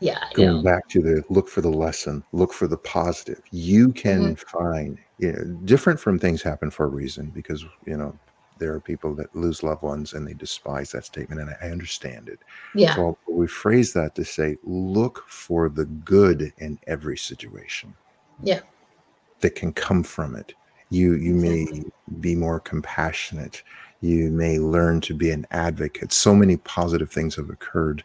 Yeah, 0.00 0.18
Going 0.34 0.56
know. 0.56 0.62
back 0.62 0.88
to 0.90 1.02
the 1.02 1.22
look 1.28 1.48
for 1.48 1.60
the 1.60 1.70
lesson, 1.70 2.22
look 2.32 2.52
for 2.52 2.66
the 2.68 2.76
positive. 2.78 3.42
You 3.50 3.92
can 3.92 4.36
Mm-hmm. 4.36 4.58
find, 4.58 4.98
you 5.18 5.32
know, 5.32 5.44
different 5.64 5.98
from 5.98 6.18
things 6.18 6.40
happen 6.40 6.70
for 6.70 6.84
a 6.84 6.88
reason 6.88 7.30
because, 7.34 7.64
you 7.84 7.96
know, 7.96 8.16
there 8.58 8.74
are 8.74 8.80
people 8.80 9.14
that 9.14 9.34
lose 9.34 9.62
loved 9.62 9.82
ones 9.82 10.12
and 10.12 10.26
they 10.26 10.34
despise 10.34 10.92
that 10.92 11.04
statement. 11.04 11.40
And 11.40 11.50
I, 11.50 11.70
understand 11.70 12.28
it. 12.28 12.40
Yeah, 12.74 12.94
So 12.94 13.18
we 13.28 13.46
phrase 13.46 13.92
that 13.92 14.14
to 14.16 14.24
say, 14.24 14.56
look 14.64 15.24
for 15.28 15.68
the 15.68 15.84
good 15.84 16.52
in 16.58 16.78
every 16.86 17.16
situation. 17.16 17.94
Yeah. 18.42 18.60
That 19.40 19.54
can 19.54 19.72
come 19.72 20.02
from 20.02 20.34
it. 20.34 20.54
You 20.90 21.14
you 21.14 21.34
may 21.34 21.84
be 22.20 22.34
more 22.34 22.58
compassionate. 22.58 23.62
You 24.00 24.30
may 24.30 24.58
learn 24.58 25.00
to 25.02 25.14
be 25.14 25.30
an 25.30 25.46
advocate. 25.50 26.12
So 26.12 26.34
many 26.34 26.56
positive 26.56 27.10
things 27.10 27.36
have 27.36 27.50
occurred 27.50 28.02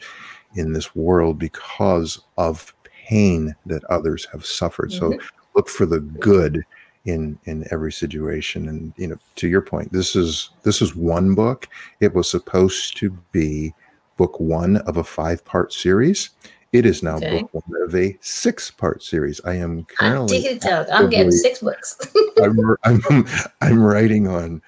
in 0.56 0.74
this 0.74 0.96
world 0.96 1.40
because 1.40 2.20
of 2.38 2.74
pain 2.84 3.56
that 3.66 3.84
others 3.86 4.28
have 4.32 4.46
suffered. 4.46 4.92
So 4.92 5.12
mm-hmm. 5.12 5.28
look 5.56 5.70
for 5.70 5.86
the 5.86 6.00
good 6.00 6.64
in 7.06 7.38
in 7.46 7.66
every 7.72 7.92
situation. 7.92 8.68
And 8.70 8.94
you 8.98 9.08
know, 9.08 9.18
to 9.36 9.48
your 9.48 9.62
point, 9.62 9.92
this 9.92 10.16
is 10.16 10.50
this 10.64 10.82
is 10.82 10.96
one 10.96 11.36
book. 11.36 11.68
It 12.00 12.14
was 12.14 12.30
supposed 12.30 12.98
to 12.98 13.12
be 13.32 13.74
book 14.18 14.40
one 14.40 14.78
of 14.78 14.98
a 14.98 15.04
five 15.04 15.44
part 15.46 15.74
series. 15.74 16.30
It 16.72 16.86
is 16.88 17.04
now 17.04 17.18
Okay. 17.18 17.42
book 17.42 17.50
one 17.54 17.82
of 17.84 17.94
a 17.94 18.18
six-part 18.22 19.04
series. 19.04 19.40
I 19.46 19.54
am 19.56 19.80
I'm 19.80 19.86
currently 19.86 20.38
it 20.40 20.66
out. 20.66 20.92
I'm 20.92 21.10
getting 21.10 21.32
six 21.32 21.60
books. 21.60 21.98
I'm, 22.42 22.58
I'm 22.84 23.26
I'm 23.62 23.84
writing 23.84 24.28
on 24.28 24.62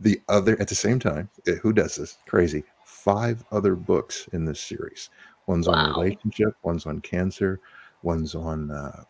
the 0.00 0.20
other 0.28 0.60
at 0.60 0.66
the 0.68 0.74
same 0.74 0.98
time. 0.98 1.30
eh, 1.46 1.54
Who 1.62 1.72
does 1.72 1.94
this? 1.96 2.18
Crazy. 2.26 2.64
Five 2.84 3.44
other 3.52 3.76
books 3.76 4.28
in 4.32 4.44
this 4.44 4.60
series. 4.60 5.10
One's 5.46 5.68
on 5.68 5.90
relationship. 5.96 6.54
One's 6.62 6.86
on 6.86 7.00
cancer. 7.00 7.60
One's 8.02 8.34
on 8.34 8.70
uh, 8.72 9.04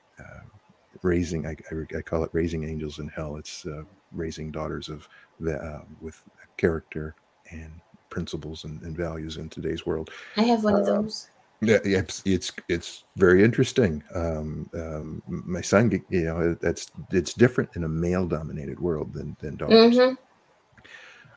raising. 1.03 1.47
I, 1.47 1.57
I, 1.71 1.99
I 1.99 2.03
call 2.03 2.25
it 2.25 2.31
raising 2.33 2.65
angels 2.65 2.99
in 2.99 3.09
hell. 3.09 3.37
It's 3.37 3.67
uh, 3.67 3.83
raising 4.13 4.51
daughters 4.51 4.89
of 4.89 5.09
the, 5.41 5.57
uh, 5.59 5.83
with 6.01 6.23
character 6.57 7.15
and 7.51 7.81
principles 8.11 8.65
and, 8.65 8.81
and 8.83 8.97
values 8.97 9.37
in 9.37 9.49
today's 9.49 9.87
world. 9.87 10.11
I 10.37 10.43
have 10.43 10.65
one 10.65 10.75
of 10.77 10.87
those. 10.87 11.29
Yeah, 11.61 11.79
it's 11.85 12.23
it's 12.25 12.51
it's 12.69 13.05
very 13.17 13.45
interesting. 13.45 14.03
Um, 14.17 14.69
um, 14.75 15.23
my 15.27 15.61
son, 15.61 15.93
you 16.11 16.25
know, 16.25 16.55
that's 16.61 16.91
it's 17.13 17.35
different 17.35 17.71
in 17.77 17.85
a 17.85 17.89
male-dominated 17.89 18.81
world 18.81 19.13
than 19.13 19.37
than 19.41 19.57
daughters. 19.57 19.97
hmm 19.97 20.15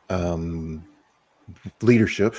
Um, 0.09 0.83
leadership 1.81 2.35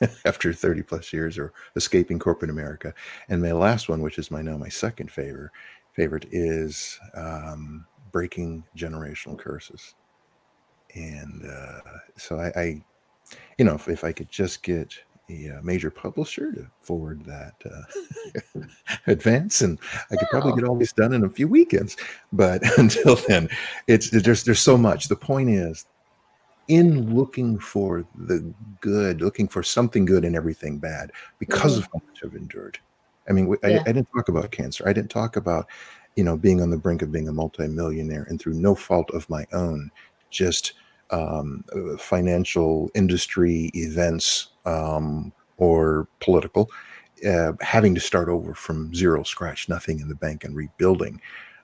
after 0.24 0.52
30 0.52 0.82
plus 0.82 1.12
years 1.12 1.38
or 1.38 1.52
escaping 1.76 2.18
corporate 2.18 2.50
America, 2.50 2.94
and 3.28 3.42
my 3.42 3.52
last 3.52 3.88
one, 3.90 4.00
which 4.00 4.18
is 4.18 4.30
my 4.30 4.40
now 4.42 4.56
my 4.56 4.68
second 4.70 5.10
favorite 5.10 5.50
favorite, 5.92 6.26
is 6.30 6.98
um, 7.14 7.86
breaking 8.10 8.64
generational 8.76 9.38
curses. 9.38 9.94
And 10.94 11.44
uh, 11.50 11.80
so 12.16 12.38
I, 12.38 12.60
I, 12.60 12.82
you 13.58 13.64
know, 13.64 13.74
if, 13.74 13.88
if 13.88 14.04
I 14.04 14.12
could 14.12 14.30
just 14.30 14.62
get 14.62 14.94
a 15.30 15.50
uh, 15.50 15.62
major 15.62 15.90
publisher 15.90 16.52
to 16.52 16.66
forward 16.80 17.24
that 17.24 17.54
uh, 17.64 18.60
advance, 19.06 19.62
and 19.62 19.78
I 20.10 20.16
could 20.16 20.28
probably 20.28 20.60
get 20.60 20.68
all 20.68 20.76
this 20.76 20.92
done 20.92 21.14
in 21.14 21.24
a 21.24 21.30
few 21.30 21.48
weekends. 21.48 21.96
But 22.32 22.62
until 22.78 23.16
then, 23.28 23.48
it's 23.86 24.10
there's 24.10 24.44
there's 24.44 24.60
so 24.60 24.76
much. 24.76 25.08
The 25.08 25.16
point 25.16 25.50
is, 25.50 25.86
in 26.68 27.14
looking 27.14 27.58
for 27.58 28.04
the 28.14 28.52
good, 28.80 29.20
looking 29.20 29.48
for 29.48 29.62
something 29.62 30.04
good 30.04 30.24
in 30.24 30.34
everything 30.34 30.78
bad, 30.78 31.12
because 31.38 31.78
of 31.78 31.84
how 31.84 32.00
much 32.06 32.22
I've 32.24 32.34
endured. 32.34 32.78
I 33.28 33.32
mean, 33.32 33.54
I, 33.62 33.68
Yeah. 33.68 33.82
I 33.86 33.92
didn't 33.92 34.08
talk 34.14 34.28
about 34.28 34.50
cancer. 34.50 34.84
I 34.88 34.92
didn't 34.92 35.10
talk 35.10 35.36
about, 35.36 35.66
you 36.16 36.24
know, 36.24 36.36
being 36.36 36.60
on 36.60 36.70
the 36.70 36.76
brink 36.76 37.02
of 37.02 37.12
being 37.12 37.28
a 37.28 37.32
multimillionaire, 37.32 38.24
and 38.28 38.40
through 38.40 38.54
no 38.54 38.74
fault 38.74 39.10
of 39.10 39.28
my 39.30 39.46
own, 39.52 39.90
just 40.30 40.72
um, 41.10 41.64
uh, 41.74 41.96
financial 41.98 42.90
industry 42.94 43.70
events 43.74 44.48
um, 44.64 45.32
or 45.58 46.08
political, 46.20 46.70
uh, 47.28 47.52
having 47.60 47.94
to 47.94 48.00
start 48.00 48.28
over 48.28 48.54
from 48.54 48.94
zero, 48.94 49.22
scratch 49.22 49.68
nothing 49.68 50.00
in 50.00 50.08
the 50.08 50.14
bank, 50.14 50.44
and 50.44 50.56
rebuilding. 50.56 51.20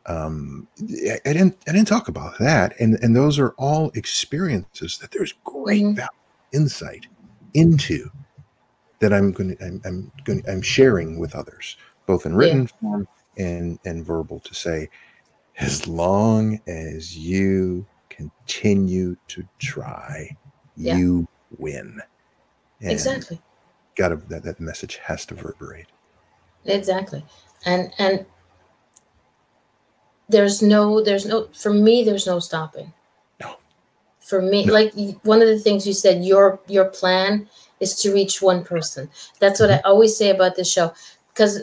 Um, 0.07 0.69
I, 0.81 1.19
I 1.27 1.33
didn't. 1.33 1.57
I 1.69 1.73
didn't 1.73 1.89
talk 1.89 2.09
about 2.09 2.39
that, 2.39 2.75
and 2.81 2.99
and 3.03 3.15
those 3.17 3.39
are 3.39 3.51
all 3.59 3.91
experiences 3.95 4.99
that 4.99 5.11
there's 5.11 5.35
great 5.45 5.83
Mhm. 5.83 5.97
value, 5.97 6.09
insight 6.53 7.07
into 7.55 8.11
that 9.01 9.13
I'm 9.13 9.33
going 9.33 9.57
to. 9.57 9.65
I'm, 9.65 9.81
I'm 9.85 10.13
going. 10.25 10.43
I'm 10.49 10.63
sharing 10.63 11.19
with 11.19 11.35
others, 11.35 11.77
both 12.07 12.27
in 12.27 12.35
written 12.35 12.67
form 12.67 13.07
and 13.37 13.79
and 13.85 14.05
verbal, 14.05 14.41
to 14.41 14.55
say, 14.55 14.89
as 15.59 15.87
long 15.87 16.61
as 16.67 17.17
you 17.17 17.87
continue 18.11 19.17
to 19.29 19.45
try, 19.59 20.37
Yeah. 20.77 20.97
you 20.97 21.29
win. 21.59 22.01
And 22.81 22.93
Exactly. 22.93 23.41
Got 23.97 24.09
to 24.09 24.17
that 24.29 24.43
that 24.45 24.61
message 24.61 24.97
has 24.97 25.25
to 25.27 25.35
reverberate. 25.35 25.87
Exactly. 26.65 27.25
And 27.65 27.93
and 27.99 28.27
there's 30.29 30.61
no 30.63 31.03
there's 31.03 31.27
no 31.27 31.49
for 31.53 31.73
me 31.73 32.05
there's 32.05 32.27
no 32.27 32.39
stopping. 32.39 32.93
No. 33.41 33.57
For 34.21 34.43
me 34.43 34.65
No. 34.67 34.73
like 34.75 34.93
one 35.23 35.41
of 35.43 35.49
the 35.49 35.59
things 35.59 35.87
you 35.87 35.93
said 35.93 36.25
your 36.25 36.61
your 36.69 36.87
plan 36.87 37.49
is 37.81 37.95
to 38.03 38.13
reach 38.15 38.41
one 38.43 38.65
person. 38.65 39.09
That's 39.41 39.61
what 39.61 39.71
I 39.71 39.79
always 39.85 40.17
say 40.17 40.31
about 40.31 40.57
this 40.57 40.71
show 40.71 40.93
because 41.33 41.61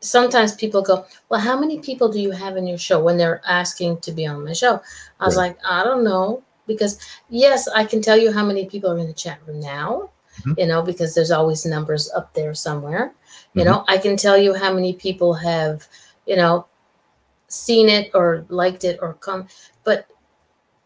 sometimes 0.00 0.54
people 0.54 0.82
go, 0.82 1.06
"Well, 1.28 1.40
how 1.40 1.58
many 1.58 1.78
people 1.78 2.08
do 2.10 2.20
you 2.20 2.30
have 2.32 2.56
in 2.56 2.66
your 2.66 2.78
show?" 2.78 3.02
when 3.02 3.16
they're 3.16 3.40
asking 3.46 3.98
to 4.00 4.12
be 4.12 4.26
on 4.26 4.44
my 4.44 4.52
show. 4.52 4.80
I 5.20 5.24
was 5.26 5.36
Right. 5.36 5.48
like, 5.48 5.58
"I 5.64 5.84
don't 5.84 6.04
know." 6.04 6.42
Because 6.66 6.98
yes, 7.28 7.68
I 7.68 7.84
can 7.84 8.00
tell 8.02 8.16
you 8.16 8.32
how 8.32 8.44
many 8.44 8.64
people 8.66 8.90
are 8.90 8.98
in 8.98 9.06
the 9.06 9.12
chat 9.12 9.38
room 9.46 9.60
now, 9.60 10.10
Mhm. 10.44 10.58
you 10.58 10.66
know, 10.66 10.82
because 10.82 11.14
there's 11.14 11.30
always 11.30 11.64
numbers 11.66 12.10
up 12.12 12.32
there 12.34 12.54
somewhere 12.54 13.12
you 13.54 13.62
Mhm. 13.62 13.66
know 13.66 13.84
i 13.88 13.96
can 13.98 14.16
tell 14.16 14.36
you 14.38 14.52
how 14.54 14.72
many 14.72 14.92
people 14.92 15.34
have 15.34 15.86
you 16.26 16.34
know 16.36 16.66
seen 17.48 17.88
it 17.88 18.10
or 18.14 18.44
liked 18.48 18.84
it 18.84 18.98
or 19.02 19.14
come 19.14 19.46
but 19.84 20.06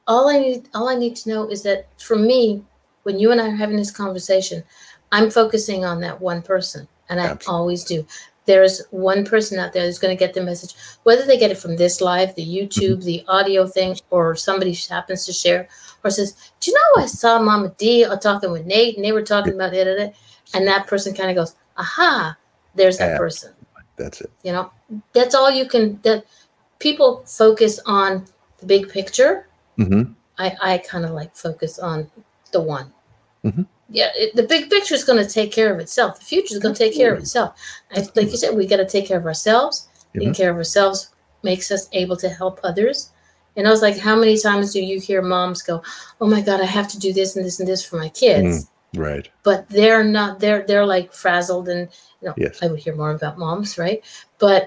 all 0.07 0.29
i 0.29 0.39
need 0.39 0.69
all 0.75 0.89
i 0.89 0.95
need 0.95 1.15
to 1.17 1.29
know 1.29 1.49
is 1.49 1.63
that 1.63 1.87
for 1.99 2.17
me 2.17 2.63
when 3.09 3.19
you 3.19 3.33
and 3.33 3.41
i 3.41 3.49
are 3.49 3.57
having 3.65 3.79
this 3.79 3.91
conversation 3.91 4.63
i'm 5.13 5.31
focusing 5.31 5.83
on 5.83 5.99
that 6.01 6.21
one 6.21 6.43
person 6.43 6.87
and 7.09 7.19
i 7.19 7.25
Absolutely. 7.25 7.55
always 7.59 7.85
do. 7.85 8.07
There's 8.45 8.87
one 8.91 9.27
person 9.27 9.59
out 9.59 9.75
there 9.75 9.85
that's 9.85 9.99
going 9.99 10.15
to 10.17 10.25
get 10.25 10.35
the 10.35 10.43
message 10.43 10.75
whether 11.05 11.25
they 11.25 11.39
get 11.39 11.51
it 11.51 11.59
from 11.59 11.77
this 11.77 12.01
live 12.01 12.35
the 12.35 12.47
youtube 12.57 13.03
the 13.05 13.25
audio 13.29 13.67
thing 13.67 13.97
or 14.11 14.37
somebody 14.37 14.73
happens 14.75 15.25
to 15.27 15.33
share 15.33 15.69
or 16.05 16.11
says 16.11 16.35
do 16.61 16.71
you 16.71 16.77
know 16.79 17.03
i 17.03 17.07
saw 17.07 17.39
mama 17.39 17.75
d 17.79 18.05
uh, 18.05 18.17
talking 18.17 18.51
with 18.53 18.67
nate 18.67 18.97
and 18.97 19.05
they 19.05 19.13
were 19.13 19.23
talking 19.35 19.55
about 19.55 19.75
it 19.75 20.15
and 20.55 20.67
that 20.67 20.87
person 20.87 21.15
kind 21.15 21.31
of 21.31 21.37
goes 21.37 21.55
aha 21.77 22.37
there's 22.75 22.99
that 22.99 23.13
Yeah. 23.13 23.19
person. 23.19 23.53
That's 23.97 24.21
it. 24.21 24.31
you 24.45 24.53
know? 24.53 24.71
That's 25.13 25.35
all 25.35 25.51
you 25.51 25.67
can 25.67 25.99
that 26.03 26.25
people 26.79 27.25
focus 27.27 27.81
on 27.85 28.25
the 28.61 28.67
big 28.67 28.89
picture. 28.89 29.47
Hmm 29.77 30.03
i 30.39 30.57
i 30.63 30.79
kind 30.79 31.05
of 31.05 31.11
like 31.11 31.35
focus 31.37 31.79
on 31.79 32.11
the 32.53 32.63
one 32.63 32.93
Mhm. 33.45 33.67
yeah 33.89 34.11
it, 34.17 34.35
the 34.37 34.43
big 34.43 34.69
picture 34.71 34.95
is 34.95 35.05
going 35.05 35.23
to 35.25 35.31
take 35.31 35.53
care 35.53 35.73
of 35.73 35.79
itself. 35.81 36.19
The 36.19 36.25
future 36.25 36.55
is 36.55 36.61
going 36.61 36.75
to 36.75 36.79
take 36.85 36.95
care 36.97 37.13
of 37.13 37.19
itself. 37.21 37.55
I, 37.95 38.01
like 38.17 38.31
you 38.33 38.37
said 38.37 38.57
we 38.57 38.67
got 38.67 38.79
to 38.79 38.87
take 38.87 39.07
care 39.07 39.19
of 39.19 39.27
ourselves. 39.27 39.89
Taking 40.15 40.31
Mhm. 40.33 40.37
care 40.37 40.51
of 40.51 40.57
ourselves 40.57 41.11
makes 41.43 41.71
us 41.71 41.89
able 41.93 42.17
to 42.17 42.29
help 42.29 42.59
others. 42.65 43.11
And 43.57 43.67
i 43.67 43.71
was 43.71 43.83
like 43.83 43.99
how 43.99 44.17
many 44.17 44.37
times 44.39 44.73
do 44.73 44.81
you 44.81 45.01
hear 45.01 45.21
moms 45.23 45.63
go 45.63 45.83
oh 46.21 46.27
my 46.35 46.41
god 46.41 46.61
i 46.61 46.65
have 46.65 46.89
to 46.89 46.99
do 46.99 47.13
this 47.13 47.35
and 47.37 47.45
this 47.45 47.59
and 47.61 47.69
this 47.69 47.85
for 47.85 47.97
my 47.97 48.09
kids? 48.09 48.69
Right. 48.95 49.29
but 49.43 49.69
they're 49.69 50.05
not 50.05 50.41
they're 50.41 50.63
they're 50.67 50.87
like 50.87 51.13
frazzled 51.13 51.69
and 51.69 51.89
you 52.21 52.29
know 52.29 52.35
Yes. 52.37 52.59
i 52.63 52.67
would 52.69 52.79
hear 52.81 52.95
more 52.95 53.11
about 53.11 53.37
moms 53.39 53.77
right? 53.79 54.01
But 54.39 54.63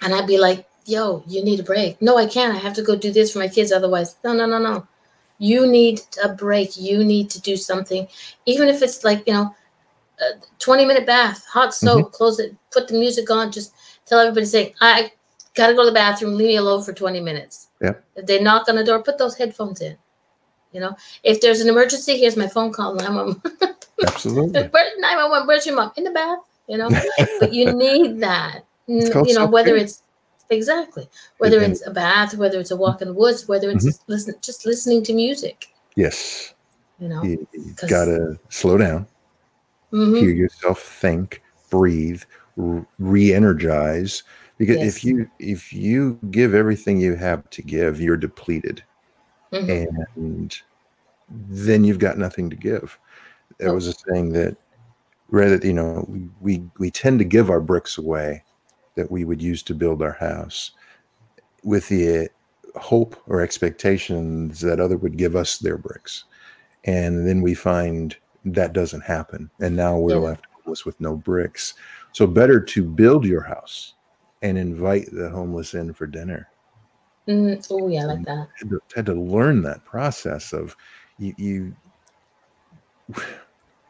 and 0.00 0.14
i'd 0.14 0.26
be 0.26 0.38
like 0.38 0.66
yo 0.86 1.22
you 1.26 1.44
need 1.44 1.60
a 1.60 1.62
break. 1.72 2.00
No 2.00 2.16
i 2.16 2.26
can't. 2.26 2.54
I 2.54 2.58
have 2.58 2.74
to 2.74 2.82
go 2.82 2.94
do 2.96 3.10
this 3.12 3.32
for 3.32 3.38
my 3.40 3.48
kids 3.48 3.70
otherwise 3.72 4.16
no 4.24 4.32
no 4.32 4.46
no 4.46 4.58
no 4.58 4.86
you 5.38 5.66
need 5.66 6.00
a 6.24 6.28
break 6.28 6.76
you 6.76 7.04
need 7.04 7.30
to 7.30 7.40
do 7.40 7.56
something 7.56 8.06
even 8.46 8.68
if 8.68 8.82
it's 8.82 9.04
like 9.04 9.26
you 9.26 9.32
know 9.32 9.54
a 10.20 10.24
20 10.58 10.84
minute 10.84 11.06
bath 11.06 11.46
hot 11.46 11.70
mm-hmm. 11.70 11.86
soap 11.86 12.12
close 12.12 12.38
it 12.38 12.56
put 12.72 12.88
the 12.88 12.98
music 12.98 13.30
on 13.30 13.52
just 13.52 13.72
tell 14.04 14.18
everybody 14.18 14.46
saying 14.46 14.74
i 14.80 15.10
gotta 15.54 15.74
go 15.74 15.82
to 15.82 15.90
the 15.90 15.94
bathroom 15.94 16.34
leave 16.34 16.48
me 16.48 16.56
alone 16.56 16.82
for 16.82 16.92
20 16.92 17.20
minutes 17.20 17.68
Yeah. 17.80 17.94
if 18.16 18.26
they 18.26 18.40
knock 18.40 18.68
on 18.68 18.76
the 18.76 18.84
door 18.84 19.02
put 19.02 19.18
those 19.18 19.36
headphones 19.36 19.80
in 19.80 19.96
you 20.72 20.80
know 20.80 20.96
if 21.22 21.40
there's 21.40 21.60
an 21.60 21.68
emergency 21.68 22.18
here's 22.18 22.36
my 22.36 22.48
phone 22.48 22.72
call 22.72 22.94
911 22.94 23.76
Absolutely. 24.06 24.62
Where's 24.72 24.92
911? 24.98 25.46
Where's 25.46 25.66
your 25.66 25.76
mom? 25.76 25.92
In 25.96 26.04
the 26.04 26.10
bath, 26.10 26.38
you 26.68 26.78
know? 26.78 26.88
but 27.40 27.52
you 27.52 27.72
need 27.72 28.20
that. 28.20 28.64
It's 28.86 29.14
you 29.28 29.34
know, 29.34 29.46
whether 29.46 29.76
it's 29.76 30.02
exactly 30.50 31.08
whether 31.38 31.60
And- 31.60 31.72
it's 31.72 31.86
a 31.86 31.90
bath, 31.90 32.34
whether 32.36 32.58
it's 32.60 32.70
a 32.70 32.76
walk 32.76 33.02
in 33.02 33.08
the 33.08 33.14
woods, 33.14 33.46
whether 33.48 33.70
it's 33.70 33.84
Mm-hmm. 33.86 34.12
listen 34.12 34.34
just 34.40 34.64
listening 34.66 35.02
to 35.04 35.12
music, 35.14 35.68
Yes. 35.96 36.54
you 36.98 37.08
know. 37.08 37.22
You, 37.22 37.46
'Cause- 37.76 37.90
gotta 37.90 38.38
slow 38.48 38.76
down, 38.78 39.06
Mhm. 39.92 40.18
hear 40.20 40.30
yourself 40.30 40.82
think, 40.82 41.42
breathe, 41.70 42.22
re-energize. 42.98 44.22
Because 44.58 44.78
Yes. 44.78 44.96
if 44.96 45.04
you 45.04 45.30
if 45.38 45.72
you 45.72 46.18
give 46.30 46.54
everything 46.54 46.98
you 47.00 47.14
have 47.14 47.48
to 47.50 47.62
give, 47.62 48.00
you're 48.00 48.16
depleted. 48.16 48.82
Mhm. 49.52 49.88
and 50.16 50.54
then 51.48 51.84
you've 51.84 51.98
got 51.98 52.18
nothing 52.18 52.50
to 52.50 52.56
give. 52.56 52.98
There 53.58 53.70
Oh. 53.70 53.74
was 53.74 53.86
a 53.86 53.92
saying 53.94 54.32
that 54.34 54.56
rather, 55.30 55.56
you 55.66 55.72
know, 55.72 56.06
we 56.40 56.62
we 56.78 56.90
tend 56.90 57.18
to 57.20 57.24
give 57.24 57.48
our 57.50 57.60
bricks 57.60 57.96
away 57.96 58.42
that 58.98 59.10
we 59.12 59.24
would 59.24 59.40
use 59.40 59.62
to 59.62 59.74
build 59.74 60.02
our 60.02 60.12
house 60.12 60.72
with 61.62 61.88
the 61.88 62.28
hope 62.74 63.16
or 63.28 63.40
expectations 63.40 64.60
that 64.60 64.80
other 64.80 64.96
would 64.96 65.16
give 65.16 65.36
us 65.36 65.58
their 65.58 65.78
bricks. 65.78 66.24
And 66.84 67.26
then 67.26 67.40
we 67.40 67.54
find 67.54 68.16
that 68.44 68.72
doesn't 68.72 69.02
happen. 69.02 69.50
And 69.60 69.76
now 69.76 69.96
we're 69.98 70.14
Yeah. 70.14 70.28
left 70.30 70.46
homeless 70.52 70.84
with 70.84 71.00
no 71.00 71.14
bricks. 71.16 71.74
So 72.12 72.26
better 72.26 72.60
to 72.60 72.82
build 72.84 73.24
your 73.24 73.42
house 73.42 73.94
and 74.42 74.58
invite 74.58 75.08
the 75.12 75.30
homeless 75.30 75.74
in 75.74 75.92
for 75.94 76.06
dinner 76.06 76.48
Mhm. 77.28 77.64
Oh 77.70 77.88
yeah, 77.88 78.02
I 78.02 78.06
like 78.06 78.24
that. 78.26 78.48
had 78.58 78.70
to, 78.70 78.80
had 78.96 79.06
to 79.06 79.14
learn 79.14 79.62
that 79.62 79.84
process 79.84 80.52
of 80.52 80.74
you, 81.18 81.34
you 81.36 81.76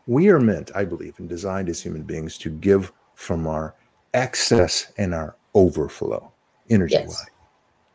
we 0.07 0.29
are 0.31 0.41
meant 0.41 0.71
i 0.75 0.85
believe 0.85 1.19
and 1.19 1.29
designed 1.29 1.69
as 1.69 1.81
human 1.83 2.03
beings 2.03 2.39
to 2.39 2.51
give 2.51 2.93
from 3.15 3.47
our 3.47 3.75
excess 4.15 4.93
and 4.99 5.15
our 5.15 5.37
overflow 5.55 6.33
energy 6.71 6.95
Yes. 6.95 7.09
wise. 7.09 7.27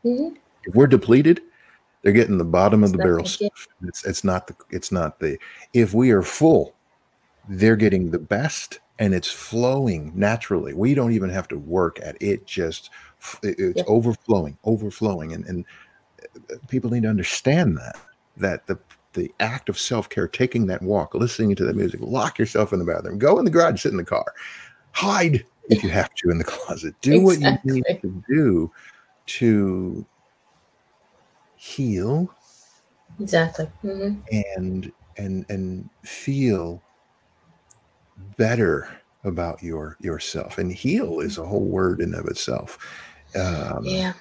Mhm. 0.06 0.38
If 0.66 0.76
we're 0.76 0.88
depleted, 0.88 1.42
they're 2.02 2.12
getting 2.14 2.38
the 2.38 2.44
bottom 2.46 2.84
of 2.84 2.92
the 2.92 2.98
It's 2.98 3.04
barrel 3.04 3.26
stuff. 3.26 3.68
It's 3.84 4.06
it's 4.06 4.24
not 4.24 4.48
the 4.48 4.56
it's 4.70 4.92
not 4.92 5.20
the 5.20 5.38
if 5.74 5.94
we 5.94 6.12
are 6.12 6.22
full, 6.22 6.76
they're 7.48 7.76
getting 7.76 8.12
the 8.12 8.20
best 8.20 8.80
and 9.00 9.14
it's 9.14 9.30
flowing 9.32 10.12
naturally. 10.16 10.74
We 10.74 10.94
don't 10.94 11.14
even 11.14 11.30
have 11.30 11.48
to 11.50 11.58
work 11.58 12.00
at 12.02 12.22
it. 12.22 12.46
Just 12.46 12.90
it- 13.42 13.60
it's 13.60 13.78
Yeah. 13.80 13.84
overflowing, 13.88 14.58
overflowing, 14.64 15.34
and 15.34 15.46
and 15.46 15.66
uh, 16.52 16.56
people 16.68 16.90
need 16.92 17.04
to 17.04 17.10
understand 17.10 17.78
that 17.78 17.98
that 18.38 18.68
the 18.68 18.78
the 19.14 19.32
act 19.40 19.70
of 19.70 19.78
self 19.80 20.10
care, 20.10 20.28
taking 20.28 20.66
that 20.68 20.82
walk, 20.82 21.14
listening 21.14 21.56
to 21.56 21.66
that 21.66 21.76
music, 21.76 22.00
lock 22.02 22.40
yourself 22.40 22.74
in 22.74 22.80
the 22.80 22.86
bathroom, 22.86 23.20
go 23.20 23.38
in 23.38 23.46
the 23.46 23.52
garage, 23.52 23.82
sit 23.82 23.92
in 23.92 23.98
the 23.98 24.04
car, 24.04 24.26
hide 24.92 25.46
if 25.70 25.84
you 25.84 25.90
have 25.90 26.10
to 26.16 26.30
in 26.30 26.38
the 26.38 26.44
closet, 26.56 26.96
do 27.02 27.22
what 27.22 27.40
you 27.40 27.58
need 27.64 27.84
to 28.02 28.24
do 28.30 28.72
to 29.26 30.06
heal 31.56 32.30
Exactly. 33.20 33.66
hmm 33.82 34.16
and 34.54 34.92
and 35.18 35.46
and 35.50 35.90
feel 36.04 36.84
better 38.38 38.90
about 39.24 39.62
your 39.64 39.98
yourself. 40.00 40.58
And 40.58 40.72
heal 40.72 41.20
is 41.20 41.38
a 41.38 41.46
whole 41.46 41.66
word 41.66 42.02
in 42.02 42.14
of 42.14 42.26
itself. 42.26 42.78
Um, 43.36 43.86
Yeah. 43.86 44.14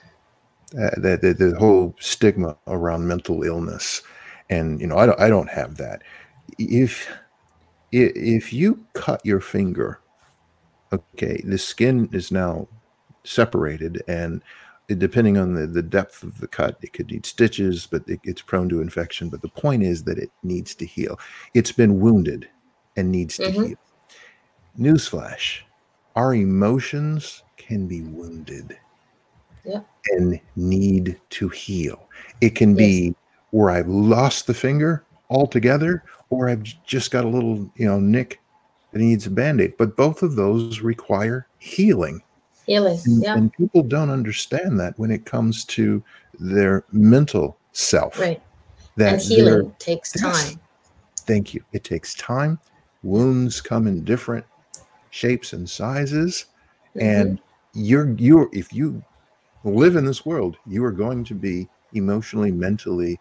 uh, 0.79 0.91
the, 0.97 1.19
the 1.21 1.35
the 1.35 1.59
whole 1.59 1.95
stigma 2.01 2.57
around 2.67 3.07
mental 3.07 3.43
illness. 3.43 4.03
And 4.51 4.81
you 4.81 4.87
know 4.87 4.99
i 4.99 5.07
don't 5.07 5.21
i 5.21 5.29
don't 5.29 5.51
have 5.51 5.77
that. 5.79 6.03
If 6.59 7.09
if 7.93 8.53
you 8.53 8.87
cut 8.95 9.21
your 9.25 9.41
finger 9.41 10.01
okay 10.93 11.41
the 11.45 11.59
skin 11.59 12.09
is 12.13 12.31
now 12.31 12.67
separated 13.25 14.03
and 14.09 14.43
depending 14.99 15.39
on 15.39 15.55
the, 15.55 15.67
the 15.67 15.83
depth 15.83 16.23
of 16.23 16.39
the 16.39 16.47
cut 16.49 16.77
it 16.83 16.93
could 16.93 17.11
need 17.11 17.25
stitches 17.25 17.87
but 17.87 18.03
it, 18.09 18.21
it's 18.25 18.43
prone 18.43 18.69
to 18.69 18.83
infection. 18.83 19.29
But 19.31 19.41
the 19.43 19.49
point 19.49 19.83
is 19.83 20.05
that 20.05 20.19
it 20.19 20.31
needs 20.43 20.75
to 20.75 20.85
heal. 20.85 21.19
It's 21.55 21.73
been 21.73 21.99
wounded 22.01 22.49
and 22.97 23.11
needs 23.11 23.37
to 23.37 23.45
Mhm. 23.45 23.67
heal. 23.69 23.77
Newsflash 24.79 25.61
our 26.15 26.35
emotions 26.35 27.43
can 27.57 27.87
be 27.87 28.03
wounded 28.03 28.77
and 30.11 30.39
need 30.57 31.19
to 31.31 31.49
heal. 31.49 32.07
It 32.43 32.55
can 32.55 32.75
be 32.75 33.15
where 33.51 33.71
i've 33.71 33.89
lost 33.89 34.47
the 34.47 34.55
finger 34.55 35.05
altogether 35.31 36.05
or 36.31 36.49
i've 36.51 36.63
just 36.85 37.11
got 37.11 37.25
a 37.25 37.29
little 37.29 37.71
you 37.77 37.87
know 37.87 38.01
nick 38.01 38.41
that 38.93 38.99
needs 38.99 39.27
a 39.27 39.31
band-aid 39.31 39.75
but 39.79 39.97
both 39.97 40.23
of 40.23 40.37
those 40.37 40.81
require 40.81 41.47
healing 41.59 42.23
Healing. 42.67 42.99
and, 43.07 43.23
Yeah. 43.23 43.37
and 43.37 43.53
people 43.53 43.83
don't 43.83 44.11
understand 44.11 44.79
that 44.81 44.97
when 44.99 45.11
it 45.11 45.25
comes 45.25 45.65
to 45.67 46.03
their 46.39 46.85
mental 46.93 47.59
self 47.73 48.19
Right. 48.21 48.41
that 48.97 49.15
And 49.15 49.23
healing 49.23 49.75
takes 49.79 50.13
time. 50.13 50.61
thank 51.27 51.55
you 51.55 51.63
it 51.73 51.85
takes 51.85 52.15
time 52.15 52.59
wounds 53.03 53.61
come 53.61 53.87
in 53.87 54.05
different 54.05 54.45
shapes 55.11 55.53
and 55.53 55.69
sizes 55.69 56.47
Mhm. 56.95 57.03
and 57.03 57.41
you're 57.75 58.11
you're 58.19 58.49
if 58.53 58.73
you 58.73 59.03
live 59.65 59.97
in 59.97 60.05
this 60.05 60.25
world 60.27 60.57
you 60.67 60.85
are 60.85 60.93
going 60.93 61.25
to 61.25 61.35
be 61.35 61.69
emotionally 61.95 62.53
mentally 62.53 63.19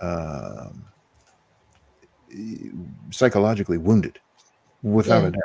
um, 0.00 0.84
psychologically 3.10 3.78
wounded 3.78 4.20
without 4.82 5.22
Yeah. 5.22 5.28
a 5.28 5.30
doubt 5.32 5.42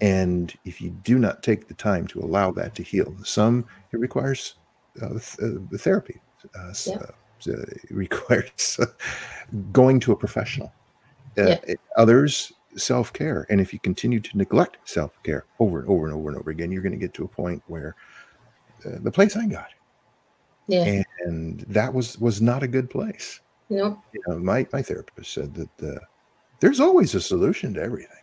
and 0.00 0.54
if 0.64 0.80
you 0.80 0.90
do 0.90 1.18
not 1.18 1.42
take 1.42 1.68
the 1.68 1.74
time 1.74 2.06
to 2.08 2.20
allow 2.20 2.50
that 2.52 2.74
to 2.76 2.82
heal 2.82 3.14
some 3.24 3.64
it 3.92 3.98
requires 3.98 4.56
uh, 5.00 5.08
th- 5.10 5.38
uh, 5.42 5.76
therapy 5.78 6.20
uh, 6.58 6.72
Yeah. 6.86 6.94
uh, 6.96 7.06
it 7.46 7.90
requires 7.90 8.78
going 9.72 10.00
to 10.00 10.12
a 10.12 10.16
professional 10.16 10.72
uh, 11.38 11.56
Yeah. 11.66 11.74
others 11.96 12.52
self-care 12.76 13.46
and 13.50 13.60
if 13.60 13.72
you 13.72 13.78
continue 13.80 14.18
to 14.20 14.36
neglect 14.36 14.78
self-care 14.84 15.44
over 15.60 15.80
and 15.80 15.88
over 15.90 16.06
and 16.06 16.14
over 16.14 16.28
and 16.30 16.38
over 16.38 16.50
again 16.50 16.72
you're 16.72 16.82
going 16.82 16.92
to 16.92 16.98
get 16.98 17.12
to 17.14 17.24
a 17.24 17.28
point 17.28 17.62
where 17.66 17.94
uh, 18.86 18.98
the 19.02 19.10
place 19.12 19.36
i 19.36 19.46
got 19.46 19.68
yeah. 20.68 21.02
and 21.26 21.60
that 21.68 21.92
was 21.92 22.18
was 22.18 22.40
not 22.40 22.62
a 22.62 22.68
good 22.68 22.88
place 22.88 23.40
Nope. 23.68 23.98
you 24.14 24.22
know 24.26 24.38
my 24.38 24.66
my 24.72 24.80
therapist 24.82 25.34
said 25.34 25.52
that 25.54 26.00
there's 26.60 26.80
always 26.80 27.14
a 27.14 27.20
solution 27.20 27.74
to 27.74 27.82
everything 27.82 28.21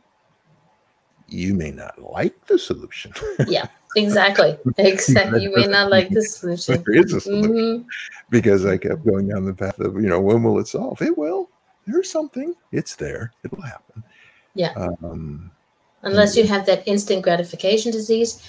you 1.31 1.53
may 1.53 1.71
not 1.71 1.99
like 2.01 2.33
the 2.47 2.57
solution 2.59 3.11
yeah, 3.47 3.67
Exactly. 3.95 4.55
Exactly. 4.77 5.41
You 5.43 5.55
may 5.55 5.65
not 5.65 5.89
like 5.89 6.09
the 6.09 6.21
solution. 6.21 6.83
there 6.85 7.03
is 7.03 7.13
a 7.13 7.21
solution 7.21 7.51
Mhm. 7.53 7.85
because 8.29 8.65
i 8.65 8.77
kept 8.77 9.03
going 9.05 9.27
down 9.29 9.45
the 9.45 9.53
path 9.53 9.79
of 9.79 9.95
you 9.95 10.07
know 10.09 10.19
when 10.19 10.43
will 10.43 10.59
it 10.59 10.67
solve 10.67 11.01
it 11.01 11.17
will 11.17 11.49
there's 11.87 12.11
something 12.11 12.53
it's 12.71 12.95
there 12.95 13.33
it'll 13.43 13.61
happen 13.61 14.03
Yeah. 14.55 14.73
um 14.75 15.51
Unless 16.01 16.37
you 16.37 16.47
have 16.47 16.65
that 16.67 16.87
instant 16.87 17.23
gratification 17.23 17.91
disease, 17.91 18.41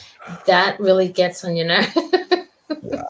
that 0.47 0.78
really 0.78 1.09
gets 1.09 1.45
on 1.45 1.57
your 1.57 1.66
nerve. 1.66 1.93
Been 2.68 2.91
that- 2.91 3.09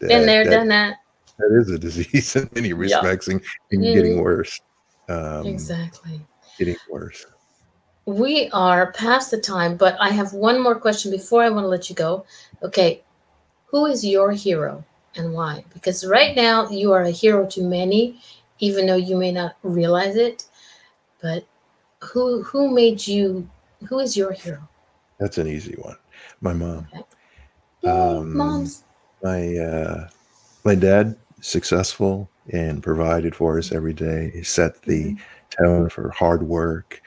there, 0.00 0.44
that- 0.44 0.50
done 0.50 0.68
that. 0.68 0.96
that 1.38 1.58
is 1.60 1.70
a 1.70 1.78
disease 1.78 2.36
in 2.36 2.48
many 2.54 2.74
respects 2.74 3.28
and, 3.28 3.40
and 3.70 3.82
getting 3.82 4.16
Mhm. 4.18 4.22
worse 4.22 4.60
um 5.08 5.46
Exactly. 5.46 6.20
getting 6.58 6.76
worse 6.90 7.24
We 8.06 8.48
are 8.52 8.92
past 8.92 9.30
the 9.30 9.38
time, 9.40 9.76
but 9.76 9.96
I 10.00 10.08
have 10.10 10.32
one 10.32 10.60
more 10.60 10.74
question 10.74 11.10
before 11.10 11.42
I 11.42 11.50
want 11.50 11.64
to 11.64 11.68
let 11.68 11.88
you 11.88 11.94
go. 11.96 12.24
Okay. 12.62 13.02
Who 13.66 13.86
is 13.86 14.04
your 14.04 14.32
hero 14.32 14.84
and 15.16 15.32
why? 15.32 15.64
Because 15.72 16.06
right 16.06 16.34
now 16.36 16.68
you 16.68 16.92
are 16.92 17.02
a 17.02 17.10
hero 17.10 17.46
to 17.46 17.62
many, 17.62 18.20
even 18.58 18.86
though 18.86 18.96
you 18.96 19.16
may 19.16 19.32
not 19.32 19.56
realize 19.62 20.16
it. 20.16 20.46
But 21.22 21.46
who 22.02 22.42
who 22.42 22.70
made 22.70 23.06
you 23.06 23.48
who 23.88 23.98
is 24.00 24.16
your 24.16 24.32
hero? 24.32 24.68
that's 25.20 25.38
an 25.38 25.46
easy 25.46 25.74
one 25.76 25.96
my 26.40 26.52
mom 26.52 26.88
Yay, 27.82 27.90
Um, 27.90 28.36
moms. 28.36 28.82
my 29.22 29.56
uh 29.56 30.08
my 30.64 30.74
dad 30.74 31.16
successful 31.40 32.28
and 32.52 32.82
provided 32.82 33.34
for 33.36 33.56
us 33.58 33.70
every 33.70 33.92
day 33.92 34.30
he 34.34 34.42
set 34.42 34.82
the 34.82 35.16
tone 35.60 35.88
for 35.88 36.10
hard 36.10 36.42
work 36.42 37.00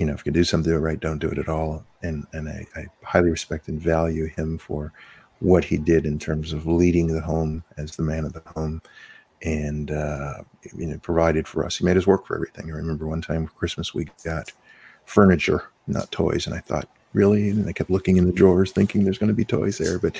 you 0.00 0.06
know 0.06 0.14
if 0.14 0.20
you 0.20 0.24
can 0.24 0.32
do 0.32 0.44
something 0.44 0.72
do 0.72 0.76
it 0.76 0.80
right 0.80 0.98
don't 0.98 1.18
do 1.18 1.28
it 1.28 1.38
at 1.38 1.48
all. 1.48 1.84
And 2.02 2.26
and 2.32 2.48
I, 2.48 2.66
I 2.74 2.86
highly 3.04 3.30
respect 3.30 3.68
and 3.68 3.80
value 3.80 4.26
him 4.26 4.56
for 4.58 4.92
what 5.40 5.64
he 5.64 5.76
did 5.76 6.06
in 6.06 6.18
terms 6.18 6.52
of 6.52 6.66
leading 6.66 7.08
the 7.08 7.20
home 7.20 7.62
as 7.76 7.96
the 7.96 8.02
man 8.02 8.24
of 8.24 8.32
the 8.32 8.42
home 8.56 8.82
and 9.42 9.90
uh 9.90 10.38
you 10.74 10.86
know 10.86 10.98
provided 10.98 11.46
for 11.46 11.64
us. 11.64 11.76
He 11.76 11.84
made 11.84 11.98
us 11.98 12.06
work 12.06 12.26
for 12.26 12.34
everything. 12.34 12.72
I 12.72 12.74
remember 12.74 13.06
one 13.06 13.20
time 13.20 13.46
for 13.46 13.52
christmas 13.52 13.94
we 13.94 14.08
got 14.24 14.52
furniture 15.04 15.70
not 15.86 16.10
toys. 16.10 16.46
And 16.46 16.56
i 16.56 16.60
thought 16.60 16.88
really? 17.12 17.50
And 17.50 17.68
i 17.68 17.72
kept 17.72 17.90
looking 17.90 18.16
in 18.16 18.24
the 18.24 18.32
drawers 18.32 18.72
thinking 18.72 19.04
there's 19.04 19.18
going 19.18 19.28
to 19.28 19.34
be 19.34 19.44
toys 19.44 19.76
there 19.76 19.98
but 19.98 20.16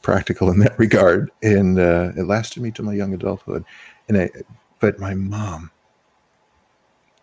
practical 0.00 0.48
in 0.48 0.60
that 0.60 0.78
regard. 0.86 1.32
And 1.42 1.80
uh, 1.80 2.12
it 2.16 2.22
lasted 2.22 2.62
me 2.62 2.70
to 2.70 2.84
my 2.84 2.94
young 2.94 3.14
adulthood. 3.14 3.64
And 4.08 4.16
i 4.16 4.30
but 4.78 5.00
my 5.00 5.14
mom 5.14 5.72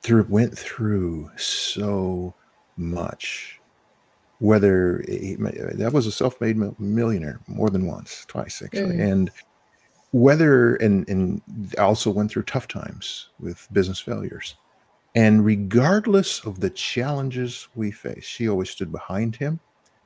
through 0.05 0.25
went 0.29 0.57
through 0.57 1.29
so 1.35 2.33
much 2.77 3.59
whether 4.39 5.03
he, 5.07 5.35
that 5.35 5.91
was 5.93 6.05
a 6.05 6.11
self-made 6.11 6.57
millionaire 6.79 7.39
more 7.47 7.69
than 7.69 7.85
once 7.85 8.25
twice 8.27 8.61
actually 8.61 8.97
Mm. 8.97 9.11
and 9.11 9.31
whether 10.11 10.75
and 10.75 11.07
and 11.09 11.41
also 11.79 12.11
went 12.11 12.29
through 12.31 12.43
tough 12.43 12.67
times 12.67 13.29
with 13.39 13.67
business 13.73 13.99
failures 13.99 14.55
and 15.15 15.45
regardless 15.45 16.45
of 16.45 16.59
the 16.59 16.69
challenges 16.69 17.67
we 17.75 17.91
face 17.91 18.25
she 18.25 18.47
always 18.49 18.69
stood 18.69 18.91
behind 18.91 19.35
him 19.37 19.59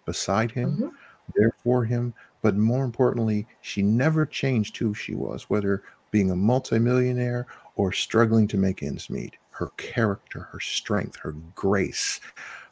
beside 0.06 0.52
him 0.52 0.78
Mhm. 0.78 0.92
there 1.36 1.54
for 1.64 1.84
him. 1.86 2.14
But 2.42 2.56
more 2.56 2.86
importantly, 2.86 3.46
she 3.62 3.82
never 3.84 4.26
changed 4.26 4.78
who 4.78 4.94
she 4.94 5.14
was, 5.14 5.50
whether 5.50 5.84
being 6.10 6.32
a 6.32 6.36
multimillionaire 6.36 7.46
or 7.76 7.92
struggling 7.92 8.48
to 8.48 8.58
make 8.58 8.82
ends 8.82 9.10
meet. 9.10 9.36
Her 9.60 9.72
character, 9.78 10.48
her 10.54 10.60
strength, 10.62 11.18
her 11.18 11.34
grace, 11.54 12.22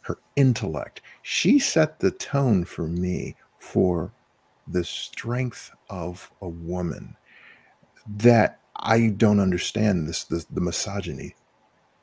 her 0.03 0.17
intellect. 0.37 1.01
She 1.21 1.59
set 1.59 1.99
the 1.99 2.11
tone 2.11 2.63
for 2.63 2.87
me 2.87 3.35
for 3.59 4.13
the 4.69 4.85
strength 4.85 5.69
of 5.89 6.31
a 6.41 6.47
woman 6.47 7.17
that 8.07 8.61
I 8.77 9.09
don't 9.09 9.41
understand 9.41 10.07
this, 10.07 10.23
this 10.25 10.45
the 10.45 10.61
misogyny, 10.61 11.35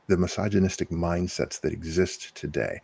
the 0.09 0.19
misogynistic 0.19 0.90
mindsets 0.90 1.61
that 1.62 1.73
exist 1.73 2.35
today. 2.35 2.81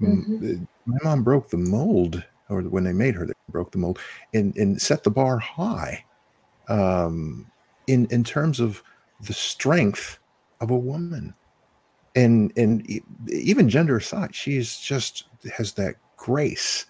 M- 0.00 0.24
Mhm. 0.40 0.68
My 0.86 0.98
mom 1.02 1.24
broke 1.24 1.50
the 1.50 1.58
mold, 1.58 2.24
or 2.48 2.62
when 2.62 2.84
they 2.84 2.92
made 2.92 3.16
her, 3.16 3.26
they 3.26 3.32
broke 3.48 3.72
the 3.72 3.78
mold 3.78 3.98
and, 4.34 4.56
and 4.56 4.80
set 4.80 5.02
the 5.02 5.10
bar 5.10 5.38
high 5.38 6.04
um, 6.68 7.50
in 7.88 8.06
in 8.06 8.24
terms 8.24 8.60
of 8.60 8.82
the 9.20 9.32
strength 9.34 10.18
of 10.60 10.70
a 10.70 10.76
woman, 10.78 11.34
and 12.14 12.52
and 12.56 12.86
even 13.28 13.68
gender 13.68 13.96
aside, 13.96 14.34
she's 14.34 14.78
just 14.78 15.24
has 15.56 15.72
that 15.74 15.96
grace, 16.16 16.86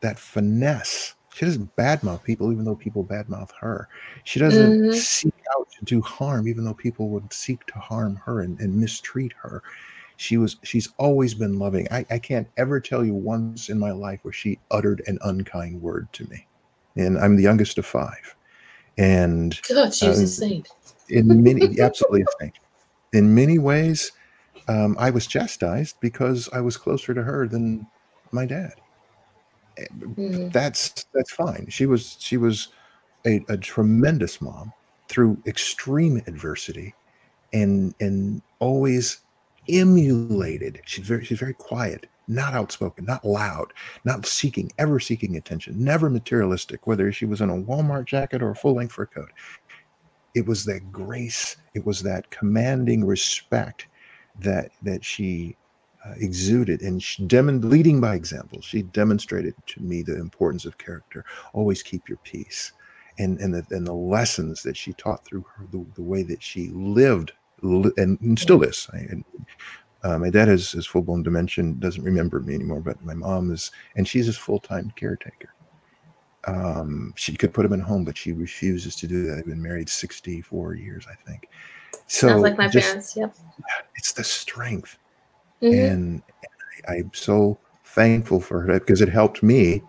that 0.00 0.18
finesse. 0.18 1.14
She 1.34 1.44
doesn't 1.44 1.74
badmouth 1.76 2.22
people, 2.22 2.52
even 2.52 2.64
though 2.64 2.76
people 2.76 3.04
badmouth 3.04 3.50
her. 3.60 3.88
She 4.22 4.38
doesn't 4.38 4.80
Mhm. 4.80 4.94
seek 4.94 5.34
out 5.58 5.68
to 5.78 5.84
do 5.84 6.00
harm, 6.00 6.46
even 6.46 6.64
though 6.64 6.74
people 6.74 7.08
would 7.10 7.32
seek 7.32 7.66
to 7.66 7.78
harm 7.78 8.16
her 8.24 8.40
and, 8.40 8.58
and 8.60 8.76
mistreat 8.76 9.32
her. 9.42 9.62
She 10.16 10.36
was 10.36 10.56
she's 10.62 10.88
always 10.96 11.34
been 11.34 11.58
loving. 11.58 11.88
I, 11.90 12.06
I 12.08 12.18
can't 12.20 12.46
ever 12.56 12.78
tell 12.80 13.04
you 13.04 13.14
once 13.14 13.68
in 13.68 13.78
my 13.80 13.90
life 13.90 14.20
where 14.22 14.32
she 14.32 14.60
uttered 14.70 15.02
an 15.08 15.18
unkind 15.22 15.82
word 15.82 16.08
to 16.12 16.24
me. 16.30 16.46
And 16.96 17.18
I'm 17.18 17.34
the 17.36 17.42
youngest 17.42 17.78
of 17.78 17.86
five. 17.86 18.36
And 18.96 19.60
God, 19.68 19.92
she 19.92 20.06
was 20.06 20.18
Um, 20.18 20.24
a 20.24 20.28
saint. 20.28 20.68
in 21.08 21.42
many 21.42 21.80
absolutely 21.80 22.22
a 22.22 22.26
saint. 22.40 22.58
In 23.12 23.34
many 23.34 23.58
ways, 23.58 24.12
um, 24.68 24.96
I 24.98 25.10
was 25.10 25.26
chastised 25.26 25.96
because 26.00 26.48
I 26.52 26.60
was 26.60 26.76
closer 26.76 27.14
to 27.14 27.22
her 27.22 27.46
than 27.48 27.86
my 28.32 28.46
dad. 28.46 28.74
Mhm. 29.90 30.52
That's 30.52 31.06
that's 31.12 31.32
fine. 31.32 31.66
She 31.68 31.86
was 31.86 32.16
she 32.20 32.36
was 32.36 32.68
a, 33.26 33.44
a 33.48 33.56
tremendous 33.56 34.40
mom 34.40 34.72
through 35.08 35.38
extreme 35.46 36.22
adversity, 36.26 36.94
and 37.52 37.94
and 38.00 38.42
always 38.60 39.20
emulated. 39.68 40.80
She's 40.86 41.06
very 41.06 41.24
she's 41.24 41.40
very 41.40 41.54
quiet, 41.54 42.06
not 42.28 42.54
outspoken, 42.54 43.04
not 43.04 43.24
loud, 43.24 43.72
not 44.04 44.26
seeking 44.26 44.70
ever 44.78 45.00
seeking 45.00 45.36
attention, 45.36 45.82
never 45.82 46.08
materialistic. 46.08 46.86
Whether 46.86 47.10
she 47.12 47.26
was 47.26 47.40
in 47.40 47.50
a 47.50 47.54
Walmart 47.54 48.06
jacket 48.06 48.42
or 48.42 48.50
a 48.50 48.56
full 48.56 48.74
length 48.74 48.92
fur 48.92 49.06
coat, 49.06 49.30
it 50.34 50.46
was 50.46 50.64
that 50.64 50.92
grace. 50.92 51.56
It 51.74 51.84
was 51.86 52.02
that 52.02 52.30
commanding 52.30 53.04
respect 53.04 53.86
that 54.40 54.70
that 54.82 55.04
she 55.04 55.56
uh, 56.04 56.14
exuded 56.18 56.82
and 56.82 57.02
she 57.02 57.24
demon 57.26 57.68
leading 57.68 58.00
by 58.00 58.14
example. 58.14 58.60
She 58.60 58.82
demonstrated 58.82 59.54
to 59.66 59.80
me 59.80 60.02
the 60.02 60.18
importance 60.18 60.64
of 60.64 60.78
character. 60.78 61.24
Always 61.52 61.82
keep 61.82 62.08
your 62.08 62.18
peace. 62.18 62.72
And 63.18 63.38
and 63.38 63.54
the, 63.54 63.64
and 63.70 63.86
the 63.86 63.94
lessons 63.94 64.62
that 64.64 64.76
she 64.76 64.92
taught 64.94 65.24
through 65.24 65.44
her 65.56 65.66
the, 65.70 65.86
the 65.94 66.02
way 66.02 66.24
that 66.24 66.42
she 66.42 66.70
lived 66.70 67.32
li- 67.62 67.92
and, 67.96 68.20
and 68.20 68.38
still 68.38 68.62
is. 68.62 68.88
I, 68.92 68.98
and, 68.98 69.24
uh, 70.02 70.18
my 70.18 70.28
dad 70.28 70.48
has, 70.48 70.72
has 70.72 70.84
full-blown 70.84 71.22
dementia 71.22 71.64
doesn't 71.78 72.02
remember 72.02 72.40
me 72.40 72.54
anymore 72.54 72.80
but 72.80 73.02
my 73.02 73.14
mom 73.14 73.52
is 73.52 73.70
and 73.96 74.06
she's 74.06 74.26
his 74.26 74.36
full-time 74.36 74.92
caretaker. 74.96 75.54
Um, 76.46 77.14
she 77.16 77.36
could 77.36 77.54
put 77.54 77.64
him 77.64 77.72
in 77.72 77.80
home 77.80 78.04
but 78.04 78.18
she 78.18 78.32
refuses 78.32 78.96
to 78.96 79.06
do 79.06 79.22
that. 79.26 79.36
They've 79.36 79.46
been 79.46 79.62
married 79.62 79.88
64 79.88 80.74
years 80.74 81.06
i 81.10 81.14
think 81.30 81.48
so 82.06 82.28
Sounds 82.28 82.42
like 82.42 82.58
my 82.58 82.68
just- 82.68 82.86
parents. 82.86 83.16
Yep. 83.16 83.34
it's 83.96 84.12
the 84.12 84.24
strength 84.24 84.98
Mhm. 85.62 85.90
and 85.92 86.22
I, 86.88 86.94
I'm 86.96 87.10
so 87.14 87.58
thankful 87.84 88.40
for 88.40 88.60
her 88.60 88.78
because 88.80 89.00
it 89.00 89.08
helped 89.08 89.42
me 89.42 89.82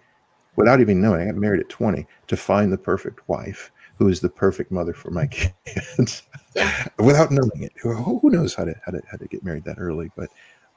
without 0.55 0.79
even 0.79 1.01
knowing. 1.01 1.21
I 1.21 1.25
got 1.25 1.35
married 1.35 1.59
at 1.59 1.69
20 1.69 2.05
to 2.27 2.37
find 2.37 2.71
the 2.71 2.77
perfect 2.77 3.27
wife 3.27 3.71
who 3.97 4.07
is 4.07 4.19
the 4.21 4.29
perfect 4.29 4.71
mother 4.71 4.93
for 4.93 5.09
my 5.11 5.25
kids 5.65 6.23
Yeah. 6.55 6.87
without 6.99 7.31
knowing 7.31 7.63
it. 7.63 7.71
Who, 7.81 7.93
who 7.93 8.29
knows 8.29 8.53
how 8.53 8.65
to, 8.65 8.75
how 8.85 8.91
to, 8.93 9.01
how 9.09 9.17
to 9.17 9.27
get 9.27 9.43
married 9.43 9.63
that 9.65 9.77
early, 9.79 10.11
but 10.15 10.29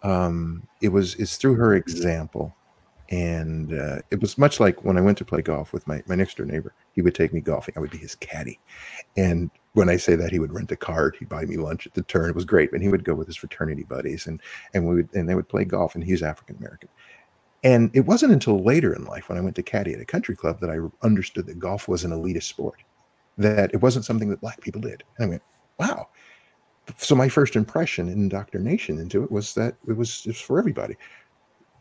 um, 0.02 0.66
it 0.80 0.88
was, 0.88 1.14
it's 1.16 1.36
through 1.36 1.54
her 1.56 1.74
example. 1.74 2.54
And 3.10 3.72
uh, 3.78 3.98
it 4.10 4.20
was 4.20 4.36
much 4.38 4.60
like 4.60 4.84
when 4.84 4.96
I 4.98 5.00
went 5.00 5.18
to 5.18 5.24
play 5.24 5.42
golf 5.42 5.72
with 5.72 5.86
my, 5.86 6.02
my 6.06 6.14
next 6.14 6.36
door 6.36 6.46
neighbor, 6.46 6.74
he 6.92 7.02
would 7.02 7.14
take 7.14 7.32
me 7.32 7.40
golfing. 7.40 7.74
I 7.76 7.80
would 7.80 7.90
be 7.90 7.98
his 7.98 8.14
caddy. 8.16 8.58
And 9.16 9.50
when 9.74 9.88
I 9.88 9.96
say 9.96 10.16
that, 10.16 10.30
he 10.30 10.38
would 10.38 10.52
rent 10.52 10.72
a 10.72 10.76
cart. 10.76 11.16
He'd 11.18 11.28
buy 11.28 11.44
me 11.44 11.56
lunch 11.56 11.86
at 11.86 11.94
the 11.94 12.02
turn. 12.02 12.30
It 12.30 12.34
was 12.34 12.44
great. 12.44 12.72
And 12.72 12.82
he 12.82 12.88
would 12.88 13.04
go 13.04 13.14
with 13.14 13.26
his 13.26 13.36
fraternity 13.36 13.84
buddies, 13.84 14.26
and 14.26 14.40
and 14.74 14.86
we 14.86 14.96
would 14.96 15.14
and 15.14 15.28
they 15.28 15.34
would 15.34 15.48
play 15.48 15.64
golf. 15.64 15.94
And 15.94 16.04
he 16.04 16.12
was 16.12 16.22
African 16.22 16.56
American. 16.56 16.88
And 17.64 17.90
it 17.92 18.06
wasn't 18.06 18.32
until 18.32 18.62
later 18.62 18.94
in 18.94 19.04
life 19.04 19.28
when 19.28 19.36
I 19.36 19.40
went 19.40 19.56
to 19.56 19.62
caddy 19.62 19.92
at 19.92 20.00
a 20.00 20.04
country 20.04 20.36
club 20.36 20.60
that 20.60 20.70
I 20.70 20.78
understood 21.04 21.46
that 21.46 21.58
golf 21.58 21.88
was 21.88 22.04
an 22.04 22.12
elitist 22.12 22.44
sport, 22.44 22.82
that 23.36 23.74
it 23.74 23.82
wasn't 23.82 24.04
something 24.04 24.28
that 24.30 24.40
black 24.40 24.60
people 24.60 24.80
did. 24.80 25.02
And 25.16 25.26
I 25.26 25.28
went, 25.28 25.42
wow. 25.78 26.08
So 26.98 27.16
my 27.16 27.28
first 27.28 27.56
impression 27.56 28.08
and 28.08 28.16
indoctrination 28.16 28.98
into 28.98 29.24
it 29.24 29.30
was 29.30 29.54
that 29.54 29.74
it 29.88 29.96
was 29.96 30.22
just 30.22 30.44
for 30.44 30.58
everybody. 30.58 30.96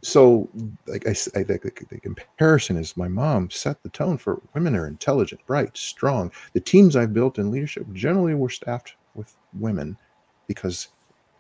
So, 0.03 0.48
like 0.86 1.07
I, 1.07 1.11
I 1.11 1.44
think 1.44 1.64
the, 1.64 1.72
the 1.90 1.99
comparison 1.99 2.78
is 2.78 2.95
my 2.95 3.07
mom 3.07 3.49
set 3.49 3.82
the 3.82 3.90
tone 3.90 4.18
for 4.18 4.41
women 4.53 4.76
are 4.76 4.88
intelligent, 4.88 5.45
bright, 5.48 5.76
strong. 5.76 6.32
The 6.53 6.60
teams 6.60 6.95
I've 6.95 7.14
built 7.14 7.40
in 7.40 7.52
leadership 7.52 7.86
generally 7.94 8.36
were 8.36 8.49
staffed 8.49 8.95
with 9.15 9.36
women 9.53 9.98
because 10.48 10.90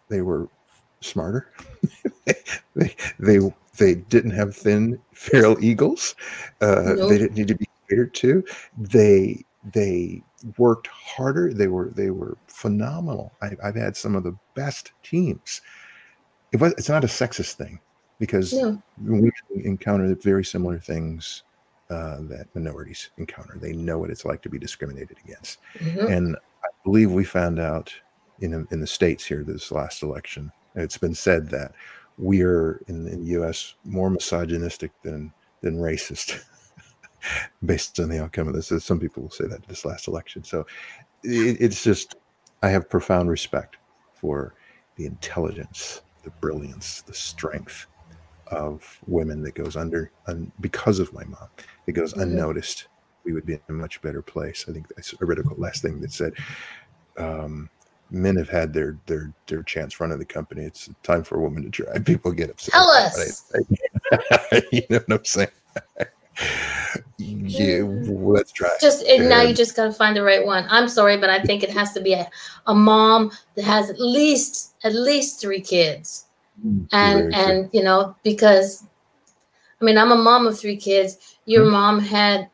they 0.09 0.21
were 0.21 0.49
smarter. 1.01 1.51
they, 2.75 2.95
they 3.19 3.39
they 3.77 3.95
didn't 3.95 4.31
have 4.31 4.55
thin, 4.55 4.99
feral 5.13 5.63
eagles. 5.63 6.15
Uh, 6.61 6.93
Nope. 6.95 7.09
They 7.09 7.17
didn't 7.19 7.37
need 7.37 7.47
to 7.49 7.55
be 7.55 7.67
catered 7.89 8.13
to. 8.15 8.43
They 8.77 9.45
they 9.71 10.23
worked 10.57 10.87
harder. 10.87 11.53
They 11.53 11.67
were 11.67 11.91
they 11.95 12.09
were 12.09 12.37
phenomenal. 12.47 13.33
I, 13.41 13.51
I've 13.63 13.75
had 13.75 13.95
some 13.95 14.15
of 14.15 14.23
the 14.23 14.35
best 14.55 14.93
teams. 15.03 15.61
It 16.51 16.59
was, 16.59 16.73
it's 16.73 16.89
not 16.89 17.03
a 17.03 17.07
sexist 17.07 17.53
thing 17.53 17.79
because 18.19 18.53
we 19.03 19.31
encounter 19.63 20.13
very 20.15 20.43
similar 20.43 20.79
things 20.79 21.43
uh, 21.89 22.17
that 22.21 22.47
minorities 22.53 23.11
encounter. 23.17 23.57
They 23.59 23.73
know 23.73 23.97
what 23.97 24.09
it's 24.09 24.25
like 24.25 24.41
to 24.41 24.49
be 24.49 24.59
discriminated 24.59 25.17
against, 25.23 25.59
Mhm. 25.79 26.09
and 26.09 26.35
I 26.63 26.67
believe 26.83 27.11
we 27.11 27.23
found 27.23 27.59
out 27.59 27.93
in 28.39 28.67
in 28.71 28.79
the 28.81 28.87
states 28.87 29.25
here 29.25 29.43
this 29.43 29.71
last 29.71 30.03
election. 30.03 30.51
It's 30.75 30.97
been 30.97 31.15
said 31.15 31.49
that 31.49 31.73
we're 32.17 32.81
in, 32.87 33.07
in 33.07 33.21
the 33.21 33.31
U.S. 33.39 33.75
more 33.85 34.09
misogynistic 34.09 34.91
than 35.01 35.31
than 35.61 35.77
racist, 35.77 36.43
based 37.65 37.99
on 37.99 38.09
the 38.09 38.21
outcome 38.21 38.47
of 38.47 38.53
this. 38.53 38.71
Some 38.83 38.99
people 38.99 39.23
will 39.23 39.29
say 39.29 39.47
that 39.47 39.67
this 39.67 39.85
last 39.85 40.07
election. 40.07 40.43
So 40.43 40.65
it, 41.23 41.57
it's 41.59 41.83
just 41.83 42.15
I 42.63 42.69
have 42.69 42.89
profound 42.89 43.29
respect 43.29 43.77
for 44.13 44.55
the 44.97 45.05
intelligence, 45.05 46.01
the 46.23 46.31
brilliance, 46.41 47.01
the 47.01 47.13
strength 47.13 47.85
of 48.51 48.99
women 49.07 49.41
that 49.43 49.55
goes 49.55 49.75
under 49.75 50.11
un, 50.27 50.51
because 50.61 50.99
of 50.99 51.13
my 51.13 51.23
mom. 51.25 51.47
It 51.85 51.93
goes 51.93 52.13
Mhm. 52.13 52.23
unnoticed. 52.23 52.87
We 53.23 53.33
would 53.33 53.45
be 53.45 53.53
in 53.53 53.61
a 53.69 53.73
much 53.73 54.01
better 54.01 54.21
place. 54.21 54.65
I 54.67 54.73
think 54.73 54.87
that's 54.89 55.13
a 55.19 55.25
read 55.25 55.39
a 55.39 55.53
last 55.55 55.81
thing 55.81 55.99
that 56.01 56.11
said 56.11 56.33
um, 57.17 57.69
men 58.09 58.35
have 58.37 58.49
had 58.49 58.73
their 58.73 58.97
their 59.05 59.33
their 59.47 59.63
chance 59.63 59.99
running 59.99 60.19
the 60.19 60.25
company. 60.25 60.63
It's 60.63 60.89
time 61.03 61.23
for 61.23 61.37
a 61.37 61.41
woman 61.41 61.63
to 61.63 61.69
try. 61.69 61.97
People 62.05 62.31
get 62.31 62.49
upset. 62.49 62.73
Tell 62.73 62.89
us. 62.89 63.43
it. 63.53 64.67
you 64.71 64.81
know 64.89 64.99
what 65.07 65.19
I'm 65.19 65.25
saying? 65.25 65.49
yeah, 67.17 67.81
well, 67.81 68.33
let's 68.33 68.51
try. 68.51 68.69
Just 68.79 69.03
and 69.05 69.27
now 69.27 69.41
you 69.41 69.53
just 69.53 69.75
got 69.75 69.85
to 69.85 69.91
find 69.93 70.15
the 70.15 70.23
right 70.23 70.45
one. 70.45 70.65
I'm 70.69 70.87
sorry, 70.87 71.17
but 71.17 71.29
I 71.29 71.41
think 71.41 71.63
it 71.63 71.71
has 71.71 71.91
to 71.93 72.01
be 72.01 72.13
a, 72.13 72.29
a 72.67 72.75
mom 72.75 73.31
that 73.55 73.65
has 73.65 73.89
at 73.89 73.99
least 73.99 74.75
at 74.83 74.93
least 74.93 75.41
three 75.41 75.61
kids. 75.61 76.26
Very 76.63 76.87
and 76.91 77.33
true. 77.33 77.33
and 77.33 77.69
you 77.73 77.83
know 77.83 78.15
because 78.23 78.83
i 79.81 79.85
mean 79.85 79.97
i'm 79.97 80.11
a 80.11 80.15
mom 80.15 80.47
of 80.47 80.57
three 80.59 80.77
kids. 80.77 81.37
Your 81.45 81.65
Mhm. 81.65 81.71
mom 81.71 81.99
had 81.99 82.49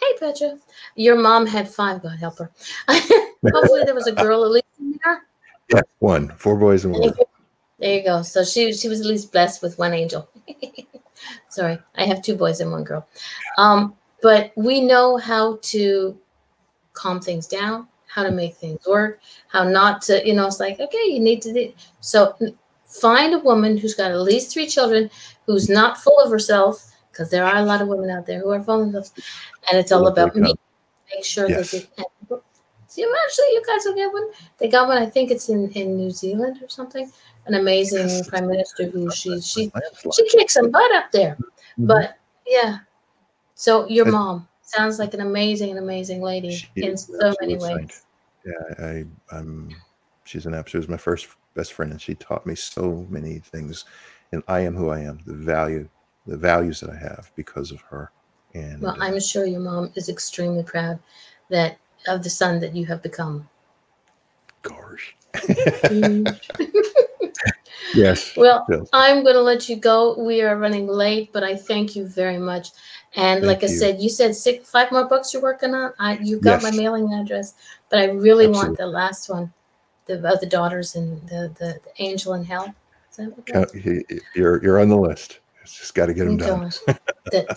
hey 0.00 0.12
petra. 0.18 0.58
Your 0.96 1.16
mom 1.16 1.46
had 1.46 1.68
five 1.68 2.02
god 2.02 2.18
help 2.18 2.38
her. 2.38 2.50
Hopefully 2.88 3.84
there 3.84 3.94
was 3.94 4.06
a 4.06 4.12
girl 4.12 4.44
at 4.44 4.50
least 4.50 4.66
in 4.78 4.98
there. 5.04 5.22
Yeah, 5.70 5.82
one, 6.00 6.28
four 6.36 6.56
boys 6.56 6.84
and 6.84 6.94
one. 6.94 7.14
there 7.78 7.98
you 7.98 8.04
go. 8.04 8.22
So 8.22 8.44
she 8.44 8.72
she 8.72 8.88
was 8.88 9.00
at 9.00 9.06
least 9.06 9.32
blessed 9.32 9.62
with 9.62 9.78
one 9.78 9.92
angel. 9.94 10.28
Sorry 11.48 11.78
i 11.96 12.04
have 12.04 12.20
two 12.22 12.34
boys 12.34 12.60
and 12.60 12.70
one 12.72 12.84
girl. 12.84 13.06
Um 13.58 13.96
but 14.22 14.52
we 14.56 14.80
know 14.80 15.16
how 15.16 15.58
to 15.62 16.18
calm 16.94 17.20
things 17.20 17.46
down 17.46 17.88
how 18.14 18.22
to 18.22 18.30
make 18.30 18.54
things 18.56 18.80
work 18.86 19.20
how 19.48 19.62
not 19.64 20.02
to 20.02 20.26
you 20.26 20.34
know 20.34 20.46
it's 20.46 20.60
like 20.60 20.78
okay 20.80 21.04
you 21.06 21.20
need 21.20 21.40
to 21.42 21.52
do 21.52 21.72
so 22.00 22.18
find 22.86 23.34
a 23.34 23.38
woman 23.38 23.76
who's 23.78 23.94
got 23.94 24.10
at 24.10 24.20
least 24.20 24.52
three 24.52 24.66
children 24.66 25.08
who's 25.46 25.68
not 25.68 25.98
full 25.98 26.18
of 26.24 26.30
herself 26.30 26.90
because 27.10 27.30
there 27.30 27.44
are 27.44 27.56
a 27.56 27.62
lot 27.64 27.80
of 27.82 27.88
women 27.88 28.10
out 28.10 28.26
there 28.26 28.40
who 28.40 28.50
are 28.50 28.62
full 28.62 28.80
of 28.82 28.92
themselves 28.92 29.12
and 29.70 29.78
it's 29.80 29.92
all 29.92 30.06
about 30.08 30.34
me 30.36 30.54
make 31.14 31.24
sure 31.24 31.48
Yes. 31.48 31.70
that 31.70 31.86
they 31.96 32.06
See, 32.92 33.06
actually, 33.24 33.46
you 33.54 33.62
guys 33.66 33.86
will 33.86 33.94
get 33.94 34.12
one. 34.12 34.28
They 34.58 34.68
got 34.68 34.86
one. 34.86 34.98
I 34.98 35.06
think 35.06 35.30
it's 35.30 35.48
in, 35.48 35.70
in 35.70 35.96
New 35.96 36.10
Zealand 36.10 36.58
or 36.62 36.68
something. 36.68 37.10
An 37.46 37.54
amazing 37.54 38.00
Yes. 38.06 38.28
prime 38.28 38.46
minister 38.46 38.84
who 38.90 39.10
she 39.10 39.40
she 39.40 39.72
she 40.14 40.28
kicks 40.28 40.52
some 40.52 40.70
butt 40.70 40.94
up 40.94 41.10
there. 41.10 41.38
Mhm. 41.78 41.86
But 41.86 42.18
yeah, 42.46 42.80
so 43.54 43.88
your 43.88 44.04
mom 44.04 44.46
sounds 44.74 44.98
like 44.98 45.14
an 45.14 45.20
amazing, 45.20 45.78
amazing 45.78 46.22
lady 46.22 46.50
She 46.50 46.68
in 46.76 46.96
so 46.96 47.34
many 47.40 47.54
ways. 47.54 47.62
saint. 47.62 48.00
Yeah, 48.44 48.84
I, 48.84 49.04
I'm. 49.36 49.76
She's 50.24 50.46
an 50.46 50.54
absolute. 50.54 50.70
She 50.70 50.76
was 50.78 50.88
my 50.88 50.96
first 50.96 51.28
best 51.54 51.72
friend, 51.72 51.92
and 51.92 52.00
she 52.00 52.14
taught 52.14 52.46
me 52.46 52.54
so 52.54 53.06
many 53.08 53.38
things. 53.38 53.84
And 54.32 54.42
I 54.48 54.60
am 54.60 54.74
who 54.74 54.88
I 54.88 55.00
am. 55.00 55.20
The 55.26 55.34
value, 55.34 55.88
the 56.26 56.36
values 56.36 56.80
that 56.80 56.90
I 56.90 56.96
have 56.96 57.30
because 57.36 57.70
of 57.70 57.80
her. 57.82 58.10
And 58.54 58.82
Well, 58.82 58.96
uh, 58.98 59.04
I'm 59.04 59.20
sure 59.20 59.44
your 59.46 59.60
mom 59.60 59.92
is 59.94 60.08
extremely 60.08 60.62
proud 60.62 60.98
that 61.50 61.78
of 62.08 62.22
the 62.22 62.30
son 62.30 62.60
that 62.60 62.74
you 62.74 62.86
have 62.86 63.02
become. 63.02 63.48
gosh. 64.62 65.16
Yes. 67.94 68.34
Well, 68.36 68.66
yes. 68.70 68.88
I'm 68.92 69.22
going 69.22 69.34
to 69.34 69.42
let 69.42 69.68
you 69.68 69.76
go. 69.76 70.18
We 70.18 70.42
are 70.42 70.56
running 70.56 70.86
late, 70.86 71.30
but 71.32 71.44
I 71.44 71.56
thank 71.56 71.94
you 71.94 72.06
very 72.06 72.38
much. 72.38 72.70
And 73.14 73.44
like 73.46 73.62
I 73.62 73.66
you. 73.66 73.76
said, 73.76 74.00
you 74.00 74.08
said 74.08 74.34
six, 74.34 74.70
five 74.70 74.90
more 74.90 75.06
books 75.06 75.32
you're 75.34 75.42
working 75.42 75.74
on. 75.74 75.92
I 75.98 76.18
you've 76.18 76.40
got 76.40 76.62
my 76.62 76.70
mailing 76.70 77.12
address, 77.12 77.54
but 77.90 77.98
I 77.98 78.04
really 78.06 78.46
want 78.48 78.78
the 78.78 78.86
last 78.86 79.28
one, 79.28 79.52
the 80.06 80.14
about 80.18 80.40
the 80.40 80.46
daughters 80.46 80.94
and 80.96 81.20
the 81.28 81.52
the, 81.58 81.78
the 81.84 82.02
angel 82.02 82.34
in 82.34 82.44
hell. 82.44 82.74
Is 83.10 83.16
that 83.18 83.36
what 83.36 83.46
that 83.46 83.52
Count- 83.52 83.74
he- 83.74 84.04
he- 84.08 84.20
You're 84.34 84.62
you're 84.62 84.80
on 84.80 84.88
the 84.88 84.96
list. 84.96 85.40
It's 85.62 85.78
just 85.78 85.94
got 85.94 86.06
to 86.06 86.14
get 86.14 86.24
them 86.24 86.34
Oh, 86.42 86.46
done. 86.46 86.72
That- 86.86 87.48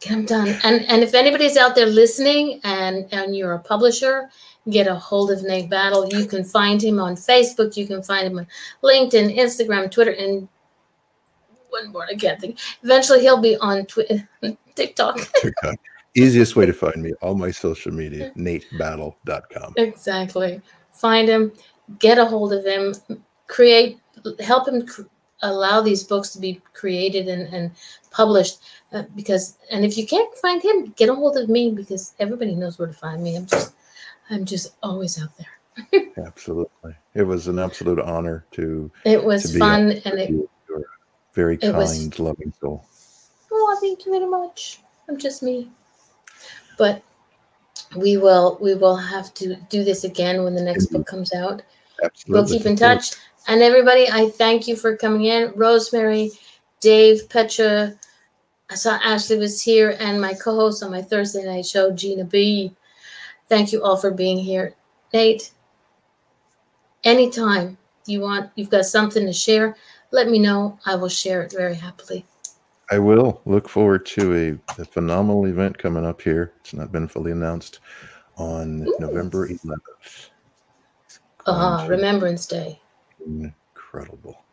get 0.00 0.10
them 0.10 0.24
done. 0.24 0.48
And 0.64 0.82
and 0.86 1.02
if 1.04 1.14
anybody's 1.14 1.56
out 1.56 1.74
there 1.76 1.86
listening 1.86 2.60
and 2.64 3.06
and 3.12 3.36
you're 3.36 3.52
a 3.54 3.60
publisher, 3.60 4.30
get 4.68 4.88
a 4.88 4.94
hold 4.96 5.30
of 5.30 5.44
Nate 5.44 5.70
Battle. 5.70 6.08
You 6.12 6.26
can 6.26 6.42
find 6.42 6.82
him 6.82 6.98
on 6.98 7.14
Facebook. 7.14 7.76
You 7.76 7.86
can 7.86 8.02
find 8.02 8.26
him 8.26 8.38
on 8.40 8.48
LinkedIn, 8.82 9.36
Instagram, 9.38 9.90
Twitter, 9.92 10.10
and 10.10 10.48
one 11.72 11.92
more 11.92 12.06
I 12.06 12.14
can't 12.14 12.40
think. 12.40 12.58
Eventually, 12.82 13.20
he'll 13.20 13.40
be 13.40 13.56
on 13.56 13.86
Twitter, 13.86 14.28
TikTok. 14.74 15.18
TikTok. 15.40 15.76
Easiest 16.14 16.56
way 16.56 16.66
to 16.66 16.72
find 16.72 17.02
me, 17.02 17.12
all 17.22 17.34
my 17.34 17.50
social 17.50 17.92
media, 17.92 18.32
natebattle.com. 18.36 19.74
exactly. 19.78 20.60
Find 20.92 21.28
him. 21.28 21.52
Get 21.98 22.18
a 22.18 22.24
hold 22.24 22.52
of 22.52 22.64
him. 22.64 22.94
Create. 23.46 23.98
Help 24.40 24.68
him. 24.68 24.86
Cr- 24.86 25.02
allow 25.44 25.80
these 25.80 26.04
books 26.04 26.30
to 26.30 26.38
be 26.38 26.60
created 26.72 27.26
and, 27.26 27.52
and 27.52 27.72
published 28.12 28.60
uh, 28.92 29.02
because 29.16 29.58
and 29.72 29.84
if 29.84 29.98
you 29.98 30.06
can't 30.06 30.32
find 30.36 30.62
him 30.62 30.92
get 30.96 31.08
a 31.08 31.14
hold 31.14 31.36
of 31.36 31.48
me 31.48 31.68
because 31.68 32.14
everybody 32.20 32.54
knows 32.54 32.78
where 32.78 32.86
to 32.86 32.94
find 32.94 33.24
me 33.24 33.34
i'm 33.34 33.46
just 33.46 33.74
i'm 34.30 34.44
just 34.44 34.76
always 34.84 35.20
out 35.20 35.36
there 35.36 35.48
Absolutely. 36.26 36.94
It 37.14 37.22
was 37.22 37.48
an 37.48 37.58
absolute 37.58 37.98
honor 37.98 38.44
to, 38.52 38.90
it 39.04 39.22
was 39.22 39.52
to 39.52 39.58
fun 39.58 39.92
and 40.04 40.18
it 40.18 40.30
you. 40.30 40.36
You're 40.36 40.44
a 40.44 40.48
very 41.32 41.58
it 41.60 41.74
was- 41.74 41.98
kind, 41.98 42.18
loving 42.18 42.52
soul. 42.60 42.84
oh 43.50 43.78
thank 43.80 44.04
you 44.06 44.12
very 44.12 44.26
much. 44.28 44.80
I'm 45.08 45.18
just 45.18 45.42
me. 45.42 45.70
But 46.78 47.02
we 47.96 48.16
will 48.16 48.58
we 48.60 48.74
will 48.74 48.96
have 48.96 49.34
to 49.34 49.56
do 49.68 49.84
this 49.84 50.04
again 50.04 50.44
when 50.44 50.54
the 50.54 50.62
next 50.62 50.86
book 50.86 51.06
comes 51.06 51.32
out. 51.34 51.62
Absolutely. 52.02 52.40
we'll 52.40 52.48
keep 52.48 52.66
in 52.66 52.76
touch. 52.76 53.12
And 53.48 53.62
everybody 53.62 54.08
i 54.10 54.28
thank 54.30 54.68
you 54.68 54.76
for 54.76 54.96
coming 54.96 55.24
in. 55.24 55.52
Rosemary 55.56 56.30
dave 56.80 57.28
petra 57.28 57.94
i 58.70 58.74
saw 58.74 58.98
ashley 59.04 59.36
was 59.38 59.62
here 59.62 59.96
and 60.00 60.20
my 60.20 60.34
co-host 60.34 60.82
on 60.82 60.90
my 60.90 61.00
thursday 61.00 61.44
night 61.44 61.66
show 61.66 61.90
gina 61.90 62.24
b. 62.24 62.74
Thank 63.48 63.72
you 63.72 63.82
all 63.82 63.96
for 63.96 64.10
being 64.10 64.38
here. 64.38 64.74
Nate 65.12 65.52
anytime 67.04 67.76
you 68.06 68.20
want 68.20 68.50
you've 68.54 68.70
got 68.70 68.84
something 68.84 69.26
to 69.26 69.32
share 69.32 69.76
let 70.12 70.28
me 70.28 70.38
know. 70.38 70.78
I 70.86 70.94
will 70.94 71.08
share 71.08 71.42
it 71.42 71.52
very 71.52 71.74
happily. 71.74 72.24
I 72.90 72.98
will. 72.98 73.40
Look 73.46 73.68
forward 73.68 74.04
to 74.06 74.60
a, 74.78 74.80
a 74.80 74.84
phenomenal 74.84 75.46
event 75.46 75.78
coming 75.78 76.04
up 76.04 76.20
here. 76.20 76.52
It's 76.60 76.74
not 76.74 76.92
been 76.92 77.08
fully 77.08 77.32
announced 77.32 77.80
on 78.36 78.86
Ooh. 78.86 78.96
November 79.00 79.48
11th. 79.48 80.28
It's 81.06 81.20
uh 81.46 81.84
to 81.84 81.90
remembrance 81.90 82.46
day. 82.46 82.80
Incredible. 83.26 84.44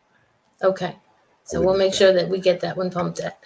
okay. 0.62 0.96
So 1.44 1.60
we'll 1.60 1.76
make 1.76 1.92
sure 1.92 2.12
that 2.12 2.28
we 2.28 2.40
get 2.40 2.60
that 2.60 2.76
one 2.76 2.90
pumped 2.90 3.20
up. 3.20 3.42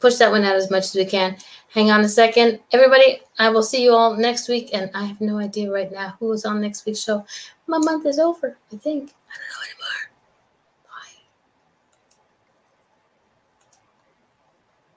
Push 0.00 0.16
that 0.16 0.30
one 0.32 0.44
out 0.44 0.56
as 0.56 0.70
much 0.70 0.84
as 0.84 0.94
we 0.96 1.04
can. 1.04 1.36
Hang 1.72 1.90
on 1.90 2.00
a 2.00 2.08
second. 2.08 2.60
Everybody 2.72 3.20
i 3.38 3.48
will 3.48 3.62
see 3.62 3.82
you 3.82 3.92
all 3.92 4.16
next 4.16 4.48
week 4.48 4.70
and 4.72 4.90
i 4.94 5.04
have 5.04 5.20
no 5.20 5.38
idea 5.38 5.70
right 5.70 5.92
now 5.92 6.16
who 6.18 6.32
is 6.32 6.44
on 6.44 6.60
next 6.60 6.84
week's 6.86 7.02
show. 7.02 7.24
My 7.66 7.78
month 7.78 8.04
is 8.06 8.18
over 8.18 8.58
i 8.72 8.76
think. 8.76 9.14
I 9.30 9.36
don't 9.38 9.48
know 9.48 9.75